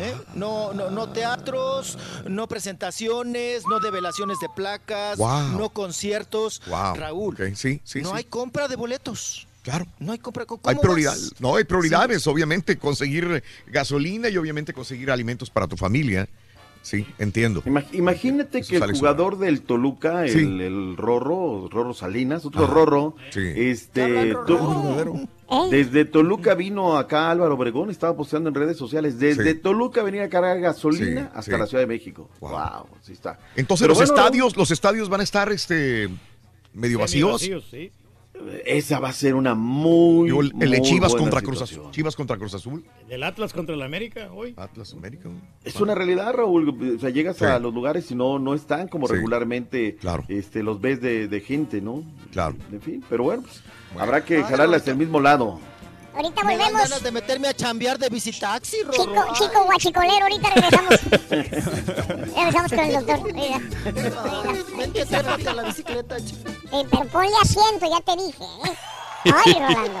[0.00, 0.14] ¿eh?
[0.34, 5.58] No, no, no teatros, no presentaciones, no develaciones de placas, Wow.
[5.58, 6.62] no conciertos.
[6.68, 6.94] Wow.
[6.94, 8.14] Raúl, Ok, sí, sí, no sí.
[8.18, 9.47] hay compra de boletos.
[9.68, 9.86] Claro.
[9.98, 10.46] No hay compra.
[10.46, 10.82] ¿cómo Hay vas?
[10.82, 16.26] prioridad, no, hay prioridades, obviamente, conseguir gasolina y obviamente conseguir alimentos para tu familia.
[16.80, 17.62] Sí, entiendo.
[17.64, 20.38] Ima- Imagínate Eso que el jugador del Toluca, el, Sí.
[20.38, 23.40] el Rorro, Rorro Salinas, otro Ajá, Rorro, sí.
[23.56, 24.34] este, ¿Eh?
[25.70, 29.58] desde Toluca vino acá Álvaro Obregón, estaba posteando en redes sociales, desde Sí.
[29.58, 31.58] Toluca venía a cargar gasolina Sí, hasta sí.
[31.58, 32.30] la Ciudad de México.
[32.40, 32.50] Wow.
[32.52, 33.38] Wow, sí está.
[33.56, 36.08] Entonces Pero los bueno, estadios, los estadios van a estar este
[36.72, 37.40] medio vacíos.
[37.42, 37.90] Semivacíos, sí.
[38.64, 40.26] Esa va a ser una muy.
[40.26, 41.62] Digo, el, el de Chivas buena contra Cruz.
[41.62, 41.90] Azul.
[41.90, 42.84] Chivas contra Cruz Azul.
[43.08, 44.54] El Atlas contra el América hoy.
[44.56, 45.28] Atlas América.
[45.64, 46.94] Es una realidad, Raúl.
[46.96, 47.44] O sea, llegas Sí.
[47.44, 49.14] a los lugares y no, no están como Sí.
[49.14, 52.02] regularmente este, los ves de, de gente, ¿no?
[52.32, 52.56] Claro.
[52.72, 53.62] En fin, pero bueno, pues,
[53.98, 55.60] habrá que Ay, jalarle ahorita- hacia el mismo lado.
[56.18, 56.82] Ahorita Me dan volvemos.
[56.88, 58.92] ganas de meterme a chambear de visitaxi, Rorro.
[59.04, 61.00] Chico, chico guachicolero, ahorita regresamos.
[62.34, 63.32] regresamos con el doctor.
[63.34, 63.60] Mira.
[64.76, 66.16] Vente, trépate a la bicicleta.
[66.18, 66.34] ch-
[66.72, 68.44] Eh, pero ponle asiento, ya te dije.
[68.64, 68.74] ¿eh?
[69.32, 70.00] Ay, Rolando.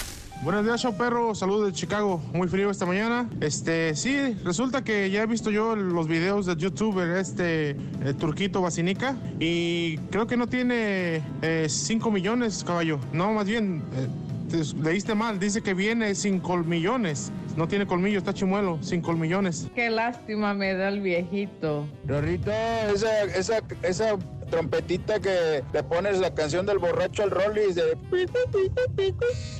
[0.43, 1.35] Buenos días, show perro.
[1.35, 2.19] Saludos de Chicago.
[2.33, 3.29] Muy frío esta mañana.
[3.41, 7.77] Este, sí, resulta que ya he visto yo los videos del youtuber este eh,
[8.19, 11.21] Turquito Basinica y creo que no tiene
[11.67, 12.99] 5 millones, caballo.
[13.13, 14.07] No, más bien, eh,
[14.49, 15.39] te- leíste mal.
[15.39, 17.31] Dice que viene sin colmillones.
[17.55, 19.67] No tiene colmillo, está chimuelo, sin colmillones.
[19.75, 21.85] Qué lástima me da el viejito.
[22.07, 24.15] Rorrito, esa, esa, esa
[24.51, 27.97] trompetita que le pones la canción del borracho al Rollis de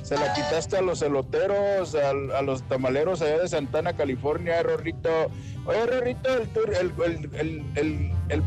[0.04, 5.30] se la quitaste a los eloteros, al- a, los tamaleros allá de Santana, California, Rorrito.
[5.66, 6.48] Oye, Rorrito, el,
[6.80, 8.42] el, el, el, el, el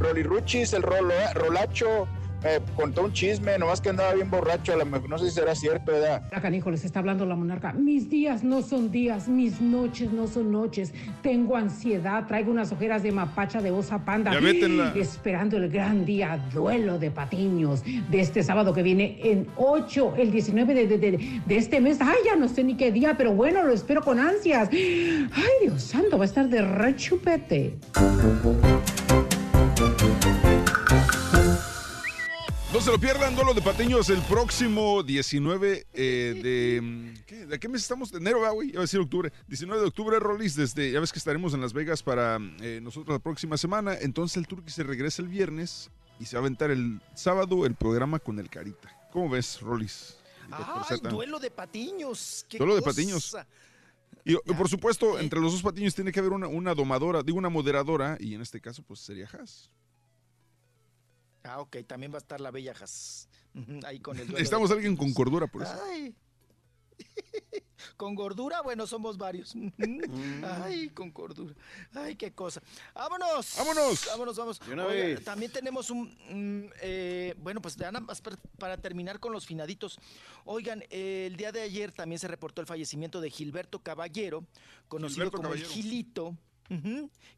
[0.74, 2.08] el rolo, Rolacho,
[2.46, 5.32] me contó un chisme, nomás que andaba bien borracho, a lo mejor no sé si
[5.32, 6.22] será cierto, ¿verdad?
[6.32, 7.74] Acá, hijo, les está hablando la monarca.
[7.74, 10.94] Mis días no son días, mis noches no son noches.
[11.24, 14.32] Tengo ansiedad, traigo unas ojeras de mapacha de osa panda.
[14.32, 14.94] Ya métenla.
[14.96, 20.32] Esperando el gran día, duelo de patiños, de este sábado que viene en 8, el
[20.32, 21.98] 19 de, de- de- de este mes.
[22.00, 24.70] Ay, ya no sé ni qué día, pero bueno, lo espero con ansias.
[24.72, 27.78] Ay, Dios santo, va a estar de rechupete.
[32.76, 36.82] No se lo pierdan, Duelo de Patiños, el próximo 19 eh, de...
[36.82, 37.46] mm, ¿qué?
[37.46, 38.12] ¿De qué mes estamos?
[38.12, 39.32] De enero, ah, güey, iba a decir octubre.
[39.48, 40.92] 19 de octubre, Rolis, desde...
[40.92, 43.96] Ya ves que estaremos en Las Vegas para eh, nosotros la próxima semana.
[44.02, 45.90] Entonces el Turqui se regresa el viernes
[46.20, 48.94] y se va a aventar el sábado el programa con el Carita.
[49.14, 50.18] ¿Cómo ves, Rolis?
[50.50, 50.86] Dr.
[50.90, 52.46] Ay, duelo de patiños.
[52.50, 53.38] qué Duelo de patiños.
[54.26, 57.38] Y y por supuesto, entre los dos patiños tiene que haber una, una domadora, digo
[57.38, 59.70] una moderadora, y en este caso, pues sería Haas.
[61.46, 63.30] Ah, ok, también va a estar la bella Jas.
[63.54, 65.74] Ujú, Ahí con el de a alguien con cordura, por eso.
[65.84, 66.16] Ay.
[67.98, 69.54] Con gordura, bueno, somos varios.
[70.44, 71.54] Ay, con gordura.
[71.94, 72.62] Ay, qué cosa.
[72.94, 73.56] ¡Vámonos!
[73.58, 74.08] ¡Vámonos!
[74.08, 74.62] ¡Vámonos, vamos!
[74.68, 75.24] Oiga, vez.
[75.24, 76.10] también tenemos un...
[76.30, 78.22] mm, eh, bueno, pues nada más
[78.58, 80.00] para terminar con los finaditos.
[80.46, 84.46] Oigan, eh, el día de ayer también se reportó el fallecimiento de Gilberto Caballero,
[84.88, 85.74] conocido Gilberto como el Caballero.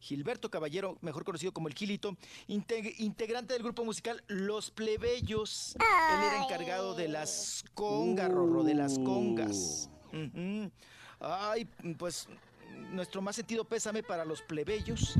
[0.00, 2.16] Gilberto Caballero, mejor conocido como el Gilito,
[2.48, 5.74] integ- integrante del grupo musical Los Plebeyos.
[5.76, 9.90] Él era encargado de las congas, Rorro, de las congas.
[11.20, 11.64] Ay,
[11.98, 12.28] pues
[12.90, 15.14] nuestro más sentido pésame para los plebeyos.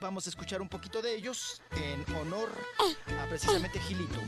[0.00, 2.48] Vamos a escuchar un poquito de ellos en honor
[3.20, 4.18] a precisamente Gilito.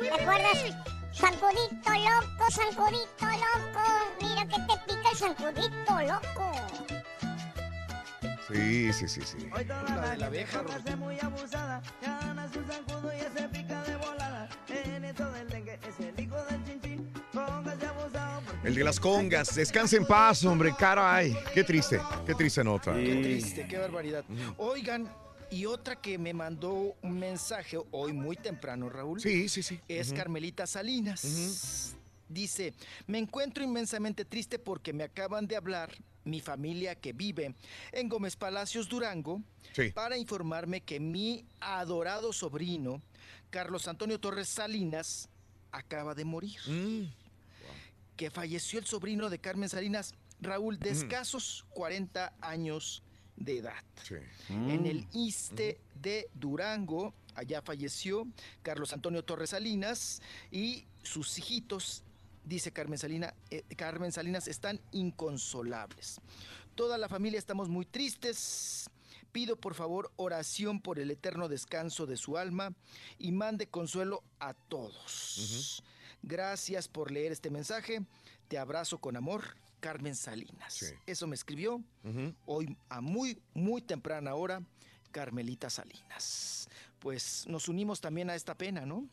[0.00, 0.91] ¿Te acuerdas?
[1.14, 3.84] Zancudito loco, zancudito loco.
[4.20, 6.52] Mira que te pica el zancudito loco.
[8.48, 9.50] Sí, sí, sí, sí.
[9.68, 10.30] La de la.
[10.30, 14.48] Póngase muy abusada, gana su zancudo y ese pica de volada.
[14.68, 17.12] En esto del dengue es el hijo del chinchín.
[17.32, 19.54] Póngase abusado El de las congas.
[19.54, 20.74] Descansa en paz, hombre.
[20.78, 21.36] Caray.
[21.54, 22.00] Qué triste.
[22.26, 22.94] Qué triste nota.
[22.94, 24.24] Qué triste, qué barbaridad.
[24.56, 25.08] Oigan,
[25.52, 29.20] y otra que me mandó un mensaje hoy muy temprano, Raúl.
[29.20, 29.78] Sí, sí, sí.
[29.86, 30.12] Es.
[30.12, 31.94] Carmelita Salinas.
[32.28, 32.72] Dice,
[33.06, 35.92] me encuentro inmensamente triste porque me acaban de hablar
[36.24, 37.54] mi familia que vive
[37.92, 39.42] en Gómez Palacios, Durango,
[39.74, 39.90] Sí.
[39.90, 43.02] para informarme que mi adorado sobrino,
[43.50, 45.28] Carlos Antonio Torres Salinas,
[45.70, 46.58] acaba de morir.
[46.66, 47.04] Mm.
[48.16, 53.02] Que falleció el sobrino de Carmen Salinas, Raúl, de escasos 40 años
[53.44, 53.82] de edad.
[54.48, 58.26] En el ISTE de Durango, allá falleció
[58.62, 62.02] Carlos Antonio Torres Salinas y sus hijitos,
[62.44, 66.20] dice Carmen, Salina, eh, Carmen Salinas, están inconsolables.
[66.74, 68.88] Toda la familia estamos muy tristes.
[69.32, 72.74] Pido por favor oración por el eterno descanso de su alma
[73.18, 75.82] y mande consuelo a todos.
[76.22, 78.02] Gracias por leer este mensaje.
[78.48, 80.94] Te abrazo con amor, Carmen Salinas.
[81.06, 81.82] Eso me escribió
[82.46, 84.62] hoy a muy, muy temprana hora,
[85.10, 86.68] Carmelita Salinas.
[87.00, 89.08] pues nos unimos también a esta pena, ¿no?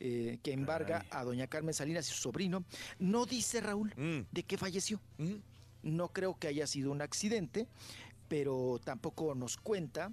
[0.00, 2.64] Eh, que embarga a doña Carmen Salinas y su sobrino.
[2.98, 5.00] No dice Raúl de qué falleció.
[5.84, 7.68] No creo que haya sido un accidente,
[8.26, 10.10] pero tampoco nos cuenta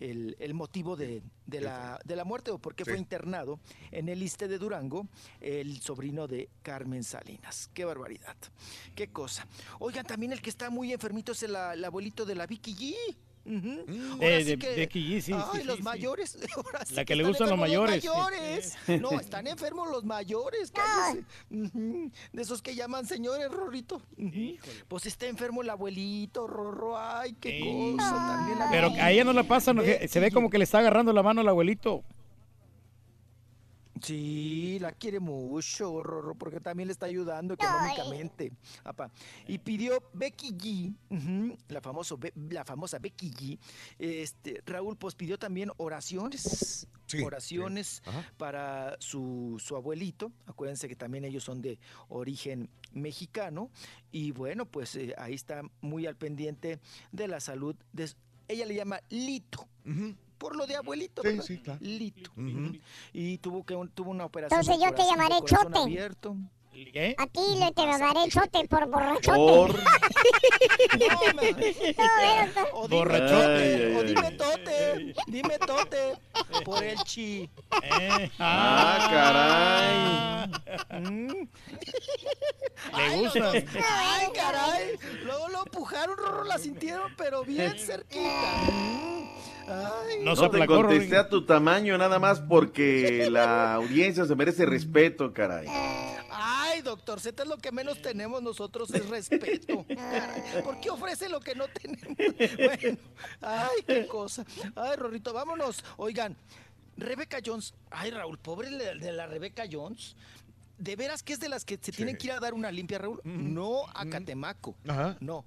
[0.00, 3.60] el, el motivo de, de la, de la muerte o por qué fue internado
[3.90, 5.06] en el Iste de Durango
[5.40, 7.70] el sobrino de Carmen Salinas.
[7.72, 8.36] Qué barbaridad.
[8.94, 9.46] Qué cosa.
[9.78, 13.16] Oigan, también el que está muy enfermito es el, el abuelito de la Vicky G.
[13.44, 13.84] Ujú.
[14.12, 16.38] Ahora Eh, sí de que- Becky G, sí, Ay, sí, los sí, mayores.
[16.94, 18.08] La que le están gustan los mayores, sí.
[18.08, 18.78] mayores.
[19.00, 20.70] No, están enfermos los mayores.
[20.74, 21.24] cállese.
[21.50, 24.00] De esos que llaman señores, Rorrito.
[24.88, 26.96] Pues está enfermo el abuelito, Rorro.
[26.98, 27.60] Ay, qué
[27.96, 28.10] cosa.
[28.14, 29.82] También la Pero a ella no le pasa, ¿no?
[29.82, 32.04] que se ve como que le está agarrando la mano al abuelito.
[34.02, 38.52] Sí, la quiere mucho, Rorro, porque también le está ayudando económicamente.
[39.46, 42.18] Y pidió Becky G, la, famoso,
[42.50, 43.58] la famosa Becky G,
[43.98, 48.10] este, Raúl, pues pidió también oraciones, Sí, oraciones sí.
[48.38, 50.32] Para su, su abuelito.
[50.46, 53.70] Acuérdense que también ellos son de origen mexicano.
[54.10, 57.76] Y bueno, pues eh, ahí está muy al pendiente de la salud.
[57.92, 58.10] De,
[58.48, 59.68] ella le llama Lito.
[60.42, 61.44] Por lo de abuelito, Sí, ¿verdad?
[61.44, 61.78] sí, claro.
[61.80, 62.32] Lito.
[63.12, 64.58] Y tuvo que un- tuvo una operación.
[64.60, 65.78] Entonces yo te llamaré Chote.
[65.78, 66.34] abierto.
[66.72, 67.14] ¿Qué?
[67.18, 69.36] A ti le te llamaré chote por borrachote.
[69.36, 69.78] Por-
[70.98, 73.96] No, pero- O dime Borrachote.
[73.96, 76.14] o dime tote, dime tote,
[76.64, 77.48] por el chi.
[77.82, 80.46] Eh, Ah,
[80.90, 81.46] Mm.
[82.96, 83.50] Le gusta.
[83.52, 84.98] Ay, caray.
[85.24, 88.62] Luego lo empujaron, Rorro, la sintieron, pero bien cerquita.
[89.66, 89.70] Mm.
[89.70, 90.24] Ay.
[90.24, 95.32] No se te contesté a tu tamaño nada más porque la audiencia se merece respeto,
[95.32, 95.66] caray.
[96.30, 99.84] Ay, doctor Z, es lo que menos tenemos nosotros es respeto.
[99.88, 102.16] Caray, ¿Por qué ofrece lo que no tenemos?
[102.16, 102.98] Bueno,
[103.40, 104.44] ay, qué cosa.
[104.74, 105.84] Ay, Rorrito, vámonos.
[105.96, 106.36] Oigan,
[106.96, 107.74] Rebeca Jones.
[107.90, 110.16] Ay, Raúl, pobre de la Rebeca Jones.
[110.78, 112.98] ¿De veras que es de las que se tienen que ir a dar una limpia,
[112.98, 113.20] Raúl?
[113.24, 114.74] No a Catemaco.
[114.88, 115.16] Ajá.
[115.20, 115.44] No.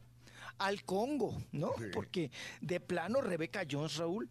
[0.58, 1.72] Al Congo, ¿no?
[1.94, 4.30] Porque de plano Rebeca Jones, Raúl.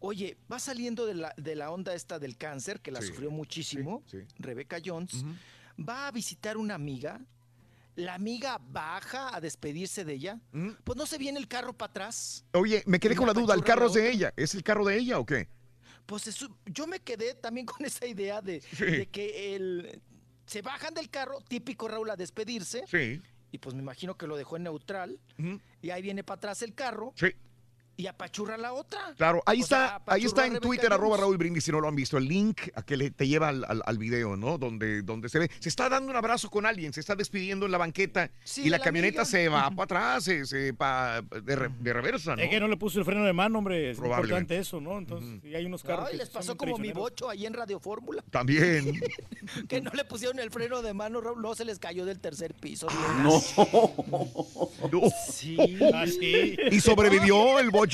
[0.00, 3.30] Oye, va saliendo de la, de la onda esta del cáncer, que la Sí, sufrió
[3.30, 4.18] muchísimo, sí.
[4.38, 5.24] Rebeca Jones,
[5.78, 7.20] va a visitar una amiga,
[7.94, 10.40] la amiga baja a despedirse de ella,
[10.84, 12.44] pues no se viene el carro para atrás.
[12.52, 14.32] Oye, me quedé con la duda, ¿el carro es de ella?
[14.36, 15.48] ¿Es el carro de ella o qué?
[16.04, 20.00] Pues eso- yo me quedé también con esa idea de, de que el,
[20.46, 23.20] se bajan del carro, típico Raúl, a despedirse, Sí.
[23.56, 25.18] Y pues me imagino que lo dejó en neutral,
[25.80, 27.28] y ahí viene para atrás el carro, Sí.
[27.98, 29.14] Y apachurra la otra.
[29.16, 31.16] Claro, ahí O sea, está, ahí está en Twitter, arroba.
[31.16, 33.64] Raúl Brindis, si no lo han visto, el link a que le, te lleva al,
[33.66, 34.58] al- al video, ¿no?
[34.58, 37.72] Donde, donde se ve, se está dando un abrazo con alguien, se está despidiendo en
[37.72, 39.24] la banqueta Sí, y la la camioneta amiga.
[39.30, 42.42] se va para atrás, se, se pa- de, re- de reversa, ¿no?
[42.42, 43.90] Es que no le puso el freno de mano, hombre.
[43.92, 44.54] Es Probablemente.
[44.54, 44.98] importante eso, ¿no?
[44.98, 46.06] Entonces, sí hay unos carros.
[46.06, 49.00] Ay, que les pasó como mi bocho ahí en Radio Fórmula, También.
[49.68, 52.52] que no le pusieron el freno de mano, Raúl, no se les cayó del tercer
[52.54, 52.88] piso.
[53.22, 53.40] No.
[55.32, 55.56] Sí.
[55.94, 56.56] Ah, sí.
[56.70, 57.85] ¿Y sobrevivió el bocho?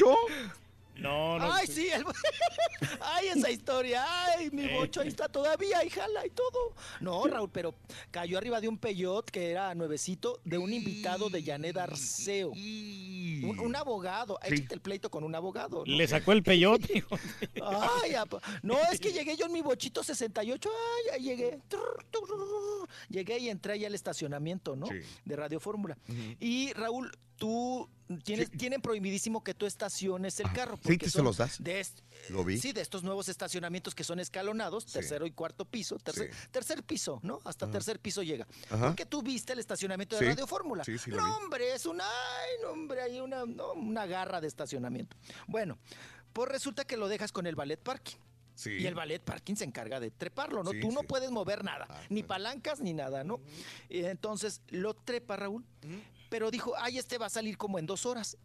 [0.94, 1.52] No, no.
[1.52, 2.04] Ay, sí, el-
[3.00, 6.74] ay, esa historia, ay, mi bocho ahí está todavía, y jala y todo.
[7.00, 7.74] No, Raúl, pero
[8.10, 12.50] cayó arriba de un peyot que era nuevecito de un invitado de Janet Arceo.
[12.50, 14.54] Un, un abogado, Sí.
[14.54, 15.82] échate el pleito con un abogado.
[15.84, 15.92] ¿no?
[15.96, 16.98] Le sacó el peyote.
[16.98, 17.18] hijo.
[18.04, 21.58] Ay, apa- no, es que llegué yo en mi bochito 68, ay, ahí llegué.
[23.08, 24.86] Llegué y entré ahí al estacionamiento, ¿no?
[24.86, 25.00] Sí.
[25.24, 25.96] De Radio Fórmula.
[26.38, 27.88] Y Raúl, tú
[28.24, 30.78] tienes, tienen prohibidísimo que tú estaciones el carro.
[30.82, 31.62] ¿sí se los das?
[31.62, 32.58] De est- Lo vi.
[32.58, 36.48] Sí, de estos nuevos estacionamientos que son escalonados, tercero y cuarto piso, tercer, Sí.
[36.50, 37.40] tercer piso, ¿no?
[37.44, 38.46] Hasta tercer piso llega.
[38.70, 38.88] Ajá.
[38.88, 40.26] Porque tú viste el estacionamiento de.
[40.26, 40.84] Radio Fórmula.
[40.84, 44.40] Sí, sí, lo no, hombre, es una, ay, no, hombre, hay una, no, una garra
[44.40, 45.16] de estacionamiento.
[45.46, 45.78] Bueno,
[46.32, 48.16] pues resulta que lo dejas con el ballet parking.
[48.54, 48.70] Sí.
[48.72, 50.70] Y el ballet parking se encarga de treparlo, ¿no?
[50.72, 53.40] Sí, Tú no puedes mover nada, Ah, ni palancas ni nada, ¿no?
[53.88, 55.64] Y entonces lo trepa Raúl,
[56.32, 58.38] pero dijo, ay, este va a salir como en dos horas.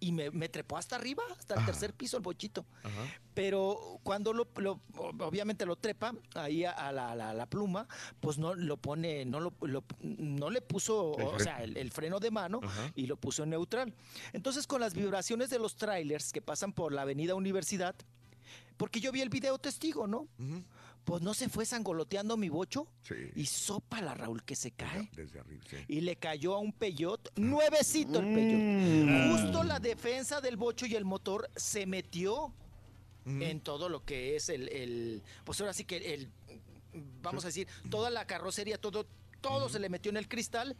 [0.00, 1.66] Y me, me trepó hasta arriba, hasta el Ajá.
[1.66, 2.64] tercer piso, el bochito.
[2.84, 3.02] Ajá.
[3.34, 4.80] Pero cuando lo, lo-
[5.18, 7.86] obviamente lo trepa ahí a, a la, la- la pluma,
[8.20, 11.90] pues no lo pone, no lo, lo- no le puso, El o sea, el, el
[11.90, 12.92] freno de mano Ajá.
[12.94, 13.92] y lo puso en neutral.
[14.32, 17.94] Entonces con las vibraciones de los trailers que pasan por la avenida Universidad,
[18.78, 20.28] porque yo vi el video testigo, ¿no?
[21.08, 23.14] Pues no se fue sangoloteando mi bocho Sí.
[23.34, 25.08] y sopa la Raúl que se cae.
[25.16, 25.76] Desde arriba, sí.
[25.88, 28.60] Y le cayó a un peyot, nuevecito el peyot.
[29.08, 29.32] Mm.
[29.32, 32.52] Justo la defensa del bocho y el motor se metió
[33.24, 36.30] en todo lo que es el, el- pues ahora sí que el,
[37.22, 39.06] vamos a decir, toda la carrocería, todo,
[39.40, 40.76] todo se le metió en el cristal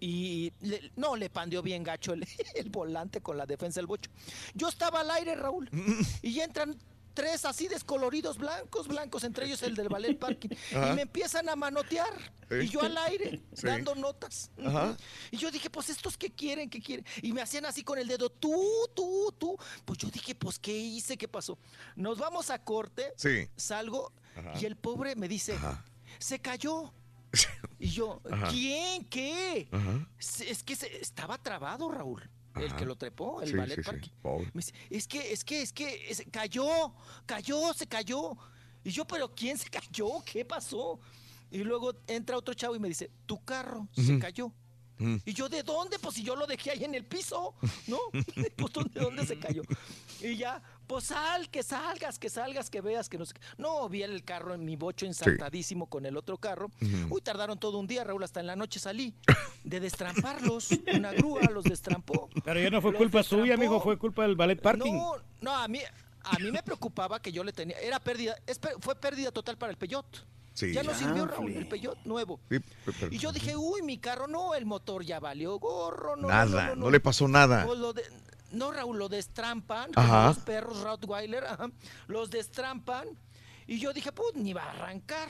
[0.00, 4.10] y le- no le pandeó bien gacho el, el volante con la defensa del bocho.
[4.54, 5.68] Yo estaba al aire, Raúl,
[6.22, 6.76] y ya entran
[7.16, 10.50] tres así descoloridos, blancos, blancos, entre ellos el del ballet parking.
[10.76, 10.90] Ajá.
[10.92, 12.12] Y me empiezan a manotear.
[12.62, 13.66] Y yo al aire, Sí.
[13.66, 14.52] dando notas.
[14.64, 14.96] Ajá.
[15.32, 17.04] Y yo dije, pues estos que quieren, que quieren.
[17.22, 18.54] Y me hacían así con el dedo, tú,
[18.94, 19.58] tú, tú.
[19.84, 21.16] Pues yo dije, pues ¿qué hice?
[21.16, 21.58] ¿Qué pasó?
[21.96, 23.12] Nos vamos a corte.
[23.16, 23.48] Sí.
[23.56, 24.52] Salgo Ajá.
[24.60, 25.58] y el pobre me dice,
[26.20, 26.92] se cayó.
[27.78, 28.22] Y yo.
[28.50, 29.04] ¿quién?
[29.06, 29.68] ¿Qué?
[30.18, 32.22] Es que se- estaba trabado, Raúl.
[32.60, 34.10] El que lo trepó, el Sí, ballet sí, sí, parking.
[34.22, 34.46] pobre.
[34.54, 36.94] Me dice, es que, es que, es que, es- cayó,
[37.26, 38.36] cayó, se cayó.
[38.84, 40.08] Y yo, pero ¿quién se cayó?
[40.24, 41.00] ¿Qué pasó?
[41.50, 44.52] Y luego entra otro chavo y me dice, tu carro se cayó.
[44.98, 45.16] Mm.
[45.24, 45.98] Y yo, ¿de dónde?
[45.98, 47.54] Pues si yo lo dejé ahí en el piso,
[47.86, 47.98] ¿no?
[48.56, 49.62] pues ¿dónde, dónde se cayó?
[50.20, 53.40] Y ya, pues sal, que salgas, que salgas, que veas, que no sé qué.
[53.58, 56.70] No, vi el carro en mi bocho ensartadísimo con el otro carro.
[57.10, 59.14] Uy, tardaron todo un día, Raúl, hasta en la noche salí
[59.64, 60.70] de destramparlos.
[60.94, 62.28] Una grúa los destrampó.
[62.44, 63.62] Pero ya no fue Los culpa suya, destrampó.
[63.62, 64.92] mijo, fue culpa del ballet parking.
[64.92, 65.80] No, no, a mí,
[66.22, 69.70] a mí me preocupaba que yo le tenía, era pérdida, es fue pérdida total para
[69.70, 70.26] el Peyot.
[70.56, 70.72] Sí.
[70.72, 71.36] Ya no sirvió, Chanfle.
[71.36, 72.40] Raúl, el Peyot nuevo.
[72.50, 72.58] Sí,
[72.98, 76.28] pero- Y yo dije, uy, mi carro no, el motor ya valió gorro, no.
[76.28, 77.66] Nada, no, no le pasó nada.
[77.66, 78.02] Pues lo de-
[78.52, 81.68] no, Raúl, lo destrampan, como los perros Rottweiler, ajá,
[82.06, 83.06] los destrampan.
[83.66, 85.28] Y yo dije, pues ni va a arrancar.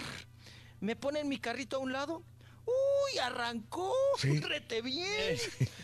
[0.79, 2.23] Me ponen mi carrito a un lado.
[2.67, 4.39] Uy, arrancó, Sí.
[4.41, 5.37] rete bien.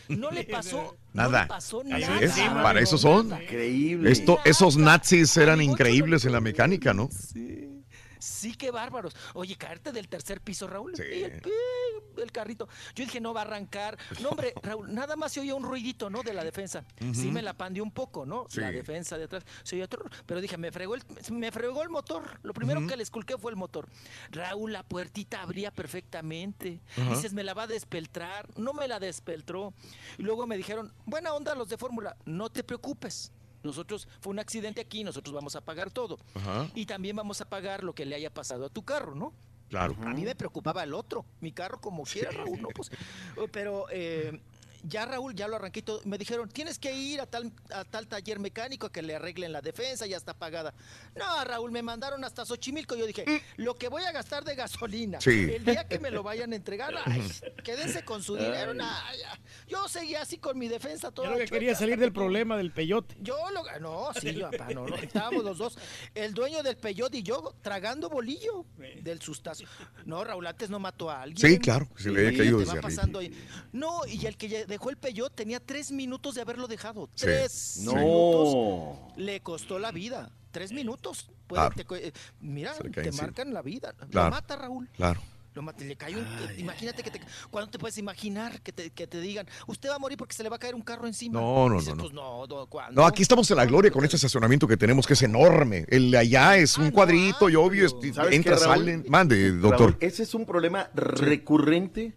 [0.09, 1.31] No le pasó Nada.
[1.39, 2.21] No le pasó Así nada.
[2.21, 3.27] es, para eso son.
[3.43, 4.11] Increíble.
[4.13, 7.09] Esto, esos nazis eran increíbles en la mecánica, ¿no?
[7.11, 7.82] Sí,
[8.59, 9.15] qué bárbaros.
[9.35, 10.95] Oye, caerte del tercer piso, Raúl.
[10.97, 11.03] Sí.
[11.05, 11.23] Y
[12.21, 12.69] el, carrito.
[12.95, 13.99] Yo dije, no va a arrancar.
[14.23, 16.23] No, hombre, Raúl, nada más se oía un ruidito, ¿no?
[16.23, 16.85] De la defensa.
[17.13, 18.47] Sí me la pandeó un poco, ¿no?
[18.49, 18.61] Sí.
[18.61, 19.45] La defensa de atrás.
[19.65, 21.03] Se oía otro- pero dije, me fregó el,
[21.33, 22.39] me fregó el motor.
[22.43, 23.89] Lo primero que le esculqué fue el motor.
[24.31, 26.81] Raúl, la puertita abría perfectamente.
[27.11, 28.49] Dices, me la va a despeltrar.
[28.59, 29.75] No me la despeltró.
[30.19, 33.33] Y luego me dijeron, buena onda los de fórmula, no te preocupes.
[33.63, 36.19] Nosotros, fue un accidente aquí, nosotros vamos a pagar todo.
[36.35, 36.69] Ajá.
[36.75, 39.33] Y también vamos a pagar lo que le haya pasado a tu carro, ¿no?
[39.69, 39.97] Claro.
[40.03, 42.69] A mí me preocupaba el otro, mi carro como quiera, Raúl, ¿no?
[42.69, 42.91] Pues,
[43.53, 44.43] pero eh,
[44.83, 46.01] ya Raúl, ya lo arranqué todo.
[46.05, 49.53] Me dijeron, tienes que ir a tal, a tal taller mecánico a que le arreglen
[49.53, 50.75] la defensa, ya está pagada.
[51.17, 52.95] No, Raúl, me mandaron hasta Xochimilco.
[52.97, 53.25] Yo dije,
[53.57, 55.51] lo que voy a gastar de gasolina, Sí.
[55.55, 57.23] el día que me lo vayan a entregar, ay,
[57.65, 58.73] quédense con su dinero.
[59.69, 62.57] Yo seguía así con mi defensa toda Yo lo que quería salir del que- problema
[62.57, 63.17] del peyote.
[63.21, 65.79] yo lo no, sí, yo, papá, no, no, estábamos los dos,
[66.15, 68.67] el dueño del peyote y yo tragando bolillo
[69.03, 69.65] del sustazo.
[70.05, 71.39] No, Raúl antes no mató a alguien.
[71.53, 73.13] Sí, claro, se le haya caído desde arriba.
[73.73, 77.09] No, y el que ya dejó el peyote tenía tres minutos de haberlo dejado.
[77.15, 77.27] Sí.
[77.27, 77.95] Tres No.
[77.95, 78.99] minutos.
[79.17, 80.31] Le costó la vida.
[80.51, 81.31] Tres minutos.
[81.47, 81.75] Puede- Claro.
[81.77, 83.23] te co- eh, mira, te encima.
[83.25, 83.93] marcan la vida.
[84.11, 84.29] Claro.
[84.29, 84.89] Lo mata, Raúl.
[84.97, 85.21] Claro.
[85.55, 86.27] Lo mata, le cae un,
[86.57, 87.21] imagínate que te,
[87.51, 90.43] ¿cuándo te puedes imaginar que te, que te digan, usted va a morir porque se
[90.43, 91.39] le va a caer un carro encima?
[91.39, 92.03] No, no, Dices, no, no.
[92.05, 92.99] Pues no, no, ¿cuándo?
[93.03, 95.85] No, aquí estamos en la gloria con este estacionamiento que tenemos, que es enorme.
[95.89, 98.77] El de allá es un cuadrito y obvio, es- ¿Sabes entra, qué, Raúl?
[98.79, 99.05] salen.
[99.11, 99.91] Mande, doctor.
[99.91, 102.15] Raúl, ese es un problema recurrente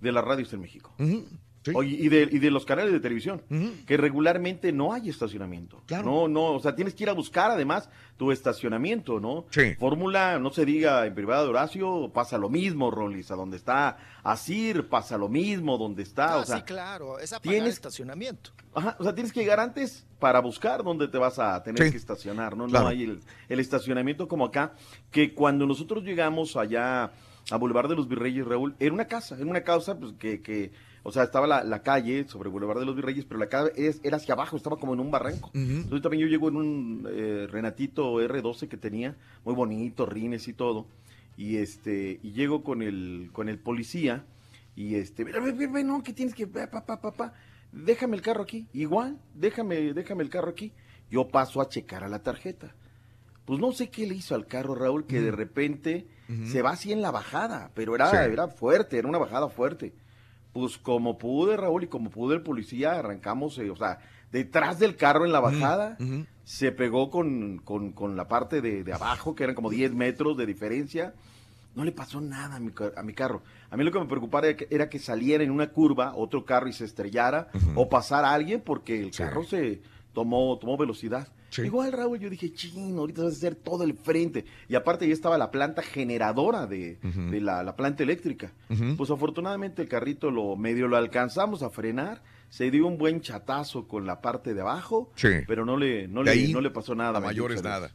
[0.00, 0.94] de las radios en México.
[0.98, 1.26] Ujú,
[1.70, 1.76] sí.
[1.76, 3.42] Oye, y de, y de los canales de televisión,
[3.86, 5.82] que regularmente no hay estacionamiento.
[6.04, 9.46] No, no, o sea, tienes que ir a buscar además tu estacionamiento, ¿no?
[9.50, 9.74] Sí.
[9.78, 13.96] Fórmula, no se diga en privado de Horacio, pasa lo mismo, Rolis, a donde está
[14.24, 18.50] Asir, pasa lo mismo, donde está, Ah, o sea, sí, claro, es apagar tienes- estacionamiento.
[18.74, 21.90] Ajá, o sea, tienes que llegar antes para buscar dónde te vas a tener Sí.
[21.92, 22.66] que estacionar, ¿no?
[22.66, 22.84] Claro.
[22.84, 24.74] No hay el, el estacionamiento como acá,
[25.10, 27.12] que cuando nosotros llegamos allá
[27.50, 30.70] a Boulevard de los Virreyes, Raúl, era una casa, era una casa pues, que, que
[31.02, 34.00] o sea, estaba la, la calle sobre Boulevard de los Virreyes, pero la calle es-
[34.02, 35.50] era hacia abajo, estaba como en un barranco.
[35.54, 40.52] Entonces también yo llego en un eh, Renatito R12 que tenía, muy bonito, rines y
[40.52, 40.86] todo,
[41.36, 44.24] y este, y llego con el, con el policía,
[44.76, 47.32] y este, ve, ve, ve, ve, no, que tienes que, pa, pa, pa, pa,
[47.72, 50.72] déjame el carro aquí, igual, déjame, déjame el carro aquí.
[51.10, 52.74] Yo paso a checar a la tarjeta.
[53.46, 56.06] Pues no sé qué le hizo al carro, Raúl, que de repente
[56.44, 58.16] se va así en la bajada, pero era, Sí.
[58.30, 59.94] era fuerte, era una bajada fuerte.
[60.52, 63.98] Pues como pude, Raúl, y como pude el policía, arrancamos, eh, o sea,
[64.32, 65.96] detrás del carro en la bajada,
[66.44, 70.36] se pegó con, con, con la parte de, de abajo, que eran como 10 metros
[70.36, 71.14] de diferencia.
[71.74, 73.42] No le pasó nada a mi, a mi carro.
[73.70, 76.44] A mí lo que me preocupaba era que, era que saliera en una curva otro
[76.44, 79.80] carro y se estrellara o pasara alguien porque el carro se
[80.12, 81.28] tomó, tomó velocidad.
[81.56, 84.44] Igual, Raúl, yo dije, chino, ahorita vas a hacer todo el frente.
[84.68, 86.98] Y aparte ya estaba la planta generadora de,
[87.40, 88.52] la, la planta eléctrica.
[88.96, 92.22] Pues afortunadamente el carrito lo medio lo alcanzamos a frenar.
[92.50, 95.28] Se dio un buen chatazo con la parte de abajo, Sí.
[95.46, 97.18] pero no le, no le, ahí no le pasó nada.
[97.18, 97.92] a mayores nada.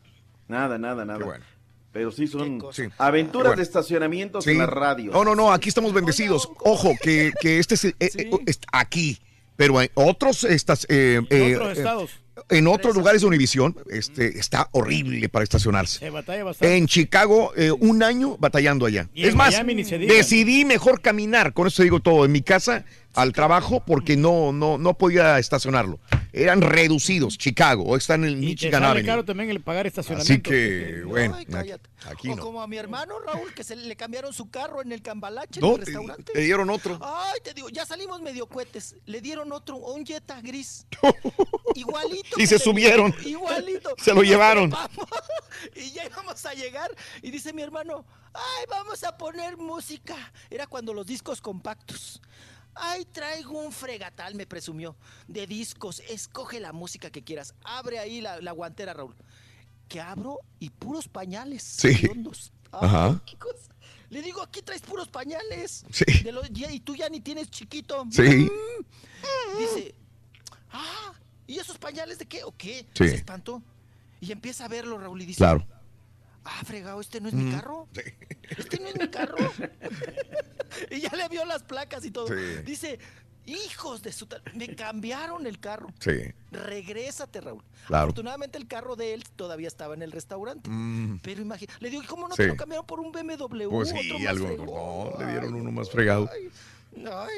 [0.47, 1.19] Nada, nada, nada.
[1.19, 1.45] Qué bueno.
[1.91, 2.83] Pero sí son Sí.
[2.97, 3.57] aventuras Bueno.
[3.57, 4.51] de estacionamientos Sí.
[4.51, 5.11] en la radio.
[5.11, 6.49] No, no, no, aquí estamos bendecidos.
[6.65, 9.19] Ojo, que, que este es, eh, eh, es aquí,
[9.55, 12.11] pero hay otros estas, eh, En eh, otros eh, estados.
[12.49, 15.99] En otros lugares de Univisión este, está horrible para estacionarse.
[15.99, 16.77] Se batalla bastante.
[16.77, 19.09] En Chicago, eh, un año batallando allá.
[19.13, 23.31] Y es más, Miami decidí mejor caminar, con eso digo todo, en mi casa al
[23.33, 25.99] trabajo porque no, no, no podía estacionarlo.
[26.31, 29.05] Eran reducidos, Chicago, o están en el Y te Michigan sale Avenue.
[29.07, 30.33] caro también el pagar estacionamiento.
[30.33, 31.45] Así que, bueno, Ay,
[32.09, 32.41] aquí, o no.
[32.41, 35.75] como a mi hermano Raúl, que se le cambiaron su carro en el cambalache No,
[35.75, 36.33] en el restaurante.
[36.33, 36.97] te dieron otro.
[37.01, 38.95] Ay, te digo, ya salimos medio cohetes.
[39.05, 40.87] Le dieron otro, un Jetta gris.
[41.75, 42.39] Igualito.
[42.39, 43.13] Y se subieron.
[43.25, 43.95] Igualito.
[43.97, 44.73] Se lo Y llevaron.
[45.75, 46.91] Y ya íbamos a llegar.
[47.21, 50.15] Y dice mi hermano, ay, vamos a poner música.
[50.49, 52.21] Era cuando los discos compactos.
[52.75, 54.95] Ay, traigo un fregatal, me presumió,
[55.27, 56.01] de discos.
[56.09, 57.53] Escoge la música que quieras.
[57.63, 59.15] Abre ahí la, la guantera, Raúl.
[59.87, 61.61] Que abro y puros pañales.
[61.63, 61.93] Sí.
[62.71, 63.21] Ajá.
[64.09, 65.85] Le digo, aquí traes puros pañales.
[65.91, 66.05] Sí.
[66.23, 68.05] De los- ya- y tú ya ni tienes chiquito.
[68.11, 68.21] Sí.
[68.21, 69.57] Mm.
[69.59, 69.95] Dice,
[70.71, 71.13] ah,
[71.47, 72.87] ¿y esos pañales de qué o qué?
[72.93, 73.07] Sí.
[73.09, 73.61] Se espantó.
[74.21, 75.65] Y empieza a verlo, Raúl, y dice, Claro.
[76.45, 77.51] Ah, fregado, este no es mi Mm.
[77.53, 77.87] carro.
[78.49, 79.37] Este no es mi carro.
[80.91, 82.27] y ya le vio las placas y todo.
[82.27, 82.33] Sí.
[82.65, 82.99] Dice,
[83.45, 84.27] hijos de su...
[84.53, 85.87] Me cambiaron el carro.
[85.99, 86.11] Sí.
[86.51, 87.63] Regrésate, Raúl.
[87.87, 88.03] Claro.
[88.03, 90.69] Afortunadamente el carro de él todavía estaba en el restaurante.
[90.69, 91.19] Mm.
[91.21, 92.43] Pero imagínate, le digo, ¿cómo no Sí.
[92.43, 93.69] te lo cambiaron por un BMW?
[93.69, 95.13] Pues otro sí, más algo.
[95.17, 96.29] No, le dieron uno más fregado.
[96.33, 96.49] Ay,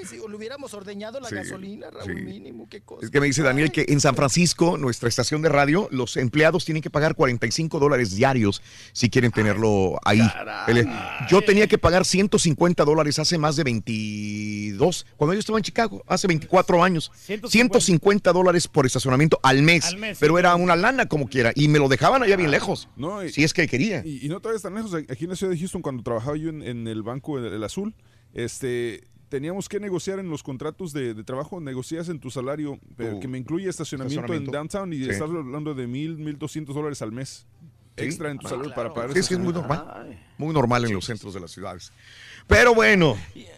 [0.08, 2.22] si le hubiéramos ordeñado la Sí, gasolina, Raúl, sí.
[2.22, 3.06] mínimo, qué cosa.
[3.06, 6.66] Es que me dice Daniel que en San Francisco, nuestra estación de radio, los empleados
[6.66, 8.62] tienen que pagar 45 dólares diarios
[8.94, 10.22] si quieren tenerlo ahí.
[10.68, 10.88] El-
[11.30, 16.04] yo tenía que pagar 150 dólares hace más de 22, cuando yo estaba en Chicago,
[16.08, 17.12] hace 24 años.
[17.48, 20.40] 150 dólares por estacionamiento al mes, Al mes, pero sí.
[20.40, 22.88] era una lana como quiera y me lo dejaban allá bien lejos.
[22.96, 24.02] No, y- si es que quería.
[24.06, 24.94] Y, y no te vayas tan lejos.
[24.94, 27.64] Aquí en la ciudad de Houston, cuando trabajaba yo en, en el banco el, el
[27.64, 27.94] azul,
[28.34, 33.20] este, teníamos que negociar en los contratos de, de trabajo, negocias en tu salario Tu
[33.20, 34.52] que me incluye estacionamiento, estacionamiento.
[34.58, 35.10] en downtown y Sí.
[35.10, 37.46] estás hablando de mil, mil doscientos dólares al mes
[37.98, 40.20] extra en tu salario para pagar Sí, es que es muy normal.
[40.38, 41.92] Muy normal en los centros de las ciudades.
[42.48, 43.16] Pero bueno.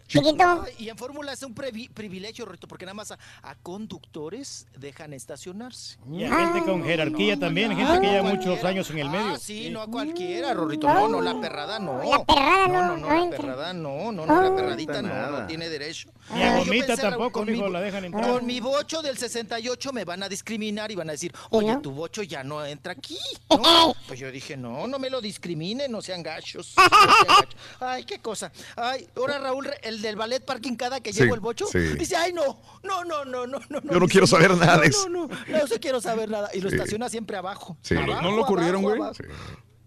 [0.07, 0.65] Chiquito.
[0.79, 5.13] Y en Fórmula es un previ- privilegio, Rito, porque nada más a, a conductores dejan
[5.13, 5.97] estacionarse.
[6.11, 9.33] Y a gente con jerarquía también, gente que lleva muchos años en el medio.
[9.33, 10.87] Ah, sí, no a cualquiera, Rorrito.
[10.87, 12.01] No, no, la perrada no.
[12.03, 12.97] La perrada no.
[12.97, 16.09] no, No, no, no la perrada no, no, no, la perradita no, no tiene derecho.
[16.33, 18.27] Ni a gomita tampoco, con mi mijo, la dejan entrar.
[18.29, 21.91] Con mi bocho del 68 me van a discriminar y van a decir, oye, tu
[21.91, 23.17] bocho ya no entra aquí.
[23.49, 23.93] ¿no?
[24.07, 26.73] Pues yo dije, no, no me lo discriminen, no sean gachos.
[26.77, 27.55] no sean gachos.
[27.79, 28.51] Ay, qué cosa.
[28.75, 31.79] Ay, ahora Raúl, el del ballet parking cada que Sí, llevo el bocho, sí.
[31.79, 33.81] dice, ay, no, no, no, no, no, no.
[33.81, 35.09] Yo no quiero saber nada de eso.
[35.09, 36.49] No, no, no, no, quiero saber nada.
[36.53, 36.75] Y lo Sí.
[36.75, 37.77] estaciona siempre abajo.
[37.81, 37.95] Sí.
[37.95, 39.29] Abajo, ¿No lo corrieron, abajo, güey?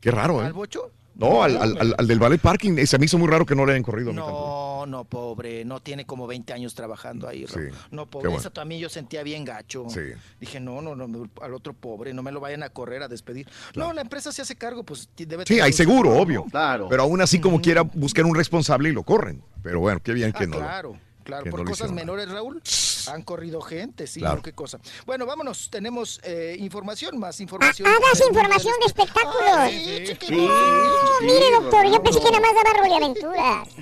[0.01, 0.47] Qué raro, ¿eh?
[0.47, 0.91] ¿Al bocho?
[1.20, 2.78] No, al, al- al- al del ballet parking.
[2.78, 4.10] eh, Se me hizo muy raro que no le hayan corrido.
[4.10, 4.66] a mí tampoco.
[4.81, 7.44] No, no, pobre, no tiene como 20 años trabajando ahí.
[7.44, 7.70] Raúl.
[7.70, 8.40] Sí, No, qué pobre, bueno.
[8.40, 9.84] eso también yo sentía bien gacho.
[9.90, 10.00] Sí.
[10.40, 13.47] Dije, no, no, no, al otro pobre, no me lo vayan a correr, a despedir.
[13.74, 16.44] No, la empresa se hace cargo, pues debe Sí, hay seguro, obvio.
[16.50, 16.89] Claro.
[16.89, 19.42] Pero aún así, como quiera, buscar un responsable y lo corren.
[19.62, 20.52] Pero bueno, qué bien que Ah, no.
[20.57, 22.62] lo- claro, claro, que por no cosas menores, Raúl,
[23.11, 24.43] han corrido gente, sí, Claro.
[24.43, 24.79] qué cosa.
[25.07, 27.89] Bueno, vámonos, tenemos eh, información, más información.
[27.89, 29.51] Hagas del mundo información de espectáculos.
[29.53, 30.43] Ah, sí, chiquito.
[30.43, 33.69] Oh, mire, doctor, yo pensé que nada más daba roleaventuras.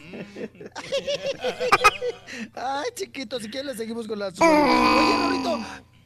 [2.54, 4.34] Ay, chiquito, si quieres le seguimos con las...
[4.40, 4.98] Ah.
[5.00, 5.58] Oye, Rorrito,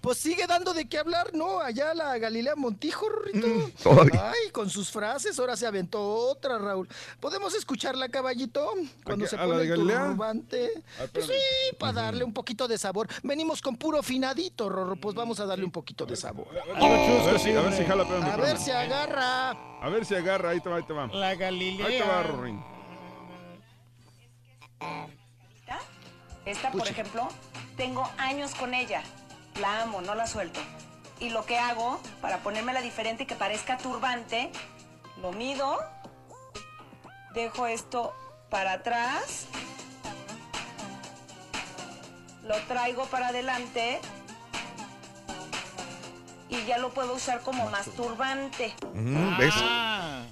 [0.02, 1.60] pues sigue dando de qué hablar, ¿no?
[1.60, 3.46] Allá la Galilea Montijo, Rorrito.
[3.46, 4.10] Mm.
[4.20, 6.88] Ay, con sus frases, ahora se aventó otra, Raúl.
[7.20, 8.72] ¿Podemos escucharla, caballito?
[9.04, 10.82] Cuando se ¿A la pone el turbante.
[11.00, 13.06] Ah, Pues sí, para darle un poquito de sabor.
[13.22, 16.48] Venimos con puro finadito, Rorro, pues vamos a darle un poquito de sabor.
[16.76, 18.64] A ver si, a ver si jala, espérame, A ver espérame.
[18.64, 19.50] si agarra.
[19.80, 21.06] A ver si agarra, ahí te va, ahí te va.
[21.06, 21.86] La Galilea.
[21.86, 22.62] Ahí te va, Rorín.
[26.44, 27.28] Esta, por ejemplo,
[27.76, 29.02] tengo años con ella.
[29.60, 30.60] La amo, no la suelto.
[31.20, 34.50] Y lo que hago para ponérmela diferente y que parezca turbante,
[35.20, 35.78] lo mido,
[37.34, 38.12] dejo esto
[38.50, 39.46] para atrás,
[42.42, 44.00] lo traigo para adelante
[46.48, 48.74] y ya lo puedo usar como masturbante.
[48.92, 49.54] Mm, ¿Ves?
[49.56, 50.24] Ah.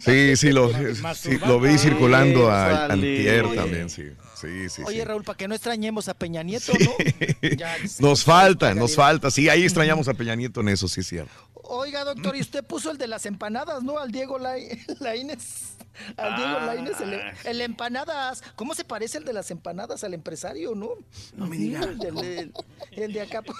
[0.00, 0.70] Sí, sí, lo,
[1.14, 2.86] sí, lo vi circulando a.
[2.86, 4.12] Antier también, sí.
[4.40, 5.04] Sí, sí, Oye, sí.
[5.04, 6.94] Raúl, para que no extrañemos a Peña Nieto, ¿no?
[7.56, 9.30] Ya, Nos falta, nos falta.
[9.30, 11.32] Sí, ahí extrañamos a Peña Nieto en eso, sí es cierto.
[11.68, 13.98] Oiga, doctor, y usted puso el de las empanadas, ¿no?
[13.98, 15.74] Al Diego Lai- Laínez.
[16.18, 16.66] Al Diego Ah.
[16.66, 18.42] Laínez, el, el empanadas.
[18.54, 20.90] ¿Cómo se parece el de las empanadas al empresario, no?
[21.34, 21.86] No me digas.
[21.86, 22.52] El, del- el-
[22.92, 23.42] el de acá.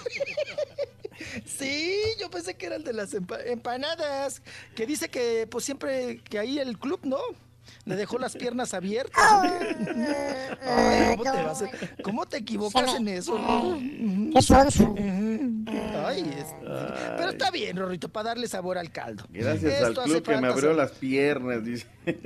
[1.45, 4.41] Sí, yo pensé que era el de las empa- empanadas.
[4.75, 7.17] Que dice que, pues siempre, que ahí el club, ¿no?
[7.87, 9.23] Le dejó las piernas abiertas.
[11.15, 11.69] ¿cómo, te vas a-
[12.03, 13.37] cómo te equivocas en eso?
[14.33, 14.93] Qué sonso.
[16.05, 16.53] Ay, es-
[17.17, 19.25] Pero está bien, Rorrito, para darle sabor al caldo.
[19.29, 21.87] Gracias Esto al club que me abrió las piernas, dice.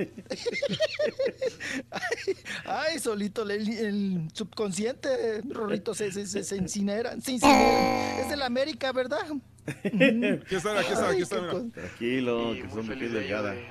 [2.66, 7.20] Ay, solito el, el subconsciente, Rorrito, se, se, se, se incinera.
[7.22, 8.20] se incinera.
[8.22, 9.20] Es de la América, ¿verdad?
[9.84, 11.38] Está, aquí está, aquí está.
[11.74, 13.22] Tranquilo, que son feliz de,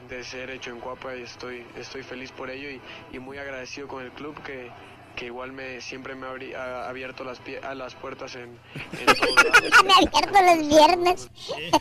[0.08, 2.80] de ser hecho en Cuapa y estoy, estoy feliz por ello y,
[3.16, 4.70] y muy agradecido con el club que,
[5.16, 9.06] que igual me siempre me abri- ha abierto las, pie- a las puertas en, en
[9.20, 9.84] todos lados.
[9.84, 11.30] Me abierto los viernes.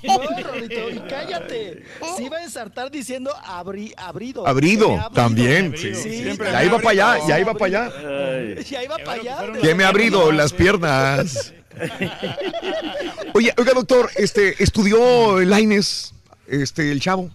[0.03, 1.83] No, y cállate.
[2.17, 4.47] Se iba a ensartar diciendo abri, abrido.
[4.47, 5.75] Abrido, ha también.
[5.77, 5.93] Sí.
[5.95, 7.93] Sí, Ya iba para allá, ya iba para allá.
[7.97, 8.63] Ay.
[8.63, 9.37] Ya iba para allá.
[9.61, 11.53] ¿Quién me ha abrido las piernas?
[13.33, 16.13] Oye, oiga, doctor, este, estudió Laines,
[16.47, 17.29] este, el chavo.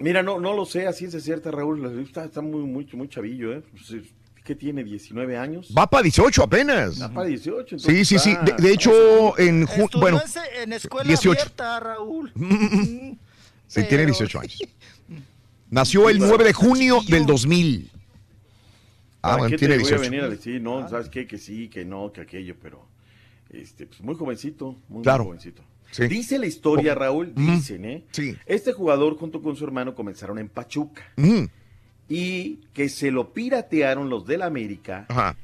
[0.00, 2.00] Mira, no, no lo sé, así es cierta, Raúl.
[2.02, 3.62] Está, está muy, muy, muy chavillo, ¿eh?
[3.70, 4.02] Pues,
[4.42, 4.82] ¿Qué tiene?
[4.84, 5.72] ¿19 años?
[5.76, 7.00] Va para 18 apenas.
[7.00, 7.78] Va para 18.
[7.78, 8.30] Sí, entonces sí, sí.
[8.30, 9.66] está- De, de hecho, en
[10.00, 10.20] bueno,
[10.62, 11.30] en- escuela 18.
[11.40, 12.32] abierta, Raúl.
[13.66, 14.58] sí, tiene 18 años.
[15.70, 17.90] Nació el 9 de junio del 2000.
[19.22, 20.00] Ah, ¿Para bueno, tiene te voy a 18.
[20.10, 22.88] venir a decir, no, sabes qué, que sí, que no, que aquello, pero
[23.50, 25.24] este, pues muy jovencito, muy, Claro.
[25.24, 25.62] muy jovencito.
[25.90, 26.06] Sí.
[26.08, 27.50] Dice la historia, Raúl, Ujú.
[27.52, 28.04] dicen, ¿eh?
[28.12, 28.36] Sí.
[28.46, 31.44] Este jugador junto con su hermano comenzaron en Pachuca Mm,
[32.08, 35.36] y que se lo piratearon los del América, Ajá.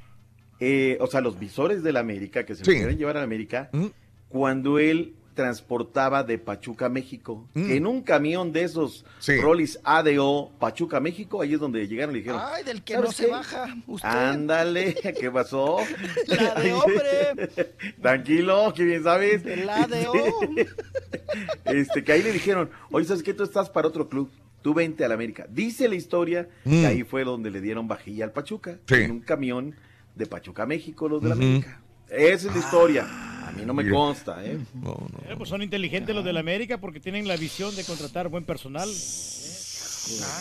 [0.61, 2.71] eh, o sea, los visores del América, que se Sí.
[2.73, 3.87] lo querían llevar a América, Mm.
[4.29, 7.71] cuando él transportaba de Pachuca a México, Mm.
[7.71, 9.37] en un camión de esos Sí.
[9.41, 13.09] Rollis ADO Pachuca México, ahí es donde llegaron y le dijeron, Ay, del que ¿sabes
[13.11, 13.77] no se baja.
[13.87, 14.09] Usted.
[14.09, 15.79] Ándale, ¿qué pasó?
[16.27, 17.51] La de hombre.
[18.03, 19.45] Tranquilo, que bien sabes.
[19.65, 20.67] La de hombre.
[21.65, 23.35] Este, que ahí le dijeron, oye, ¿sabes qué?
[23.35, 24.31] Tú estás para otro club.
[24.63, 25.47] Tú vente a la América.
[25.51, 26.71] Dice la historia Mm.
[26.71, 28.79] que ahí fue donde le dieron vajilla al Pachuca.
[28.89, 28.95] Sí.
[28.95, 29.75] En un camión
[30.15, 31.35] de Pachuca, México, los de la.
[31.35, 31.81] América.
[32.11, 33.07] Esa es la historia.
[33.47, 34.59] A mí no me consta, ¿eh?
[35.29, 38.89] Eh, pues son inteligentes los del América porque tienen la visión de contratar buen personal.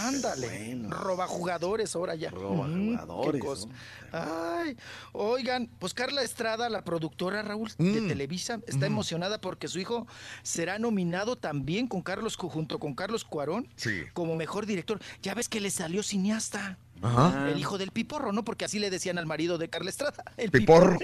[0.03, 0.79] Ándale.
[0.89, 2.29] Roba jugadores ahora ya.
[2.29, 3.67] Roba Mm, qué jugadores, cosa.
[3.67, 3.73] ¿no?
[4.11, 4.77] Ay,
[5.13, 8.07] oigan, pues Carla Estrada, la productora Raúl de Mm.
[8.07, 10.05] Televisa, está emocionada porque su hijo
[10.43, 14.03] será nominado también con Carlos junto con Carlos Cuarón Sí.
[14.13, 14.99] como mejor director.
[15.23, 16.77] Ya ves que le salió cineasta.
[17.01, 17.49] Ajá.
[17.49, 18.43] El hijo del piporro, ¿no?
[18.43, 20.23] Porque así le decían al marido de Carla Estrada.
[20.37, 20.97] El Piporro.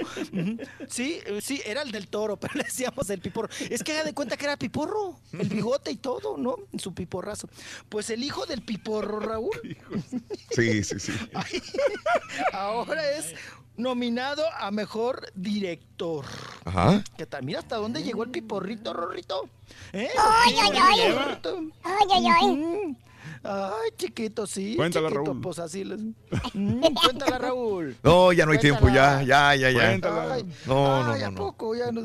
[0.87, 3.49] Sí, eh, sí, era el del toro, pero le decíamos el piporro.
[3.69, 6.55] Es que haga de cuenta que era piporro, el bigote y todo, ¿no?
[6.77, 7.49] Su piporrazo.
[7.89, 9.51] Pues el hijo del piporro, Raúl,
[10.51, 11.13] Sí, sí, sí.
[12.53, 13.35] ahora es
[13.77, 16.25] nominado a mejor director.
[16.65, 17.03] Ajá.
[17.17, 19.49] Que también hasta dónde llegó el piporrito, Rorrito.
[19.93, 20.09] ¿Eh?
[20.17, 21.11] Ay, ay, ay.
[21.11, 21.59] Rorrito.
[21.83, 22.97] Ay, ay, ay.
[23.43, 24.75] Ay, chiquito, sí.
[24.75, 25.41] Cuéntala, chiquito, Raúl.
[25.41, 25.99] Pues así les.
[26.53, 27.95] Mm, cuéntala, Raúl.
[28.03, 29.87] No, ya no hay tiempo, ya, ya, ya, ya.
[29.89, 30.33] Cuéntala.
[30.33, 31.37] Ay, No, no, ay, no, ¿a no.
[31.37, 31.75] poco?
[31.75, 32.01] Ya no-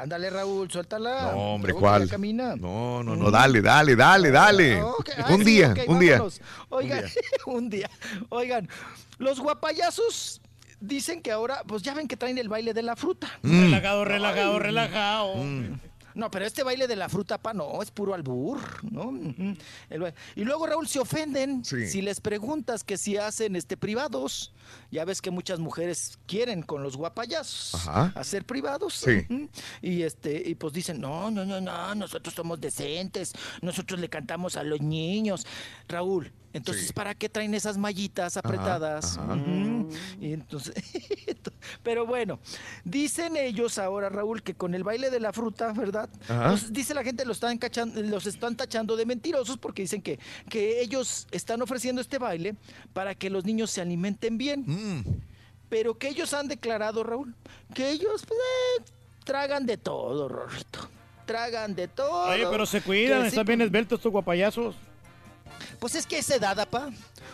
[0.00, 1.32] Ándale, Raúl, suéltala.
[1.32, 2.08] No, hombre, ¿cuál?
[2.08, 2.56] camina.
[2.56, 4.82] No, no, no, dale, dale, dale, dale.
[4.82, 6.22] Ok, ah, Un sí, día, un día.
[6.70, 7.04] Oigan,
[7.46, 7.90] un día.
[8.30, 8.68] Oigan,
[9.18, 10.40] los guapayazos
[10.80, 13.28] dicen que ahora, pues ya ven que traen el baile de la fruta.
[13.42, 13.62] Mm.
[13.64, 15.34] Relajado, relajado, relajado.
[16.14, 18.58] No, pero este baile de la fruta, pa, no, es puro albur,
[18.90, 19.10] ¿no?
[19.90, 21.86] El y luego, Raúl, se ofenden Sí.
[21.88, 24.52] si les preguntas que si hacen este privados.
[24.90, 28.12] Ya ves que muchas mujeres quieren con los guapayazos Ajá.
[28.14, 28.94] hacer privados.
[28.94, 29.26] Sí.
[29.82, 34.56] Y este, y pues dicen, no, no, no, no, nosotros somos decentes, nosotros le cantamos
[34.56, 35.46] a los niños.
[35.88, 36.92] Raúl, entonces, Sí.
[36.92, 39.18] ¿para qué traen esas mallitas apretadas?
[39.18, 39.36] ajá.
[40.20, 40.74] Y entonces,
[41.82, 42.38] pero bueno,
[42.84, 46.08] dicen ellos ahora, Raúl, que con el baile de la fruta, ¿verdad?
[46.70, 50.80] Dice la gente, los están, cachan- los están tachando de mentirosos porque dicen que, que
[50.80, 52.54] ellos están ofreciendo este baile
[52.92, 54.64] para que los niños se alimenten bien.
[54.66, 55.04] Mm.
[55.68, 57.34] Pero que ellos han declarado, Raúl,
[57.74, 58.84] que ellos pues, eh,
[59.24, 60.88] tragan de todo, Rorrito.
[61.24, 62.28] Tragan de todo.
[62.30, 64.74] Oye, pero se cuidan, sí, están bien esbeltos estos guapayazos.
[65.78, 66.90] Pues es que esa edad, apa.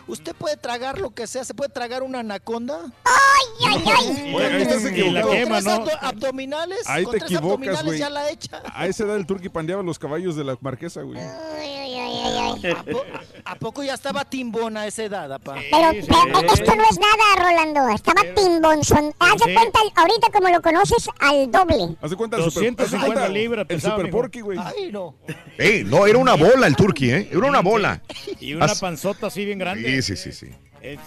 [0.07, 2.79] Usted puede tragar lo que sea, se puede tragar una anaconda.
[3.05, 4.35] Ay, ay, ay.
[4.35, 5.31] Ahí estás equivocado.
[5.31, 7.99] quema, tres abdominales, Ahí con te tres equivocas, abdominales güey.
[7.99, 8.61] ya la echa.
[8.73, 11.19] A esa edad el turqui pandeaba los caballos de la marquesa, güey.
[11.19, 12.71] Ay, ay, ay, ay, ay.
[12.71, 13.03] ¿A, po-
[13.45, 15.55] a poco ya estaba timbona a esa edad, apa?
[15.71, 16.45] Pero, Sí, pero sí.
[16.61, 17.89] esto no es nada, Rolando.
[17.95, 19.13] Estaba timbonzón.
[19.19, 21.95] Haz de cuenta, ahorita como lo conoces, al doble.
[22.01, 24.17] Haz de cuenta el super, 250 haz de cuenta libras El pesaba, super mijo.
[24.17, 24.57] porky, güey.
[24.59, 25.15] Ay, no.
[25.57, 27.29] Ey, no, era una bola el turqui, ¿eh?
[27.31, 28.01] Era una bola.
[28.39, 29.78] Y una As- panzota así bien grande.
[29.83, 30.47] Sí, sí, sí, sí.
[30.81, 30.99] Es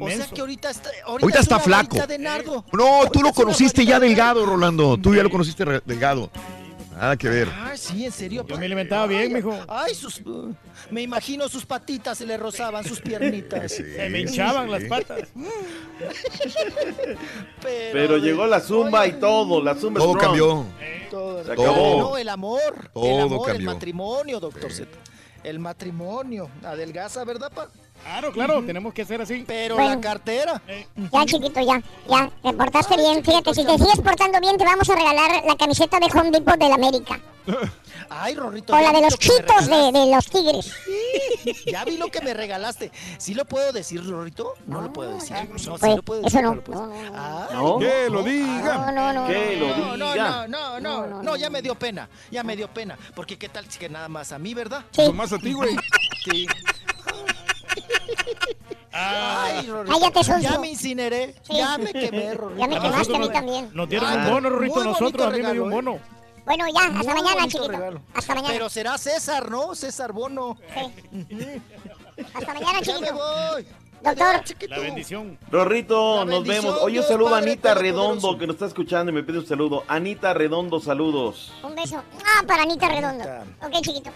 [0.00, 0.88] O sea que ahorita está.
[0.88, 2.06] Ahorita, Ahorita es está una flaco.
[2.06, 2.64] de nardo.
[2.72, 4.96] No, tú lo conociste ya de delgado, Rolando.
[4.96, 6.30] Tú ya lo conociste delgado.
[6.92, 7.48] Nada que ver.
[7.54, 8.44] Ay, sí, en serio.
[8.48, 9.56] Yo me alimentaba bien, mijo.
[9.68, 10.52] Ay, sus, uh,
[10.90, 13.70] me imagino sus patitas se le rozaban, sus piernitas.
[13.70, 15.28] Se me hinchaban las patas.
[17.92, 20.24] Pero llegó la zumba y todo, la zumba Todo strong.
[20.26, 20.66] cambió.
[21.10, 21.44] Todo.
[21.44, 21.98] Se acabó.
[22.00, 22.90] No, el amor.
[22.92, 23.72] Todo el amor, el cambió.
[23.72, 24.88] matrimonio, doctor Z.
[25.44, 26.50] El matrimonio.
[26.64, 27.68] Adelgaza, ¿verdad, pa?
[28.02, 29.44] Claro, claro, tenemos que ser así.
[29.46, 29.90] Pero Bueno.
[29.96, 30.62] la cartera.
[31.12, 31.82] Ya, chiquito, ya.
[32.08, 33.22] Ya, te portaste bien.
[33.24, 36.56] Fíjate, si te sigues portando bien, te vamos a regalar la camiseta de Home Depot
[36.58, 37.20] del América.
[38.10, 38.72] Ay, Rorrito.
[38.74, 40.72] O la de los chitos de, los tigres.
[41.66, 42.90] Ya vi lo que me regalaste.
[43.18, 44.54] ¿Sí lo puedo decir, Rorrito?
[44.66, 45.36] No lo puedo decir.
[45.50, 46.42] No, sí Pues, lo puedo eso decir.
[46.42, 46.54] no.
[46.54, 47.12] lo puedo decir.
[47.14, 47.48] Ah.
[47.52, 47.78] ¿No?
[47.78, 48.90] Que lo diga.
[48.90, 49.26] No, no, no.
[49.26, 50.46] Que lo No, no, diga.
[50.48, 53.70] no, no, no, no, ya me dio pena, ya me dio pena, porque qué tal
[53.70, 54.84] si que nada más a mí, ¿verdad?
[54.92, 55.02] Sí.
[55.06, 55.76] Nomás a ti, güey.
[56.24, 56.46] Sí.
[58.92, 60.40] Ay, Rorrito, Cállate, sonso.
[60.48, 61.56] ya me incineré, Sí.
[61.56, 62.58] ya me quemé, Rorrito.
[62.60, 63.70] Ya me quemaste a nosotros mí también.
[63.74, 65.26] Nos dieron un bono, Rorrito, muy nosotros.
[65.26, 65.74] A mí me dio regalo, un ¿eh?
[65.74, 65.98] bono.
[66.44, 67.68] Bueno, ya, hasta Muy mañana, chiquito.
[67.68, 68.00] regalo.
[68.14, 68.54] Hasta mañana.
[68.54, 69.74] Pero será César, ¿no?
[69.74, 70.56] César Bono.
[72.34, 73.14] Hasta mañana, Ya me chiquito.
[73.14, 73.66] voy.
[74.00, 74.42] Doctor.
[74.70, 75.38] La bendición.
[75.50, 76.78] Rorrito, La nos vemos.
[76.82, 77.74] Oye, un saludo a Anita.
[77.74, 79.84] Redondo, que nos está escuchando y me pide un saludo.
[79.88, 81.52] Anita Redondo, saludos.
[81.62, 82.02] Un beso.
[82.24, 83.24] Ah, para Anita Redondo.
[83.24, 83.44] Anita.
[83.66, 84.10] Ok, chiquito.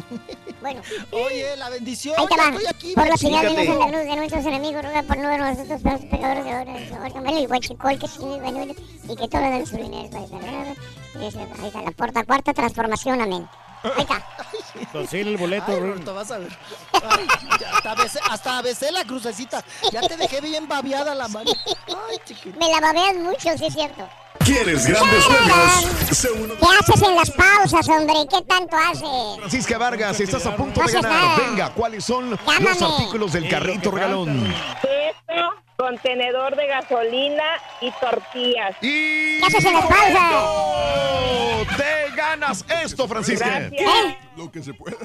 [0.60, 0.80] Bueno,
[1.12, 2.14] Oye, la bendición.
[2.18, 2.48] ahí te va.
[2.48, 2.94] estoy aquí.
[2.94, 3.62] Por la señal de.
[3.62, 6.72] Dios andaluz de nuestros enemigos, ruega por nosotros, nosotros, los pecadores de ahora,
[7.04, 8.74] órgame el huachicol que bueno,
[9.08, 11.28] y que todo den su dinero Ahí
[11.68, 13.48] está, la puerta cuarta transformación, amén.
[13.82, 14.26] Ahí está.
[14.92, 15.80] Consigue el boleto, Ay.
[15.80, 16.58] Rorrito, vas a ver.
[16.92, 17.26] Ay,
[17.72, 19.64] hasta, besé, hasta besé la crucecita.
[19.92, 21.50] Ya te dejé bien babeada la mano.
[21.86, 22.58] Ay, chiquito.
[22.58, 24.08] Me la babeas mucho, sí es cierto.
[24.46, 26.56] ¿Quieres grandes premios?
[26.60, 28.14] ¿Qué haces en las pausas, hombre?
[28.30, 29.38] ¿Qué tanto haces?
[29.38, 31.10] Francisca Vargas, estás a punto No de ganar.
[31.12, 31.36] nada.
[31.38, 34.44] Venga, ¿cuáles son los artículos del carrito regalón?
[34.80, 35.42] Queso,
[35.76, 37.42] contenedor de gasolina
[37.80, 38.76] y tortillas.
[38.80, 39.40] Y...
[39.40, 40.32] ¿Qué haces en las pausas?
[40.32, 41.62] ¡Oh!
[41.76, 43.46] ¡Te ganas esto, Francisca!
[43.46, 43.80] Gracias.
[43.82, 44.18] ¿Eh?
[44.36, 44.96] Lo que se pueda.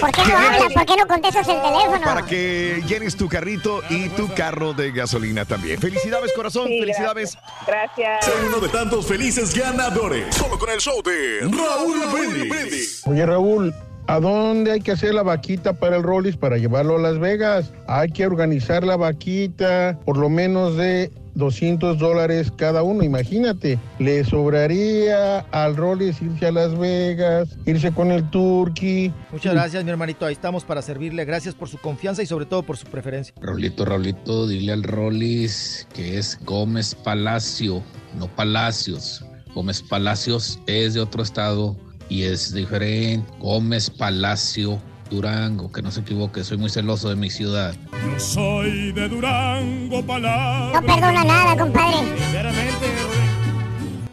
[0.00, 0.72] ¿Por qué no hablas?
[0.72, 2.00] ¿Por qué no contestas el teléfono?
[2.04, 5.80] Para que llenes tu carrito y tu carro de gasolina también.
[5.80, 6.68] Felicidades, corazón.
[6.68, 7.38] Sí, Felicidades.
[7.66, 8.24] Gracias.
[8.24, 10.34] Sé uno de tantos felices ganadores.
[10.34, 13.02] Solo con el show de Raúl Brindis.
[13.06, 13.74] Oye, Raúl,
[14.06, 17.72] ¿a dónde hay que hacer la vaquita para el Rollis para llevarlo a Las Vegas?
[17.86, 23.78] Hay que organizar la vaquita por lo menos de 200 dólares cada uno, imagínate.
[23.98, 29.12] Le sobraría al Rollis irse a Las Vegas, irse con el Turkey.
[29.32, 30.26] Muchas gracias, mi hermanito.
[30.26, 31.24] Ahí estamos para servirle.
[31.24, 33.34] Gracias por su confianza y sobre todo por su preferencia.
[33.40, 37.82] Raulito, Raulito, dile al Rollis que es Gómez Palacio,
[38.18, 39.24] no Palacios.
[39.54, 41.76] Gómez Palacios es de otro estado
[42.08, 43.26] y es diferente.
[43.40, 44.80] Gómez Palacio,
[45.10, 47.74] Durango, que no se equivoque, soy muy celoso de mi ciudad.
[47.92, 50.80] Yo soy de Durango, palabra.
[50.80, 51.98] No perdona nada, compadre.
[52.18, 52.86] Sinceramente,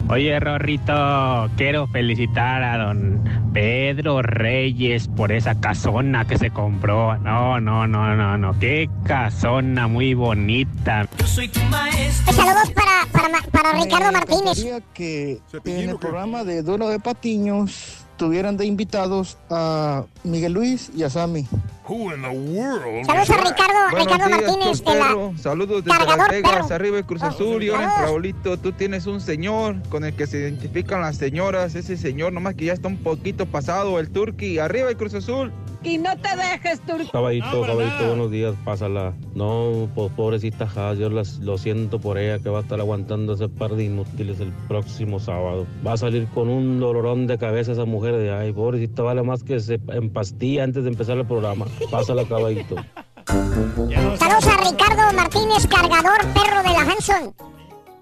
[0.08, 3.22] Oye, Rorrito, quiero felicitar a don
[3.54, 7.16] Pedro Reyes por esa casona que se compró.
[7.18, 8.58] No, no, no, no, no.
[8.58, 11.08] Qué casona muy bonita.
[11.16, 14.82] Pues saludos para, para, Ma- para Ricardo Martínez.
[14.92, 21.02] que en el programa de Duelo de Patiños tuvieran de invitados a Miguel Luis y
[21.02, 21.46] a Sammy.
[21.86, 25.32] Saludos a Ricardo, Ricardo Martínez de la...
[25.38, 27.62] Saludos desde Cargador, Las Vegas, arriba de Cruz Oh, Azul.
[27.62, 28.10] Y ahora, saludos.
[28.10, 31.74] Raulito, tú tienes un señor con el que se identifican las señoras.
[31.74, 34.58] Ese señor, nomás que ya está un poquito pasado, el Turqui.
[34.58, 35.52] Arriba de Cruz Azul.
[35.84, 37.10] Y no te dejes, Turquía.
[37.10, 39.12] Caballito, caballito, buenos días, pásala.
[39.34, 43.32] No, po- pobrecita Haas, yo las- lo siento por ella que va a estar aguantando
[43.34, 45.66] ese par de inútiles el próximo sábado.
[45.84, 49.42] Va a salir con un dolorón de cabeza esa mujer de ay, pobrecita, vale más
[49.42, 51.66] que se empastilla antes de empezar el programa.
[51.90, 52.76] Pásala, caballito.
[53.26, 57.34] Saludos a Ricardo Martínez, cargador perro de la Hanson.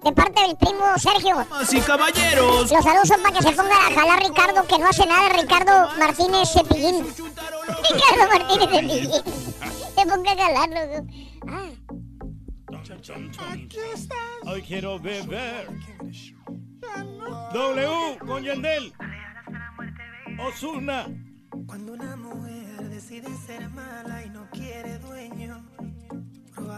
[0.03, 1.45] De parte del primo Sergio.
[1.71, 2.71] y caballeros.
[2.71, 5.89] Los saludos son para que se ponga a jalar Ricardo, que no hace nada Ricardo
[5.99, 7.05] Martínez Cepillín.
[7.05, 9.23] Ricardo Martínez Cepillín.
[9.95, 11.07] Se ponga a jalarlo.
[11.47, 11.69] Ah,
[14.45, 15.67] Hoy quiero beber.
[17.53, 18.93] W con Yandel.
[20.39, 21.05] Osuna.
[21.67, 25.60] Cuando una mujer decide ser mala y no quiere dueño,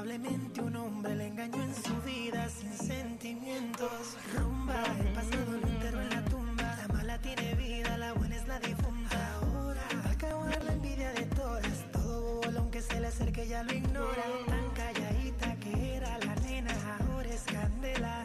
[0.04, 4.18] probablemente un hombre le engañó en su vida sin sentimientos.
[4.36, 6.76] Rumba, el pasado lo enterró en la tumba.
[6.76, 9.34] La mala tiene vida, la buena es la difunta.
[9.36, 11.92] Ahora, acabo la envidia de todas.
[11.94, 14.24] Todo bolón que se le acerque ya lo ignora.
[14.46, 18.24] Tan calladita que era la nena, ahora es candela.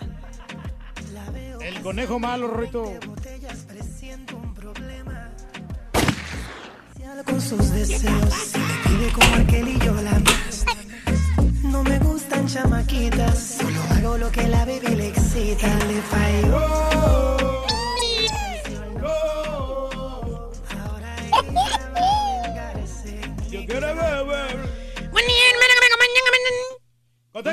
[1.13, 2.93] La veo El conejo malo, Rorrito.
[3.07, 5.31] botellas, presiento un problema.
[7.25, 8.53] Con sus deseos,
[8.85, 10.48] pide como aquel y yo la más.
[11.63, 15.69] No me gustan chamaquitas, solo hago lo que la baby le excita.
[15.87, 16.99] Le falló.
[23.51, 25.11] Yo quiero beber.
[25.11, 25.69] Buen día, hermano.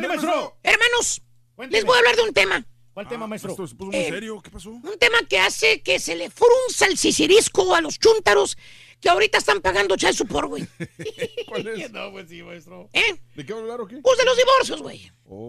[0.07, 0.57] maestro.
[0.63, 1.21] Hermanos,
[1.55, 1.77] Cuénteme.
[1.77, 2.65] les voy a hablar de un tema.
[2.93, 3.51] ¿Cuál ah, tema, maestro?
[3.51, 4.41] Esto se puso muy eh, serio.
[4.41, 4.69] ¿Qué pasó?
[4.69, 8.57] Un tema que hace que se le frunza el sicirisco a los chúntaros
[9.05, 10.67] que ahorita están pagando child support, güey.
[11.47, 11.91] ¿Cuál es?
[11.91, 12.89] No, pues sí, maestro.
[12.91, 13.15] ¿Eh?
[13.35, 13.97] ¿De qué va a hablar o qué?
[13.97, 15.11] Pues de los divorcios, güey.
[15.29, 15.47] Oh.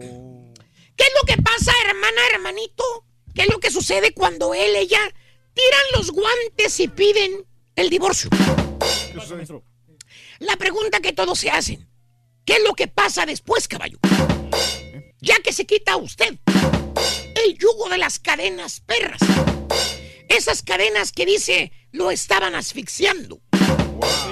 [0.95, 2.83] ¿Qué es lo que pasa, hermana, hermanito?
[3.33, 4.99] ¿Qué es lo que sucede cuando él, ella,
[5.55, 8.29] tiran los guantes y piden el divorcio?
[8.29, 9.63] ¿Qué pasa, maestro?
[10.37, 11.89] La pregunta que todos se hacen.
[12.45, 13.97] ¿Qué es lo que pasa después, caballo?
[15.19, 16.37] Ya que se quita usted
[17.43, 19.21] el yugo de las cadenas perras.
[20.29, 23.41] Esas cadenas que dice lo estaban asfixiando.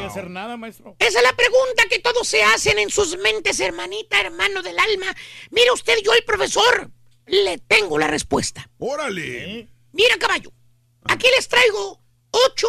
[0.06, 0.96] A hacer nada, maestro.
[1.00, 5.16] Esa es la pregunta que todos se hacen en sus mentes, hermanita, hermano del alma.
[5.52, 6.92] Mira usted, yo el profesor,
[7.28, 8.70] le tengo la respuesta.
[8.78, 9.68] ¡Órale!
[9.92, 10.52] Mira, caballo,
[11.04, 12.02] aquí les traigo
[12.32, 12.68] ocho,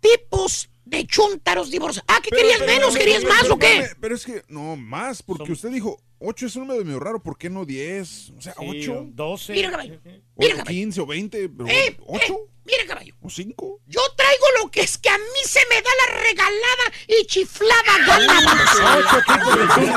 [0.00, 2.04] tipos de chúntaros divorciados.
[2.08, 2.92] Ah, ¿qué Pero, querías pero, menos?
[2.92, 3.88] pero, ¿Querías pero, más pero, o qué?
[4.00, 7.36] Pero es que, no, más, porque usted dijo 8 es un número medio raro, ¿por
[7.36, 8.30] qué no 10?
[8.38, 9.08] O sea, 8.
[9.08, 9.52] 12.
[9.52, 10.00] Mira, caballo.
[10.34, 13.14] O 15 o 20, pero Eh, 8 Mira, caballo.
[13.20, 13.80] o 5.
[13.86, 17.98] Yo traigo lo que es que a mí se me da la regalada y chiflada
[18.06, 18.40] gana.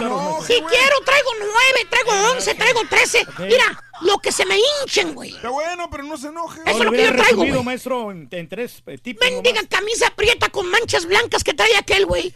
[0.01, 0.45] vamos.
[0.45, 3.25] Si quiero, traigo nueve, traigo once, traigo trece.
[3.39, 5.35] Mira, lo que se me hinchen, güey.
[5.35, 6.61] Está bueno, pero no se enoje.
[6.65, 7.65] Eso es lo que yo traigo, resumido, güey.
[7.65, 9.25] maestro, en, en tres eh, tipos.
[9.29, 12.33] Mendiga camisa prieta con manchas blancas que trae aquel, güey.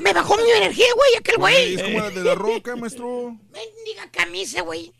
[0.00, 1.74] Me bajó mi energía, güey, aquel güey.
[1.74, 3.36] Es como la de la roca, maestro.
[3.50, 4.92] Mendiga camisa, güey.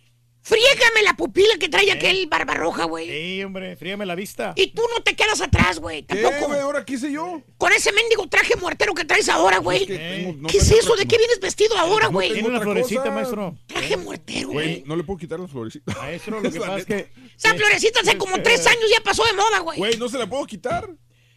[0.46, 3.08] Friégame la pupila que trae aquel barbarroja, güey.
[3.10, 4.52] Sí, hombre, fríame la vista.
[4.54, 6.04] Y tú no te quedas atrás, güey.
[6.04, 6.46] ¿Qué, Tampoco.
[6.52, 6.60] güey?
[6.60, 7.42] ¿Ahora qué hice yo?
[7.58, 9.82] Con ese mendigo traje muertero que traes ahora, güey.
[9.82, 10.92] Es que tengo- no ¿Qué es tengo eso?
[10.92, 12.32] otra- ¿De qué vienes vestido ahora, No güey?
[12.32, 13.10] Tiene una otra florecita, cosa.
[13.12, 13.58] maestro.
[13.66, 14.82] Traje muertero, Güey, güey.
[14.86, 15.92] no le puedo quitar la florecita.
[16.00, 17.10] Maestro, lo que pasa es que...
[17.36, 19.78] Esa florecita hace como tres años ya pasó de moda, güey.
[19.78, 20.88] Güey, no se la puedo quitar.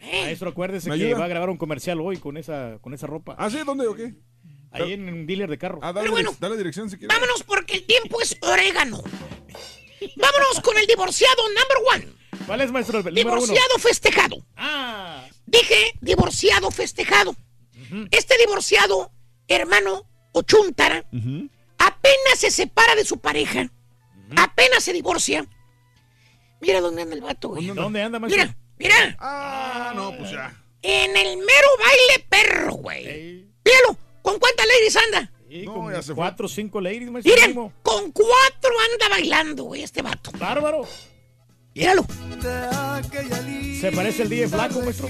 [0.02, 1.18] Maestro, acuérdese ¿Me que ayuda?
[1.18, 3.36] va a grabar un comercial hoy con esa, con esa ropa.
[3.40, 3.58] ¿Ah, sí?
[3.66, 4.14] ¿Dónde o qué?
[4.72, 5.80] Ahí en un dealer de carro.
[5.82, 7.16] Ah, dale, Pero bueno, dale dirección si quieres.
[7.16, 9.02] Vámonos porque el tiempo es orégano.
[10.16, 12.20] Vámonos con el divorciado number one.
[12.46, 13.00] ¿Cuál es, maestro?
[13.00, 13.14] El uno.
[13.14, 14.46] Divorciado festejado.
[14.56, 15.26] Ah.
[15.46, 17.36] Dije divorciado festejado.
[18.12, 19.12] Este divorciado,
[19.48, 21.06] hermano o chuntara,
[21.80, 23.72] apenas se separa de su pareja,
[24.36, 25.46] apenas se divorcia.
[26.62, 27.66] Mira dónde anda el vato, güey.
[27.68, 28.44] ¿Dónde anda, maestro?
[28.44, 29.18] Mira, mira.
[29.20, 30.56] Ah, no, pues ya.
[30.84, 33.48] En el mero baile perro, güey.
[33.66, 35.32] Míralo, ¿con cuántas ladies anda?
[35.50, 36.16] Sí, No, como ya se fue.
[36.16, 37.34] cuatro o cinco ladies, maestro.
[37.34, 40.32] Miren, con cuatro anda bailando, güey, este vato.
[40.38, 40.88] Bárbaro.
[41.74, 42.06] Míralo.
[43.80, 45.08] Se parece el día flaco, maestro.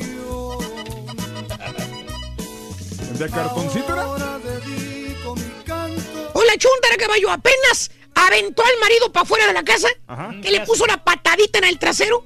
[3.17, 4.07] ¿De cartoncito era?
[6.33, 10.33] Hola, chuntara caballo, apenas aventó al marido para afuera de la casa, Ajá.
[10.41, 12.23] que le puso la patadita en el trasero.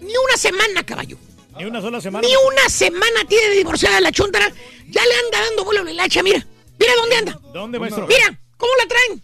[0.00, 1.16] Ni una semana, caballo.
[1.58, 2.26] Ni una sola semana.
[2.26, 4.52] Ni una semana tiene de divorciada la chuntara.
[4.88, 6.46] Ya le anda dando vuelo a la hilacha, mira.
[6.78, 7.40] Mira dónde anda.
[7.52, 8.06] ¿Dónde, maestro?
[8.06, 9.22] Mira, ¿cómo la traen?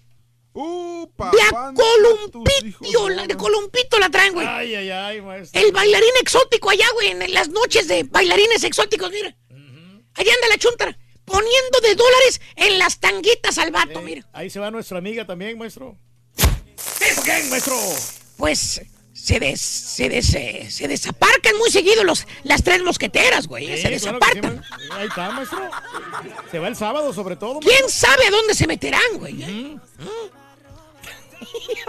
[0.54, 4.46] Uh, De a papá, columpito, la de columpito la traen, güey.
[4.46, 5.60] Ay, ay, ay, maestro.
[5.60, 9.34] El bailarín exótico allá, güey, en las noches de bailarines exóticos, mira.
[10.14, 14.26] Allá anda la chuntara, poniendo de dólares en las tanguitas al vato, mira.
[14.34, 15.96] Ahí se va nuestra amiga también, maestro.
[16.36, 17.76] ¿Qué, por qué, maestro?
[18.36, 18.82] Pues
[19.22, 23.66] se des, se des, eh, se desaparcan muy seguido los, las tres mosqueteras, güey.
[23.66, 24.56] Sí, se claro desaparcan.
[24.56, 25.70] ma- sí, ahí está, maestro.
[26.50, 27.60] Se va el sábado, sobre todo.
[27.60, 29.42] ¿Quién sabe a dónde se meterán, güey?
[29.42, 29.76] ¿eh?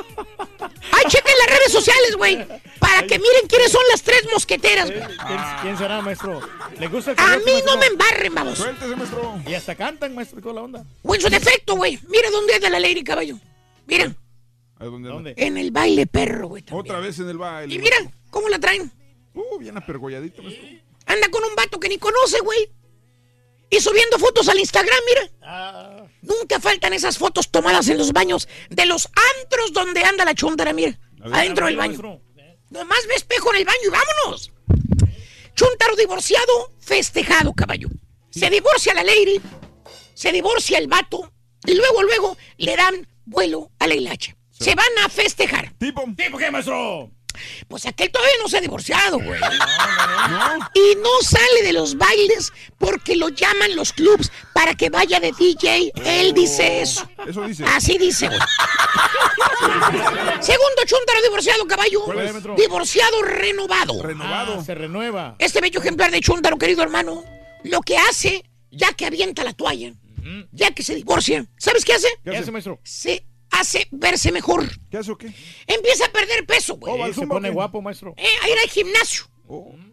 [0.92, 2.38] Ay, chequen las redes sociales, güey.
[2.80, 5.02] Para que miren quiénes son las tres mosqueteras, güey.
[5.02, 6.42] ¿Quién, quién será, maestro?
[6.80, 7.78] ¿Le gusta el A mí no maestro?
[7.78, 8.58] me embarren, vamos.
[8.60, 9.40] Suéltese, maestro.
[9.48, 10.84] Y hasta cantan, maestro, y toda la onda.
[11.04, 12.00] En su defecto, güey.
[12.10, 13.38] Mira dónde anda la Lady Caballo.
[13.88, 14.14] Mira,
[14.84, 15.10] ¿A dónde?
[15.10, 15.34] ¿Dónde?
[15.38, 16.64] en el baile perro, güey.
[16.64, 16.82] también.
[16.86, 17.74] Otra vez en el baile.
[17.74, 17.98] Y mira,
[18.30, 18.92] ¿cómo la traen?
[19.34, 20.42] Uh, bien apergolladito.
[21.06, 22.72] Anda con un vato que ni conoce, güey.
[23.70, 25.32] Y subiendo fotos al Instagram, mira.
[25.42, 29.10] Ah, Nunca faltan esas fotos tomadas en los baños de los
[29.42, 31.00] antros donde anda la chuntara, mira.
[31.22, 31.90] A ver, Adentro del baño.
[32.00, 32.22] maestro.
[32.70, 34.52] Nomás ve espejo en el baño y vámonos.
[35.56, 37.88] Chuntaro divorciado, festejado, caballo.
[38.32, 39.40] Se divorcia la lady,
[40.14, 41.32] se divorcia el vato,
[41.66, 44.36] y luego, luego le dan vuelo a la hilacha.
[44.64, 45.74] Se van a festejar.
[45.78, 46.06] Tipo.
[46.16, 47.12] ¿Tipo qué, maestro?
[47.68, 49.40] Pues aquel todavía no se ha divorciado, güey.
[50.76, 55.32] Y no sale de los bailes porque lo llaman los clubs para que vaya de
[55.32, 55.92] DJ.
[56.06, 57.10] Él dice eso.
[57.28, 57.66] Eso dice.
[57.66, 58.40] Así dice, güey.
[60.42, 62.02] Segundo chuntaro divorciado, caballo.
[62.06, 62.56] ¿Cuál es, maestro?
[62.56, 64.02] Divorciado renovado.
[64.02, 64.58] Renovado.
[64.60, 65.36] Ah, se renueva.
[65.40, 67.24] Este bello ejemplar de chuntaro, querido hermano,
[67.64, 69.94] lo que hace, ya que avienta la toalla,
[70.52, 72.08] ya que se divorcia, ¿sabes qué hace?
[72.24, 72.80] ¿Qué hace, maestro?
[72.84, 74.68] Se hace verse mejor.
[74.90, 75.32] ¿Qué hace o qué?
[75.68, 76.94] Empieza a perder peso, güey.
[77.02, 78.14] Oh, se pone ¿o guapo, maestro.
[78.18, 79.26] Eh, a ir al gimnasio.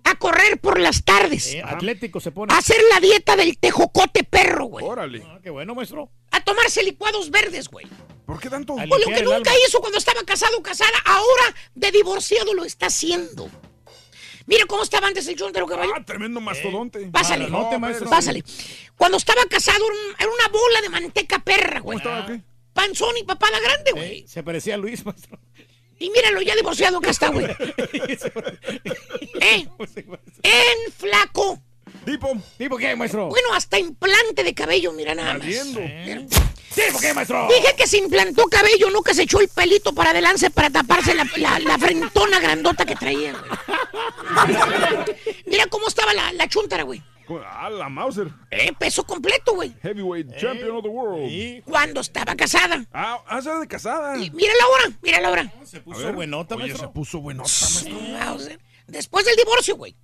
[0.04, 1.52] A correr por las tardes.
[1.54, 2.54] Eh, atlético se pone.
[2.54, 4.86] A hacer la dieta del tejocote perro, güey.
[4.86, 5.22] Órale.
[5.26, 6.10] Ah, qué bueno, maestro.
[6.30, 7.86] A tomarse licuados verdes, güey.
[8.24, 8.74] ¿Por qué tanto?
[8.76, 9.52] Pues lo que nunca alma.
[9.66, 13.50] hizo cuando estaba casado o casada, ahora de divorciado lo está haciendo.
[14.46, 15.92] Mira cómo estaba antes el chuntaro caballo.
[15.96, 17.06] Ah, tremendo mastodonte.
[17.08, 18.08] Pásale, Malonote, maestro.
[18.08, 18.42] pásale.
[18.96, 21.98] Cuando estaba casado era, un- era una bola de manteca perra, güey.
[21.98, 22.40] ¿Estaba qué?
[22.72, 24.20] Panzón y papada grande, güey.
[24.20, 25.38] Eh, se parecía a Luis, maestro.
[25.98, 27.46] Y míralo, ya divorciado que está, güey.
[29.40, 29.66] ¿Eh?
[30.42, 31.60] En flaco.
[32.04, 32.32] Tipo.
[32.56, 33.28] ¿Tipo qué, maestro?
[33.28, 35.40] Bueno, hasta implante de cabello, mira nada más.
[35.42, 35.80] Valiendo.
[36.74, 37.48] ¿Tipo qué, maestro?
[37.48, 41.14] Dije que se implantó cabello, no que se echó el pelito para adelante para taparse
[41.14, 43.50] la, la- la frentona grandota que traía, güey.
[45.46, 47.02] Mira cómo estaba la, la chuntara, güey.
[47.46, 48.28] Ah, la Mauser.
[48.50, 49.74] Eh, peso completo, güey.
[49.82, 51.62] Heavyweight champion of the world.
[51.64, 52.84] Cuando estaba casada.
[52.92, 54.16] Ah, ah, de casada.
[54.18, 55.52] Y mira la hora, mira la hora.
[55.64, 56.88] Se A puso buenota, Oye, maestro.
[56.88, 58.00] se puso buenota, maestro.
[58.18, 58.60] Mauser.
[58.86, 59.96] Después del divorcio, güey.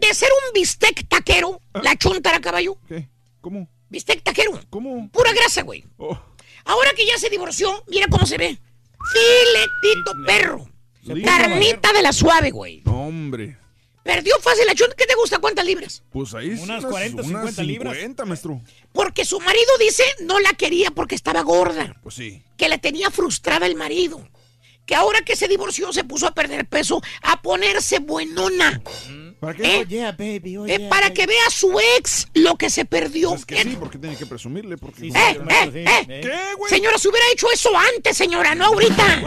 [0.00, 2.76] De ser un bistec taquero, la chuntara, caballo.
[2.86, 3.08] ¿Qué?
[3.40, 3.68] ¿Cómo?
[3.88, 4.52] Bistec taquero.
[4.70, 5.10] ¿Cómo?
[5.10, 5.84] Pura grasa, güey.
[5.96, 6.18] Oh,
[6.64, 8.58] Ahora que ya se divorció, mira cómo se ve.
[9.12, 10.68] Filetito perro.
[11.24, 12.82] Carnita de la suave, güey.
[12.84, 13.56] no, hombre.
[14.08, 14.94] Perdió fácil la chunta.
[14.96, 15.38] ¿Qué te gusta?
[15.38, 16.02] ¿Cuántas libras?
[16.10, 17.92] Pues ahí sí, Unas 40, 50 libras.
[17.92, 18.62] 50, maestro.
[18.90, 21.94] Porque su marido dice no la quería porque estaba gorda.
[22.02, 22.42] Pues sí.
[22.56, 24.26] Que la tenía frustrada el marido.
[24.86, 28.80] Que ahora que se divorció se puso a perder peso, a ponerse buenona.
[29.40, 29.80] ¿Para qué?
[29.80, 29.86] ¿Eh?
[29.86, 31.14] yeah, baby, oh, Eh, yeah, para baby.
[31.14, 33.28] que vea su ex lo que se perdió.
[33.28, 34.78] Pues es que sí, porque tiene que presumirle.
[34.78, 35.02] Porque...
[35.02, 36.06] Sí, Eh, sí, eh, sí, eh.
[36.08, 36.20] eh.
[36.22, 36.70] ¿Qué, güey?
[36.70, 39.20] Señora, se hubiera hecho eso antes, señora, no ahorita.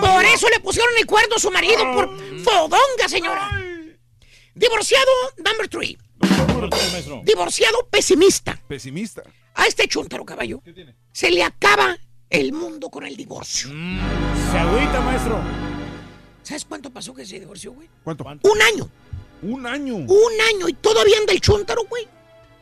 [0.00, 2.08] Por eso le pusieron el cuerno a su marido por
[2.42, 3.63] fodonga, señora.
[4.54, 5.98] Divorciado number three.
[6.48, 7.22] Número tres, maestro.
[7.24, 8.60] Divorciado pesimista.
[8.68, 9.22] Pesimista.
[9.54, 10.62] A este chúntaro caballo
[11.12, 11.96] se le acaba
[12.30, 13.68] el mundo con el divorcio.
[13.68, 15.40] Se agüita, maestro.
[16.42, 17.88] ¿Sabes cuánto pasó que se divorció, güey?
[18.02, 18.24] ¿Cuánto?
[18.24, 18.90] Un año.
[19.42, 19.96] Un año.
[19.96, 22.06] Un año y todavía anda el chúntaro, güey.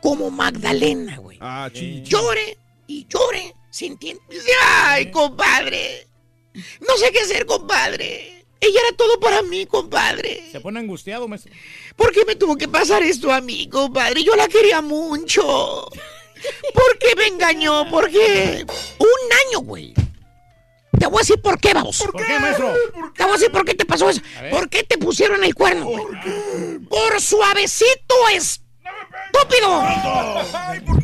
[0.01, 1.37] Como Magdalena, güey.
[1.41, 2.03] Ah, chichi.
[2.03, 2.57] Llore
[2.87, 4.21] y llore sintiendo.
[4.63, 6.07] Ay, compadre.
[6.53, 8.45] No sé qué hacer, compadre.
[8.59, 10.49] Ella era todo para mí, compadre.
[10.51, 11.51] Se pone angustiado, maestro.
[11.95, 14.23] ¿Por qué me tuvo que pasar esto a mí, compadre?
[14.23, 15.87] Yo la quería mucho.
[16.73, 17.89] ¿Por qué me engañó?
[17.89, 18.65] ¿Por qué?
[18.99, 19.93] Un año, güey.
[20.99, 21.99] Te voy a decir por qué, vamos.
[21.99, 22.73] ¿Por qué, maestro?
[23.15, 24.21] Te voy a decir por qué te pasó eso.
[24.51, 25.89] ¿Por qué te pusieron el cuerno?
[26.89, 28.15] Por suavecito,
[29.25, 29.83] estúpido.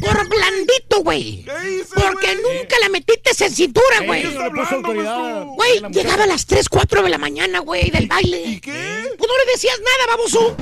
[0.02, 1.44] Por blandito, güey.
[1.46, 4.24] ¿Qué hice, Porque nunca la metiste en cintura, güey.
[4.26, 5.46] eso le puso autoridad.
[5.46, 8.42] Güey, llegaba a las 3, 4 de la mañana, güey, del baile.
[8.42, 9.04] ¿Y qué?
[9.18, 10.56] Pues no le decías nada, baboso.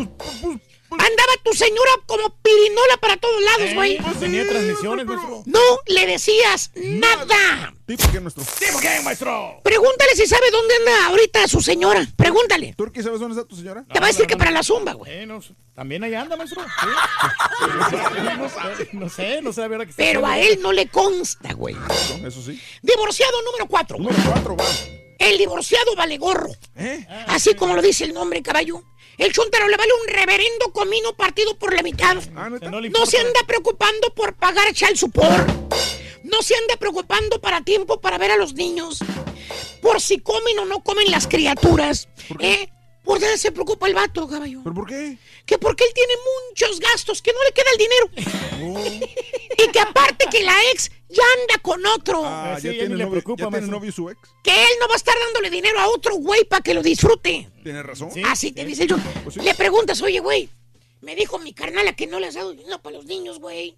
[0.89, 3.97] Andaba tu señora como pirinola para todos lados, güey.
[3.97, 5.05] pues tenía transmisiones.
[5.45, 7.73] No le decías nada.
[7.87, 8.43] ¿Tipo qué, nuestro?
[8.59, 9.61] ¿Tipo qué, maestro?
[9.63, 12.05] Pregúntale si sabe dónde anda ahorita su señora.
[12.17, 12.73] Pregúntale.
[12.73, 13.85] ¿Turqui sabes dónde está tu señora?
[13.85, 15.09] Te va a decir que para la zumba, güey.
[15.09, 15.39] Eh, no,
[15.73, 16.61] También allá anda, maestro.
[16.63, 16.87] Sí.
[18.37, 20.89] no, sé, no sé, no sé la verdad que está Pero a él no le
[20.89, 21.77] consta, güey.
[22.25, 22.61] Eso sí.
[22.81, 23.97] Divorciado número 4.
[23.99, 24.65] Número cuatro, va.
[25.17, 26.49] El divorciado vale gorro.
[26.75, 27.07] ¿Eh?
[27.27, 28.83] Así como lo dice el nombre, caballo.
[29.17, 32.17] El chuntaro le vale un reverendo comino partido por la mitad.
[32.35, 32.49] Ah.
[32.49, 35.47] No No se anda preocupando por pagar child support.
[36.31, 38.99] No se anda preocupando para tiempo para ver a los niños.
[39.81, 42.09] Por si comen o no comen las criaturas.
[42.27, 42.53] ¿Por qué?
[42.53, 42.73] ¿Eh?
[43.03, 44.59] Por nada se preocupa el vato, caballo.
[44.63, 45.17] ¿Pero por qué?
[45.45, 46.13] Que porque él tiene
[46.49, 49.05] muchos gastos, que no le queda el dinero.
[49.65, 52.21] y que aparte que la ex ya anda con otro.
[52.25, 54.19] Ah, Sí, ya ya tiene, le novio, preocupa, ya tiene novio su ex.
[54.43, 57.49] Que él no va a estar dándole dinero a otro güey para que lo disfrute.
[57.63, 58.11] Tiene razón.
[58.11, 58.21] Sí.
[58.25, 58.97] Así te dice yo.
[59.23, 59.41] Pues sí.
[59.41, 60.49] Le preguntas, oye, güey,
[60.99, 63.77] me dijo mi carnala que no le has dado dinero para los niños, güey.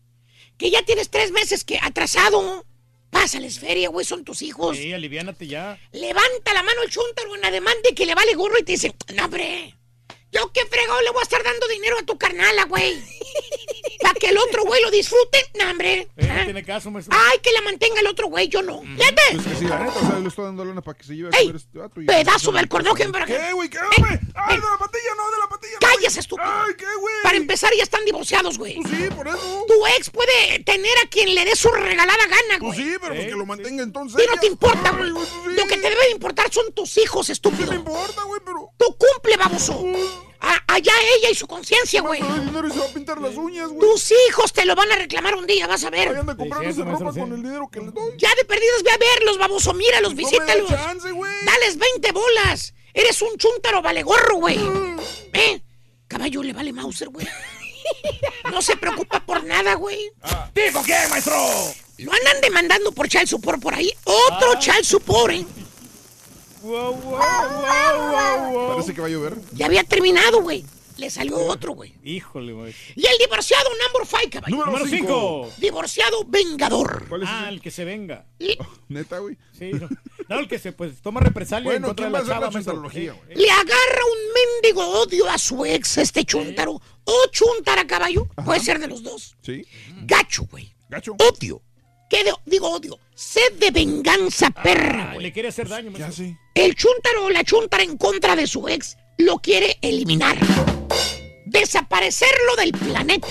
[0.60, 2.64] Que ya tienes tres meses que atrasado.
[3.10, 4.78] Pásales feria, güey, son tus hijos.
[4.78, 5.80] Sí, aliviánate ya.
[5.92, 8.94] Levanta la mano el chuntaro en ademán de que le vale gorro y te dice,
[9.16, 9.76] no, hombre,
[10.32, 13.02] yo qué fregado le voy a estar dando dinero a tu carnala, güey.
[14.02, 16.08] Para que el otro güey lo disfrute, no, hombre.
[16.18, 16.44] Eh, no Ah.
[16.46, 17.16] tiene caso, maestro.
[17.18, 18.82] Ay, que la mantenga el otro güey, yo no.
[18.82, 19.22] Fíjate.
[19.34, 21.30] Pues que sí, la neta, o sea, le estoy dando lana para que se lleve
[21.34, 21.48] a ¡Ey!
[21.48, 22.02] comer este vato.
[22.02, 23.70] y- Pedazo del cordón para ¿Qué, güey?
[23.70, 24.20] ¿Qué, hombre?
[24.36, 25.78] ¡Ay, de la patilla, no, de la patilla!
[25.80, 26.48] ¡Cállese, estúpido!
[26.50, 27.16] ¡Ay, qué, güey!
[27.24, 28.76] Para empezar, ya están divorciados, güey.
[28.82, 29.66] Pues sí, por eso.
[29.68, 32.78] Tu ex puede tener a quien le dé su regalada gana, Pues güey.
[32.78, 33.48] sí, pero pues Sí, que lo sí.
[33.48, 34.24] mantenga entonces.
[34.24, 35.12] Y no te importa, güey.
[35.12, 35.36] pues sí.
[35.56, 37.70] Lo que te debe de importar son tus hijos, ¿Qué estúpido.
[37.72, 38.42] me importa, güey?
[38.46, 38.70] Pero...
[38.78, 39.84] Tú cumple, baboso.
[40.42, 42.22] A- allá ella y su conciencia, güey.
[42.22, 43.80] Dinero y se va a pintar las uñas, güey.
[43.80, 46.10] Tus hijos te lo van a reclamar un día, vas a ver.
[46.16, 47.36] anda comprándose cierto, ropa maestro, con sí.
[47.36, 48.14] el dinero que le doy.
[48.18, 49.74] Ya de perdidas ve a verlos, baboso.
[49.74, 50.70] Míralos, No me da visítalos.
[50.70, 51.32] chance, güey.
[51.46, 52.74] Dales 20 bolas.
[52.94, 54.58] Eres un chúntaro vale gorro, güey.
[54.58, 55.00] Mm.
[55.34, 55.62] ¿Eh?
[56.08, 57.28] Caballo le vale Mauser, güey.
[58.52, 60.12] No se preocupa por nada, güey.
[60.54, 61.36] ¿Tipo qué, maestro?
[61.98, 63.92] Lo andan demandando por child support por ahí.
[64.06, 65.46] Otro child support, ¿eh?
[68.70, 69.36] Parece que va a llover.
[69.54, 70.66] Ya había terminado, güey.
[70.98, 71.94] Le salió otro, güey.
[72.04, 72.76] Híjole, güey.
[72.96, 74.66] Y el divorciado number five, caballo.
[74.66, 75.50] Número cinco.
[75.58, 77.08] Divorciado vengador.
[77.26, 78.26] ah, el que se venga.
[78.90, 79.38] Neta, güey.
[79.58, 79.72] Sí.
[79.72, 79.88] No,
[80.28, 82.48] No, el que se pues toma represalia en Bueno, contra ¿quién de va a la
[82.48, 83.38] hacer la chuntarología, güey?
[83.38, 86.74] Le agarra un mendigo odio a su ex, este chuntaro.
[87.06, 88.28] O chuntara, caballo.
[88.44, 89.38] Puede ser de los dos.
[89.42, 89.66] Sí.
[90.04, 90.76] Gacho, güey.
[90.90, 91.14] Gacho.
[91.14, 91.62] Odio.
[92.10, 92.98] ¿Qué de- digo odio?
[93.14, 95.24] Sed de venganza, perra, Ay, güey.
[95.28, 96.26] le quiere hacer daño, maestro.
[96.56, 100.38] El chuntaro o la chuntara en contra de su ex lo quiere eliminar.
[101.46, 103.28] Desaparecerlo del planeta.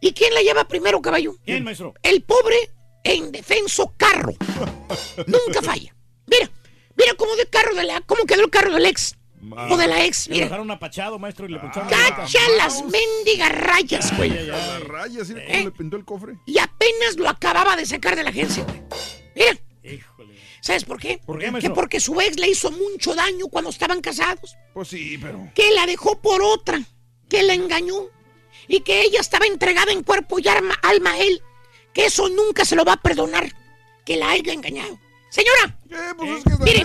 [0.00, 1.36] ¿Y quién la lleva primero, caballo?
[1.44, 1.94] ¿Quién, maestro?
[2.02, 2.56] El pobre
[3.04, 4.34] e indefenso carro.
[5.26, 5.94] Nunca falla.
[6.26, 6.50] Mira,
[6.96, 9.16] mira cómo, de carro de la, cómo quedó el carro del ex.
[9.70, 10.46] O de la ex, Le mira.
[10.46, 14.30] dejaron apachado, maestro, y le puncharon Cacha las mendigas rayas, güey.
[14.30, 16.38] Las rayas, mira cómo le pintó el cofre.
[16.46, 18.82] Y apenas lo acababa de sacar de la agencia, güey.
[19.34, 19.58] Mira.
[20.60, 21.20] ¿Sabes por qué?
[21.24, 24.56] ¿Por qué, que porque su ex le hizo mucho daño cuando estaban casados.
[24.74, 25.48] Pues sí, pero.
[25.54, 26.80] Que la dejó por otra.
[27.28, 27.94] Que la engañó.
[28.66, 31.42] Y que ella estaba entregada en cuerpo y alma, alma a él.
[31.94, 33.50] Que eso nunca se lo va a perdonar.
[34.04, 34.98] Que la haya engañado.
[35.30, 35.76] Señora.
[36.16, 36.84] Pues Mire,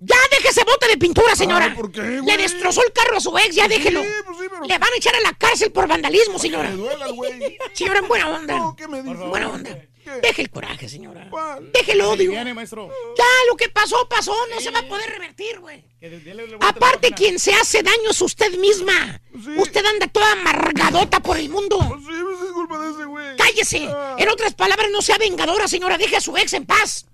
[0.00, 1.66] ya deje ese bote de pintura, señora.
[1.66, 2.36] Ay, ¿por qué, Le güey?
[2.36, 4.00] destrozó el carro a su ex, ya Pues sí, déjelo.
[4.24, 6.70] pues sí, pero- Le van a echar a la cárcel por vandalismo, señora.
[6.70, 7.58] Me duela, güey.
[7.72, 8.56] Señora, en buena onda.
[8.58, 9.14] No, ¿qué me dice?
[9.24, 9.78] Buena onda.
[10.22, 11.28] Deje el coraje, señora.
[11.30, 11.72] ¿Cuál?
[11.72, 12.30] Deje el odio.
[12.30, 12.90] Viene, maestro.
[13.16, 14.34] Ya, lo que pasó, pasó.
[14.50, 15.82] No se va a poder revertir, güey.
[15.98, 16.20] Que
[16.60, 19.20] Aparte, quien se hace daño es usted misma.
[19.56, 21.78] Usted anda toda amargadota por el mundo.
[21.80, 23.36] Sí, pues es culpa de ese güey.
[23.36, 23.88] Cállese.
[24.18, 25.96] En otras palabras, no sea vengadora, señora.
[25.96, 27.06] Deje a su ex en paz.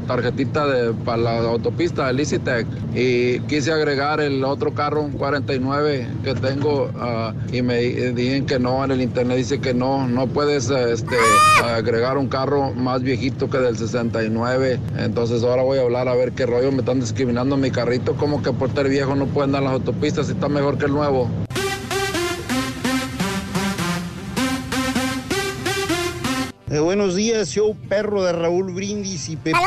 [0.08, 2.66] tarjetita de, para la autopista del Licitec.
[2.95, 8.45] Y quise agregar el otro carro, un 49 que tengo, ah, y me di- dijeron
[8.45, 8.84] que no.
[8.84, 11.16] En el internet dice que no, no puedes eh, este,
[11.64, 14.80] agregar un carro más viejito que del 69.
[14.98, 18.14] Entonces ahora voy a hablar a ver qué rollo me están discriminando mi carrito.
[18.16, 20.92] Como que por ser viejo no pueden dar las autopistas y está mejor que el
[20.93, 21.30] nuevo.
[26.69, 29.61] Eh, buenos días, show perro de Raúl Brindis y Pepito.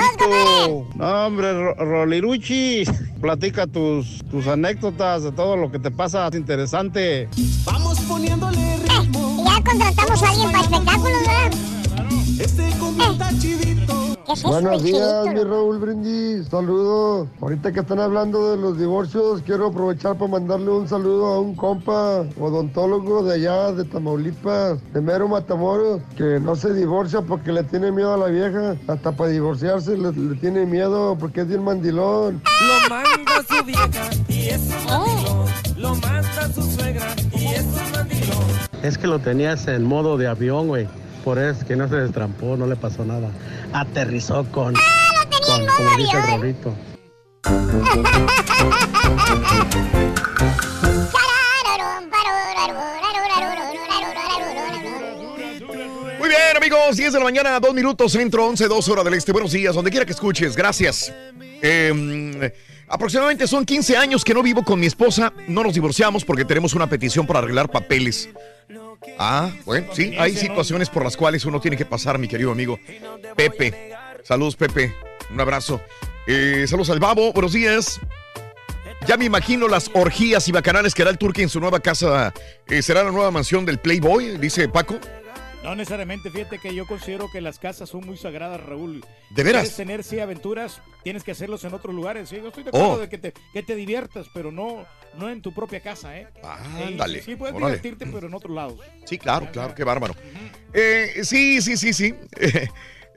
[0.96, 2.82] No, hombre, Ro- Roliruchi,
[3.20, 7.28] platica tus, tus anécdotas de todo lo que te pasa es interesante.
[7.64, 9.44] Vamos poniéndole ritmo.
[9.46, 11.52] Ya contratamos a alguien para espectáculos, ¿verdad?
[12.40, 13.97] Este está chidito.
[14.28, 16.48] ¿Qué es eso, Buenos días, mi Raúl Brindis.
[16.48, 17.28] Saludos.
[17.40, 21.54] Ahorita que están hablando de los divorcios, quiero aprovechar para mandarle un saludo a un
[21.54, 27.62] compa odontólogo de allá, de Tamaulipas, de Mero Matamoros, que no se divorcia porque le
[27.64, 28.76] tiene miedo a la vieja.
[28.86, 32.42] Hasta para divorciarse le, le tiene miedo porque es bien mandilón.
[32.60, 35.46] Lo manda su vieja y es un mandilón.
[35.78, 38.44] Lo manda su suegra y es un mandilón.
[38.82, 40.86] Es que lo tenías en modo de avión, güey.
[41.24, 43.30] Por eso que no se destrampó, no le pasó nada.
[43.72, 46.74] Aterrizó con, con como dice el Rolito.
[56.58, 56.96] amigos?
[56.96, 59.32] 10 de la mañana, 2 minutos, centro, 11, 2 horas del este.
[59.32, 61.12] Buenos días, donde quiera que escuches, gracias.
[61.62, 62.52] Eh,
[62.88, 65.32] aproximadamente son 15 años que no vivo con mi esposa.
[65.46, 68.28] No nos divorciamos porque tenemos una petición para arreglar papeles.
[69.18, 72.78] Ah, bueno, sí, hay situaciones por las cuales uno tiene que pasar, mi querido amigo
[73.36, 73.92] Pepe.
[74.22, 74.94] Saludos, Pepe.
[75.30, 75.80] Un abrazo.
[76.26, 78.00] Eh, saludos al Babo, buenos días.
[79.06, 82.34] Ya me imagino las orgías y bacanales que hará el Turque en su nueva casa.
[82.66, 84.36] Eh, ¿Será la nueva mansión del Playboy?
[84.38, 84.98] Dice Paco.
[85.68, 89.04] No necesariamente, fíjate que yo considero que las casas son muy sagradas, Raúl.
[89.30, 89.62] ¿De veras?
[89.62, 92.36] Quieres tener, sí, aventuras, tienes que hacerlos en otros lugares, sí.
[92.36, 92.98] Yo estoy de acuerdo Oh.
[92.98, 94.86] de que te, que te diviertas, pero no,
[95.18, 96.26] no en tu propia casa, ¿eh?
[96.42, 97.76] Ándale, Sí, puedes órale.
[97.76, 98.78] divertirte, pero en otros lados.
[99.04, 100.14] Sí, claro, claro, qué bárbaro.
[100.72, 102.14] Eh, sí, sí, sí, sí.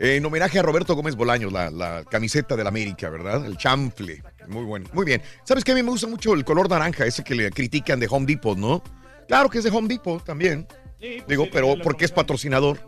[0.04, 3.46] Eh, en homenaje a Roberto Gómez Bolaños, la, la camiseta del América, ¿verdad?
[3.46, 4.24] El chamfle.
[4.48, 4.90] Muy bueno.
[4.94, 5.22] Muy bien.
[5.44, 5.74] ¿Sabes qué?
[5.74, 8.58] A mí me gusta mucho el color naranja, ese que le critican de Home Depot,
[8.58, 8.82] ¿no?
[9.28, 10.68] Claro que es de Home Depot también.
[11.02, 12.80] Pues Digo, pero porque es patrocinador.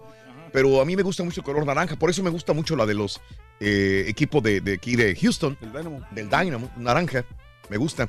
[0.51, 1.95] Pero a mí me gusta mucho el color naranja.
[1.95, 3.19] Por eso me gusta mucho la de los
[3.59, 5.57] eh, equipos de, de aquí de Houston.
[5.59, 6.01] Del Dynamo.
[6.11, 7.25] Del Dynamo, naranja.
[7.69, 8.07] Me gusta.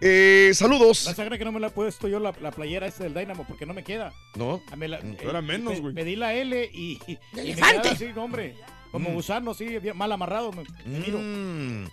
[0.00, 1.04] Eh, saludos.
[1.06, 3.44] La sagra que no me la he puesto yo la, la playera esta del Dynamo
[3.46, 4.12] porque no me queda.
[4.36, 4.62] ¿No?
[4.70, 5.12] A mí la- Mm.
[5.14, 5.94] eh, Era menos, me- güey.
[5.94, 6.98] Me di la L y.
[7.08, 7.88] y me elefante.
[7.88, 8.54] así, hombre.
[8.92, 9.14] Como Mm.
[9.14, 10.52] gusano, sí, bien mal amarrado.
[10.52, 11.18] Me, me miro.
[11.18, 11.86] Mm.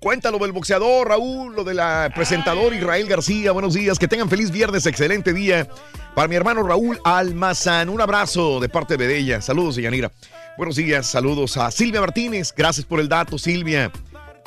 [0.01, 1.79] Cuéntalo del boxeador, Raúl, lo del
[2.15, 3.53] presentador Israel García.
[3.53, 5.69] Buenos días, que tengan feliz viernes, excelente día.
[6.15, 9.43] Para mi hermano Raúl Almazán, un abrazo de parte de ella.
[9.43, 10.11] Saludos, Yanira.
[10.57, 12.55] Buenos días, saludos a Silvia Martínez.
[12.57, 13.93] Gracias por el dato, Silvia.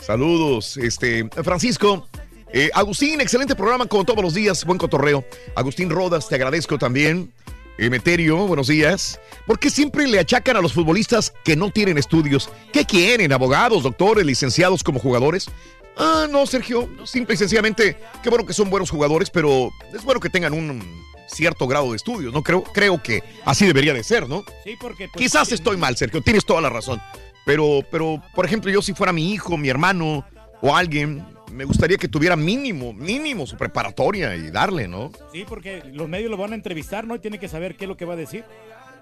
[0.02, 2.08] Saludos, este, Francisco.
[2.52, 5.24] Eh, Agustín, excelente programa como todos los días, buen cotorreo.
[5.56, 7.32] Agustín Rodas, te agradezco también.
[7.78, 9.20] Emeterio, buenos días.
[9.48, 12.50] ¿Por qué siempre le achacan a los futbolistas que no tienen estudios?
[12.72, 13.34] ¿Qué quieren?
[13.34, 15.50] ¿Abogados, doctores, licenciados como jugadores?
[15.98, 16.88] Ah, no, Sergio.
[17.06, 20.84] Simple y sencillamente, qué bueno que son buenos jugadores, pero es bueno que tengan un
[21.28, 22.44] cierto grado de estudios, ¿no?
[22.44, 24.44] Creo, creo que así debería de ser, ¿no?
[24.64, 25.08] Sí, porque.
[25.12, 27.02] pues, Quizás estoy mal, Sergio, tienes toda la razón.
[27.46, 30.26] Pero, pero, por ejemplo, yo si fuera mi hijo, mi hermano
[30.62, 35.12] o alguien, me gustaría que tuviera mínimo, mínimo su preparatoria y darle, ¿no?
[35.32, 37.16] Sí, porque los medios lo van a entrevistar, ¿no?
[37.16, 38.44] Y tiene que saber qué es lo que va a decir.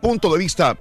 [0.02, 0.78] punto de vista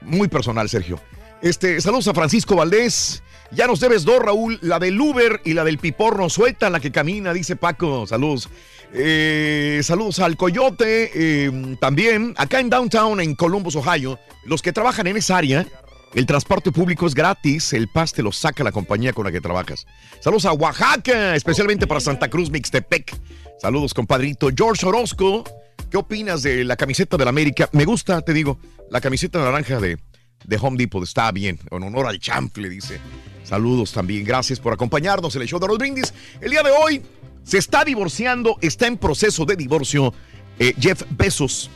[0.00, 1.00] muy personal, Sergio.
[1.42, 3.22] Este, saludos a Francisco Valdés.
[3.50, 6.28] Ya nos debes dos, Raúl, la del Uber y la del Piporno.
[6.28, 8.06] Suelta la que camina, dice Paco.
[8.06, 8.48] Saludos.
[8.92, 11.10] Eh, saludos al Coyote.
[11.14, 15.66] eh, también, acá en Downtown, en Columbus, Ohio, los que trabajan en esa área,
[16.14, 17.72] el transporte público es gratis.
[17.72, 19.86] El PAS te lo saca la compañía con la que trabajas.
[20.20, 23.14] Saludos a Oaxaca, especialmente para Santa Cruz, Mixtepec.
[23.60, 24.48] Saludos, compadrito.
[24.56, 25.44] George Orozco.
[25.90, 27.68] ¿Qué opinas de la camiseta del América?
[27.72, 28.58] Me gusta, te digo,
[28.90, 29.98] la camiseta naranja de,
[30.44, 33.00] de Home Depot está bien, en honor al chanfle, dice.
[33.42, 36.12] Saludos también, gracias por acompañarnos en el show de los brindis.
[36.42, 37.02] El día de hoy
[37.42, 40.12] se está divorciando, está en proceso de divorcio
[40.58, 41.70] eh, Jeff Bezos.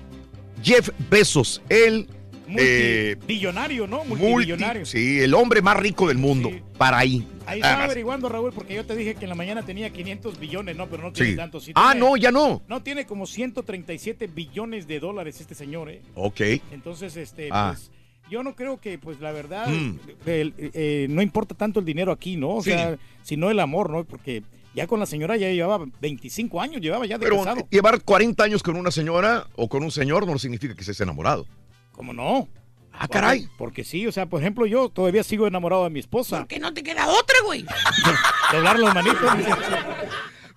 [0.62, 2.06] Jeff Bezos, el
[2.48, 4.04] eh, Multibillonario, ¿no?
[4.04, 4.86] multi- Multibillonario.
[4.86, 6.50] sí, el hombre más rico del mundo.
[6.78, 7.26] Para ahí.
[7.46, 10.76] Ahí estaba averiguando, Raúl, porque yo te dije que en la mañana tenía 500 billones,
[10.76, 11.36] no, pero no tiene Sí.
[11.36, 11.60] tanto.
[11.60, 12.62] Sí Ah, tiene- no, ya no.
[12.68, 16.02] No, tiene como 137 billones de dólares este señor, ¿eh?
[16.14, 16.40] Ok.
[16.72, 17.72] Entonces, este, Ah.
[17.74, 17.90] pues,
[18.30, 19.98] yo no creo que, pues, la verdad, Mm.
[20.26, 22.50] el- eh, no importa tanto el dinero aquí, ¿no?
[22.56, 22.70] O Sí.
[22.70, 24.04] sea, sino el amor, ¿no?
[24.04, 24.42] Porque
[24.74, 27.66] ya con la señora ya llevaba 25 años, llevaba ya de Pero casado.
[27.70, 31.46] llevar 40 años con una señora o con un señor no significa que estés enamorado.
[31.92, 32.48] ¿Cómo no?
[32.92, 33.48] Ah, caray.
[33.56, 36.46] Porque sí, o sea, por ejemplo, yo todavía sigo enamorado de mi esposa.
[36.46, 37.64] Que no te queda otra, güey.
[38.52, 39.20] Doblar las manitos.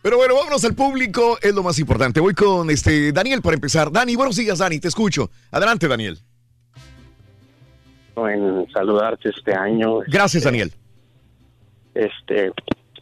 [0.01, 2.19] Pero bueno, vámonos al público, es lo más importante.
[2.19, 3.91] Voy con este Daniel para empezar.
[3.91, 5.31] Dani, buenos días, Dani, te escucho.
[5.49, 6.19] Adelante, Daniel.
[8.15, 10.01] en saludarte este año.
[10.07, 10.71] Gracias, Daniel.
[11.95, 12.51] Este,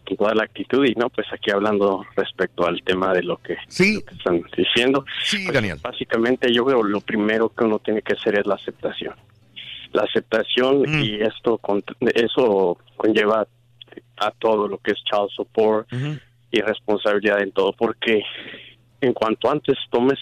[0.03, 3.95] toda la actitud y no, pues aquí hablando respecto al tema de lo que, sí.
[3.95, 5.05] lo que están diciendo.
[5.23, 5.77] Sí, Pues, Daniel.
[5.81, 9.15] Básicamente yo creo lo primero que uno tiene que hacer es la aceptación.
[9.93, 11.03] La aceptación Mm.
[11.03, 11.83] y esto con-
[12.15, 13.47] eso conlleva
[14.17, 15.87] a todo lo que es child support
[16.51, 18.23] y responsabilidad en todo, porque
[19.01, 20.19] en cuanto antes tomes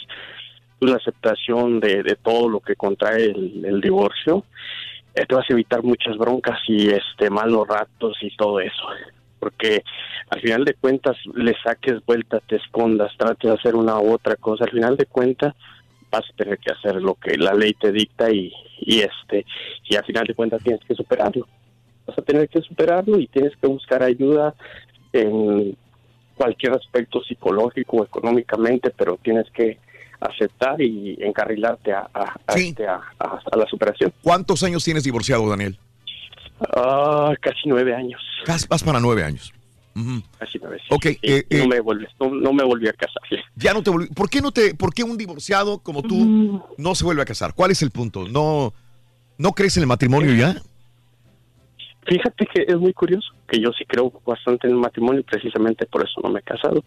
[0.80, 4.44] la aceptación de, de todo lo que contrae el, el divorcio,
[5.14, 8.84] eh, te vas a evitar muchas broncas y este malos ratos y todo eso.
[9.42, 9.84] Porque
[10.30, 14.36] al final de cuentas le saques vuelta, te escondas, trates de hacer una u otra
[14.36, 15.56] cosa, al final de cuentas
[16.12, 19.46] vas a tener que hacer lo que la ley te dicta y, y este
[19.90, 21.48] y al final de cuentas tienes que superarlo.
[22.06, 24.54] Vas a tener que superarlo y tienes que buscar ayuda
[25.14, 25.76] en
[26.36, 29.80] cualquier aspecto psicológico o económicamente, pero tienes que
[30.20, 32.36] aceptar y encarrilarte a, a,
[32.70, 34.14] este, a- a- a la superación.
[34.22, 35.78] ¿Cuántos años tienes divorciado, Daniel?
[36.76, 38.22] Ah, casi nueve años.
[38.48, 39.54] Vas, vas para nueve años.
[40.40, 40.82] Así una vez.
[40.90, 43.22] Ok, eh, no eh, me volví, no, no me volví a casar.
[43.56, 46.96] Ya no te volví- ¿Por qué no te, por qué un divorciado como tú no
[46.96, 47.54] se vuelve a casar?
[47.54, 48.28] ¿Cuál es el punto?
[48.28, 48.74] ¿No,
[49.38, 50.56] no crees en el matrimonio ya?
[52.08, 55.86] Fíjate que es muy curioso, que yo sí creo bastante en el matrimonio y precisamente
[55.86, 56.84] por eso no me he casado,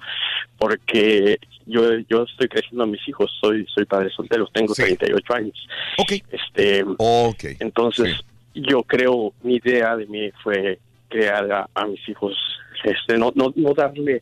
[0.58, 5.68] porque yo yo estoy creciendo a mis hijos, soy soy padre soltero, tengo 38 años.
[5.98, 6.12] Ok.
[6.30, 7.56] Este, okay.
[7.60, 8.24] Entonces,
[8.54, 12.34] yo creo, mi idea de mí fue crear a, a mis hijos,
[12.84, 14.20] este, no, no, no darle...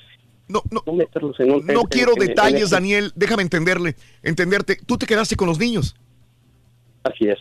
[0.49, 1.67] No, no, meterlos en un...
[1.67, 3.13] No en- quiero en- detalles, ese- Daniel.
[3.15, 4.77] Déjame entenderle, entenderte.
[4.85, 5.95] Tú te quedaste con los niños.
[7.05, 7.39] Así es.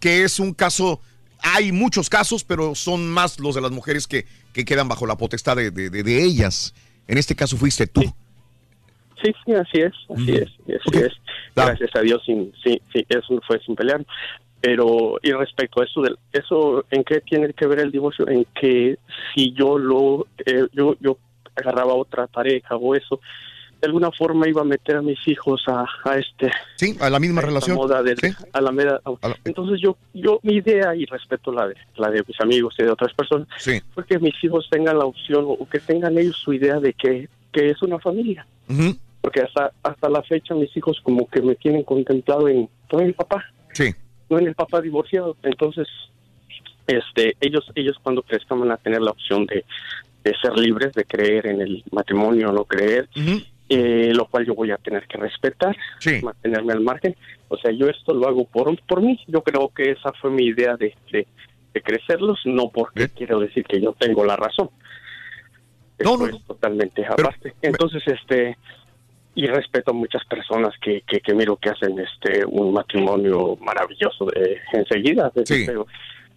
[0.00, 1.00] Que es un caso,
[1.42, 5.16] hay muchos casos, pero son más los de las mujeres que, que quedan bajo la
[5.16, 6.74] potestad de, de- de- de ellas.
[7.08, 8.02] En este caso fuiste tú.
[9.22, 10.48] Sí, sí, así es, así es,
[10.86, 11.12] así es.
[11.56, 14.04] Gracias a Dios, sin, sí, sí, eso fue sin pelear.
[14.64, 18.26] Pero, y respecto a eso, del, eso ¿en qué tiene que ver el divorcio?
[18.26, 18.96] En que
[19.34, 21.18] si yo lo, eh, yo, yo
[21.54, 23.20] agarraba otra pareja o eso,
[23.78, 26.50] de alguna forma iba a meter a mis hijos a, a este...
[26.76, 27.76] Sí, a la misma esta relación.
[27.76, 28.16] moda del-
[28.54, 29.02] a la meda-
[29.44, 32.90] Entonces yo, yo, mi idea, y respeto la de, la de mis amigos y de
[32.90, 33.82] otras personas, Sí.
[33.92, 37.28] fue que mis hijos tengan la opción o que tengan ellos su idea de que,
[37.52, 38.96] que es una familia Ujú.
[39.20, 43.12] porque hasta hasta la fecha mis hijos como que me tienen contemplado en en el
[43.14, 43.44] papá
[43.74, 43.90] Sí.
[44.28, 45.88] No en el papá divorciado entonces
[46.86, 49.64] este ellos ellos cuando crezcan van a tener la opción de,
[50.22, 53.08] de ser libres de creer en el matrimonio o no creer
[53.68, 55.74] eh, lo cual yo voy a tener que respetar
[56.22, 57.16] mantenerme al margen.
[57.48, 59.18] O sea yo esto lo hago por por mí.
[59.26, 61.26] Yo creo que esa fue mi idea de de,
[61.72, 64.68] de crecerlos no porque quiero decir que yo tengo la razón.
[65.98, 67.54] No, es totalmente aparte.
[67.62, 68.58] Entonces, este,
[69.34, 74.26] y respeto a muchas personas que, que, que miro que hacen este un matrimonio maravilloso
[74.26, 75.86] de, enseguida, de- pero,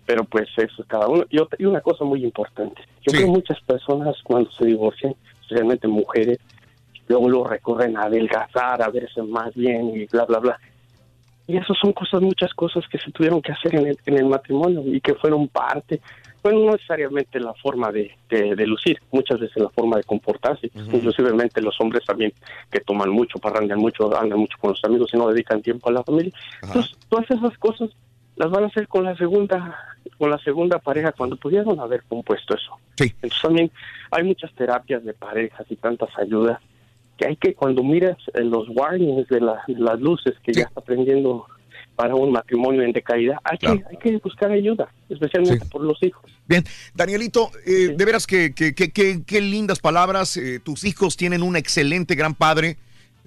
[0.06, 1.24] pero pues eso es cada uno.
[1.30, 5.14] Y, otra- y una cosa muy importante, yo creo que muchas personas cuando se divorcian,
[5.42, 6.40] especialmente mujeres,
[7.08, 10.60] luego lo recurren a adelgazar, a verse más bien y bla, bla, bla.
[11.50, 14.26] Y eso son cosas, muchas cosas que se tuvieron que hacer en el, en el
[14.26, 16.02] matrimonio y que fueron parte,
[16.44, 20.70] bueno, no necesariamente la forma de, de, de lucir, muchas veces la forma de comportarse,
[20.94, 22.32] inclusivemente los hombres también
[22.72, 25.94] que toman mucho, parrandean mucho, andan mucho con los amigos y no dedican tiempo a
[25.94, 26.32] la familia.
[26.62, 27.90] Entonces, todas esas cosas
[28.36, 29.78] las van a hacer con la segunda
[30.18, 32.72] con la segunda pareja cuando pudieron haber compuesto eso.
[33.22, 33.72] Entonces también
[34.10, 36.60] hay muchas terapias de parejas y tantas ayudas
[37.18, 40.82] que hay que cuando miras los warnings de, la- de las luces que ya está
[40.82, 41.46] prendiendo
[41.98, 46.24] para un matrimonio en decaída, hay, que, hay que buscar ayuda, especialmente por los hijos.
[46.48, 50.38] Bien, Danielito, eh, de veras que, que- que- que- qué lindas palabras.
[50.38, 52.78] eh, tus hijos tienen un excelente gran padre.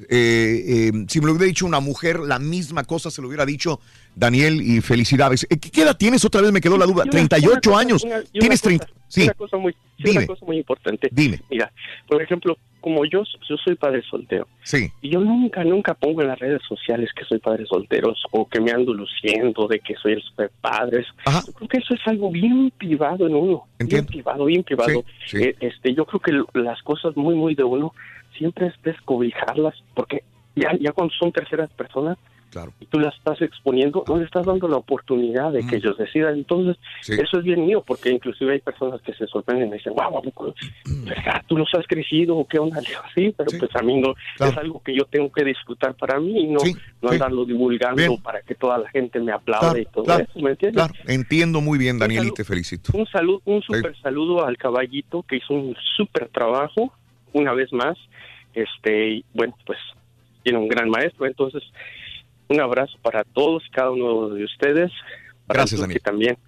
[0.09, 3.45] Eh, eh, si me lo hubiera dicho una mujer, la misma cosa se lo hubiera
[3.45, 3.81] dicho
[4.15, 5.47] Daniel y felicidades.
[5.51, 6.25] Eh, ¿Qué edad tienes?
[6.25, 7.03] Otra vez me quedó la duda.
[7.03, 8.05] Una- 38 una cosa- años.
[8.05, 8.87] una- tienes cosa- 30.
[9.09, 10.19] Sí, Una cosa muy, sí, Dime.
[10.19, 11.09] una cosa muy importante.
[11.11, 11.43] Dime.
[11.51, 11.71] Mira,
[12.09, 14.47] por ejemplo, como yo, yo soy padre soltero.
[14.63, 14.91] Sí.
[15.01, 18.61] Y yo nunca, nunca pongo en las redes sociales que soy padre soltero o que
[18.61, 21.05] me ando luciendo de que soy el super padre.
[21.27, 23.65] Yo creo que eso es algo bien privado en uno.
[23.79, 25.05] Bien privado, bien privado.
[25.27, 25.45] Sí, sí.
[25.45, 27.95] Eh, este, yo creo que las cosas muy, muy de uno
[28.37, 30.25] siempre es descobijarlas porque
[30.57, 32.19] ya, ya cuando son terceras personas
[32.51, 32.73] Claro.
[32.81, 36.35] y tú las estás exponiendo, no le estás dando la oportunidad de que ellos decidan.
[36.35, 39.95] Entonces, eso es bien mío, porque inclusive hay personas que se sorprenden y me dicen,
[39.95, 40.21] wow,
[41.05, 41.43] ¿verdad?
[41.47, 42.81] ¿Tú los has crecido o qué onda?
[43.15, 44.15] Sí, pero pues a mí no,
[44.45, 46.59] es algo que yo tengo que disfrutar para mí y no,
[47.03, 47.15] no sí.
[47.15, 48.21] andarlo divulgando Bien.
[48.21, 50.83] para que toda la gente me aplaude Claro, y todo claro, eso, ¿me entiendes?
[50.83, 50.95] claro.
[51.07, 52.91] Entiendo muy bien, Daniel, y te felicito.
[52.97, 56.93] Un saludo, un super saludo al caballito que hizo un super trabajo,
[57.33, 57.97] una vez más.
[58.55, 59.79] Este, bueno, pues
[60.43, 61.63] tiene un gran maestro, entonces
[62.51, 64.91] un abrazo para todos, cada uno de ustedes.
[65.47, 65.99] Para Gracias, el Daniel.
[65.99, 66.39] que también.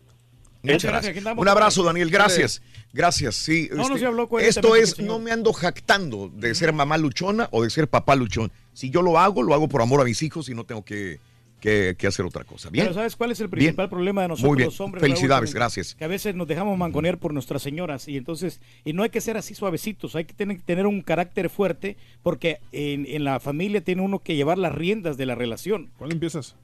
[0.63, 1.37] Muchas gracias.
[1.37, 2.11] Un abrazo, Daniel.
[2.11, 2.63] Gracias.
[2.93, 3.37] Gracias.
[3.37, 3.69] Sí.
[3.71, 7.49] No, no este, se habló esto es, no me ando jactando de ser mamá luchona
[7.53, 8.53] o de ser papá luchón.
[8.73, 11.21] Si yo lo hago, lo hago por amor a mis hijos y no tengo que,
[11.63, 12.69] que- que hacer otra cosa.
[12.71, 12.85] Bien.
[12.87, 13.51] Pero ¿sabes cuál es el Bien.
[13.67, 14.67] principal problema de nosotros Muy bien.
[14.67, 15.01] los hombres?
[15.01, 15.55] Felicidades, Raúl?
[15.55, 15.95] gracias.
[15.95, 19.21] Que a veces nos dejamos mangonear por nuestras señoras y entonces, y no hay que
[19.21, 23.81] ser así suavecitos, hay que tener, tener un carácter fuerte porque en, en la familia
[23.81, 25.91] tiene uno que llevar las riendas de la relación.
[25.97, 26.57] ¿Cuándo empiezas?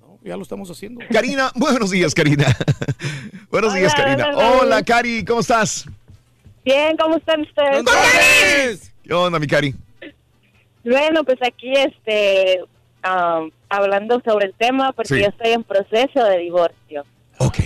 [0.00, 1.00] No, ya lo estamos haciendo.
[1.10, 2.44] Karina, buenos días, Karina.
[3.50, 4.28] buenos días, Karina.
[4.34, 4.50] hola.
[4.60, 5.86] Hola, Cari, ¿cómo estás?
[6.64, 8.92] Bien, ¿cómo están ustedes?
[9.02, 9.74] ¿Qué onda, mi Cari?
[10.84, 12.60] Bueno, pues aquí este
[13.02, 15.20] am, hablando sobre el tema porque Sí.
[15.22, 17.04] yo estoy en proceso de divorcio.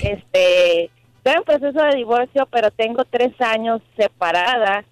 [0.03, 4.85] Este, estoy en proceso de divorcio, pero tengo tres años separada.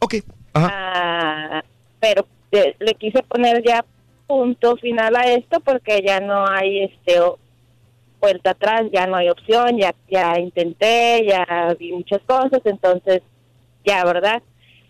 [0.54, 1.62] Ah,
[2.00, 3.84] pero eh, le quise poner ya
[4.26, 7.20] punto final a esto porque ya no hay este
[8.20, 13.20] vuelta atrás, ya no hay opción, ya ya intenté, ya vi muchas cosas, entonces
[13.84, 14.42] ya, ¿verdad?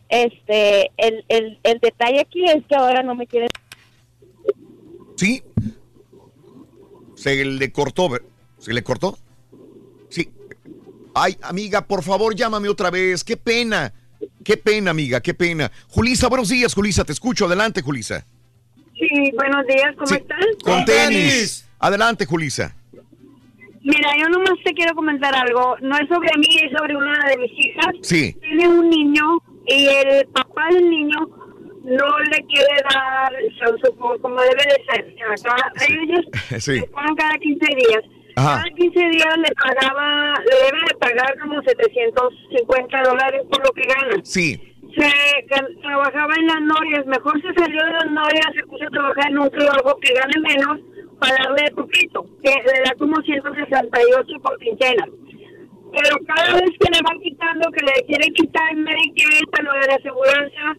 [0.09, 3.49] Este, el, el, el detalle aquí es que ahora no me quieren.
[5.17, 5.43] ¿Sí?
[7.15, 8.11] Se le cortó,
[8.59, 9.19] ¿se le cortó?
[10.09, 10.31] Sí.
[11.15, 13.23] Ay, amiga, por favor, llámame otra vez.
[13.25, 13.93] Qué pena.
[14.43, 15.71] Qué pena, amiga, qué pena.
[15.89, 17.05] Julisa, buenos días, Julisa.
[17.05, 17.47] Te escucho.
[17.47, 18.27] Adelante, Julisa.
[18.95, 20.39] Sí, buenos días, ¿cómo están?
[20.63, 21.67] Con tenis.
[21.79, 22.75] Adelante, Julisa.
[23.83, 25.77] Mira, yo nomás te quiero comentar algo.
[25.83, 27.95] No es sobre mí, es sobre una de mis hijas.
[28.03, 28.37] Sí.
[28.41, 31.19] Tiene un niño y el papá del niño
[31.85, 33.33] no le quiere dar
[33.85, 35.15] support como debe de ser.
[35.43, 36.25] Cada- Ellos
[36.65, 36.81] Sí.
[36.81, 38.03] le pagan cada 15 días.
[38.37, 38.63] Ajá.
[38.63, 43.83] Cada 15 días le pagaba, le debe de pagar como 750 dólares por lo que
[43.83, 44.21] gana.
[44.25, 44.61] Sí.
[44.97, 45.11] se
[45.83, 49.39] trabajaba en las norias, mejor se salió de las norias, se puso a trabajar en
[49.39, 50.81] un trabajo que gane menos
[51.19, 55.05] para darle poquito, que le da como 168 por quincena.
[55.93, 59.95] Pero cada vez que le van quitando, que le quieren quitar Medicare, lo de la
[59.95, 60.77] aseguranza,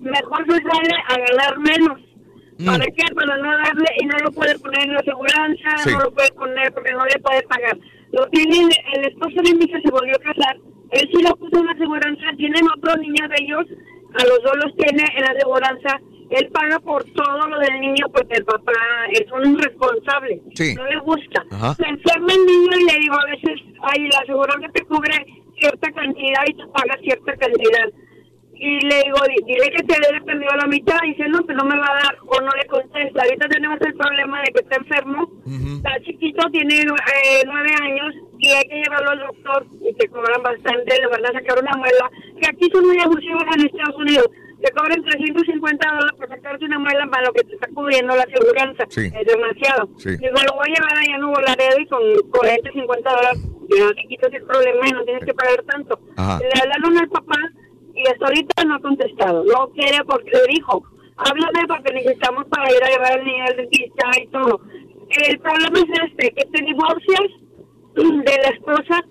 [0.00, 2.00] mejor se sale a ganar menos.
[2.66, 3.04] ¿Para qué?
[3.14, 5.90] Para no darle, y no lo puede poner en la aseguranza, Sí.
[5.92, 7.78] no lo puede poner porque no le puede pagar.
[8.10, 10.56] Lo tiene, el esposo de mi hija se volvió a casar,
[10.90, 13.64] él sí lo puso en la aseguranza, tienen otros niños de ellos,
[14.18, 18.06] a los dos los tiene en la aseguranza, él paga por todo lo del niño
[18.12, 18.72] porque el papá
[19.12, 20.74] es un irresponsable, Sí.
[20.74, 21.44] no le gusta.
[21.52, 21.74] Ajá.
[21.74, 25.14] Se enferma el niño y le digo a veces, ay, la aseguranza te cubre
[25.60, 27.88] cierta cantidad y tú pagas cierta cantidad
[28.60, 30.98] y le digo, di- dile que te le perdió la mitad.
[31.04, 33.22] Dice, no, pues no me va a dar o no le contesta.
[33.22, 35.30] Ahorita tenemos el problema de que está enfermo.
[35.78, 40.42] Está chiquito, tiene eh, nueve años y hay que llevarlo al doctor y te cobran
[40.42, 41.00] bastante.
[41.00, 42.10] Le van a sacar una muela.
[42.40, 44.26] Que aquí son muy abusivos en Estados Unidos.
[44.60, 48.22] Te cobran 350 dólares por sacarte una muela para lo que te está cubriendo la
[48.24, 48.84] aseguranza.
[48.90, 49.06] Sí.
[49.06, 49.88] Es demasiado.
[49.98, 50.10] Sí.
[50.18, 53.86] Digo, lo voy a llevar allá a Nuevo Laredo y con 40, 50 dólares ya
[53.94, 56.00] te quitas el problema y no tienes que pagar tanto.
[56.16, 56.38] Ajá.
[56.40, 57.36] Le hablaron al papá
[57.98, 59.44] y hasta ahorita no ha contestado.
[59.44, 60.82] No quiere porque le dijo,
[61.16, 64.60] háblame porque necesitamos para ir a llevar al niño al dentista y todo.
[65.10, 67.30] El problema es este, que te divorcias
[67.94, 69.02] de la esposa,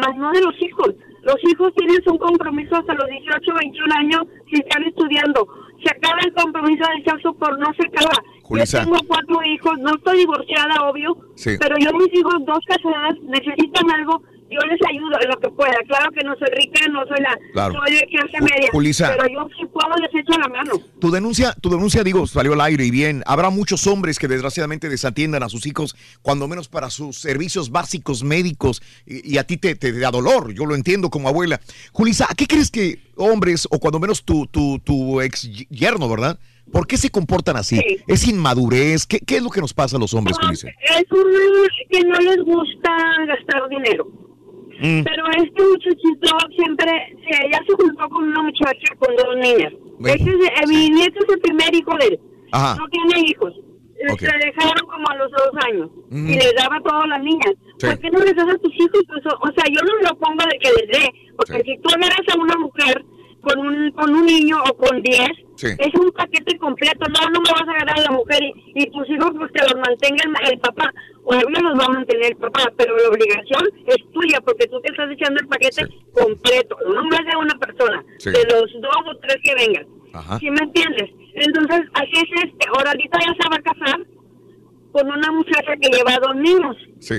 [0.00, 0.94] más no de los hijos.
[1.22, 5.46] Los hijos tienen un compromiso hasta los 18, 21 años si están estudiando.
[5.84, 8.14] Se acaba el compromiso del sexo por no se acaba.
[8.42, 8.78] Julissa.
[8.78, 11.56] Yo tengo cuatro hijos, no estoy divorciada, obvio, Sí.
[11.60, 15.74] pero yo mis hijos, dos casadas, necesitan algo, yo les ayudo en lo que pueda.
[15.88, 17.74] Claro que no soy rica, no soy la, Claro.
[17.74, 20.72] soy de clase media, pero yo si puedo les echo la mano.
[21.00, 23.22] Tu denuncia, tu denuncia, digo, salió al aire y bien.
[23.26, 28.22] Habrá muchos hombres que desgraciadamente desatiendan a sus hijos, cuando menos para sus servicios básicos
[28.22, 30.52] médicos, y, y a ti te, te da dolor.
[30.52, 31.60] Yo lo entiendo como abuela.
[31.92, 36.38] Julisa, ¿a qué crees que hombres, o cuando menos tu, tu, tu ex yerno, ¿verdad?
[36.72, 37.76] ¿Por qué se comportan así?
[37.76, 37.98] Sí.
[38.06, 39.04] ¿Es inmadurez?
[39.06, 40.68] ¿Qué, qué es lo que nos pasa a los hombres, Julisa?
[40.68, 41.22] Es un
[41.90, 42.90] que no les gusta
[43.26, 44.06] gastar dinero.
[44.82, 45.04] Mm.
[45.04, 46.90] Pero este muchachito siempre,
[47.22, 49.72] se, ella se juntó con una muchacha con dos niñas.
[49.98, 52.20] Bueno, Ese es, eh, Mi nieto es el primer hijo de él.
[52.50, 52.76] Ajá.
[52.76, 53.54] No tiene hijos.
[54.10, 54.18] Ok.
[54.18, 56.28] Se dejaron como a los dos años Mm.
[56.30, 57.54] y les daba a las niñas.
[57.78, 57.86] Sí.
[57.86, 59.00] ¿Por qué no les das a tus hijos?
[59.06, 62.26] Pues, o, sea, yo no lo pongo de que les dé, porque si tú agarras
[62.34, 63.04] a una mujer
[63.40, 65.68] con un, con un niño o con diez, Sí.
[65.78, 67.06] es un paquete completo.
[67.08, 69.62] No, no me vas a agarrar a la mujer y, y tus hijos pues que
[69.62, 70.92] los mantenga el, el papá.
[71.30, 75.08] Ellos los va a mantener papá, pero la obligación es tuya porque tú te estás
[75.10, 78.30] echando el paquete completo, no más de una persona, Sí.
[78.30, 79.86] de los dos o tres que vengan.
[80.14, 80.38] Ajá.
[80.40, 81.10] ¿Sí me entiendes?
[81.34, 82.66] Entonces, así es este.
[82.74, 84.06] Ahora, ahorita ya se va a casar
[84.90, 86.76] con una muchacha que lleva dos niños.
[87.00, 87.14] Sí.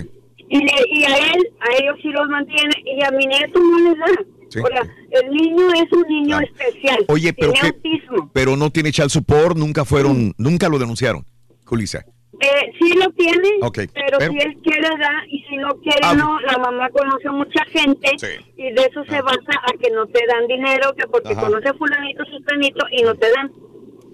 [0.49, 3.80] Y, le- y a él, a ellos sí los mantiene, y a mi nieto no
[3.90, 4.06] les da.
[4.49, 4.59] Sí.
[4.61, 4.83] Sea,
[5.22, 7.03] el niño es un niño especial.
[7.07, 8.30] Oye, pero tiene qué, autismo.
[8.33, 11.25] pero no tiene child support, nunca fueron, nunca lo denunciaron,
[11.65, 12.06] Julisa.
[12.39, 13.49] Eh, sí lo tiene,
[13.93, 16.39] pero, pero- si él quiere da y si no quiere Ah, no.
[16.41, 18.09] La mamá conoce mucha gente
[18.57, 21.33] y de eso se basa a que no te dan dinero, que porque Ah.
[21.37, 21.41] Ajá.
[21.41, 23.51] conoce a fulanito, sustanito y no te dan.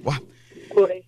[0.03, 0.21] Eso.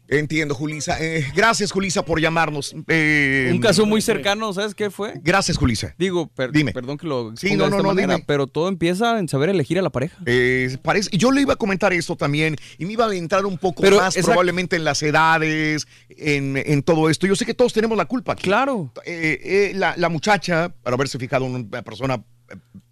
[0.07, 0.97] Entiendo, Julisa.
[0.99, 2.75] Eh, gracias, Julisa, por llamarnos.
[2.87, 5.13] Eh, Un caso muy cercano, ¿sabes qué fue?
[5.23, 5.95] Gracias, Julisa.
[5.97, 6.73] Digo, per- Dime.
[6.73, 8.25] perdón que lo Sí, no, de no, esta no, manera, dime.
[8.27, 10.17] pero todo empieza en saber elegir a la pareja.
[10.25, 13.57] Eh, parece, yo le iba a comentar esto también y me iba a entrar un
[13.57, 17.27] poco Pero más probablemente en las edades, en, en todo esto.
[17.27, 18.33] Yo sé que todos tenemos la culpa.
[18.33, 18.43] aquí.
[18.43, 18.91] Claro.
[19.05, 22.23] Eh, eh, la, la muchacha, para haberse fijado en una persona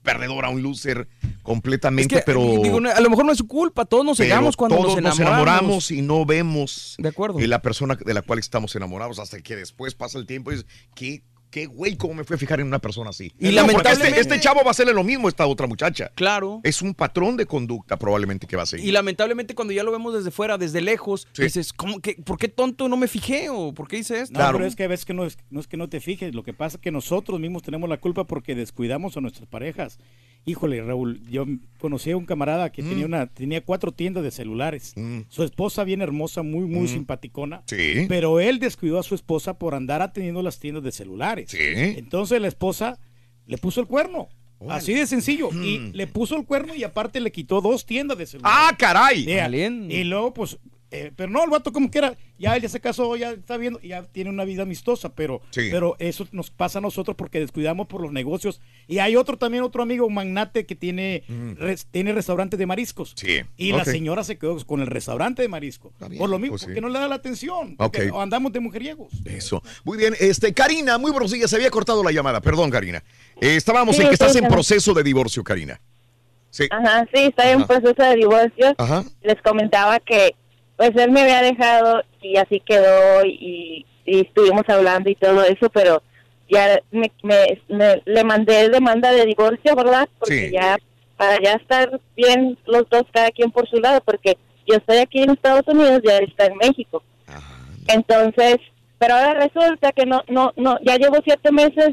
[0.10, 1.08] eh, perdedora, un loser
[1.44, 2.42] completamente, Es que, pero...
[2.62, 5.20] digo, a lo mejor no es su culpa, todos nos pero cegamos cuando todos nos
[5.20, 5.92] enamoramos.
[5.92, 7.40] y no vemos de acuerdo.
[7.40, 10.70] la persona de la cual estamos enamorados hasta que después pasa el tiempo y dices,
[10.96, 13.26] ¿qué qué güey, cómo me fui a fijar en una persona así.
[13.26, 15.68] Y No, porque lamentablemente- este, este chavo va a hacerle lo mismo a esta otra
[15.68, 16.12] muchacha.
[16.16, 16.62] Claro.
[16.64, 18.88] Es un patrón de conducta probablemente que va a seguir.
[18.88, 22.48] Y lamentablemente cuando ya lo vemos desde fuera, desde lejos, dices, ¿cómo que, ¿por qué
[22.48, 23.50] tonto no me fijé?
[23.50, 24.38] ¿O por qué hice esto?
[24.40, 26.36] No, pero es que a veces que no es, no es que no te fijes,
[26.36, 29.98] lo que pasa es que nosotros mismos tenemos la culpa porque descuidamos a nuestras parejas.
[30.46, 31.46] Híjole, Raúl, yo
[31.80, 32.90] conocí a un camarada que Mm.
[32.90, 34.96] tenía una tenía cuatro tiendas de celulares.
[35.28, 36.88] Su esposa bien hermosa, muy muy Mm.
[36.88, 37.62] simpaticona.
[37.68, 38.06] Sí.
[38.08, 41.39] Pero él descuidó a su esposa por andar atendiendo las tiendas de celulares.
[41.52, 43.00] Entonces la esposa
[43.46, 44.30] le puso el cuerno.
[44.68, 45.50] Así de sencillo.
[45.52, 48.58] Y le puso el cuerno y aparte le quitó dos tiendas de celulares.
[48.60, 49.26] ¡Ah, caray!
[49.26, 49.50] Yeah.
[49.50, 50.58] Y luego, pues,
[50.92, 53.58] eh, pero no, el vato como que era, ya él ya se casó, ya está
[53.58, 55.68] viendo, ya tiene una vida amistosa, pero, Sí.
[55.72, 58.60] pero eso nos pasa a nosotros porque descuidamos por los negocios.
[58.88, 61.24] Y hay otro también, otro amigo, un magnate que tiene,
[61.58, 63.14] res- tiene restaurante de mariscos.
[63.16, 63.42] Sí.
[63.58, 65.92] Y la señora se quedó con el restaurante de marisco.
[66.18, 66.68] por lo mismo, pues sí.
[66.68, 67.76] porque no le da la atención.
[67.78, 68.22] porque Ok.
[68.22, 69.14] andamos de mujeriegos.
[69.26, 69.62] Eso.
[69.84, 70.16] Muy bien.
[70.20, 71.50] Este, Karina, muy buenos días.
[71.50, 72.42] Se había cortado la llamada.
[72.42, 73.04] Perdón, Karina.
[73.42, 75.80] Eh, estábamos Sí, en que estás en proceso de divorcio, Karina.
[76.50, 76.68] Sí.
[76.72, 77.68] Ajá, sí, está en Ajá.
[77.68, 78.74] proceso de divorcio.
[78.78, 79.04] Ajá.
[79.22, 80.36] Les comentaba que
[80.80, 85.70] pues él me había dejado y así quedó y, y estuvimos hablando y todo eso,
[85.70, 86.02] pero
[86.50, 90.08] ya me, me- me- le mandé demanda de divorcio, ¿verdad?
[90.18, 90.54] Porque Sí.
[90.54, 90.78] ya
[91.18, 95.22] para ya estar bien los dos cada quien por su lado, porque yo estoy aquí
[95.22, 97.04] en Estados Unidos y él está en México.
[97.90, 98.58] Entonces,
[99.00, 101.90] pero ahora resulta que no, no, no, ya llevo siete meses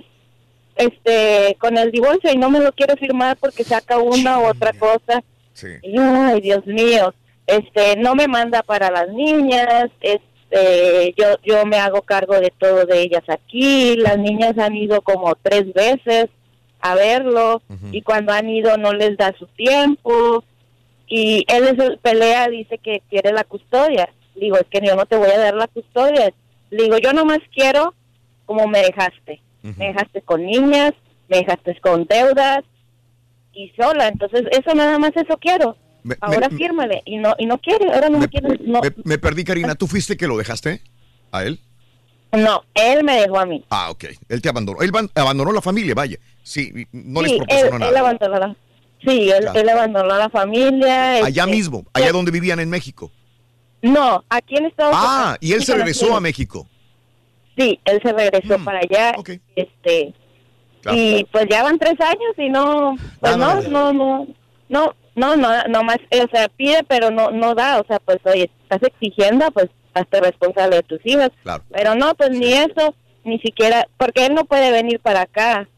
[0.77, 4.73] este con el divorcio y no me lo quiere firmar porque saca una u otra
[4.75, 5.23] cosa.
[5.83, 7.15] Y, ay, Dios mío,
[7.47, 12.85] este, no me manda para las niñas, este, yo, yo me hago cargo de todo
[12.87, 16.27] de ellas aquí, las niñas han ido como tres veces
[16.81, 20.45] a verlo y cuando han ido no les da su tiempo
[21.09, 24.09] y él es el pelea, dice que quiere la custodia.
[24.35, 26.33] Digo, es que yo no te voy a dar la custodia.
[26.71, 27.95] Digo, yo nomás quiero
[28.45, 29.41] como me dejaste.
[29.63, 30.93] Me dejaste con niñas,
[31.29, 32.63] me dejaste con deudas
[33.53, 34.09] y sola.
[34.09, 35.77] Entonces, eso nada más eso quiero.
[36.07, 37.03] Me- Ahora me- fírmale.
[37.05, 38.59] Y no, y no quiere, ahora no me, quiere.
[38.65, 39.75] No, Me, perdí, Karina.
[39.75, 40.81] ¿Tú fuiste que lo dejaste
[41.33, 41.61] a él?
[42.33, 43.65] no, él me dejó a mí.
[43.71, 44.05] Ah, ok.
[44.29, 44.81] Él te abandonó.
[44.83, 46.19] Él abandonó la familia, vaya.
[46.43, 47.91] Sí, no les sí, proporcionó él, nada.
[47.91, 48.57] él abandonó la,
[49.05, 49.59] sí, él, Claro.
[49.61, 51.25] él abandonó a la familia.
[51.25, 53.11] Allá este, mismo, allá donde vivían en México.
[53.83, 55.11] No, aquí en Estados Unidos.
[55.11, 56.69] Ah, y él se regresó a México.
[57.57, 59.15] Sí, él se regresó para allá.
[59.57, 60.13] Este,
[60.83, 60.99] Claro.
[60.99, 64.27] y pues ya van tres años y no, pues no, no, no,
[64.69, 68.19] no, no, no más, eh, o sea, pide pero no, no da, o sea, pues
[68.25, 71.31] oye, estás exigiendo, pues hazte responsable de tus hijos.
[71.43, 71.65] Claro.
[71.73, 75.69] Pero no, pues ni eso, ni siquiera, porque él no puede venir para acá,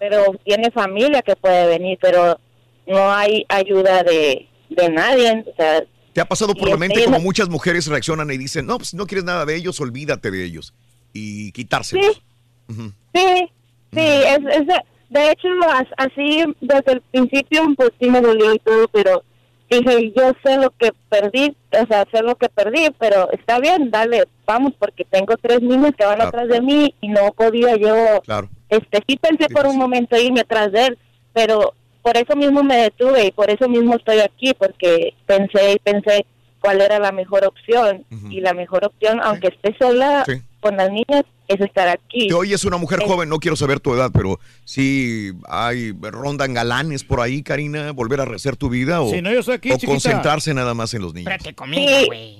[0.00, 2.38] pero tiene familia que puede venir, pero
[2.86, 7.04] no hay ayuda de, de nadie, o sea, ¿Te ha pasado por la este, mente
[7.04, 10.32] como no- muchas mujeres reaccionan y dicen, no, pues no quieres nada de ellos, olvídate
[10.32, 10.74] de ellos?
[11.12, 12.20] Y quitárselos.
[12.68, 12.92] Sí.
[13.14, 13.52] Sí,
[13.92, 14.66] sí, es, es
[15.10, 19.22] de, hecho as- así desde el principio pues sí me dolió y todo, pero
[19.70, 23.90] dije yo sé lo que perdí, o sea, sé lo que perdí, pero está bien,
[23.90, 26.28] dale, vamos, porque tengo tres niños que van Claro.
[26.28, 28.48] atrás de mí y no podía yo, Claro.
[28.70, 30.98] este, sí pensé por un momento irme atrás de él,
[31.34, 35.78] pero por eso mismo me detuve y por eso mismo estoy aquí, porque pensé y
[35.78, 36.24] pensé
[36.60, 40.40] cuál era la mejor opción y la mejor opción, aunque esté sola Sí.
[40.68, 42.28] Con las niñas, es estar aquí.
[42.28, 46.52] Te oyes una mujer Eh, joven, no quiero saber tu edad, pero sí hay, rondan
[46.52, 49.70] galanes por ahí, Karina, volver a rehacer tu vida o, Sí, no, yo soy aquí,
[49.72, 51.32] o concentrarse nada más en los niños.
[51.42, 51.54] Sí,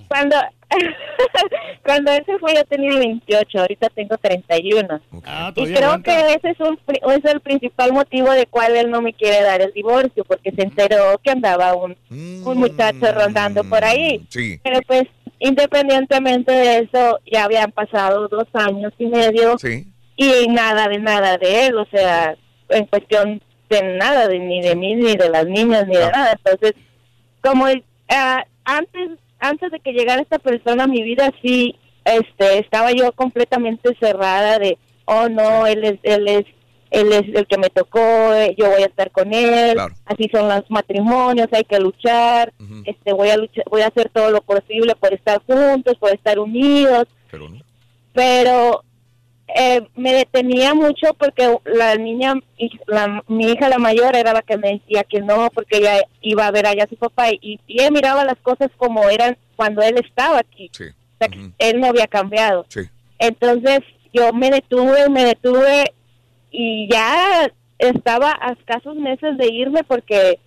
[0.09, 0.37] cuando,
[1.85, 5.01] cuando ese fue yo tenía 28, ahorita tengo 31.
[5.25, 6.03] Ah, y creo aguanta.
[6.27, 6.79] que ese es, un,
[7.13, 10.63] es el principal motivo de cual él no me quiere dar el divorcio, porque se
[10.63, 14.27] enteró que andaba un, un muchacho rondando por ahí.
[14.29, 14.61] Sí.
[14.63, 15.05] Pero pues,
[15.39, 19.87] independientemente de eso, ya habían pasado dos años y medio Sí.
[20.17, 22.37] y nada de nada de él, o sea,
[22.69, 26.33] en cuestión de nada, de, ni de mí, ni de las niñas, ni de nada.
[26.33, 26.75] Entonces,
[27.41, 27.67] como
[28.09, 29.11] ah, antes
[29.41, 34.59] antes de que llegara esta persona a mi vida, sí, este, estaba yo completamente cerrada
[34.59, 36.45] de, oh no, él es, él es,
[36.91, 40.49] él es el que me tocó, eh, yo voy a estar con él, así son
[40.49, 42.53] los matrimonios, hay que luchar,
[42.85, 46.39] este, voy a luchar, voy a hacer todo lo posible por estar juntos, por estar
[46.39, 47.07] unidos,
[48.13, 48.83] pero
[49.55, 52.35] eh, me detenía mucho porque la niña,
[52.87, 56.47] la, mi hija la mayor era la que me decía que no, porque ella iba
[56.47, 59.83] a ver allá a su papá y, y ella miraba las cosas como eran cuando
[59.83, 60.71] él estaba aquí.
[60.75, 62.67] O sea, que él no había cambiado.
[63.19, 63.81] Entonces
[64.13, 65.93] yo me detuve, me detuve
[66.51, 70.39] y ya estaba a escasos meses de irme porque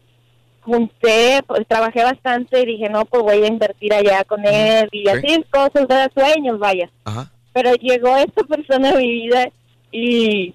[0.62, 5.08] junté, pues, trabajé bastante y dije, no, pues voy a invertir allá con él y
[5.10, 6.12] así cosas, ¿verdad?
[6.14, 6.90] sueños, vaya.
[7.06, 7.32] Ajá.
[7.54, 9.50] Pero llegó esta persona a mi vida
[9.92, 10.54] y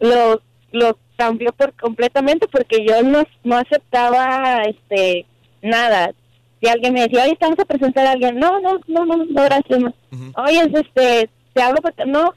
[0.00, 0.40] lo,
[0.72, 5.26] lo cambió por completamente porque yo no, no aceptaba este
[5.62, 6.12] nada.
[6.60, 9.44] Si alguien me decía, oye, estamos a presentar a alguien, no, no, no, no, no,
[9.44, 9.78] gracias.
[9.78, 9.92] no.
[10.36, 12.32] Oye, este, te hablo porque, no,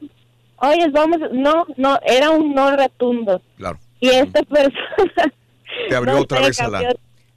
[0.60, 3.40] oye, vamos, no, no, era un no rotundo.
[3.56, 3.78] Claro.
[4.00, 5.32] Y esta persona...
[5.88, 6.94] Te abrió no otra vez a la.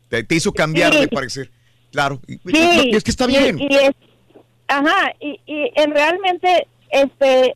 [0.09, 0.99] Te, te hizo cambiar Sí.
[1.01, 1.51] de parecer.
[1.91, 2.19] Claro.
[2.27, 3.59] Y- Sí, no, y es que está bien.
[3.59, 3.91] Y, es,
[4.67, 7.55] ajá, y, y en realmente, este,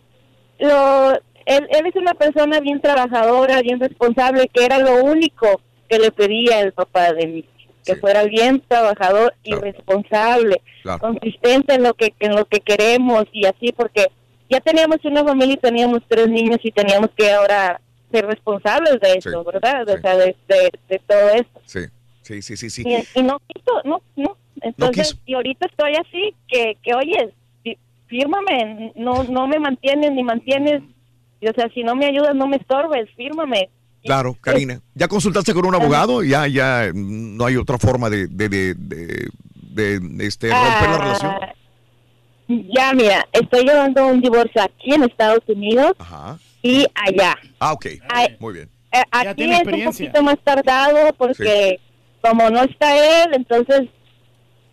[0.60, 1.12] lo,
[1.46, 6.12] él, él es una persona bien trabajadora, bien responsable, que era lo único que le
[6.12, 7.46] pedía el papá de mí,
[7.86, 11.00] que fuera bien trabajador y responsable, Claro.
[11.00, 14.08] consistente en lo que en lo que queremos y así, porque
[14.50, 17.80] ya teníamos una familia y teníamos tres niños y teníamos que ahora
[18.12, 19.88] ser responsables de eso, ¿verdad?
[19.90, 21.62] O sea, de, de, de todo esto.
[21.66, 21.80] Sí,
[22.22, 22.70] sí, sí, sí.
[22.70, 22.84] sí.
[22.88, 24.38] Y, y no quiso, no, no.
[24.62, 27.78] Entonces, y ahorita estoy así, que, que oye, fí-
[28.08, 30.82] fírmame, no, no me mantienes ni mantienes,
[31.42, 33.70] y, o sea, si no me ayudas, no me estorbes, fírmame.
[34.04, 34.80] Claro, Karina.
[34.96, 36.24] ¿Ya consultaste con un abogado?
[36.24, 39.30] Ya, ya no hay otra forma de, de, de, de-
[40.00, 41.36] de, este, romper la relación.
[42.48, 45.94] Ya, mira, estoy llevando un divorcio aquí en Estados Unidos
[46.62, 47.36] y allá.
[47.60, 47.86] Ah, ok.
[48.10, 48.38] Ay.
[48.40, 48.70] Muy bien.
[48.92, 51.80] Eh, aquí tiene es un poquito más tardado porque
[52.22, 53.90] como no está él, entonces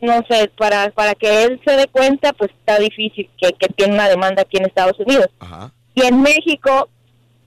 [0.00, 3.94] no sé, para para que él se dé cuenta, pues está difícil que, que tiene
[3.94, 5.28] una demanda aquí en Estados Unidos.
[5.94, 6.88] Y en México,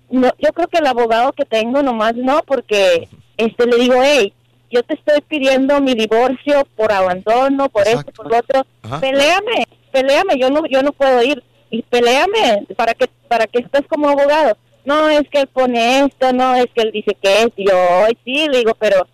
[0.10, 3.08] no, yo creo que el abogado que tengo nomás no, porque
[3.38, 4.34] este le digo, hey,
[4.72, 9.00] yo te estoy pidiendo mi divorcio por abandono, por esto, por lo otro, Ajá.
[9.00, 13.86] peleame, peleame, yo no yo no puedo ir y peleame para que para que estés
[13.88, 14.58] como abogado.
[14.86, 17.76] No es que él pone esto, no es que él dice que es, y yo
[18.06, 19.06] "Ay, sí, le digo, pero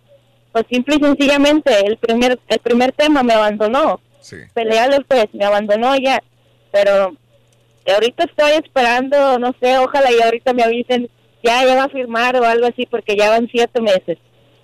[0.52, 4.00] pues simple y sencillamente el primer el primer tema me abandonó.
[4.20, 4.36] Sí.
[4.54, 6.22] Pelearle pues, me abandonó ya,
[6.70, 7.14] pero
[7.92, 11.10] ahorita estoy esperando, no sé, ojalá y ahorita me avisen,
[11.42, 14.16] ya, ya va a firmar o algo así, porque ya van siete meses.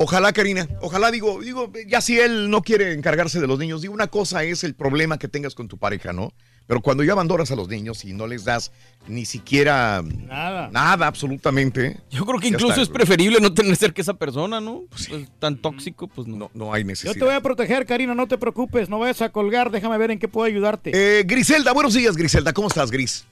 [0.03, 3.93] Ojalá, Karina, ojalá, digo, digo, ya si él no quiere encargarse de los niños, digo,
[3.93, 6.33] una cosa es el problema que tengas con tu pareja, ¿no?
[6.67, 8.73] Pero cuando ya abandonas a los niños y no les das
[9.09, 10.71] ni siquiera Nada.
[10.73, 12.01] nada absolutamente.
[12.11, 14.85] Yo creo que incluso está, es preferible no tener cerca esa persona, ¿no?
[14.89, 16.51] Pues, tan tóxico, pues no.
[16.55, 17.13] No hay Yo necesidad.
[17.13, 20.19] te voy a proteger, Karina, no te preocupes, no vayas a colgar, déjame ver en
[20.19, 20.93] qué puedo ayudarte.
[20.95, 22.55] Eh, Griselda, buenos días, Griselda.
[22.55, 23.27] ¿Cómo estás, Gris?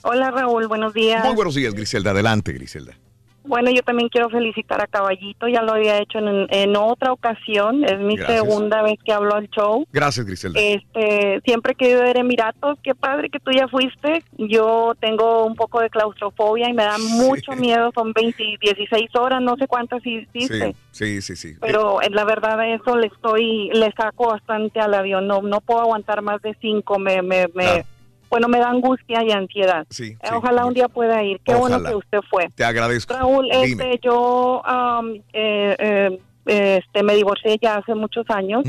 [0.00, 1.22] Hola Raúl, buenos días.
[1.22, 2.12] Muy buenos días, Griselda.
[2.12, 2.96] Adelante, Griselda.
[3.44, 7.84] Bueno, yo también quiero felicitar a Caballito, ya lo había hecho en, en otra ocasión,
[7.84, 8.40] es mi Gracias.
[8.40, 9.84] segunda vez que hablo al show.
[9.92, 10.60] Gracias, Griselda.
[10.60, 14.22] Este, siempre he querido ver Emiratos, qué padre que tú ya fuiste.
[14.38, 19.40] Yo tengo un poco de claustrofobia y me da mucho miedo, son 20, 16 horas,
[19.42, 20.74] no sé cuántas hiciste.
[20.92, 21.54] Sí, sí, sí, sí.
[21.60, 25.80] Pero en la verdad eso le estoy, le saco bastante al avión, no, no puedo
[25.80, 27.84] aguantar más de cinco, me, me, me-
[28.32, 29.86] bueno, me da angustia y ansiedad.
[29.90, 32.48] Sí, Eh, Ojalá un día pueda ir, qué bueno que usted fue.
[32.54, 33.12] Te agradezco.
[33.12, 38.62] Raúl, este, yo am, eh, eh, este, me divorcié ya hace muchos años.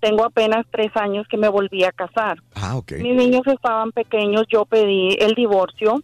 [0.00, 2.38] Tengo apenas tres años que me volví a casar.
[2.56, 2.94] Ah, ok.
[2.98, 6.02] Mis niños estaban pequeños, yo pedí el divorcio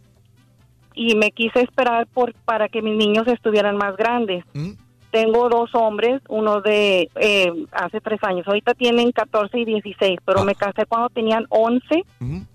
[0.94, 4.44] y me quise esperar por para que mis niños estuvieran más grandes.
[5.12, 10.42] Tengo dos hombres, uno de eh, hace tres años, ahorita tienen 14 y 16, pero
[10.42, 12.05] me casé cuando tenían 11,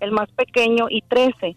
[0.00, 1.56] el más pequeño, y 13.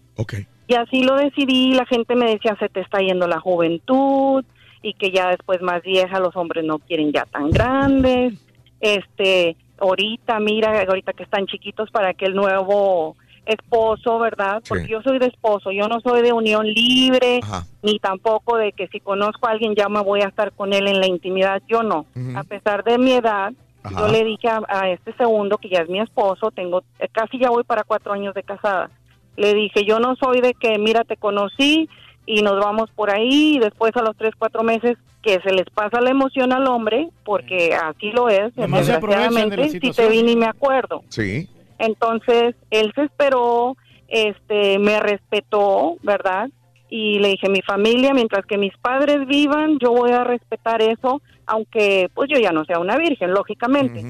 [0.68, 4.44] Y así lo decidí, la gente me decía, se te está yendo la juventud,
[4.80, 8.34] y que ya después más vieja los hombres no quieren ya tan grandes.
[8.80, 14.62] Este, ahorita, mira, ahorita que están chiquitos para que el nuevo esposo, ¿verdad?
[14.68, 17.40] Porque yo soy de esposo, yo no soy de unión libre,
[17.82, 20.86] ni tampoco de que si conozco a alguien ya me voy a estar con él
[20.86, 22.06] en la intimidad, yo no.
[22.36, 24.00] A pesar de mi edad, Ajá.
[24.00, 27.38] yo le dije a, a este segundo, que ya es mi esposo, tengo eh, casi
[27.38, 28.90] ya voy para cuatro años de casada,
[29.36, 31.88] le dije, yo no soy de que, mira, te conocí
[32.26, 35.68] y nos vamos por ahí y después a los tres, cuatro meses que se les
[35.70, 40.08] pasa la emoción al hombre, porque así lo es, Además aprovechan de desgraciadamente, si te
[40.08, 41.02] vi ni me acuerdo.
[41.08, 41.48] Sí.
[41.82, 43.76] Entonces, él se esperó,
[44.08, 46.48] este, me respetó, ¿verdad?
[46.88, 51.22] Y le dije, mi familia, mientras que mis padres vivan, yo voy a respetar eso,
[51.46, 54.00] aunque pues yo ya no sea una virgen, lógicamente.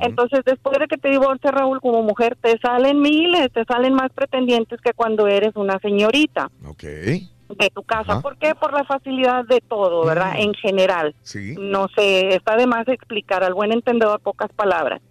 [0.00, 4.10] Entonces, después de que te divorcias, Raúl, como mujer, te salen miles, te salen más
[4.12, 6.82] pretendientes que cuando eres una señorita Ok.
[6.82, 8.20] de tu casa.
[8.22, 8.54] ¿Por qué?
[8.54, 10.32] Por la facilidad de todo, ¿verdad?
[10.38, 11.14] En general.
[11.22, 11.54] Sí.
[11.58, 15.02] No sé, está de más explicar al buen entendedor pocas palabras.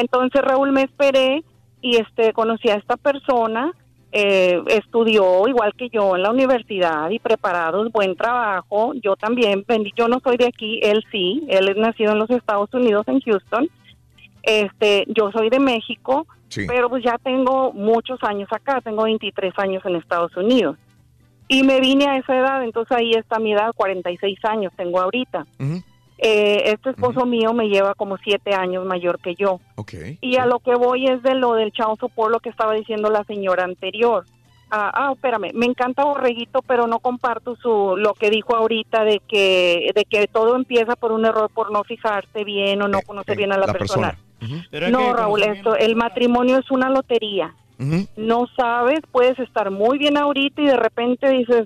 [0.00, 1.44] Entonces Raúl me esperé
[1.80, 3.72] y este conocí a esta persona,
[4.12, 8.92] eh, estudió igual que yo en la universidad y preparados, buen trabajo.
[9.02, 9.64] Yo también,
[9.96, 13.20] yo no soy de aquí, él sí, él es nacido en los Estados Unidos, en
[13.20, 13.68] Houston.
[14.42, 16.66] Este, yo soy de México, Sí.
[16.66, 20.76] pero pues ya tengo muchos años acá, tengo 23 años en Estados Unidos.
[21.46, 25.46] Y me vine a esa edad, entonces ahí está mi edad, 46 años tengo ahorita.
[26.22, 29.58] Eh, este esposo mío me lleva como siete años mayor que yo.
[30.20, 33.08] Y a lo que voy es de lo del chao por lo que estaba diciendo
[33.08, 34.26] la señora anterior.
[34.70, 39.20] Ah, ah, espérame, me encanta Borreguito, pero no comparto su lo que dijo ahorita de
[39.26, 43.36] que de que todo empieza por un error por no fijarse bien o no conocer
[43.36, 44.16] bien a la, persona.
[44.90, 47.54] No, Raúl, esto, el matrimonio es una lotería.
[48.16, 51.64] No sabes, puedes estar muy bien ahorita y de repente dices,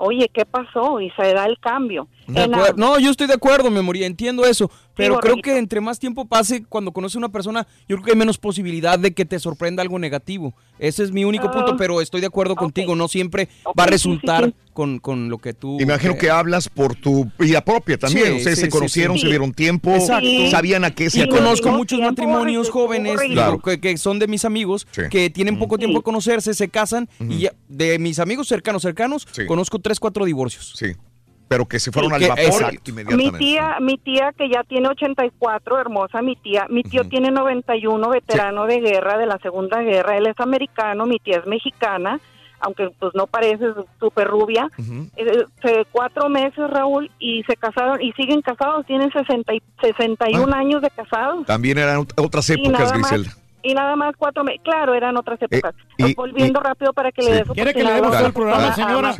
[0.00, 1.00] oye, ¿qué pasó?
[1.00, 2.08] Y se da el cambio.
[2.34, 4.70] En no, yo estoy de acuerdo, me moría, entiendo eso.
[5.00, 8.10] Pero creo que entre más tiempo pase, cuando conoces a una persona, yo creo que
[8.12, 10.54] hay menos posibilidad de que te sorprenda algo negativo.
[10.78, 11.52] Ese es mi único Ah.
[11.52, 12.94] punto, pero estoy de acuerdo contigo.
[12.96, 13.48] No siempre
[13.78, 15.78] va a resultar Con, con lo que tú.
[15.80, 18.26] Imagino que hablas por tu vida propia también.
[18.28, 19.22] Sí, Ustedes sí, se sí, conocieron, sí.
[19.22, 20.28] se dieron tiempo, Exacto.
[20.50, 23.58] sabían a qué se Y conozco muchos matrimonios jóvenes Claro.
[23.58, 27.40] que, que son de mis amigos, que tienen poco tiempo de conocerse, se casan y
[27.40, 30.72] ya- de mis amigos cercanos, cercanos, conozco tres, cuatro divorcios.
[30.76, 30.92] Sí.
[31.50, 32.90] Pero que se fueron Sí, al que- vapor exacto.
[32.92, 33.32] inmediatamente.
[33.32, 38.08] Mi tía, mi tía que ya tiene 84, hermosa mi tía, mi tío tiene 91,
[38.08, 42.20] veterano de guerra de la Segunda Guerra, él es americano, mi tía es mexicana,
[42.60, 43.64] aunque pues no parece
[43.98, 44.68] súper rubia,
[45.16, 50.54] Eh, se- cuatro meses Raúl y se casaron y siguen casados, tienen 60 y 61
[50.54, 51.46] años de casados.
[51.46, 53.32] También eran ot- otras épocas, más- Griselda.
[53.62, 55.74] Y nada más cuatro meses, claro, eran otras épocas.
[55.98, 57.30] y- Volviendo rápido para que sí.
[57.30, 59.14] le des ¿Quiere que le demos el programa, señora?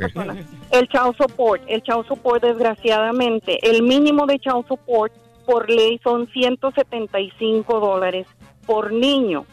[0.71, 5.13] El child support, el child support desgraciadamente, el mínimo de child support
[5.47, 8.27] por ley son 175 dólares
[8.67, 9.47] por niño.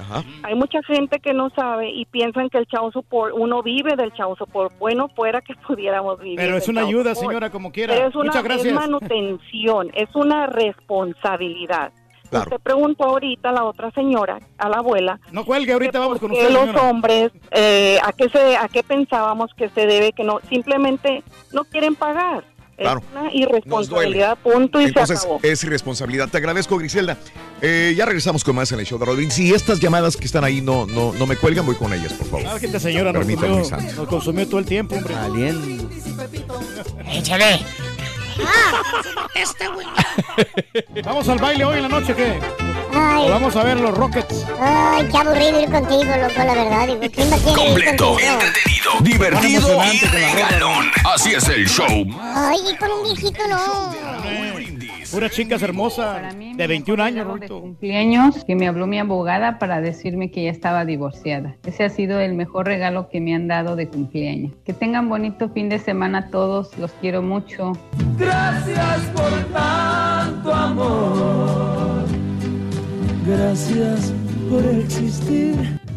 [0.44, 4.12] Hay mucha gente que no sabe y piensan que el child support, uno vive del
[4.14, 4.72] child support.
[4.78, 6.38] Bueno, fuera que pudiéramos vivir.
[6.38, 7.30] Pero es una ayuda, support.
[7.32, 7.94] señora, como quiera.
[7.96, 8.74] Pero es una Muchas es gracias.
[8.76, 11.92] manutención, es una responsabilidad.
[12.30, 12.50] Claro.
[12.52, 16.30] Usted preguntó ahorita a la otra señora, a la abuela, No cuelgue, ahorita vamos con
[16.32, 16.82] que usted, los señora.
[16.90, 21.24] hombres eh, a qué se a qué pensábamos que se debe que no simplemente
[21.54, 22.44] no quieren pagar
[22.78, 23.00] Claro.
[23.00, 26.30] es una irresponsabilidad punto y Entonces, se acabó es irresponsabilidad.
[26.30, 27.18] Te agradezco, Griselda.
[27.60, 29.34] Eh, ya regresamos con más en el show de Rodríguez.
[29.34, 32.28] Si estas llamadas que están ahí no, no, no me cuelgan, voy con ellas, por
[32.28, 32.46] favor.
[32.48, 33.58] Ah, que esta señora nos consumió,
[33.96, 35.16] nos consumió todo el tiempo, hombre.
[37.12, 37.60] Échale.
[39.36, 39.88] Este güey.
[41.04, 42.40] ¿Vamos al baile hoy en la noche qué?
[42.98, 44.46] ¿O vamos a ver los Rockets?
[44.60, 46.88] Ay, qué aburrido ir contigo, loco, la verdad.
[46.88, 50.86] Digo, ¿quién va a ir Completo, entretenido, divertido y regalón.
[51.06, 52.06] Así es el show.
[52.22, 53.94] Ay, y con un viejito no.
[55.12, 57.62] Puras chicas hermosas de 21 años, Rorito.
[57.62, 61.56] cumpleaños que me habló mi abogada para decirme que ya estaba divorciada.
[61.66, 64.52] Ese ha sido el mejor regalo que me han dado de cumpleaños.
[64.66, 67.72] Que tengan bonito fin de semana todos, los quiero mucho.
[68.18, 72.07] Gracias por tanto amor.
[73.28, 74.14] Gracias
[74.50, 75.54] por existir.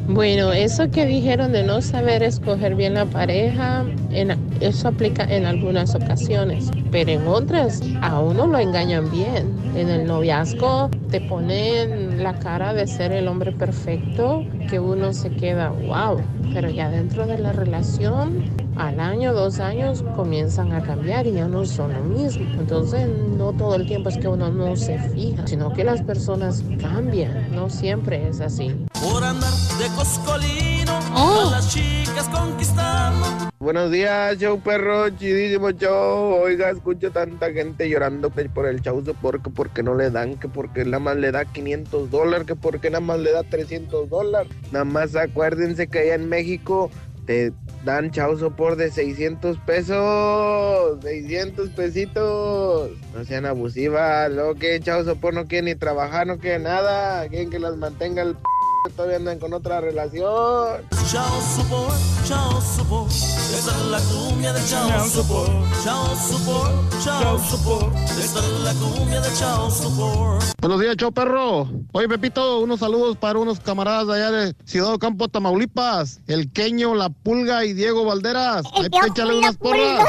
[0.08, 5.46] Bueno, eso que dijeron de no saber escoger bien la pareja, en- eso aplica en
[5.46, 9.54] algunas ocasiones, pero en otras a uno lo engañan bien.
[9.76, 15.30] En el noviazgo te ponen la cara de ser el hombre perfecto, que uno se
[15.30, 16.20] queda, wow,
[16.52, 18.42] pero ya dentro de la relación,
[18.80, 22.46] al año, dos años, comienzan a cambiar y ya no son lo mismo.
[22.58, 26.64] Entonces, no todo el tiempo es que uno no se fija, sino que las personas
[26.80, 28.74] cambian, no siempre es así.
[29.02, 33.50] Por andar de coscolino, a las chicas conquistando.
[33.58, 36.40] Buenos días, show perro, chidísimo show.
[36.42, 40.86] Oiga, escucho tanta gente llorando por el chau porque porque no le dan, que porque
[40.86, 44.50] nada más le da 500 dólares, que porque nada más le da 300 dólares.
[44.72, 46.90] Nada más acuérdense que allá en México
[47.30, 47.52] te
[47.84, 52.90] dan chau por de 600 pesos, 600 pesitos.
[53.14, 57.48] No sean abusivas, luego que chau por no quieren ni trabajar, no quieren nada, quieren
[57.48, 58.42] que las mantenga el p
[58.88, 60.88] todavía andan con otra relación.
[61.10, 61.94] Chao support,
[62.24, 63.10] chao support.
[63.10, 65.50] Esta es la cumbia de chao support.
[65.84, 67.96] Chao support, chao support.
[68.18, 70.42] Esta es la cumbia de chao support.
[70.60, 71.68] Buenos días, show perro.
[71.92, 76.20] Oye, Pepito, unos saludos para unos camaradas de allá de Ciudad Campo, Tamaulipas.
[76.26, 78.64] El Queño, La Pulga y Diego Valderas.
[78.74, 80.06] Ahí échale unas porras.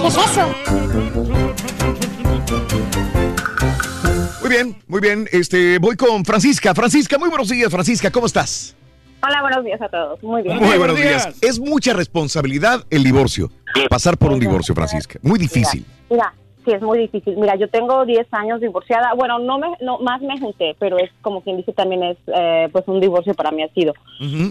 [0.00, 0.46] ¿Qué es eso?
[4.48, 5.28] Muy bien, muy bien.
[5.30, 6.74] Este, voy con Francisca.
[6.74, 8.10] Francisca, muy buenos días, Francisca.
[8.10, 8.74] ¿Cómo estás?
[9.22, 10.22] Hola, buenos días a todos.
[10.22, 10.56] Muy bien.
[10.56, 11.38] Muy buenos días.
[11.42, 13.50] Es mucha responsabilidad el divorcio.
[13.90, 15.18] Pasar por un divorcio, Francisca.
[15.22, 15.84] Muy difícil.
[16.08, 16.32] Mira,
[16.64, 17.36] sí, es muy difícil.
[17.36, 19.12] Mira, yo tengo 10 años divorciada.
[19.12, 22.70] Bueno, no me, no, más me junté, pero es como quien dice también es, eh,
[22.72, 23.92] pues un divorcio para mí ha sido.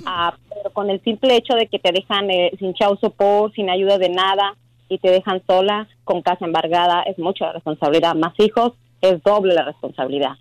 [0.05, 3.71] Ah, pero con el simple hecho de que te dejan eh, sin chau support, sin
[3.71, 4.53] ayuda de nada
[4.89, 8.13] y te dejan sola, con casa embargada, es mucha responsabilidad.
[8.13, 10.31] Más hijos, es doble la responsabilidad.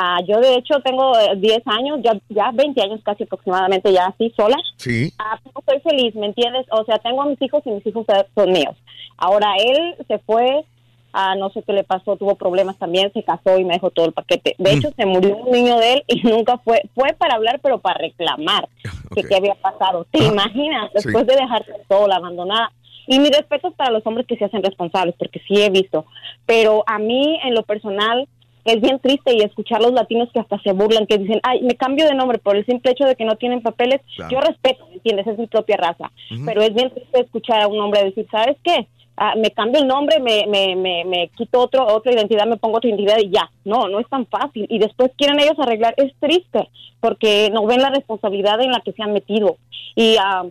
[0.00, 4.06] Ah, yo de hecho tengo eh, 10 años, ya, ya 20 años casi aproximadamente, ya
[4.06, 4.56] así sola.
[4.76, 5.12] Sí.
[5.18, 6.66] Ah, pero soy feliz, ¿me entiendes?
[6.70, 8.76] O sea, tengo a mis hijos y mis hijos son míos.
[9.16, 10.64] Ahora él se fue,
[11.12, 14.06] ah, no sé qué le pasó, tuvo problemas también, se casó y me dejó todo
[14.06, 14.54] el paquete.
[14.58, 17.80] De hecho, se murió un niño de él y nunca fue, fue para hablar, pero
[17.80, 18.68] para reclamar
[19.16, 20.06] que qué había pasado.
[20.12, 20.92] ¿Te imaginas?
[20.92, 22.70] Después de dejarse sola, abandonada.
[23.08, 26.04] Y mi respeto es para los hombres que se hacen responsables, porque sí he visto.
[26.44, 28.28] Pero a mí, en lo personal,
[28.64, 31.74] es bien triste y escuchar los latinos que hasta se burlan, que dicen, ay, me
[31.74, 34.02] cambio de nombre por el simple hecho de que no tienen papeles.
[34.14, 34.30] Claro.
[34.30, 35.26] Yo respeto, ¿me entiendes?
[35.26, 36.12] Es mi propia raza.
[36.30, 36.44] Ujú.
[36.44, 38.86] Pero es bien triste escuchar a un hombre decir, ¿sabes qué?
[39.16, 42.76] Ah, me cambio el nombre, me, me, me, me quito otro, otra identidad, me pongo
[42.76, 43.50] otra identidad y ya.
[43.64, 44.66] No, no es tan fácil.
[44.68, 45.94] Y después quieren ellos arreglar.
[45.96, 46.68] Es triste
[47.00, 49.56] porque no ven la responsabilidad en la que se han metido.
[49.96, 50.44] Y ah,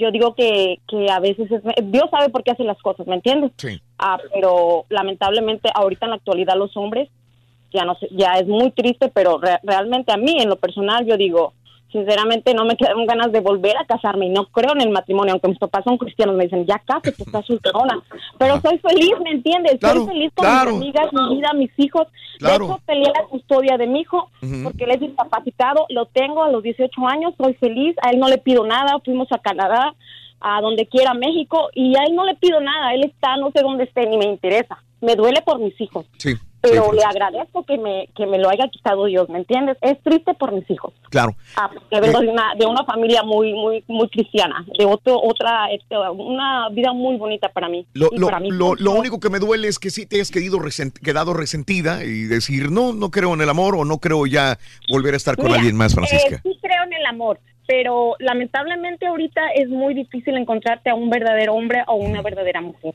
[0.00, 3.14] yo digo que, que a veces es, Dios sabe por qué hace las cosas, ¿me
[3.16, 3.52] entiendes?
[3.56, 3.80] Sí.
[3.98, 7.08] Ah, pero lamentablemente ahorita en la actualidad los hombres
[7.72, 11.06] ya no sé, ya es muy triste, pero re- realmente a mí en lo personal
[11.06, 11.52] yo digo,
[11.92, 15.32] sinceramente no me quedan ganas de volver a casarme y no creo en el matrimonio,
[15.32, 18.00] aunque mis papás son cristianos, me dicen, ya cásate, estás solterona,
[18.38, 19.78] pero soy feliz, ¿me entiendes?
[19.80, 20.70] Claro, soy feliz con claro.
[20.72, 22.06] mis amigas, mi vida, mis hijos,
[22.38, 22.66] Claro.
[22.66, 24.30] de hecho peleé la custodia de mi hijo
[24.62, 28.28] porque él es discapacitado, lo tengo a los 18 años, soy feliz, a él no
[28.28, 29.94] le pido nada, fuimos a Canadá,
[30.40, 33.60] a donde quiera México y a él no le pido nada, él está, no sé
[33.62, 36.34] dónde esté, ni me interesa, me duele por mis hijos Sí.
[36.60, 39.76] Pero le agradezco que me que me lo haya quitado Dios, ¿me entiendes?
[39.80, 40.92] Es triste por mis hijos.
[41.10, 41.34] Claro.
[41.56, 45.70] Ah, porque vengo de una de una familia muy muy muy cristiana, de otro otra
[45.70, 47.86] este, una vida muy bonita para mí.
[47.94, 50.98] Lo, lo- para mí lo- lo único que me duele es que sí te resent-
[51.00, 54.58] quedado resentida y decir, no, no creo en el amor o no creo ya
[54.90, 56.40] volver a estar con Mira, alguien más, eh, Francisca.
[56.42, 61.54] sí creo en el amor, pero lamentablemente ahorita es muy difícil encontrarte a un verdadero
[61.54, 62.94] hombre o una verdadera mujer.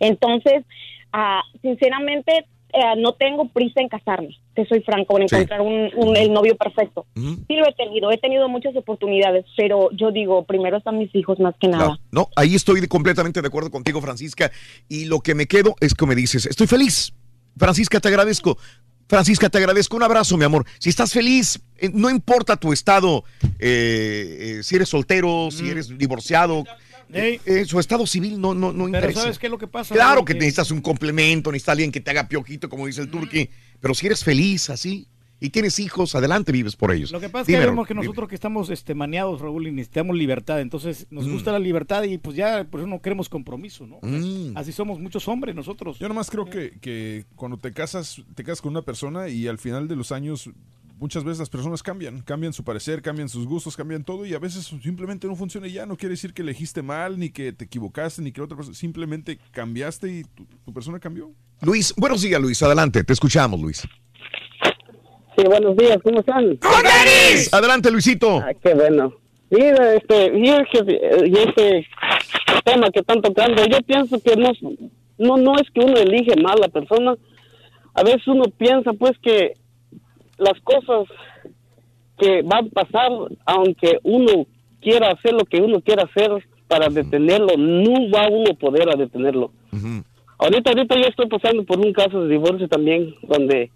[0.00, 0.64] Entonces,
[1.12, 5.36] ah, sinceramente, eh, no tengo prisa en casarme, te soy franco, en Sí.
[5.36, 7.06] encontrar un, un- el novio perfecto.
[7.14, 11.38] Sí lo he tenido, he tenido muchas oportunidades, pero yo digo, primero están mis hijos
[11.40, 11.98] más que nada.
[12.10, 14.50] No, ahí estoy de- completamente de acuerdo contigo, Francisca.
[14.88, 17.12] Y lo que me quedo es que me dices, estoy feliz.
[17.56, 18.58] Francisca, te agradezco.
[19.06, 19.96] Francisca, te agradezco.
[19.96, 20.64] Un abrazo, mi amor.
[20.78, 23.22] Si estás feliz, eh, no importa tu estado,
[23.58, 26.64] eh, eh, si eres soltero, si eres divorciado,
[27.14, 29.20] eh, eh, su estado civil no, no, no Pero interesa.
[29.22, 29.94] ¿sabes qué es lo que pasa?
[29.94, 33.48] Claro que necesitas un complemento, necesitas alguien que te haga piojito, como dice el turqui.
[33.80, 35.06] Pero si eres feliz así
[35.40, 37.10] y tienes hijos, adelante, vives por ellos.
[37.12, 38.04] Lo que pasa es que Dime, vemos que dime.
[38.06, 40.60] nosotros que estamos este, maneados, Raúl, y necesitamos libertad.
[40.60, 41.32] Entonces, nos Mm.
[41.32, 43.98] gusta la libertad y pues ya por eso no queremos compromiso, ¿no?
[44.02, 44.56] Mm.
[44.56, 45.98] Así somos muchos hombres nosotros.
[45.98, 49.58] Yo nomás creo que, que cuando te casas, te casas con una persona y al
[49.58, 50.48] final de los años
[51.04, 54.38] muchas veces las personas cambian, cambian su parecer, cambian sus gustos, cambian todo y a
[54.38, 55.84] veces simplemente no funciona y ya.
[55.84, 58.74] No quiere decir que elegiste mal, ni que te equivocaste, ni que la otra persona,
[58.74, 61.30] simplemente cambiaste y tu, tu persona cambió.
[61.60, 62.62] Luis, buenos días, Luis.
[62.62, 63.86] Adelante, te escuchamos, Luis.
[65.36, 66.58] Sí, buenos días, ¿cómo están?
[67.52, 68.38] Adelante, Luisito.
[68.38, 69.12] Ah, qué bueno.
[69.50, 71.86] Mira, este, y es que, eh, y este
[72.64, 74.52] tema que están tocando, yo pienso que no,
[75.18, 77.14] no, no es que uno elige mal a la persona.
[77.92, 79.52] A veces uno piensa, pues, que
[80.38, 81.08] las cosas
[82.18, 83.10] que van a pasar,
[83.44, 84.46] aunque uno
[84.80, 86.30] quiera hacer lo que uno quiera hacer
[86.68, 89.50] para detenerlo, no va uno a poder a detenerlo.
[90.38, 93.70] Ahorita, ahorita yo estoy pasando por un caso de divorcio también, donde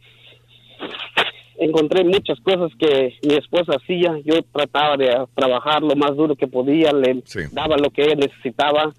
[1.59, 4.19] encontré muchas cosas que mi esposa hacía.
[4.25, 7.23] Yo trataba de trabajar lo más duro que podía, le
[7.53, 8.95] daba lo que ella necesitaba,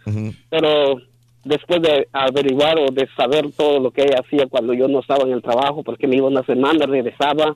[0.50, 1.02] pero
[1.44, 5.24] después de averiguar o de saber todo lo que ella hacía cuando yo no estaba
[5.24, 7.56] en el trabajo, porque me iba una semana, regresaba,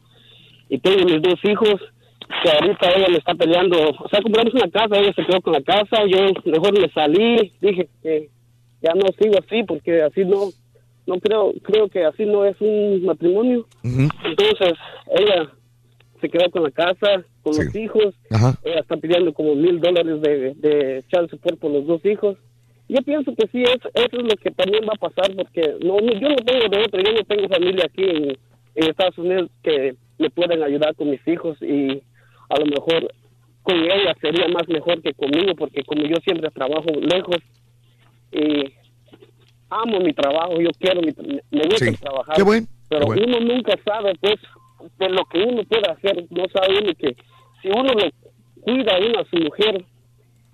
[0.69, 1.81] y tengo mis dos hijos,
[2.41, 5.53] que ahorita ella me está peleando, o sea, compramos una casa, ella se quedó con
[5.53, 8.29] la casa, yo mejor me salí, dije que
[8.81, 10.49] ya no sigo así, porque así no,
[11.05, 13.65] no creo, creo que así no es un matrimonio.
[13.83, 14.73] Entonces,
[15.11, 15.49] ella
[16.21, 18.15] se quedó con la casa, con los hijos.
[18.63, 22.37] Ella está pidiendo como mil dólares de, de support por los dos hijos.
[22.89, 25.97] Yo pienso que sí, es, eso es lo que también va a pasar, porque no,
[25.97, 28.23] no- yo no tengo de otra, yo no tengo familia aquí en,
[28.75, 32.01] en Estados Unidos que me puedan ayudar con mis hijos y
[32.49, 33.11] a lo mejor
[33.63, 37.37] con ella sería más mejor que conmigo, porque como yo siempre trabajo lejos
[38.31, 38.73] y
[39.69, 41.11] amo mi trabajo, yo quiero, mi,
[41.51, 41.95] me gusta Sí.
[41.97, 42.35] trabajar.
[42.35, 42.43] Qué
[42.89, 43.23] Pero qué bueno.
[43.27, 44.35] uno nunca sabe, pues,
[44.99, 46.25] de lo que uno puede hacer.
[46.29, 47.15] No sabe uno que
[47.61, 48.11] si uno le
[48.61, 49.83] cuida a uno a su mujer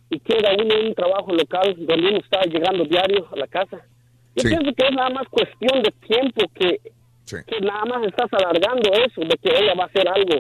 [0.09, 3.77] y queda uno en un trabajo local donde uno está llegando diario a la casa,
[4.35, 4.47] yo Sí.
[4.49, 6.79] pienso que es nada más cuestión de tiempo que,
[7.45, 10.39] que nada más estás alargando eso, de que ella va a hacer algo.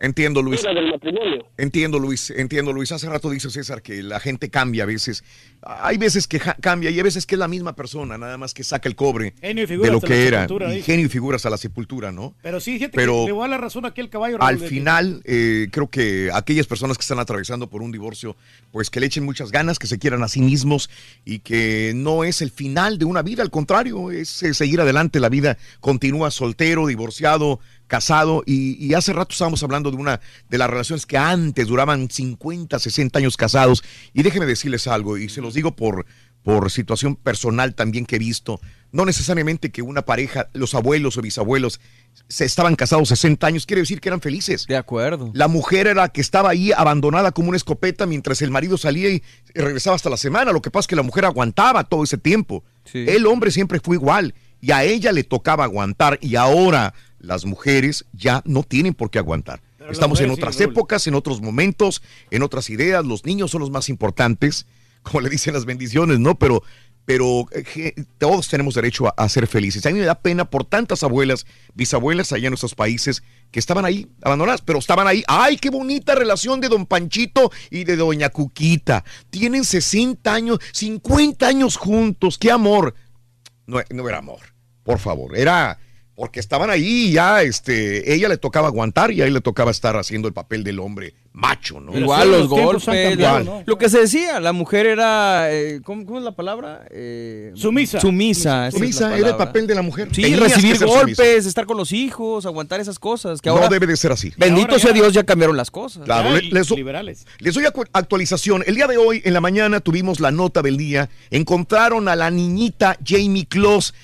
[0.00, 0.60] Entiendo, Luis.
[0.62, 1.46] fuera del matrimonio.
[1.58, 2.30] Entiendo, Luis.
[2.30, 2.90] Entiendo, Luis.
[2.90, 5.22] Hace rato dice César que la gente cambia a veces.
[5.62, 8.54] Hay veces que ja- cambia y hay veces que es la misma persona, nada más
[8.54, 10.46] que saca el cobre Genio y figura de lo que era.
[10.74, 12.34] Y genio y figuras a la sepultura, ¿no?
[12.42, 14.38] Pero sí, fíjate Pero que le voy a dar la razón aquí al caballo.
[14.42, 18.36] Al Raúl, final, eh, creo que aquellas personas que están atravesando por un divorcio,
[18.72, 20.88] pues que le echen muchas ganas, que se quieran a sí mismos
[21.26, 25.20] y que no es el final de una vida, al contrario, es eh, seguir adelante.
[25.20, 27.60] La vida continúa soltero, divorciado,
[27.90, 32.08] casado y, y hace rato estábamos hablando de una de las relaciones que antes duraban
[32.08, 33.82] 50, 60 años casados
[34.14, 36.06] y déjenme decirles algo y se los digo por
[36.42, 38.60] por situación personal también que he visto,
[38.92, 41.80] no necesariamente que una pareja, los abuelos o bisabuelos
[42.28, 44.66] se estaban casados 60 años, quiere decir que eran felices.
[44.66, 45.30] De acuerdo.
[45.34, 49.10] La mujer era la que estaba ahí abandonada como una escopeta mientras el marido salía
[49.10, 49.22] y
[49.54, 50.52] regresaba hasta la semana.
[50.52, 52.64] Lo que pasa es que la mujer aguantaba todo ese tiempo.
[52.92, 58.04] El hombre siempre fue igual y a ella le tocaba aguantar y ahora las mujeres
[58.12, 59.60] ya no tienen por qué aguantar.
[59.78, 63.04] Pero Estamos en otras sí, épocas, en otros momentos, en otras ideas.
[63.04, 64.66] Los niños son los más importantes,
[65.02, 66.38] como le dicen las bendiciones, ¿no?
[66.38, 66.62] Pero,
[67.04, 69.84] pero eh, todos tenemos derecho a, a ser felices.
[69.86, 73.84] A mí me da pena por tantas abuelas, bisabuelas allá en nuestros países que estaban
[73.84, 75.22] ahí abandonadas, pero estaban ahí.
[75.26, 79.04] ¡Ay, qué bonita relación de don Panchito y de doña Cuquita!
[79.30, 82.38] Tienen 60 años, 50 años juntos.
[82.38, 82.94] ¡Qué amor!
[83.66, 84.40] No, no era amor,
[84.82, 85.36] por favor.
[85.36, 85.78] Era
[86.20, 89.70] porque estaban ahí y ya, este, ella le tocaba aguantar y a él le tocaba
[89.70, 91.96] estar haciendo el papel del hombre macho, ¿no?
[91.98, 93.44] Igual los golpes, Igual.
[93.46, 96.84] la- lo que se decía, la mujer era, eh, ¿cómo, cómo es la palabra?
[96.90, 98.00] Eh, Sumisa.
[98.00, 98.70] Sumisa.
[98.70, 100.08] Sumisa era el papel de la mujer.
[100.12, 101.48] Sí, Tenías recibir golpes, sumisa.
[101.48, 103.40] estar con los hijos, aguantar esas cosas.
[103.40, 104.30] Que No debe de ser así.
[104.36, 106.02] Bendito sea Dios, ya cambiaron las cosas.
[106.04, 106.68] Claro, le- les,
[107.38, 108.62] les doy actualización.
[108.66, 111.08] El día de hoy, en la mañana, tuvimos la nota del día.
[111.30, 113.94] Encontraron a la niñita Jamie Kloss.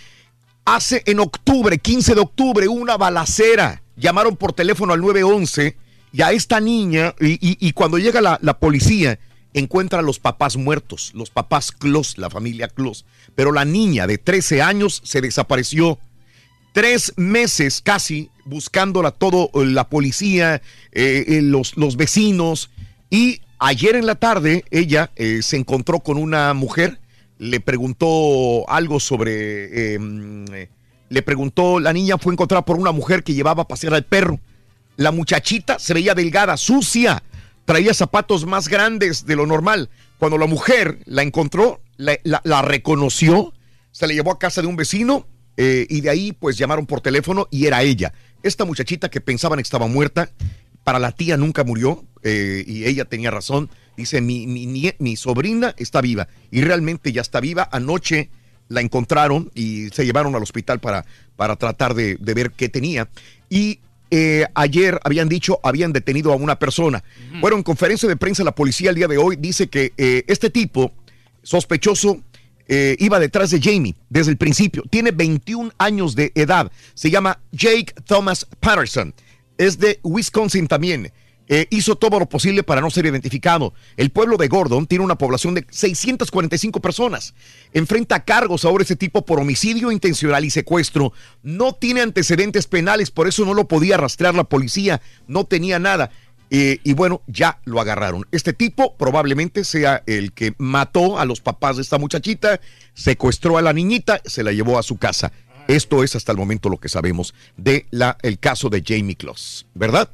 [0.67, 3.85] Hace en octubre, 15 de octubre, una balacera.
[3.97, 5.77] Llamaron por teléfono al 911
[6.13, 9.21] y a esta niña, y, cuando llega la, policía,
[9.55, 13.05] encuentra a los papás muertos, los papás Kloss, la familia Kloss.
[13.37, 16.01] Pero la niña de 13 años se desapareció
[16.73, 22.71] tres meses casi buscándola todo eh, la policía, eh, eh, los, vecinos.
[23.09, 26.99] Y ayer en la tarde ella se encontró con una mujer,
[27.39, 29.95] le preguntó algo sobre...
[29.95, 30.69] eh,
[31.09, 34.41] le preguntó, la niña fue encontrada por una mujer que llevaba a pasear al perro.
[34.97, 37.23] La muchachita se veía delgada, sucia,
[37.65, 39.89] traía zapatos más grandes de lo normal.
[40.19, 43.53] Cuando la mujer la encontró, la reconoció,
[43.93, 47.01] se la llevó a casa de un vecino eh, y de ahí pues llamaron por
[47.01, 48.13] teléfono y era ella.
[48.43, 50.31] Esta muchachita que pensaban que estaba muerta,
[50.87, 53.69] para la tía nunca murió eh, y ella tenía razón.
[53.97, 57.69] Dice, mi, mi, sobrina está viva y realmente ya está viva.
[57.73, 58.31] Anoche
[58.69, 63.09] la encontraron y se llevaron al hospital para, para tratar de, de ver qué tenía.
[63.51, 63.81] Y
[64.13, 67.03] eh, ayer habían dicho, habían detenido a una persona.
[67.41, 70.51] Bueno, en conferencia de prensa la policía el día de hoy dice que eh, este
[70.51, 70.93] tipo
[71.43, 72.21] sospechoso
[72.69, 74.85] eh, iba detrás de Jamie desde el principio.
[74.89, 76.71] Tiene 21 años de edad.
[76.95, 79.13] Se llama Jake Thomas Patterson.
[79.59, 81.13] Es de Wisconsin también.
[81.49, 83.73] Eh, hizo todo lo posible para no ser identificado.
[83.97, 87.35] El pueblo de Gordon tiene una población de 645 personas.
[87.73, 91.13] Enfrenta cargos ahora ese tipo por homicidio intencional y secuestro.
[91.43, 95.01] No tiene antecedentes penales, por eso no lo podía rastrear la policía.
[95.29, 96.11] No tenía nada.
[96.51, 98.27] Eh, y bueno, ya lo agarraron.
[98.31, 102.61] Este tipo probablemente sea el que mató a los papás de esta muchachita,
[102.95, 105.33] secuestró a la niñita, se la llevó a su casa.
[105.69, 109.67] Esto es hasta el momento lo que sabemos de la, el caso de Jamie Kloss,
[109.75, 110.11] ¿verdad?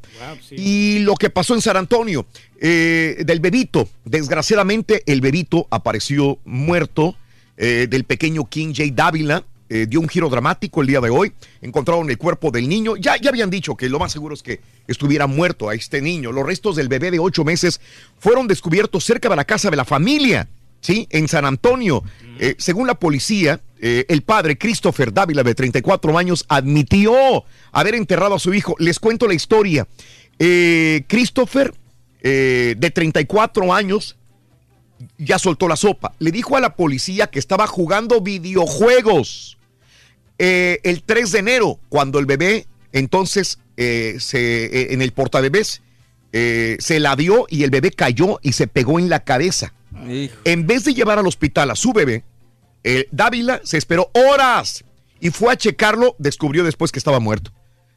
[0.50, 2.26] Y lo que pasó en San Antonio,
[2.60, 7.16] eh, del bebito, desgraciadamente el bebito apareció muerto,
[7.56, 8.90] eh, del pequeño King J.
[8.94, 12.96] Dávila, eh, dio un giro dramático el día de hoy, encontraron el cuerpo del niño,
[12.96, 16.32] ya, ya habían dicho que lo más seguro es que estuviera muerto a este niño,
[16.32, 17.80] los restos del bebé de ocho meses
[18.18, 20.48] fueron descubiertos cerca de la casa de la familia,
[20.80, 21.06] ¿sí?
[21.10, 22.02] En San Antonio,
[22.38, 28.36] Eh, según la policía, eh, el padre Christopher Dávila, de 34 años, admitió haber enterrado
[28.36, 28.76] a su hijo.
[28.78, 29.88] Les cuento la historia.
[30.38, 31.74] Eh, Christopher,
[32.20, 34.16] eh, de 34 años,
[35.18, 36.14] ya soltó la sopa.
[36.20, 39.58] Le dijo a la policía que estaba jugando videojuegos
[40.38, 45.82] el 3 de enero, cuando el bebé, entonces, se, en el portabebés,
[46.32, 49.72] se la dio y el bebé cayó y se pegó en la cabeza.
[50.44, 52.24] En vez de llevar al hospital a su bebé,
[53.10, 54.84] Dávila se esperó horas
[55.20, 57.52] y fue a checarlo, descubrió después que estaba muerto.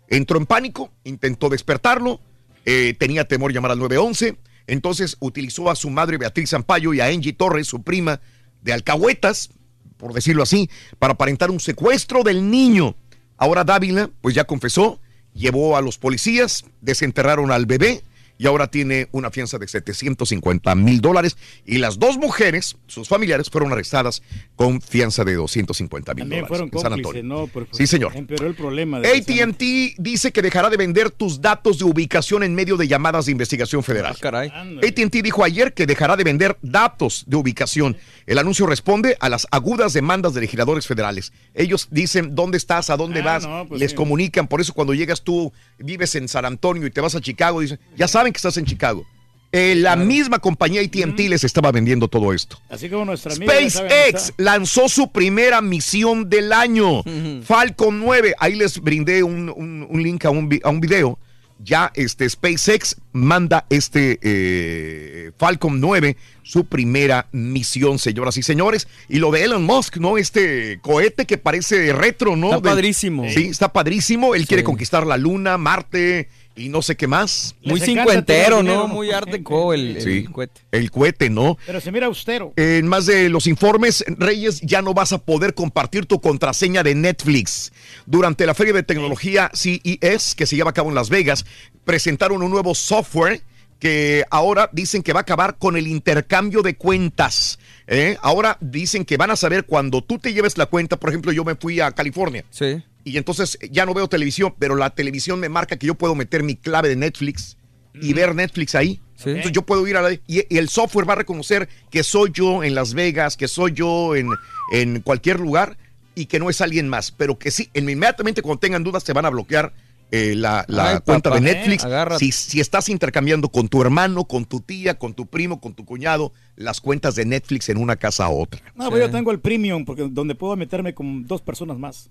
[0.08, 2.22] Entró en pánico, intentó despertarlo,
[2.66, 7.06] eh, tenía temor llamar al 911, entonces utilizó a su madre Beatriz Zampayo y a
[7.06, 8.22] Angie Torres, su prima
[8.62, 9.50] de alcahuetas,
[9.98, 12.96] por decirlo así, para aparentar un secuestro del niño.
[13.38, 15.00] Ahora Dávila, pues ya confesó
[15.36, 18.04] llevó a los policías, desenterraron al bebé
[18.38, 21.38] y ahora tiene una fianza de 750 mil dólares.
[21.66, 24.22] Y las dos mujeres, sus familiares, fueron arrestadas
[24.56, 26.48] con fianza de 250 mil dólares.
[26.48, 27.24] fueron en San Antonio.
[27.24, 27.48] ¿no?
[27.48, 28.12] Por- sí, señor.
[28.16, 29.00] Empeoró el problema.
[29.00, 33.26] de ATT dice que dejará de vender tus datos de ubicación en medio de llamadas
[33.26, 34.16] de investigación federal.
[34.22, 37.98] ATT dijo ayer que dejará de vender datos de ubicación.
[38.26, 41.32] El anuncio responde a las agudas demandas de legisladores federales.
[41.54, 43.98] Ellos dicen dónde estás, a dónde Ah, vas, no, pues les sí.
[43.98, 44.48] comunican.
[44.48, 47.80] Por eso cuando llegas tú, vives en San Antonio y te vas a Chicago, dicen,
[47.96, 49.06] ya saben que estás en Chicago.
[49.52, 52.60] Eh, la misma compañía ATT les estaba vendiendo todo esto.
[52.70, 53.54] Así como nuestra amiga.
[53.70, 57.04] SpaceX lanzó su primera misión del año,
[57.44, 58.36] Falcon 9.
[58.40, 61.18] Ahí les brindé un, un- un link a un, a un video.
[61.64, 68.90] Ya este SpaceX manda este eh, Falcon 9, su primera misión, señoras y señores.
[69.08, 70.18] Y lo de Elon Musk, ¿no?
[70.18, 72.48] Este cohete que parece retro, ¿no?
[72.56, 73.24] Está padrísimo.
[73.30, 74.36] Sí, está padrísimo.
[74.36, 77.56] Él quiere conquistar la Luna, Marte y no sé qué más.
[77.64, 78.88] Muy cincuentero, ¿no?
[78.88, 80.62] Muy deco el, el cohete.
[80.72, 81.58] el cohete, ¿no?
[81.66, 82.54] Pero se mira austero.
[82.56, 86.96] En más de los informes, Reyes, ya no vas a poder compartir tu contraseña de
[86.96, 87.74] Netflix.
[88.06, 91.46] Durante la feria de tecnología CES, que se lleva a cabo en Las Vegas,
[91.84, 93.42] presentaron un nuevo software
[93.80, 97.60] que ahora dicen que va a acabar con el intercambio de cuentas.
[97.88, 98.18] ¿eh?
[98.22, 101.44] Ahora dicen que van a saber cuando tú te lleves la cuenta, por ejemplo, yo
[101.44, 102.46] me fui a California.
[102.50, 102.82] Sí.
[103.06, 106.44] Y entonces ya no veo televisión, pero la televisión me marca que yo puedo meter
[106.44, 107.58] mi clave de Netflix
[107.94, 109.00] y ver Netflix ahí.
[109.24, 110.12] Entonces yo puedo ir a la...
[110.12, 113.72] Y, y el software va a reconocer que soy yo en Las Vegas, que soy
[113.74, 114.30] yo en,
[114.74, 115.78] en cualquier lugar
[116.16, 117.12] y que no es alguien más.
[117.12, 119.72] Pero que sí, inmediatamente cuando tengan dudas te van a bloquear
[120.12, 121.86] eh, la, la Ay, cuenta papá, de eh, Netflix.
[122.20, 125.86] si, si estás intercambiando con tu hermano, con tu tía, con tu primo, con tu
[125.86, 128.62] cuñado, las cuentas de Netflix en una casa a otra.
[128.76, 132.10] No, pues yo tengo el premium porque donde puedo meterme con dos personas más.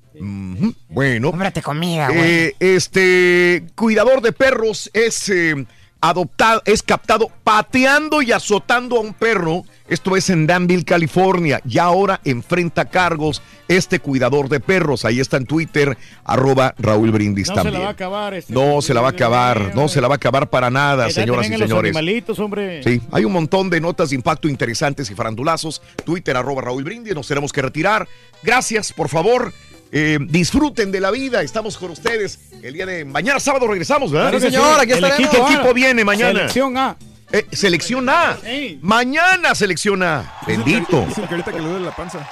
[0.88, 1.30] Bueno.
[1.30, 2.20] Cómprate comida, güey.
[2.20, 5.66] Eh, este cuidador de perros es eh,
[6.08, 9.64] adoptado, es captado pateando y azotando a un perro.
[9.88, 11.60] Esto es en Danville, California.
[11.68, 15.04] Y ahora enfrenta cargos este cuidador de perros.
[15.04, 18.34] Ahí está en Twitter, arroba Raúl Brindis No se la va a acabar.
[18.34, 21.10] Este, no se la va a acabar, no se la va a acabar para nada,
[21.10, 21.90] señoras y los señores.
[21.90, 22.82] animalitos, hombre.
[22.82, 25.80] Sí, hay un montón de notas de impacto interesantes y farandulazos.
[26.04, 28.06] Twitter, arroba Raúl Brindis, nos tenemos que retirar.
[28.42, 29.52] Gracias, por favor.
[29.96, 34.40] Eh, disfruten de la vida, estamos con ustedes el día de mañana, sábado regresamos, ¿verdad?
[34.40, 34.46] Sí.
[34.46, 36.40] El ¿Qué equipo viene mañana?
[36.40, 36.96] Selección A.
[37.30, 38.36] Eh, selección A.
[38.80, 40.40] Mañana selección A.
[40.46, 41.06] Bendito.
[41.14, 42.28] Que ahorita que le duele la panza.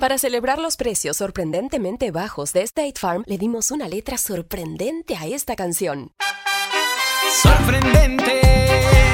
[0.00, 5.26] Para celebrar los precios sorprendentemente bajos de State Farm, le dimos una letra sorprendente a
[5.26, 6.12] esta canción.
[7.42, 8.40] Sorprendente,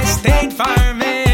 [0.05, 1.34] State Farm es.